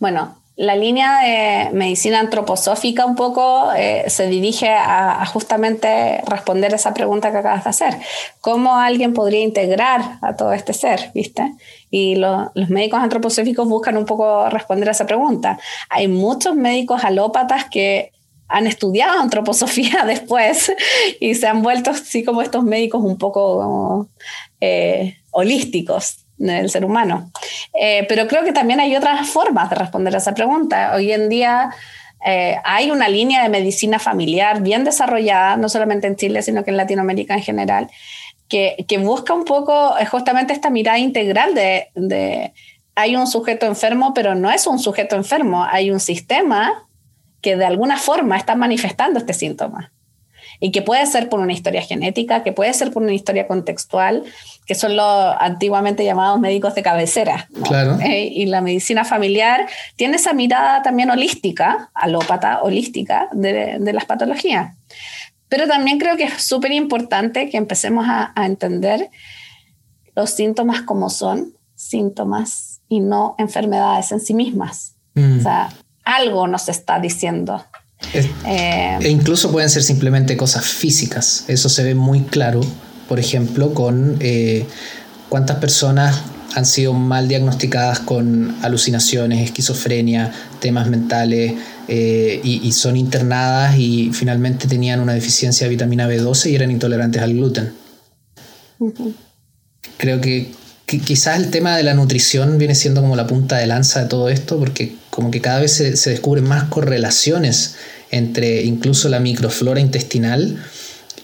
Bueno, 0.00 0.42
la 0.56 0.76
línea 0.76 1.20
de 1.20 1.70
medicina 1.72 2.20
antroposófica 2.20 3.04
un 3.04 3.16
poco 3.16 3.72
eh, 3.76 4.04
se 4.08 4.28
dirige 4.28 4.68
a, 4.68 5.26
justamente 5.26 6.22
responder 6.26 6.72
esa 6.74 6.94
pregunta 6.94 7.32
que 7.32 7.38
acabas 7.38 7.64
de 7.64 7.70
hacer. 7.70 7.96
¿Cómo 8.40 8.76
alguien 8.76 9.14
podría 9.14 9.40
integrar 9.40 10.18
a 10.22 10.36
todo 10.36 10.52
este 10.52 10.72
ser? 10.72 11.10
¿Viste? 11.12 11.54
Y 11.90 12.16
los 12.16 12.68
médicos 12.68 13.00
antroposóficos 13.00 13.68
buscan 13.68 13.96
un 13.96 14.04
poco 14.04 14.48
responder 14.48 14.88
a 14.88 14.92
esa 14.92 15.06
pregunta. 15.06 15.58
Hay 15.90 16.06
muchos 16.06 16.54
médicos 16.54 17.02
alópatas 17.02 17.64
que 17.68 18.12
han 18.46 18.68
estudiado 18.68 19.20
antroposofía 19.20 20.04
después 20.06 20.72
y 21.18 21.34
se 21.34 21.48
han 21.48 21.62
vuelto 21.62 21.90
así 21.90 22.22
como 22.22 22.42
estos 22.42 22.62
médicos 22.62 23.02
un 23.02 23.18
poco 23.18 24.08
eh, 24.60 25.16
holísticos 25.32 26.23
del 26.36 26.70
ser 26.70 26.84
humano. 26.84 27.30
Eh, 27.78 28.06
pero 28.08 28.26
creo 28.26 28.44
que 28.44 28.52
también 28.52 28.80
hay 28.80 28.94
otras 28.96 29.28
formas 29.28 29.70
de 29.70 29.76
responder 29.76 30.14
a 30.14 30.18
esa 30.18 30.34
pregunta. 30.34 30.92
Hoy 30.94 31.12
en 31.12 31.28
día 31.28 31.70
eh, 32.24 32.56
hay 32.64 32.90
una 32.90 33.08
línea 33.08 33.42
de 33.42 33.48
medicina 33.48 33.98
familiar 33.98 34.62
bien 34.62 34.84
desarrollada, 34.84 35.56
no 35.56 35.68
solamente 35.68 36.06
en 36.06 36.16
Chile, 36.16 36.42
sino 36.42 36.64
que 36.64 36.70
en 36.70 36.76
Latinoamérica 36.76 37.34
en 37.34 37.42
general, 37.42 37.90
que, 38.48 38.84
que 38.88 38.98
busca 38.98 39.34
un 39.34 39.44
poco 39.44 39.94
justamente 40.10 40.52
esta 40.52 40.70
mirada 40.70 40.98
integral 40.98 41.54
de, 41.54 42.52
hay 42.94 43.16
un 43.16 43.26
sujeto 43.26 43.66
enfermo, 43.66 44.14
pero 44.14 44.34
no 44.34 44.50
es 44.50 44.66
un 44.66 44.78
sujeto 44.78 45.16
enfermo, 45.16 45.64
hay 45.64 45.90
un 45.90 46.00
sistema 46.00 46.86
que 47.40 47.56
de 47.56 47.64
alguna 47.64 47.98
forma 47.98 48.36
están 48.36 48.58
manifestando 48.58 49.18
este 49.18 49.34
síntoma. 49.34 49.92
Y 50.60 50.70
que 50.70 50.82
puede 50.82 51.04
ser 51.06 51.28
por 51.28 51.40
una 51.40 51.52
historia 51.52 51.82
genética, 51.82 52.42
que 52.42 52.52
puede 52.52 52.72
ser 52.72 52.92
por 52.92 53.02
una 53.02 53.12
historia 53.12 53.46
contextual, 53.46 54.24
que 54.66 54.74
son 54.74 54.96
los 54.96 55.36
antiguamente 55.38 56.04
llamados 56.04 56.40
médicos 56.40 56.74
de 56.74 56.82
cabecera. 56.82 57.48
Eh, 58.04 58.30
y 58.32 58.46
la 58.46 58.60
medicina 58.60 59.04
familiar 59.04 59.66
tiene 59.96 60.16
esa 60.16 60.32
mirada 60.32 60.82
también 60.82 61.10
holística, 61.10 61.90
alópata, 61.94 62.62
holística, 62.62 63.28
de, 63.32 63.78
de 63.78 63.92
las 63.92 64.04
patologías. 64.04 64.76
Pero 65.48 65.68
también 65.68 65.98
creo 65.98 66.16
que 66.16 66.24
es 66.24 66.42
súper 66.42 66.72
importante 66.72 67.48
que 67.50 67.56
empecemos 67.56 68.06
a, 68.08 68.32
a 68.34 68.46
entender 68.46 69.10
los 70.14 70.30
síntomas 70.30 70.82
como 70.82 71.10
son 71.10 71.54
síntomas 71.74 72.80
y 72.88 73.00
no 73.00 73.34
enfermedades 73.38 74.12
en 74.12 74.20
sí 74.20 74.34
mismas. 74.34 74.96
Mm. 75.14 75.38
O 75.38 75.42
sea, 75.42 75.68
algo 76.04 76.46
nos 76.46 76.68
está 76.68 76.98
diciendo. 77.00 77.64
Eh, 78.12 78.98
e 79.00 79.08
incluso 79.08 79.50
pueden 79.50 79.70
ser 79.70 79.82
simplemente 79.82 80.36
cosas 80.36 80.64
físicas. 80.64 81.44
Eso 81.48 81.68
se 81.68 81.82
ve 81.82 81.94
muy 81.94 82.20
claro, 82.22 82.60
por 83.08 83.18
ejemplo, 83.18 83.74
con 83.74 84.16
eh, 84.20 84.66
cuántas 85.28 85.58
personas 85.58 86.22
han 86.54 86.66
sido 86.66 86.92
mal 86.92 87.26
diagnosticadas 87.26 88.00
con 88.00 88.56
alucinaciones, 88.62 89.44
esquizofrenia, 89.44 90.32
temas 90.60 90.88
mentales, 90.88 91.54
eh, 91.88 92.40
y, 92.42 92.72
son 92.72 92.96
internadas 92.96 93.76
y 93.76 94.10
finalmente 94.14 94.66
tenían 94.66 95.00
una 95.00 95.12
deficiencia 95.12 95.66
de 95.66 95.70
vitamina 95.70 96.08
B12 96.08 96.50
y 96.50 96.54
eran 96.54 96.70
intolerantes 96.70 97.20
al 97.20 97.34
gluten. 97.34 97.72
Creo 99.98 100.20
que 100.20 100.50
quizás 100.86 101.38
el 101.38 101.50
tema 101.50 101.76
de 101.76 101.82
la 101.82 101.94
nutrición 101.94 102.56
viene 102.58 102.74
siendo 102.74 103.02
como 103.02 103.16
la 103.16 103.26
punta 103.26 103.58
de 103.58 103.66
lanza 103.66 104.02
de 104.02 104.08
todo 104.08 104.28
esto, 104.28 104.58
porque 104.58 104.96
como 105.10 105.30
que 105.30 105.40
cada 105.40 105.60
vez 105.60 105.72
se, 105.72 106.10
descubren 106.10 106.44
más 106.44 106.64
correlaciones 106.64 107.76
entre 108.10 108.62
incluso 108.62 109.08
la 109.08 109.20
microflora 109.20 109.80
intestinal 109.80 110.62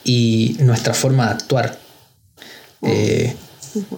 y 0.04 0.56
nuestra 0.60 0.94
forma 0.94 1.26
de 1.26 1.32
actuar. 1.32 1.78
Eh, 2.82 3.34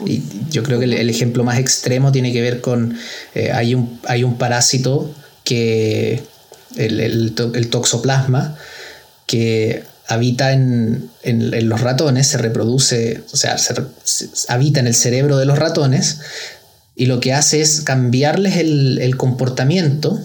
y 0.06 0.22
yo 0.50 0.62
creo 0.62 0.78
que 0.78 0.84
el, 0.84 1.08
ejemplo 1.08 1.44
más 1.44 1.58
extremo 1.58 2.12
tiene 2.12 2.32
que 2.32 2.42
ver 2.42 2.60
con, 2.60 2.96
eh, 3.34 3.52
hay, 3.52 3.74
un, 3.74 4.00
hay 4.06 4.24
un 4.24 4.36
parásito 4.36 5.14
que, 5.44 6.22
el, 6.76 7.00
el, 7.00 7.34
el 7.54 7.68
toxoplasma, 7.68 8.56
que 9.26 9.84
habita 10.08 10.52
en, 10.52 11.10
los 11.24 11.80
ratones, 11.80 12.28
se 12.28 12.38
reproduce, 12.38 13.22
o 13.32 13.36
sea, 13.36 13.56
habita 14.48 14.80
en 14.80 14.86
el 14.86 14.94
cerebro 14.94 15.38
de 15.38 15.46
los 15.46 15.58
ratones 15.58 16.18
y 16.94 17.06
lo 17.06 17.20
que 17.20 17.32
hace 17.32 17.60
es 17.60 17.80
cambiarles 17.80 18.56
el, 18.56 19.16
comportamiento 19.16 20.20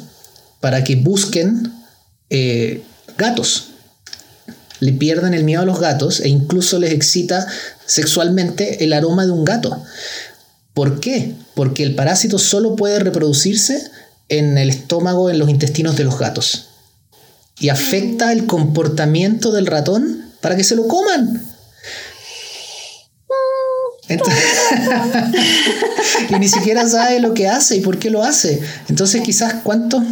para 0.60 0.84
que 0.84 0.96
busquen 0.96 1.72
eh, 2.30 2.84
gatos. 3.18 3.70
Le 4.80 4.94
pierden 4.94 5.34
el 5.34 5.44
miedo 5.44 5.62
a 5.62 5.66
los 5.66 5.80
gatos 5.80 6.20
e 6.20 6.30
incluso 6.30 6.80
les 6.80 6.92
excita 6.92 7.48
sexualmente 7.86 8.84
el 8.84 8.94
aroma 8.94 9.26
de 9.26 9.32
un 9.32 9.44
gato. 9.44 9.84
¿Por 10.74 11.00
qué? 11.00 11.34
Porque 11.56 11.84
el 11.84 11.96
parásito 11.96 12.38
solo 12.38 12.76
puede 12.76 13.00
reproducirse 13.00 13.90
en 14.30 14.58
el 14.58 14.70
estómago, 14.70 15.30
en 15.30 15.40
los 15.40 15.50
intestinos 15.50 15.96
de 15.96 16.04
los 16.04 16.20
gatos. 16.20 16.68
Y 17.60 17.70
afecta 17.70 18.32
el 18.32 18.46
comportamiento 18.46 19.52
del 19.52 19.66
ratón 19.66 20.32
para 20.42 20.56
que 20.56 20.64
se 20.64 20.76
lo 20.76 20.88
coman. 20.88 21.44
y 26.30 26.36
ni 26.36 26.48
siquiera 26.48 26.88
sabe 26.88 27.20
lo 27.20 27.34
que 27.34 27.48
hace 27.48 27.78
y 27.78 27.82
por 27.82 27.98
qué 27.98 28.10
lo 28.10 28.24
hace. 28.24 28.62
Entonces 28.88 29.22
quizás 29.22 29.56
cuántos 29.64 30.04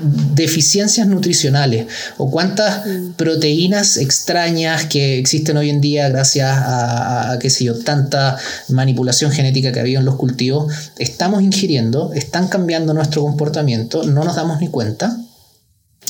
deficiencias 0.00 1.06
nutricionales 1.06 1.86
o 2.18 2.30
cuántas 2.30 2.86
mm. 2.86 3.12
proteínas 3.12 3.96
extrañas 3.96 4.86
que 4.86 5.18
existen 5.18 5.56
hoy 5.56 5.70
en 5.70 5.80
día 5.80 6.08
gracias 6.08 6.50
a, 6.52 7.38
qué 7.40 7.50
sé 7.50 7.64
yo, 7.64 7.78
tanta 7.78 8.36
manipulación 8.68 9.30
genética 9.30 9.72
que 9.72 9.80
había 9.80 9.98
en 9.98 10.04
los 10.04 10.16
cultivos, 10.16 10.72
estamos 10.98 11.42
ingiriendo, 11.42 12.12
están 12.14 12.48
cambiando 12.48 12.94
nuestro 12.94 13.22
comportamiento, 13.22 14.04
no 14.04 14.24
nos 14.24 14.36
damos 14.36 14.60
ni 14.60 14.68
cuenta 14.68 15.16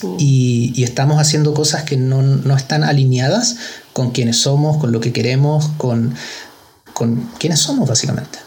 mm. 0.03 0.17
y, 0.19 0.83
estamos 0.85 1.19
haciendo 1.19 1.55
cosas 1.55 1.85
que 1.85 1.97
no, 1.97 2.57
están 2.57 2.85
alineadas 2.85 3.57
con 3.93 4.11
quienes 4.11 4.37
somos, 4.39 4.77
con 4.79 4.93
lo 4.93 5.01
que 5.01 5.13
queremos, 5.13 5.69
con, 5.77 6.15
con 6.93 7.31
quienes 7.39 7.61
somos 7.61 7.89
básicamente. 7.89 8.39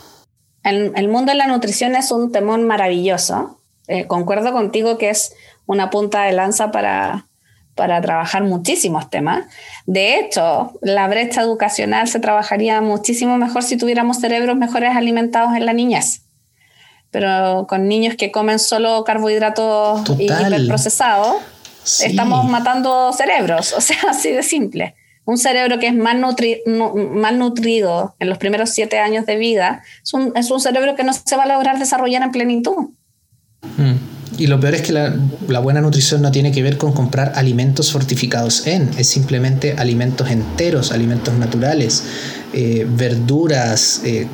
El, 0.64 0.92
el 0.96 1.08
mundo 1.08 1.32
de 1.32 1.38
la 1.38 1.48
nutrición 1.48 1.96
es 1.96 2.12
un 2.12 2.32
temón 2.32 2.66
maravilloso 2.66 3.57
eh, 3.88 4.06
concuerdo 4.08 4.52
contigo 4.52 4.98
que 4.98 5.10
es 5.10 5.34
una 5.66 5.90
punta 5.90 6.24
de 6.24 6.34
lanza 6.34 6.72
para, 6.72 7.28
para 7.76 8.02
trabajar 8.02 8.44
muchísimos 8.44 9.10
temas. 9.10 9.46
De 9.86 10.20
hecho, 10.20 10.74
la 10.82 11.08
brecha 11.08 11.42
educacional 11.42 12.08
se 12.08 12.20
trabajaría 12.20 12.82
muchísimo 12.82 13.38
mejor 13.38 13.64
si 13.64 13.78
tuviéramos 13.78 14.20
cerebros 14.20 14.58
mejores 14.58 14.96
alimentados 14.96 15.56
en 15.56 15.66
la 15.66 15.74
niñez. 15.74 16.24
Pero 17.12 17.66
con 17.70 17.88
niños 17.88 18.16
que 18.18 18.32
comen 18.32 18.60
solo 18.60 19.06
carbohidratos 19.06 20.02
y 20.20 20.26
hiperprocesados, 20.26 21.38
estamos 22.04 22.50
matando 22.50 23.14
cerebros, 23.14 23.72
o 23.74 23.80
sea, 23.80 23.98
así 24.10 24.32
de 24.32 24.44
simple. 24.44 24.96
Un 25.24 25.38
cerebro 25.38 25.78
que 25.78 25.88
es 25.88 25.94
mal, 25.94 26.22
nutrido 26.22 28.16
en 28.20 28.30
los 28.30 28.38
primeros 28.38 28.70
siete 28.70 29.00
años 29.00 29.26
de 29.26 29.36
vida 29.36 29.84
es 30.02 30.14
un, 30.14 30.32
es 30.36 30.50
un 30.52 30.62
cerebro 30.62 30.96
que 30.96 31.04
no 31.04 31.12
se 31.12 31.36
va 31.36 31.44
a 31.44 31.48
lograr 31.48 31.80
desarrollar 31.80 32.24
en 32.24 32.32
plenitud. 32.32 32.92
Mm. 33.78 34.18
Y 34.38 34.48
lo 34.48 34.60
peor 34.60 34.76
es 34.76 34.82
que 34.82 34.92
la, 34.92 35.60
buena 35.60 35.82
nutrición 35.82 36.22
no 36.22 36.32
tiene 36.32 36.52
que 36.52 36.62
ver 36.62 36.78
con 36.78 36.94
comprar 36.94 37.34
alimentos 37.36 37.92
fortificados 37.92 38.68
en, 38.68 38.92
es 38.98 39.08
simplemente 39.08 39.76
alimentos 39.78 40.30
enteros, 40.30 40.92
alimentos 40.92 41.34
naturales, 41.36 42.04
eh, 42.54 42.86
verduras, 42.88 44.02
eh, 44.04 44.28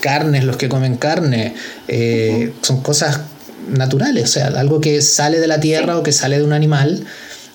carnes, 0.00 0.44
los 0.44 0.56
que 0.56 0.68
comen 0.68 0.96
carne, 0.96 1.54
eh, 1.86 2.52
son 2.62 2.82
cosas 2.82 3.20
naturales, 3.68 4.24
o 4.24 4.26
sea, 4.26 4.46
algo 4.48 4.80
que 4.80 5.00
sale 5.00 5.38
de 5.38 5.46
la 5.46 5.60
tierra 5.60 5.96
o 5.96 6.02
que 6.02 6.12
sale 6.12 6.38
de 6.38 6.44
un 6.44 6.52
animal, 6.52 7.04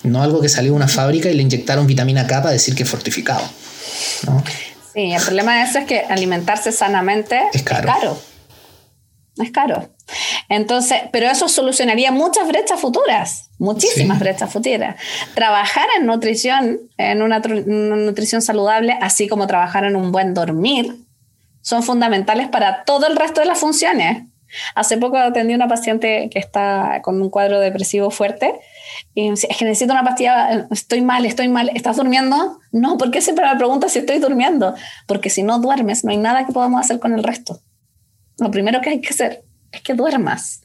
no 0.04 0.24
algo 0.24 0.42
que 0.42 0.50
salió 0.50 0.72
de 0.72 0.78
una 0.78 0.88
fábrica 0.88 1.30
y 1.30 1.34
le 1.34 1.42
inyectaron 1.42 1.88
vitamina 1.88 2.26
K 2.26 2.42
para 2.42 2.54
decir 2.54 2.74
que 2.74 2.84
es 2.84 2.90
fortificado. 2.90 3.42
Sí, 4.94 5.12
el 5.12 5.22
problema 5.22 5.58
de 5.58 5.64
eso 5.64 5.80
es 5.80 5.86
que 5.86 6.00
alimentarse 6.10 6.72
sanamente 6.72 7.40
Es 7.54 7.64
caro. 7.64 7.90
Es 7.90 7.96
caro. 7.96 8.29
Entonces, 10.50 11.02
pero 11.12 11.28
eso 11.28 11.48
solucionaría 11.48 12.12
muchas 12.12 12.48
brechas 12.48 12.80
futuras, 12.80 13.52
muchísimas 13.60 14.20
brechas 14.20 14.52
futuras. 14.52 14.96
Trabajar 15.36 15.86
en 15.98 16.08
nutrición, 16.08 16.80
en 16.98 17.22
una, 17.22 17.40
nutrición 17.40 18.42
saludable, 18.42 18.98
así 19.02 19.28
como 19.28 19.48
trabajar 19.48 19.84
en 19.84 19.96
un 19.96 20.12
buen 20.12 20.34
dormir, 20.34 20.96
son 21.62 21.84
fundamentales 21.84 22.48
para 22.48 22.84
todo 22.84 23.08
el 23.08 23.16
resto 23.16 23.42
de 23.42 23.48
las 23.48 23.60
funciones. 23.60 24.24
Hace 24.74 24.98
poco 24.98 25.18
atendí 25.18 25.54
a 25.54 25.58
una 25.58 25.68
paciente 25.68 26.28
que 26.32 26.40
está 26.40 27.02
con 27.04 27.22
un 27.22 27.30
cuadro 27.30 27.60
depresivo 27.60 28.10
fuerte 28.10 28.56
y 29.14 29.30
es 29.30 29.46
que 29.58 29.66
necesito 29.66 29.94
una 29.94 30.04
pastilla, 30.04 30.68
estoy 30.72 31.02
mal, 31.02 31.26
estoy 31.28 31.48
mal, 31.48 31.70
¿estás 31.76 31.98
durmiendo? 31.98 32.60
No, 32.72 32.98
¿por 32.98 33.12
qué 33.12 33.22
siempre 33.22 33.46
me 33.46 33.56
preguntas 33.58 33.92
si 33.92 34.00
estoy 34.00 34.18
durmiendo? 34.18 34.74
Porque 35.06 35.30
si 35.30 35.44
no 35.44 35.60
duermes, 35.60 36.04
no 36.04 36.10
hay 36.10 36.18
nada 36.18 36.48
que 36.48 36.54
podamos 36.54 36.82
hacer 36.82 37.00
con 37.00 37.14
el 37.14 37.24
resto. 37.24 37.62
Lo 38.40 38.52
primero 38.52 38.82
que 38.82 38.90
hay 38.90 39.02
que 39.02 39.10
hacer 39.10 39.44
es 39.72 39.82
que 39.82 39.94
duermas. 39.94 40.62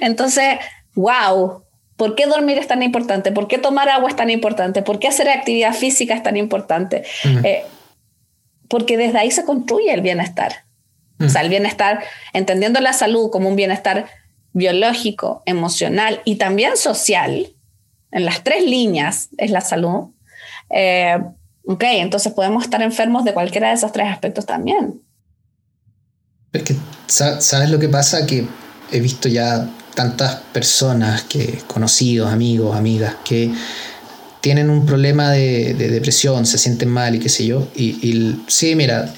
Entonces, 0.00 0.58
wow, 0.94 1.64
¿por 1.96 2.14
qué 2.14 2.26
dormir 2.26 2.58
es 2.58 2.66
tan 2.66 2.82
importante? 2.82 3.32
¿Por 3.32 3.48
qué 3.48 3.58
tomar 3.58 3.88
agua 3.88 4.08
es 4.08 4.16
tan 4.16 4.30
importante? 4.30 4.82
¿Por 4.82 4.98
qué 4.98 5.08
hacer 5.08 5.28
actividad 5.28 5.74
física 5.74 6.14
es 6.14 6.22
tan 6.22 6.36
importante? 6.36 7.04
Eh, 7.44 7.64
porque 8.68 8.96
desde 8.96 9.18
ahí 9.18 9.30
se 9.30 9.44
construye 9.44 9.92
el 9.92 10.00
bienestar. 10.00 10.64
O 11.20 11.28
sea, 11.28 11.42
el 11.42 11.48
bienestar, 11.48 12.02
entendiendo 12.32 12.80
la 12.80 12.92
salud 12.92 13.30
como 13.30 13.48
un 13.48 13.56
bienestar 13.56 14.06
biológico, 14.52 15.42
emocional 15.46 16.20
y 16.24 16.36
también 16.36 16.76
social, 16.76 17.54
en 18.10 18.24
las 18.24 18.42
tres 18.42 18.64
líneas 18.64 19.28
es 19.38 19.50
la 19.50 19.60
salud. 19.60 20.10
Eh, 20.70 21.18
ok, 21.66 21.82
entonces 21.84 22.32
podemos 22.32 22.64
estar 22.64 22.82
enfermos 22.82 23.24
de 23.24 23.32
cualquiera 23.32 23.68
de 23.68 23.74
esos 23.74 23.92
tres 23.92 24.08
aspectos 24.08 24.46
también. 24.46 25.02
Es 26.54 26.62
que, 26.62 26.76
¿sabes 27.06 27.68
lo 27.68 27.78
que 27.78 27.88
pasa? 27.88 28.24
Que 28.24 28.46
he 28.92 29.00
visto 29.00 29.28
ya 29.28 29.68
tantas 29.94 30.36
personas, 30.52 31.24
que, 31.24 31.62
conocidos, 31.66 32.32
amigos, 32.32 32.76
amigas, 32.76 33.16
que 33.24 33.52
tienen 34.40 34.70
un 34.70 34.86
problema 34.86 35.30
de, 35.32 35.74
depresión, 35.74 36.46
se 36.46 36.58
sienten 36.58 36.88
mal 36.88 37.14
y 37.16 37.18
qué 37.18 37.28
sé 37.28 37.44
yo. 37.44 37.68
Y, 37.74 38.36
sí, 38.46 38.76
mira, 38.76 39.12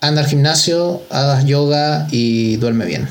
anda 0.00 0.20
al 0.20 0.26
gimnasio, 0.26 1.02
hagas 1.10 1.46
yoga 1.46 2.06
y 2.10 2.56
duerme 2.56 2.84
bien. 2.84 3.08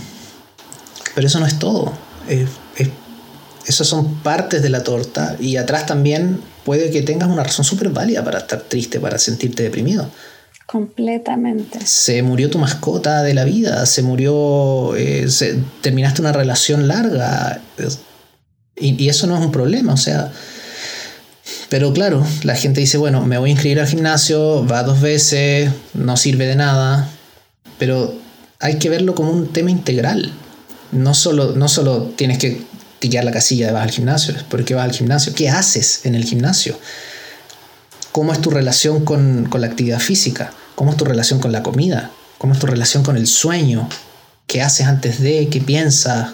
Pero 1.15 1.27
eso 1.27 1.39
no 1.39 1.47
es 1.47 1.57
todo. 1.57 1.91
Es, 2.27 2.49
esas 3.65 3.87
son 3.87 4.15
partes 4.15 4.61
de 4.61 4.69
la 4.69 4.83
torta 4.83 5.37
y 5.39 5.57
atrás 5.57 5.87
también 5.87 6.39
puede 6.65 6.91
que 6.91 7.01
tengas 7.01 7.29
una 7.29 7.43
razón 7.43 7.65
súper 7.65 7.89
válida 7.89 8.23
para 8.23 8.39
estar 8.39 8.61
triste, 8.61 8.99
para 8.99 9.17
sentirte 9.17 9.63
deprimido. 9.63 10.07
Completamente. 10.65 11.79
Se 11.85 12.23
murió 12.23 12.49
tu 12.49 12.57
mascota 12.57 13.21
de 13.21 13.33
la 13.33 13.43
vida, 13.43 13.85
se 13.85 14.01
murió, 14.01 14.95
eh, 14.95 15.27
terminaste 15.81 16.21
una 16.21 16.31
relación 16.31 16.87
larga. 16.87 17.61
Y, 18.75 19.01
y, 19.01 19.09
eso 19.09 19.27
no 19.27 19.37
es 19.37 19.45
un 19.45 19.51
problema, 19.51 19.93
o 19.93 19.97
sea. 19.97 20.31
Pero 21.69 21.93
claro, 21.93 22.25
la 22.43 22.55
gente 22.55 22.81
dice, 22.81 22.97
bueno, 22.97 23.25
me 23.25 23.37
voy 23.37 23.49
a 23.49 23.51
inscribir 23.51 23.79
al 23.79 23.87
gimnasio, 23.87 24.65
va 24.65 24.83
dos 24.83 25.01
veces, 25.01 25.69
no 25.93 26.17
sirve 26.17 26.47
de 26.47 26.55
nada. 26.55 27.09
Pero 27.77 28.15
hay 28.59 28.79
que 28.79 28.89
verlo 28.89 29.13
como 29.13 29.31
un 29.31 29.53
tema 29.53 29.69
integral. 29.69 30.31
No 30.91 31.13
solo, 31.13 31.55
no 31.55 31.67
solo 31.67 32.03
tienes 32.15 32.37
que 32.37 32.63
tirar 32.99 33.23
la 33.23 33.31
casilla 33.31 33.67
de 33.67 33.73
vas 33.73 33.83
al 33.83 33.91
gimnasio, 33.91 34.33
¿por 34.49 34.63
qué 34.65 34.73
vas 34.73 34.85
al 34.85 34.95
gimnasio? 34.95 35.33
¿Qué 35.33 35.49
haces 35.49 36.05
en 36.05 36.15
el 36.15 36.23
gimnasio? 36.23 36.77
¿Cómo 38.15 38.31
es 38.31 38.39
tu 38.39 38.49
relación 38.49 39.03
con, 39.03 39.49
la 39.51 39.67
actividad 39.67 39.99
física? 39.99 40.51
¿Cómo 40.75 40.91
es 40.91 40.95
tu 40.95 41.03
relación 41.03 41.41
con 41.41 41.51
la 41.51 41.61
comida? 41.63 42.11
¿Cómo 42.37 42.53
es 42.53 42.59
tu 42.59 42.65
relación 42.65 43.03
con 43.03 43.17
el 43.17 43.27
sueño? 43.27 43.89
¿Qué 44.47 44.61
haces 44.61 44.87
antes 44.87 45.21
de? 45.21 45.49
¿Qué 45.49 45.59
piensas? 45.59 46.31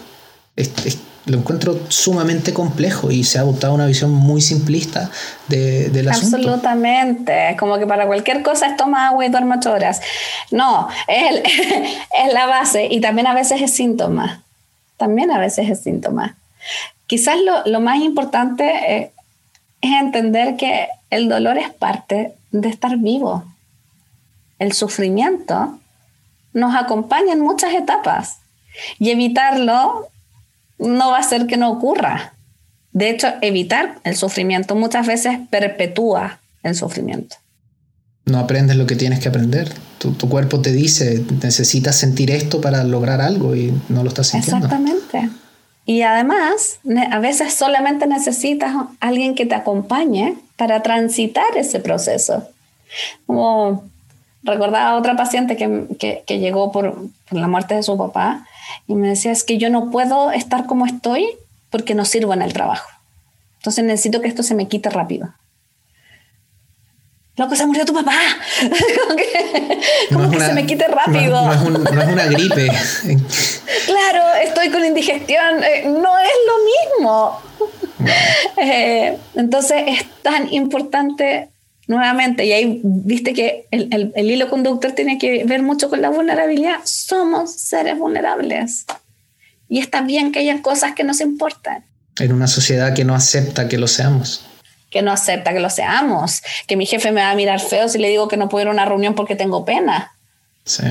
lo 1.26 1.38
encuentro 1.38 1.80
sumamente 1.88 2.52
complejo 2.54 3.10
y 3.10 3.24
se 3.24 3.38
ha 3.38 3.40
adoptado 3.40 3.74
una 3.74 3.86
visión 3.86 4.12
muy 4.12 4.40
simplista 4.40 5.10
de, 5.48 5.90
del 5.90 6.08
asunto. 6.08 6.36
Absolutamente, 6.36 7.50
es 7.50 7.58
como 7.58 7.76
que 7.78 7.86
para 7.88 8.06
cualquier 8.06 8.44
cosa 8.44 8.68
es 8.68 8.76
toma 8.76 9.08
agua 9.08 9.26
y 9.26 9.30
duerme 9.30 9.56
ocho 9.56 9.72
horas. 9.72 10.00
No, 10.52 10.86
es, 11.08 11.42
es 12.26 12.32
la 12.32 12.46
base 12.46 12.86
y 12.92 13.00
también 13.00 13.26
a 13.26 13.34
veces 13.34 13.60
es 13.60 13.72
síntoma. 13.72 14.44
También 14.98 15.32
a 15.32 15.40
veces 15.40 15.68
es 15.68 15.80
síntoma. 15.80 16.36
Quizás 17.08 17.38
lo, 17.44 17.66
lo 17.66 17.80
más 17.80 17.98
importante 17.98 18.70
es, 18.98 19.10
es 19.82 19.90
entender 19.92 20.56
que 20.56 20.88
el 21.10 21.28
dolor 21.28 21.58
es 21.58 21.70
parte 21.70 22.34
de 22.52 22.68
estar 22.68 22.96
vivo. 22.96 23.44
El 24.58 24.72
sufrimiento 24.72 25.78
nos 26.54 26.74
acompaña 26.74 27.32
en 27.32 27.40
muchas 27.40 27.74
etapas 27.74 28.38
y 28.98 29.10
evitarlo 29.10 30.08
no 30.78 31.10
va 31.10 31.16
a 31.18 31.20
hacer 31.20 31.46
que 31.46 31.56
no 31.56 31.70
ocurra. 31.70 32.34
De 32.92 33.10
hecho, 33.10 33.28
evitar 33.40 33.98
el 34.04 34.16
sufrimiento 34.16 34.74
muchas 34.74 35.06
veces 35.06 35.38
perpetúa 35.50 36.40
el 36.62 36.74
sufrimiento. 36.74 37.36
No 38.24 38.38
aprendes 38.38 38.76
lo 38.76 38.86
que 38.86 38.96
tienes 38.96 39.18
que 39.18 39.28
aprender. 39.28 39.72
Tu, 39.98 40.28
cuerpo 40.28 40.60
te 40.60 40.72
dice, 40.72 41.24
necesitas 41.42 41.96
sentir 41.96 42.30
esto 42.30 42.60
para 42.60 42.84
lograr 42.84 43.20
algo 43.20 43.54
y 43.56 43.72
no 43.88 44.02
lo 44.02 44.08
estás 44.08 44.28
sintiendo. 44.28 44.66
Exactamente. 44.66 45.30
Y 45.84 46.02
además, 46.02 46.78
a 47.10 47.18
veces 47.18 47.54
solamente 47.54 48.06
necesitas 48.06 48.74
alguien 49.00 49.34
que 49.34 49.46
te 49.46 49.54
acompañe 49.54 50.36
para 50.56 50.82
transitar 50.82 51.56
ese 51.56 51.80
proceso. 51.80 52.48
Como 53.26 53.84
recordaba 54.44 54.90
a 54.90 54.96
otra 54.96 55.16
paciente 55.16 55.56
que, 55.56 56.22
que, 56.26 56.38
llegó 56.38 56.70
por, 56.72 57.08
por, 57.28 57.38
la 57.38 57.48
muerte 57.48 57.74
de 57.74 57.82
su 57.82 57.96
papá 57.96 58.46
y 58.86 58.94
me 58.94 59.08
decía, 59.08 59.32
es 59.32 59.44
que 59.44 59.58
yo 59.58 59.70
no 59.70 59.90
puedo 59.90 60.30
estar 60.30 60.66
como 60.66 60.86
estoy 60.86 61.28
porque 61.70 61.94
no 61.94 62.04
sirvo 62.04 62.32
en 62.34 62.42
el 62.42 62.52
trabajo. 62.52 62.88
Entonces 63.58 63.84
necesito 63.84 64.20
que 64.20 64.28
esto 64.28 64.42
se 64.42 64.54
me 64.54 64.68
quite 64.68 64.90
rápido. 64.90 65.32
Loco, 67.36 67.56
se 67.56 67.66
murió 67.66 67.84
tu 67.86 67.94
papá. 67.94 68.18
como 70.12 70.30
que, 70.30 70.40
se 70.40 70.52
me 70.52 70.66
quite 70.66 70.86
rápido. 70.86 71.46
No, 71.46 71.52
es, 71.52 72.08
una 72.08 72.26
gripe. 72.26 72.66
claro, 73.86 74.34
estoy 74.44 74.68
con 74.68 74.84
indigestión. 74.84 75.62
Eh, 75.64 75.84
no 75.86 76.18
es 76.18 76.32
lo 76.46 76.98
mismo. 76.98 77.40
Eh, 78.56 79.16
entonces 79.36 79.84
es 79.86 80.04
tan 80.22 80.52
importante 80.52 81.50
nuevamente, 81.86 82.44
y 82.44 82.52
ahí 82.52 82.80
viste 82.82 83.32
que 83.32 83.68
el, 83.70 84.12
el, 84.16 84.30
hilo 84.30 84.50
conductor 84.50 84.90
tiene 84.90 85.18
que 85.18 85.44
ver 85.44 85.62
mucho 85.62 85.88
con 85.88 86.02
la 86.02 86.10
vulnerabilidad. 86.10 86.80
Somos 86.82 87.52
seres 87.52 87.96
vulnerables. 87.96 88.86
Y 89.68 89.78
está 89.78 90.00
bien 90.00 90.32
que 90.32 90.40
hayan 90.40 90.62
cosas 90.62 90.96
que 90.96 91.04
nos 91.04 91.20
importan. 91.20 91.84
En 92.18 92.32
una 92.32 92.48
sociedad 92.48 92.92
que 92.92 93.04
no 93.04 93.14
acepta 93.14 93.68
que 93.68 93.78
lo 93.78 93.86
seamos. 93.86 94.44
Que 94.92 95.02
no 95.02 95.10
acepta 95.10 95.52
que 95.52 95.58
lo 95.58 95.70
seamos. 95.70 96.42
Que 96.68 96.76
mi 96.76 96.86
jefe 96.86 97.10
me 97.10 97.22
va 97.22 97.30
a 97.30 97.34
mirar 97.34 97.58
feo 97.58 97.88
si 97.88 97.98
le 97.98 98.08
digo 98.08 98.28
que 98.28 98.36
no 98.36 98.48
puedo 98.48 98.62
ir 98.62 98.68
a 98.68 98.72
una 98.72 98.84
reunión 98.84 99.16
porque 99.16 99.34
tengo 99.34 99.64
pena. 99.64 100.12
Sí. 100.64 100.84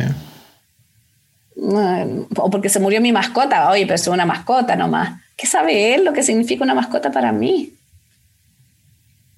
O 2.35 2.49
porque 2.49 2.67
se 2.67 2.79
murió 2.79 2.99
mi 2.99 3.13
mascota. 3.13 3.69
Oye, 3.69 3.83
pero 3.85 3.95
es 3.95 4.07
una 4.07 4.25
mascota 4.25 4.75
nomás. 4.75 5.21
¿Qué 5.37 5.47
sabe 5.47 5.95
él 5.95 6.03
lo 6.03 6.11
que 6.13 6.23
significa 6.23 6.63
una 6.63 6.73
mascota 6.73 7.11
para 7.11 7.31
mí? 7.31 7.73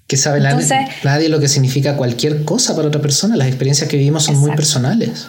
¿Qué 0.08 0.18
sabe 0.18 0.42
nadie, 1.04 1.30
lo 1.30 1.40
que 1.40 1.48
significa 1.48 1.98
cualquier 1.98 2.46
cosa 2.46 2.76
para 2.76 2.88
otra 2.88 3.02
persona? 3.02 3.36
Las 3.36 3.48
experiencias 3.48 3.90
que 3.90 3.98
vivimos 3.98 4.26
son 4.26 4.38
muy 4.38 4.52
personales. 4.52 5.28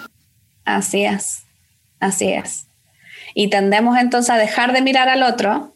Así 0.64 1.04
es, 1.04 1.44
así 2.00 2.28
es. 2.28 2.66
Y 3.34 3.48
tendemos 3.48 3.96
entonces 3.98 4.30
a 4.30 4.36
dejar 4.36 4.72
de 4.72 4.82
mirar 4.82 5.08
al 5.08 5.22
otro 5.22 5.74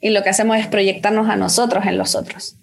y 0.00 0.10
lo 0.10 0.22
que 0.22 0.30
hacemos 0.30 0.56
es 0.58 0.66
proyectarnos 0.66 1.28
a 1.28 1.36
nosotros 1.36 1.84
en 1.86 1.98
los 1.98 2.14
otros. 2.14 2.54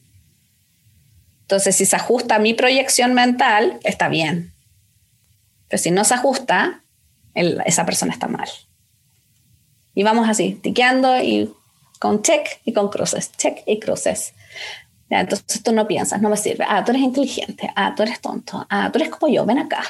Entonces, 1.45 1.75
si 1.75 1.85
se 1.85 1.95
ajusta 1.95 2.35
a 2.35 2.39
mi 2.39 2.55
proyección 2.55 3.13
mental, 3.13 3.79
está 3.83 4.09
bien. 4.09 4.51
Pero 5.69 5.81
si 5.81 5.91
no 5.91 6.03
se 6.03 6.15
ajusta, 6.15 6.81
esa 7.35 7.85
persona 7.85 8.11
está 8.13 8.27
mal. 8.27 8.49
Y 9.93 10.01
vamos 10.01 10.27
así, 10.27 10.55
tiqueando 10.55 11.21
y 11.21 11.53
con 11.99 12.23
check 12.23 12.47
y 12.65 12.73
con 12.73 12.89
cruces, 12.89 13.31
check 13.37 13.59
y 13.67 13.79
cruces. 13.79 14.33
entonces 15.09 15.61
tú 15.61 15.71
no 15.71 15.87
piensas, 15.87 16.19
no 16.19 16.29
me 16.29 16.37
sirve. 16.37 16.65
Ah, 16.67 16.83
tú 16.83 16.91
eres 16.91 17.03
inteligente. 17.03 17.71
Ah, 17.75 17.93
tú 17.95 18.01
eres 18.01 18.19
tonto. 18.21 18.65
Ah, 18.67 18.89
tú 18.91 18.97
eres 18.97 19.09
como 19.11 19.31
yo, 19.31 19.45
ven 19.45 19.59
acá. 19.59 19.83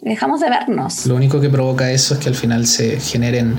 Dejamos 0.00 0.40
de 0.40 0.48
vernos. 0.48 1.04
Lo 1.04 1.16
único 1.16 1.38
que 1.38 1.50
provoca 1.50 1.90
eso 1.90 2.14
es 2.14 2.20
que 2.20 2.30
al 2.30 2.34
final 2.34 2.66
se 2.66 2.98
generen 2.98 3.58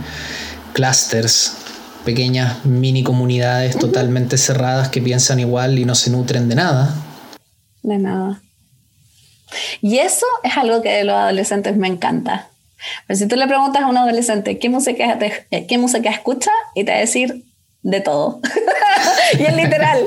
clusters, 0.74 1.58
pequeñas 2.06 2.66
mini 2.66 3.04
comunidades 3.04 3.78
totalmente 3.78 4.38
cerradas 4.38 4.90
que 4.90 5.02
piensan 5.02 5.40
igual 5.40 5.80
y 5.80 5.86
no 5.86 5.96
se 5.96 6.10
nutren 6.10 6.50
de 6.50 6.56
nada. 6.56 6.96
De 7.84 7.98
nada. 7.98 8.42
Y 9.82 9.98
eso 9.98 10.26
es 10.44 10.58
algo 10.58 10.82
que 10.82 10.90
de 10.90 11.04
los 11.04 11.16
adolescentes 11.16 11.76
me 11.76 11.88
encanta. 11.88 12.48
Pero 13.08 13.18
si 13.18 13.28
tú 13.28 13.36
le 13.36 13.48
preguntas 13.48 13.84
a 13.84 13.88
un 13.88 13.98
adolescente 13.98 14.58
qué 14.60 14.70
música, 14.70 15.18
qué 15.50 15.78
música 15.78 16.10
escucha, 16.10 16.52
y 16.76 16.84
te 16.84 16.92
va 16.92 16.98
a 16.98 17.02
decir 17.02 17.44
de 17.82 18.02
todo. 18.02 18.42
y 19.40 19.44
es 19.44 19.56
literal, 19.56 20.06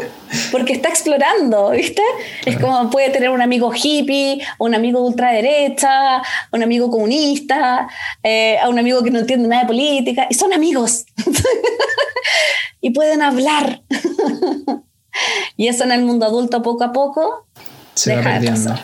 porque 0.51 0.75
está 0.75 0.89
explorando, 0.89 1.71
¿viste? 1.71 2.03
Es 2.45 2.59
como 2.59 2.91
puede 2.91 3.11
tener 3.11 3.31
un 3.31 3.41
amigo 3.41 3.73
hippie, 3.75 4.41
un 4.59 4.75
amigo 4.75 5.01
de 5.01 5.07
ultraderecha, 5.07 6.23
un 6.53 6.63
amigo 6.63 6.91
comunista, 6.91 7.89
eh, 8.23 8.59
a 8.59 8.69
un 8.69 8.79
amigo 8.79 9.03
que 9.03 9.11
no 9.11 9.21
entiende 9.21 9.49
nada 9.49 9.63
de 9.63 9.69
política, 9.69 10.27
y 10.29 10.35
son 10.35 10.53
amigos. 10.53 11.07
y 12.81 12.91
pueden 12.91 13.23
hablar. 13.23 13.83
y 15.57 15.69
eso 15.69 15.85
en 15.85 15.93
el 15.93 16.03
mundo 16.03 16.27
adulto 16.27 16.63
poco 16.63 16.85
a 16.85 16.93
poco 16.93 17.47
se 17.95 18.17
va 18.17 18.23
perdiendo. 18.23 18.75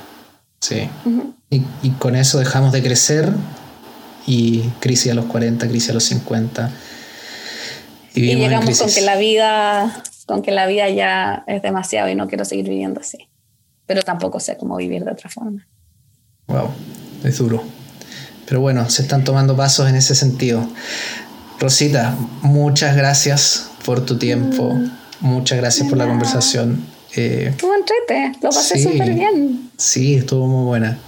Sí. 0.60 0.88
y, 1.50 1.62
y 1.82 1.90
con 2.00 2.16
eso 2.16 2.38
dejamos 2.38 2.72
de 2.72 2.82
crecer 2.82 3.32
y 4.26 4.60
crisis 4.80 5.12
a 5.12 5.14
los 5.14 5.26
40, 5.26 5.68
crisis 5.68 5.90
a 5.90 5.92
los 5.94 6.04
50. 6.04 6.70
Y, 8.18 8.34
llegamos 8.34 8.78
con 8.78 8.92
que 8.92 9.00
la 9.00 9.16
vida, 9.16 10.02
con 10.26 10.42
que 10.42 10.50
la 10.50 10.66
vida 10.66 10.88
ya 10.88 11.44
es 11.46 11.62
demasiado 11.62 12.08
y 12.08 12.14
no 12.14 12.26
quiero 12.26 12.44
seguir 12.44 12.68
viviendo 12.68 13.00
así. 13.00 13.28
Pero 13.86 14.02
tampoco 14.02 14.40
sé 14.40 14.56
cómo 14.56 14.76
vivir 14.76 15.04
de 15.04 15.12
otra 15.12 15.30
forma. 15.30 15.66
Wow, 16.48 16.70
es 17.24 17.38
duro. 17.38 17.62
Pero 18.46 18.60
bueno, 18.60 18.88
se 18.90 19.02
están 19.02 19.24
tomando 19.24 19.56
pasos 19.56 19.88
en 19.88 19.94
ese 19.94 20.14
sentido. 20.14 20.66
Rosita, 21.60 22.16
muchas 22.42 22.96
gracias 22.96 23.70
por 23.84 24.04
tu 24.04 24.18
tiempo. 24.18 24.74
Mm. 24.74 24.90
muchas 25.20 25.58
gracias 25.58 25.88
por 25.88 25.98
la 25.98 26.06
conversación. 26.06 26.84
Eh, 27.14 27.48
estuvo 27.50 27.72
entrete, 27.74 28.32
lo 28.42 28.50
pasé 28.50 28.82
súper 28.82 29.14
bien. 29.14 29.70
Sí, 29.76 30.16
estuvo 30.16 30.46
muy 30.46 30.64
buena. 30.64 30.98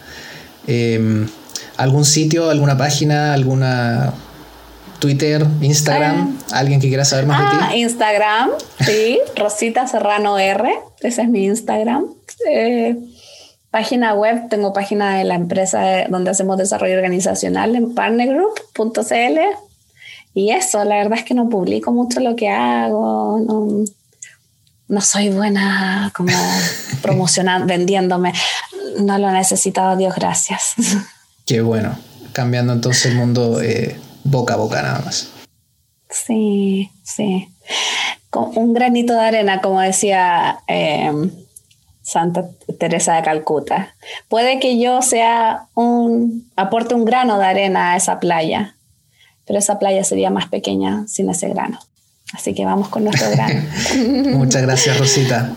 Eh, 0.67 1.27
¿Algún 1.77 2.05
sitio, 2.05 2.51
alguna 2.51 2.77
página, 2.77 3.33
alguna 3.33 4.13
Twitter, 5.01 5.45
Instagram? 5.61 6.39
Ah. 6.53 6.59
¿Alguien 6.59 6.81
que 6.81 6.89
quiera 6.89 7.05
saber 7.05 7.27
más 7.27 7.41
de 7.41 7.59
ti? 7.59 7.65
Ah, 7.69 7.77
Instagram, 7.77 8.51
sí, 8.85 9.19
Rosita 9.37 9.89
Serrano 9.89 10.39
R, 10.39 10.71
ese 11.01 11.23
es 11.23 11.29
mi 11.29 11.47
Instagram. 11.47 12.05
Eh, 12.49 12.97
página 13.71 14.15
web, 14.15 14.49
tengo 14.49 14.73
página 14.73 15.17
de 15.17 15.25
la 15.25 15.35
empresa 15.35 16.07
donde 16.09 16.31
hacemos 16.31 16.59
desarrollo 16.59 16.95
organizacional 16.95 17.75
en 17.75 17.95
partnergroup.cl. 17.95 19.39
Y 20.35 20.51
eso, 20.51 20.85
la 20.85 20.97
verdad 20.97 21.19
es 21.19 21.25
que 21.25 21.35
no 21.35 21.49
publico 21.49 21.93
mucho 21.93 22.21
lo 22.21 22.37
que 22.37 22.49
hago, 22.49 23.41
no, 23.41 23.85
no 24.87 25.01
soy 25.01 25.31
buena 25.31 26.13
como 26.15 26.33
promocionando, 27.03 27.67
vendiéndome. 27.67 28.33
No 29.01 29.19
lo 29.19 29.29
he 29.29 29.33
necesitado, 29.33 29.97
Dios 29.97 30.15
gracias. 30.15 30.75
Qué 31.47 31.63
bueno. 31.63 31.99
Cambiando 32.33 32.73
entonces 32.73 33.07
el 33.07 33.17
mundo 33.17 33.61
eh, 33.61 33.99
boca 34.25 34.55
a 34.55 34.57
boca 34.57 34.83
nada 34.83 35.01
más. 35.05 35.29
Sí, 36.09 36.91
sí. 37.03 37.49
Con 38.31 38.57
un 38.57 38.75
granito 38.75 39.15
de 39.15 39.21
arena, 39.21 39.61
como 39.61 39.81
decía 39.81 40.61
em, 40.67 41.31
Santa 42.03 42.49
Teresa 42.79 43.15
de 43.15 43.23
Calcuta. 43.23 43.95
Puede 44.29 44.59
que 44.59 44.81
yo 44.81 45.03
sea 45.03 45.67
un, 45.75 46.51
aporte 46.57 46.95
un 46.95 47.05
grano 47.05 47.39
de 47.39 47.47
arena 47.47 47.93
a 47.93 47.97
esa 47.97 48.19
playa, 48.21 48.77
pero 49.47 49.59
esa 49.59 49.79
playa 49.79 50.05
sería 50.05 50.31
más 50.31 50.49
pequeña 50.49 51.05
sin 51.07 51.31
ese 51.31 51.49
grano. 51.49 51.79
Así 52.33 52.55
que 52.55 52.65
vamos 52.65 52.89
con 52.89 53.05
nuestro 53.05 53.31
grano. 53.31 53.63
Muchas 54.37 54.63
gracias, 54.63 54.99
Rosita. 54.99 55.53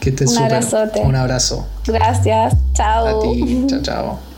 Que 0.00 0.12
te 0.12 0.24
un 0.26 0.36
Un 1.04 1.16
abrazo. 1.16 1.66
Gracias. 1.86 2.54
Chao. 2.72 3.06
A 3.06 3.22
ti. 3.22 3.66
Chao, 3.68 3.82
chao. 3.82 4.33